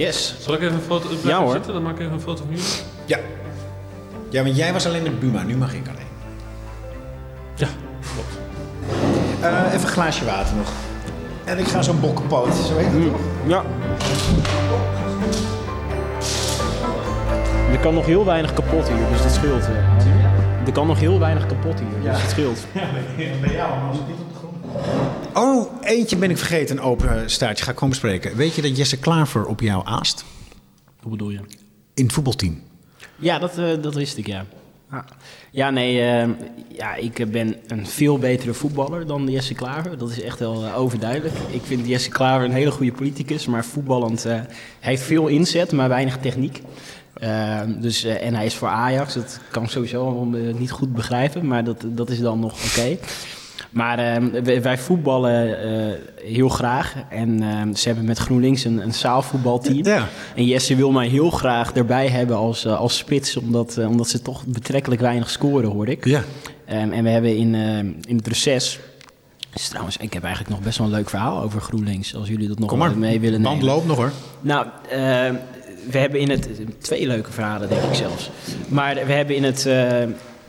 Yes. 0.00 0.34
Zal 0.40 0.54
ik 0.54 0.60
even 0.60 0.74
een 0.74 0.80
foto 0.80 1.06
blijven 1.06 1.28
Ja, 1.30 1.38
hoor. 1.40 1.52
zitten? 1.52 1.72
Dan 1.72 1.82
maak 1.82 1.94
ik 1.94 2.00
even 2.00 2.12
een 2.12 2.20
foto 2.20 2.42
van 2.46 2.54
jullie. 2.54 2.70
Ja. 3.04 3.18
Ja, 4.30 4.42
want 4.42 4.56
jij 4.56 4.72
was 4.72 4.86
alleen 4.86 5.04
de 5.04 5.10
Buma. 5.10 5.42
Nu 5.42 5.56
mag 5.56 5.74
ik 5.74 5.88
alleen. 5.88 6.08
Ja, 7.54 7.68
klopt. 8.14 8.38
Eh, 9.40 9.66
even 9.74 9.80
een 9.80 9.86
glaasje 9.92 10.24
water 10.24 10.56
nog. 10.56 10.68
En 11.44 11.58
ik 11.58 11.66
ga 11.66 11.82
zo'n 11.82 12.00
bokkenpoot. 12.00 12.54
Zo 12.54 12.76
heet 12.76 12.86
het 12.92 13.10
toch? 13.12 13.20
Ja. 13.46 13.62
Er 17.72 17.78
kan 17.78 17.94
nog 17.94 18.06
heel 18.06 18.24
weinig 18.24 18.52
kapot 18.52 18.88
hier, 18.88 19.08
dus 19.12 19.22
dat 19.22 19.32
scheelt. 19.32 19.64
eh. 19.66 20.66
Er 20.66 20.72
kan 20.72 20.86
nog 20.86 20.98
heel 21.00 21.18
weinig 21.18 21.46
kapot 21.46 21.78
hier, 21.80 22.10
dus 22.12 22.20
het 22.22 22.30
scheelt. 22.30 22.66
bij 23.40 23.52
jou, 23.52 23.72
als 23.88 23.96
het 23.96 24.06
niet 24.06 24.16
op. 24.20 24.29
Oh, 25.34 25.72
eentje 25.80 26.16
ben 26.16 26.30
ik 26.30 26.38
vergeten. 26.38 26.76
Een 26.76 26.82
open 26.82 27.30
staartje. 27.30 27.64
Ga 27.64 27.70
ik 27.70 27.76
gewoon 27.76 27.90
bespreken. 27.90 28.36
Weet 28.36 28.54
je 28.54 28.62
dat 28.62 28.76
Jesse 28.76 28.98
Klaver 28.98 29.46
op 29.46 29.60
jou 29.60 29.86
aast? 29.86 30.24
Hoe 31.02 31.10
bedoel 31.10 31.30
je? 31.30 31.40
In 31.94 32.04
het 32.04 32.12
voetbalteam. 32.12 32.62
Ja, 33.16 33.38
dat, 33.38 33.58
eh, 33.58 33.82
dat 33.82 33.94
wist 33.94 34.16
ik, 34.16 34.26
ja. 34.26 34.44
Ah. 34.90 35.02
Ja, 35.50 35.70
nee, 35.70 36.00
eh, 36.00 36.28
ja, 36.68 36.94
ik 36.94 37.30
ben 37.30 37.56
een 37.66 37.86
veel 37.86 38.18
betere 38.18 38.54
voetballer 38.54 39.06
dan 39.06 39.28
Jesse 39.28 39.54
Klaver. 39.54 39.98
Dat 39.98 40.10
is 40.10 40.22
echt 40.22 40.38
wel 40.38 40.64
eh, 40.64 40.78
overduidelijk. 40.78 41.34
Ik 41.50 41.62
vind 41.64 41.86
Jesse 41.86 42.10
Klaver 42.10 42.44
een 42.44 42.52
hele 42.52 42.70
goede 42.70 42.92
politicus, 42.92 43.46
maar 43.46 43.64
voetballend 43.64 44.22
hij 44.22 44.46
heeft 44.80 45.02
veel 45.02 45.26
inzet, 45.26 45.72
maar 45.72 45.88
weinig 45.88 46.18
techniek. 46.18 46.62
Dus, 47.66 48.04
en 48.04 48.34
hij 48.34 48.46
is 48.46 48.54
voor 48.54 48.68
Ajax, 48.68 49.14
dat 49.14 49.40
kan 49.50 49.62
ik 49.62 49.70
sowieso 49.70 50.24
niet 50.58 50.70
goed 50.70 50.94
begrijpen, 50.94 51.46
maar 51.46 51.64
dat, 51.64 51.84
dat 51.86 52.10
is 52.10 52.20
dan 52.20 52.40
nog 52.40 52.52
oké. 52.64 52.98
Maar 53.70 53.98
eh, 53.98 54.60
wij, 54.60 54.78
voetballen 54.78 55.62
eh, 55.62 55.98
heel 56.24 56.48
graag. 56.48 56.94
En 57.10 57.42
eh, 57.42 57.74
ze 57.74 57.86
hebben 57.88 58.04
met 58.04 58.18
GroenLinks 58.18 58.64
een, 58.64 58.78
een 58.78 58.94
zaalvoetbalteam. 58.94 59.84
Ja. 59.84 60.08
En 60.34 60.44
Jesse 60.44 60.76
wil 60.76 60.90
mij 60.90 61.08
heel 61.08 61.30
graag 61.30 61.72
erbij 61.72 62.08
hebben 62.08 62.36
als, 62.36 62.64
eh, 62.64 62.78
als 62.78 62.96
spits, 62.96 63.36
omdat, 63.36 63.76
eh, 63.76 63.88
omdat 63.88 64.08
ze 64.08 64.22
toch 64.22 64.46
betrekkelijk 64.46 65.00
weinig 65.00 65.30
scoren, 65.30 65.70
hoor 65.70 65.88
ik. 65.88 66.04
Ja. 66.04 66.22
Ehm, 66.64 66.92
en 66.92 67.04
we 67.04 67.10
hebben 67.10 67.36
in, 67.36 67.54
in 68.08 68.16
het 68.16 68.26
reces. 68.26 68.78
Dus 69.52 69.68
trouwens, 69.68 69.96
ik 69.96 70.12
heb 70.12 70.22
eigenlijk 70.24 70.54
nog 70.54 70.64
best 70.64 70.78
wel 70.78 70.86
een 70.86 70.92
leuk 70.92 71.10
verhaal 71.10 71.42
over 71.42 71.60
GroenLinks. 71.60 72.14
Als 72.14 72.28
jullie 72.28 72.48
dat 72.48 72.58
nog 72.58 72.76
maar. 72.76 72.98
mee 72.98 73.20
willen 73.20 73.42
Band 73.42 73.58
nemen. 73.60 73.74
loopt 73.74 73.86
nog 73.86 73.96
hoor. 73.96 74.12
Nou, 74.40 74.66
we 75.90 75.98
hebben 75.98 76.20
in 76.20 76.30
het... 76.30 76.48
Twee 76.78 77.06
leuke 77.06 77.32
verhalen, 77.32 77.68
denk 77.68 77.82
ik 77.82 77.94
zelfs. 77.94 78.30
Maar 78.68 78.94
we 78.94 79.12
hebben 79.12 79.36
in 79.36 79.44
het... 79.44 79.68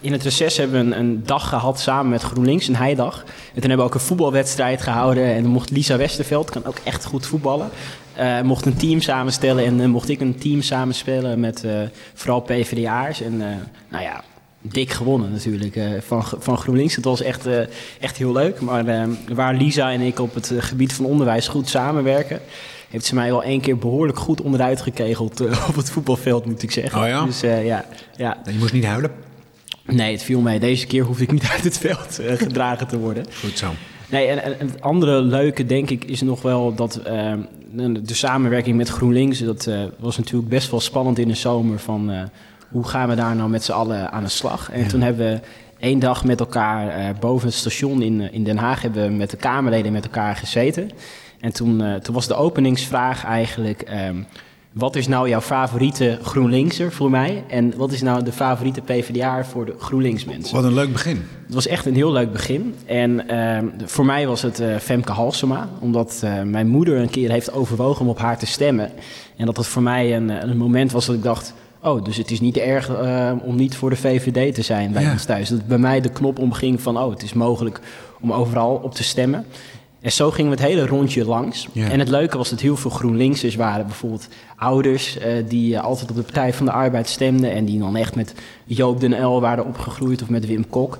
eh, 0.01 0.05
in 0.05 0.11
het 0.11 0.23
reces 0.23 0.57
hebben 0.57 0.89
we 0.89 0.95
een, 0.95 0.99
een 0.99 1.23
dag 1.25 1.49
gehad 1.49 1.79
samen 1.79 2.09
met 2.11 2.21
GroenLinks, 2.21 2.67
een 2.67 2.75
heidag. 2.75 3.23
En 3.53 3.61
toen 3.61 3.69
hebben 3.69 3.77
we 3.77 3.83
ook 3.83 3.93
een 3.93 3.99
voetbalwedstrijd 3.99 4.81
gehouden. 4.81 5.23
En 5.25 5.41
dan 5.41 5.51
mocht 5.51 5.69
Lisa 5.69 5.97
Westerveld, 5.97 6.49
kan 6.49 6.65
ook 6.65 6.77
echt 6.83 7.05
goed 7.05 7.25
voetballen, 7.25 7.69
eh, 8.13 8.41
mocht 8.41 8.65
een 8.65 8.77
team 8.77 9.01
samenstellen. 9.01 9.65
En 9.65 9.77
dan 9.77 9.89
mocht 9.89 10.09
ik 10.09 10.21
een 10.21 10.37
team 10.37 10.61
samenspelen 10.61 11.39
met 11.39 11.63
eh, 11.63 11.71
vooral 12.13 12.39
PvdA'ers. 12.41 13.21
En 13.21 13.41
eh, 13.41 13.55
nou 13.89 14.03
ja, 14.03 14.23
dik 14.61 14.89
gewonnen 14.91 15.31
natuurlijk 15.31 15.75
eh, 15.75 15.89
van, 15.99 16.23
van 16.39 16.57
GroenLinks. 16.57 16.95
Het 16.95 17.05
was 17.05 17.21
echt, 17.21 17.45
eh, 17.45 17.59
echt 17.99 18.17
heel 18.17 18.31
leuk. 18.31 18.61
Maar 18.61 18.87
eh, 18.87 19.03
waar 19.33 19.53
Lisa 19.53 19.91
en 19.91 20.01
ik 20.01 20.19
op 20.19 20.33
het 20.33 20.51
eh, 20.51 20.57
gebied 20.61 20.93
van 20.93 21.05
onderwijs 21.05 21.47
goed 21.47 21.69
samenwerken... 21.69 22.39
heeft 22.89 23.05
ze 23.05 23.15
mij 23.15 23.29
wel 23.29 23.43
één 23.43 23.61
keer 23.61 23.77
behoorlijk 23.77 24.17
goed 24.19 24.41
onderuit 24.41 24.81
gekegeld 24.81 25.39
eh, 25.39 25.65
op 25.69 25.75
het 25.75 25.89
voetbalveld, 25.89 26.45
moet 26.45 26.63
ik 26.63 26.71
zeggen. 26.71 27.01
Oh 27.01 27.07
ja? 27.07 27.25
Dus 27.25 27.41
eh, 27.41 27.65
ja, 27.65 27.85
ja, 28.15 28.37
Je 28.45 28.57
moest 28.59 28.73
niet 28.73 28.85
huilen. 28.85 29.11
Nee, 29.91 30.11
het 30.11 30.23
viel 30.23 30.41
mee. 30.41 30.59
Deze 30.59 30.87
keer 30.87 31.03
hoefde 31.03 31.23
ik 31.23 31.31
niet 31.31 31.49
uit 31.55 31.63
het 31.63 31.77
veld 31.77 32.19
eh, 32.19 32.35
gedragen 32.35 32.87
te 32.87 32.97
worden. 32.97 33.25
Goed 33.39 33.57
zo. 33.57 33.73
Nee, 34.11 34.27
en, 34.27 34.59
en 34.59 34.67
het 34.67 34.81
andere 34.81 35.21
leuke, 35.21 35.65
denk 35.65 35.89
ik, 35.89 36.03
is 36.03 36.21
nog 36.21 36.41
wel 36.41 36.75
dat 36.75 36.95
eh, 36.95 37.33
de, 37.71 38.13
samenwerking 38.13 38.77
met 38.77 38.89
GroenLinks... 38.89 39.39
dat 39.39 39.67
eh, 39.67 39.83
was 39.99 40.17
natuurlijk 40.17 40.49
best 40.49 40.71
wel 40.71 40.79
spannend 40.79 41.19
in 41.19 41.27
de 41.27 41.33
zomer 41.33 41.79
van... 41.79 42.11
eh, 42.11 42.23
hoe 42.71 42.87
gaan 42.87 43.09
we 43.09 43.15
daar 43.15 43.35
nou 43.35 43.49
met 43.49 43.63
z'n 43.63 43.71
allen 43.71 44.11
aan 44.11 44.23
de 44.23 44.29
slag? 44.29 44.71
En 44.71 44.87
toen 44.87 45.01
hebben 45.01 45.31
we 45.33 45.39
één 45.79 45.99
dag 45.99 46.25
met 46.25 46.39
elkaar 46.39 47.15
boven 47.19 47.47
het 47.47 47.57
station 47.57 48.01
in, 48.01 48.33
in 48.33 48.43
Den 48.43 48.57
Haag... 48.57 48.81
hebben 48.81 49.03
we 49.03 49.13
met 49.13 49.29
de 49.29 49.37
Kamerleden 49.37 49.91
met 49.91 50.03
elkaar 50.03 50.35
gezeten. 50.35 50.89
En 51.39 51.53
toen, 51.53 51.99
toen 52.01 52.15
was 52.15 52.27
de 52.27 52.35
openingsvraag 52.35 53.25
eigenlijk... 53.25 53.81
ehm, 53.81 54.15
wat 54.71 54.95
is 54.95 55.07
nou 55.07 55.29
jouw 55.29 55.41
favoriete 55.41 56.19
GroenLinkser 56.21 56.91
voor 56.91 57.09
mij? 57.09 57.43
En 57.47 57.73
wat 57.77 57.91
is 57.91 58.01
nou 58.01 58.23
de 58.23 58.31
favoriete 58.31 58.81
PvdA 58.81 59.43
voor 59.45 59.65
de 59.65 59.73
GroenLinks 59.79 60.25
mensen? 60.25 60.55
Wat 60.55 60.63
een 60.63 60.73
leuk 60.73 60.91
begin. 60.91 61.25
Het 61.45 61.53
was 61.53 61.67
echt 61.67 61.85
een 61.85 61.95
heel 61.95 62.11
leuk 62.11 62.31
begin. 62.31 62.75
En 62.85 63.27
ehm, 63.27 63.65
voor 63.85 64.05
mij 64.05 64.27
was 64.27 64.41
het 64.41 64.59
eh, 64.59 64.75
Femke 64.75 65.11
Halsema. 65.11 65.69
Omdat 65.79 66.21
eh, 66.23 66.41
mijn 66.41 66.67
moeder 66.67 66.97
een 66.97 67.09
keer 67.09 67.31
heeft 67.31 67.53
overwogen 67.53 68.01
om 68.01 68.09
op 68.09 68.19
haar 68.19 68.37
te 68.37 68.45
stemmen. 68.45 68.91
En 69.37 69.45
dat 69.45 69.57
het 69.57 69.67
voor 69.67 69.81
mij 69.81 70.15
een, 70.15 70.29
een 70.49 70.57
moment 70.57 70.91
was 70.91 71.05
dat 71.05 71.15
ik 71.15 71.23
dacht... 71.23 71.53
Oh, 71.83 72.03
dus 72.03 72.17
het 72.17 72.31
is 72.31 72.39
niet 72.39 72.57
erg 72.57 72.89
eh, 72.89 73.31
om 73.43 73.55
niet 73.55 73.75
voor 73.75 73.89
de 73.89 73.95
VVD 73.95 74.55
te 74.55 74.61
zijn 74.61 74.91
bij 74.91 75.01
Ja. 75.03 75.11
ons 75.11 75.25
thuis. 75.25 75.49
Dat 75.49 75.67
bij 75.67 75.77
mij 75.77 76.01
de 76.01 76.09
knop 76.09 76.39
omging 76.39 76.81
van... 76.81 76.97
Oh, 76.97 77.09
het 77.09 77.23
is 77.23 77.33
mogelijk 77.33 77.79
om 78.19 78.33
overal 78.33 78.75
op 78.83 78.95
te 78.95 79.03
stemmen. 79.03 79.45
En 80.01 80.11
zo 80.11 80.31
gingen 80.31 80.51
we 80.51 80.57
het 80.57 80.67
hele 80.67 80.85
rondje 80.85 81.25
langs. 81.25 81.67
En 81.73 81.99
het 81.99 82.09
leuke 82.09 82.37
was 82.37 82.49
dat 82.49 82.59
heel 82.59 82.77
veel 82.77 82.89
GroenLinksers 82.89 83.55
waren. 83.55 83.85
Bijvoorbeeld 83.85 84.27
ouders 84.55 85.17
eh, 85.17 85.33
die 85.47 85.75
eh, 85.75 85.83
altijd 85.83 86.09
op 86.09 86.15
de 86.15 86.21
Partij 86.21 86.53
van 86.53 86.65
de 86.65 86.71
Arbeid 86.71 87.09
stemden... 87.09 87.51
en 87.51 87.65
die 87.65 87.79
dan 87.79 87.95
echt 87.95 88.15
met 88.15 88.33
Joop 88.65 88.99
den 88.99 89.23
L 89.23 89.41
waren 89.41 89.65
opgegroeid 89.65 90.21
of 90.21 90.29
met 90.29 90.45
Wim 90.45 90.69
Kok. 90.69 90.97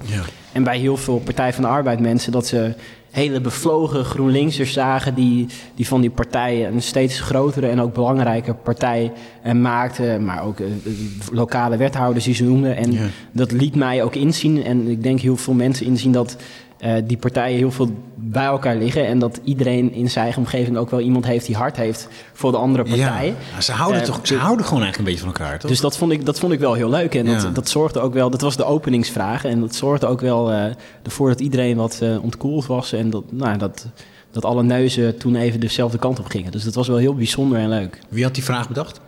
En 0.51 0.63
bij 0.63 0.77
heel 0.77 0.97
veel 0.97 1.19
Partij 1.19 1.53
van 1.53 1.63
de 1.63 1.69
Arbeid 1.69 1.99
mensen 1.99 2.31
dat 2.31 2.47
ze 2.47 2.73
hele 3.11 3.41
bevlogen 3.41 4.05
GroenLinksers 4.05 4.73
zagen 4.73 5.15
die, 5.15 5.47
die 5.75 5.87
van 5.87 6.01
die 6.01 6.09
partijen 6.09 6.73
een 6.73 6.81
steeds 6.81 7.19
grotere 7.19 7.67
en 7.67 7.81
ook 7.81 7.93
belangrijke 7.93 8.53
partij 8.53 9.11
eh, 9.41 9.53
maakten, 9.53 10.25
maar 10.25 10.43
ook 10.43 10.57
lokale 11.31 11.77
wethouders 11.77 12.25
die 12.25 12.33
ze 12.33 12.43
noemden. 12.43 12.75
En 12.75 12.97
dat 13.31 13.51
liet 13.51 13.75
mij 13.75 14.03
ook 14.03 14.15
inzien 14.15 14.63
en 14.63 14.87
ik 14.87 15.03
denk 15.03 15.19
heel 15.19 15.37
veel 15.37 15.53
mensen 15.53 15.85
inzien 15.85 16.11
dat 16.11 16.37
eh, 16.81 16.93
die 17.05 17.17
partijen 17.17 17.57
heel 17.57 17.71
veel 17.71 17.89
bij 18.15 18.45
elkaar 18.45 18.75
liggen. 18.75 19.07
En 19.07 19.19
dat 19.19 19.39
iedereen 19.43 19.93
in 19.93 20.09
zijn 20.09 20.23
eigen 20.23 20.41
omgeving 20.41 20.77
ook 20.77 20.89
wel 20.89 20.99
iemand 20.99 21.25
heeft 21.25 21.45
die 21.45 21.55
hart 21.55 21.75
heeft 21.77 22.07
voor 22.33 22.51
de 22.51 22.57
andere 22.57 22.83
partij. 22.83 23.35
Ja, 23.55 23.61
ze 23.61 23.71
houden, 23.71 24.01
Eh, 24.01 24.07
toch, 24.07 24.19
ze 24.23 24.35
houden 24.35 24.65
gewoon 24.65 24.83
eigenlijk 24.83 24.97
een 24.97 25.15
beetje 25.15 25.31
van 25.33 25.43
elkaar, 25.45 25.59
toch? 25.59 25.69
Dus 25.69 25.79
dat 25.79 25.97
vond 25.97 26.11
ik, 26.11 26.25
dat 26.25 26.39
vond 26.39 26.53
ik 26.53 26.59
wel 26.59 26.73
heel 26.73 26.89
leuk. 26.89 27.15
En 27.15 27.25
dat, 27.25 27.41
Ja. 27.41 27.49
dat 27.49 27.69
zorgde 27.69 27.99
ook 27.99 28.13
wel, 28.13 28.29
dat 28.29 28.41
was 28.41 28.55
de 28.57 28.63
openingsvraag. 28.65 29.45
En 29.45 29.59
dat 29.59 29.75
zorgde 29.75 30.07
ook 30.07 30.21
wel 30.21 30.51
eh, 30.51 30.65
ervoor 31.03 31.29
dat 31.29 31.39
iedereen 31.39 31.75
wat 31.77 32.01
ontkoeld 32.21 32.65
was. 32.65 32.93
En 32.93 33.09
dat, 33.09 33.23
nou, 33.31 33.57
dat, 33.57 33.87
dat 34.31 34.45
alle 34.45 34.63
neuzen 34.63 35.17
toen 35.17 35.35
even 35.35 35.59
dezelfde 35.59 35.97
kant 35.97 36.19
op 36.19 36.25
gingen. 36.25 36.51
Dus 36.51 36.63
dat 36.63 36.75
was 36.75 36.87
wel 36.87 36.97
heel 36.97 37.15
bijzonder 37.15 37.57
en 37.59 37.69
leuk. 37.69 37.99
Wie 38.09 38.23
had 38.23 38.33
die 38.33 38.43
vraag 38.43 38.67
bedacht? 38.67 38.99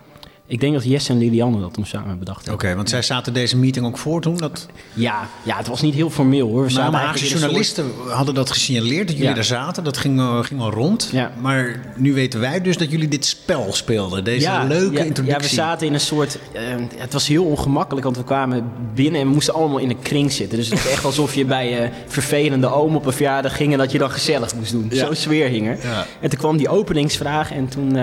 Ik 0.46 0.60
denk 0.60 0.72
dat 0.74 0.84
Jesse 0.84 1.12
en 1.12 1.18
Lilianne 1.18 1.60
dat 1.60 1.74
toen 1.74 1.86
samen 1.86 2.18
bedacht 2.18 2.40
Oké, 2.40 2.50
hebben. 2.50 2.76
want 2.76 2.88
zij 2.88 3.02
zaten 3.02 3.32
deze 3.32 3.56
meeting 3.56 3.86
ook 3.86 3.98
voor 3.98 4.20
toen. 4.20 4.36
Dat... 4.36 4.66
Ja, 4.94 5.28
ja, 5.42 5.56
het 5.56 5.66
was 5.66 5.82
niet 5.82 5.94
heel 5.94 6.10
formeel 6.10 6.46
hoor. 6.48 6.54
We 6.66 6.72
Nou, 6.72 6.72
zaten 6.72 6.92
maar 6.92 7.12
een 7.12 7.18
soort- 7.18 7.30
journalisten 7.30 7.84
hadden 8.08 8.34
dat 8.34 8.50
gesignaleerd, 8.50 9.06
dat 9.06 9.10
jullie 9.16 9.28
Ja. 9.28 9.34
daar 9.34 9.44
zaten. 9.44 9.84
Dat 9.84 9.96
ging, 9.96 10.18
eh, 10.18 10.42
ging 10.42 10.60
wel 10.60 10.70
rond. 10.70 11.08
Ja. 11.12 11.32
Maar 11.40 11.80
nu 11.96 12.14
weten 12.14 12.40
wij 12.40 12.60
dus 12.60 12.76
dat 12.76 12.90
jullie 12.90 13.08
dit 13.08 13.24
spel 13.24 13.72
speelden. 13.72 14.24
Deze 14.24 14.50
leuke 14.68 15.06
introductie. 15.06 15.24
Ja, 15.24 15.38
we 15.38 15.54
zaten 15.54 15.86
in 15.86 15.94
een 15.94 16.00
soort... 16.00 16.38
eh, 16.52 16.62
het 16.96 17.12
was 17.12 17.28
heel 17.28 17.44
ongemakkelijk, 17.44 18.04
want 18.04 18.16
we 18.16 18.24
kwamen 18.24 18.72
binnen 18.94 19.20
en 19.20 19.26
we 19.26 19.32
moesten 19.32 19.54
allemaal 19.54 19.78
in 19.78 19.90
een 19.90 20.02
kring 20.02 20.32
zitten. 20.32 20.58
Dus 20.58 20.68
het 20.70 20.82
was 20.82 20.92
echt 20.92 21.04
alsof 21.04 21.34
je 21.34 21.44
bij 21.44 21.82
eh 21.82 21.90
vervelende 22.06 22.66
oom 22.72 22.96
op 22.96 23.06
een 23.06 23.12
verjaardag 23.12 23.56
ging 23.56 23.72
en 23.72 23.78
dat 23.78 23.92
je 23.92 23.98
dan 23.98 24.10
gezellig 24.10 24.54
moest 24.54 24.72
doen. 24.72 24.90
Zo'n 24.92 25.14
sfeer 25.14 25.48
hing 25.48 25.66
er. 25.68 25.78
En 26.20 26.28
toen 26.30 26.38
kwam 26.38 26.56
die 26.56 26.68
openingsvraag 26.68 27.52
en 27.52 27.68
toen, 27.68 27.94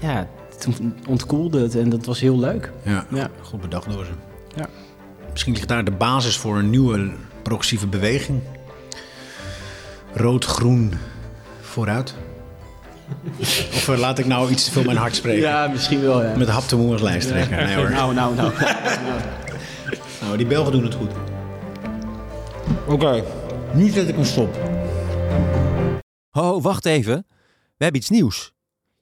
ja, 0.00 0.28
toen 0.60 0.94
ontkoelde 1.08 1.62
het 1.62 1.74
en 1.76 1.88
dat 1.88 2.04
was 2.06 2.20
heel 2.20 2.38
leuk. 2.38 2.72
Ja, 2.82 3.06
Ja. 3.10 3.30
goed 3.42 3.60
bedacht 3.60 3.90
door 3.92 4.04
ze. 4.04 4.10
Ja. 4.56 4.66
Misschien 5.30 5.52
ligt 5.54 5.68
daar 5.68 5.84
de 5.84 5.90
basis 5.90 6.36
voor 6.36 6.58
een 6.58 6.70
nieuwe 6.70 7.10
progressieve 7.42 7.86
beweging. 7.86 8.40
Rood-groen 10.14 10.92
vooruit. 11.60 12.14
of 13.74 13.88
eh, 13.88 13.98
laat 13.98 14.18
ik 14.18 14.26
nou 14.26 14.50
iets 14.50 14.64
te 14.64 14.70
veel 14.70 14.84
mijn 14.84 14.96
hart 14.96 15.16
spreken? 15.16 15.40
Ja, 15.40 15.66
misschien 15.66 16.00
wel, 16.00 16.22
ja. 16.24 16.36
Met 16.36 16.48
hap 16.48 16.62
te 16.68 16.76
moe 16.76 16.92
als 16.92 17.00
lijsttrekker. 17.02 17.64
Nee 17.64 17.76
hoor. 17.76 17.90
Nou, 17.98 18.14
nou, 18.14 18.34
nou. 18.34 18.52
Nou, 20.20 20.36
die 20.36 20.46
Belgen 20.46 20.72
doen 20.72 20.82
het 20.84 20.94
goed. 20.94 21.10
Oké, 22.86 23.24
nu 23.72 23.88
zet 23.88 24.08
ik 24.08 24.14
hem 24.14 24.24
stop. 24.24 24.58
Ho, 26.30 26.60
wacht 26.60 26.86
even. 26.86 27.26
We 27.76 27.84
hebben 27.84 28.00
iets 28.00 28.10
nieuws. 28.10 28.52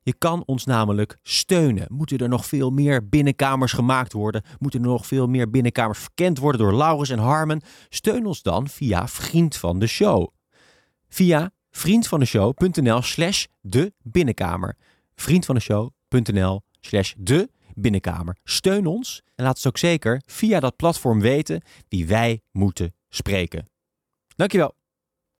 Je 0.07 0.15
kan 0.19 0.43
ons 0.45 0.65
namelijk 0.65 1.19
steunen. 1.23 1.87
Moeten 1.89 2.19
er 2.19 2.29
nog 2.29 2.47
veel 2.47 2.71
meer 2.71 3.09
binnenkamers 3.09 3.73
gemaakt 3.73 4.13
worden? 4.13 4.43
Moeten 4.59 4.81
er 4.81 4.87
nog 4.87 5.07
veel 5.07 5.27
meer 5.27 5.51
binnenkamers 5.51 5.99
verkend 5.99 6.39
worden 6.39 6.61
door 6.61 6.75
Laurens 6.75 7.11
en 7.11 7.19
Harmen? 7.19 7.63
Steun 7.89 8.27
ons 8.27 8.43
dan 8.43 8.69
via 8.69 9.09
Vriend 9.09 9.57
van 9.57 9.79
de 9.79 9.87
Show. 9.87 10.29
Via 11.09 11.53
vriendvandeshow.nl 11.71 13.03
slash 13.03 13.47
de 13.61 13.93
binnenkamer. 14.03 14.77
Vriendvandeshow.nl 15.15 16.63
slash 16.81 17.13
de 17.17 17.51
binnenkamer. 17.75 18.37
Steun 18.45 18.87
ons 18.87 19.23
en 19.35 19.45
laat 19.45 19.55
ons 19.55 19.67
ook 19.67 19.79
zeker 19.79 20.23
via 20.27 20.61
dat 20.61 20.77
platform 20.77 21.21
weten 21.21 21.63
wie 21.89 22.07
wij 22.07 22.43
moeten 22.53 22.95
spreken. 23.09 23.69
Dankjewel. 24.37 24.75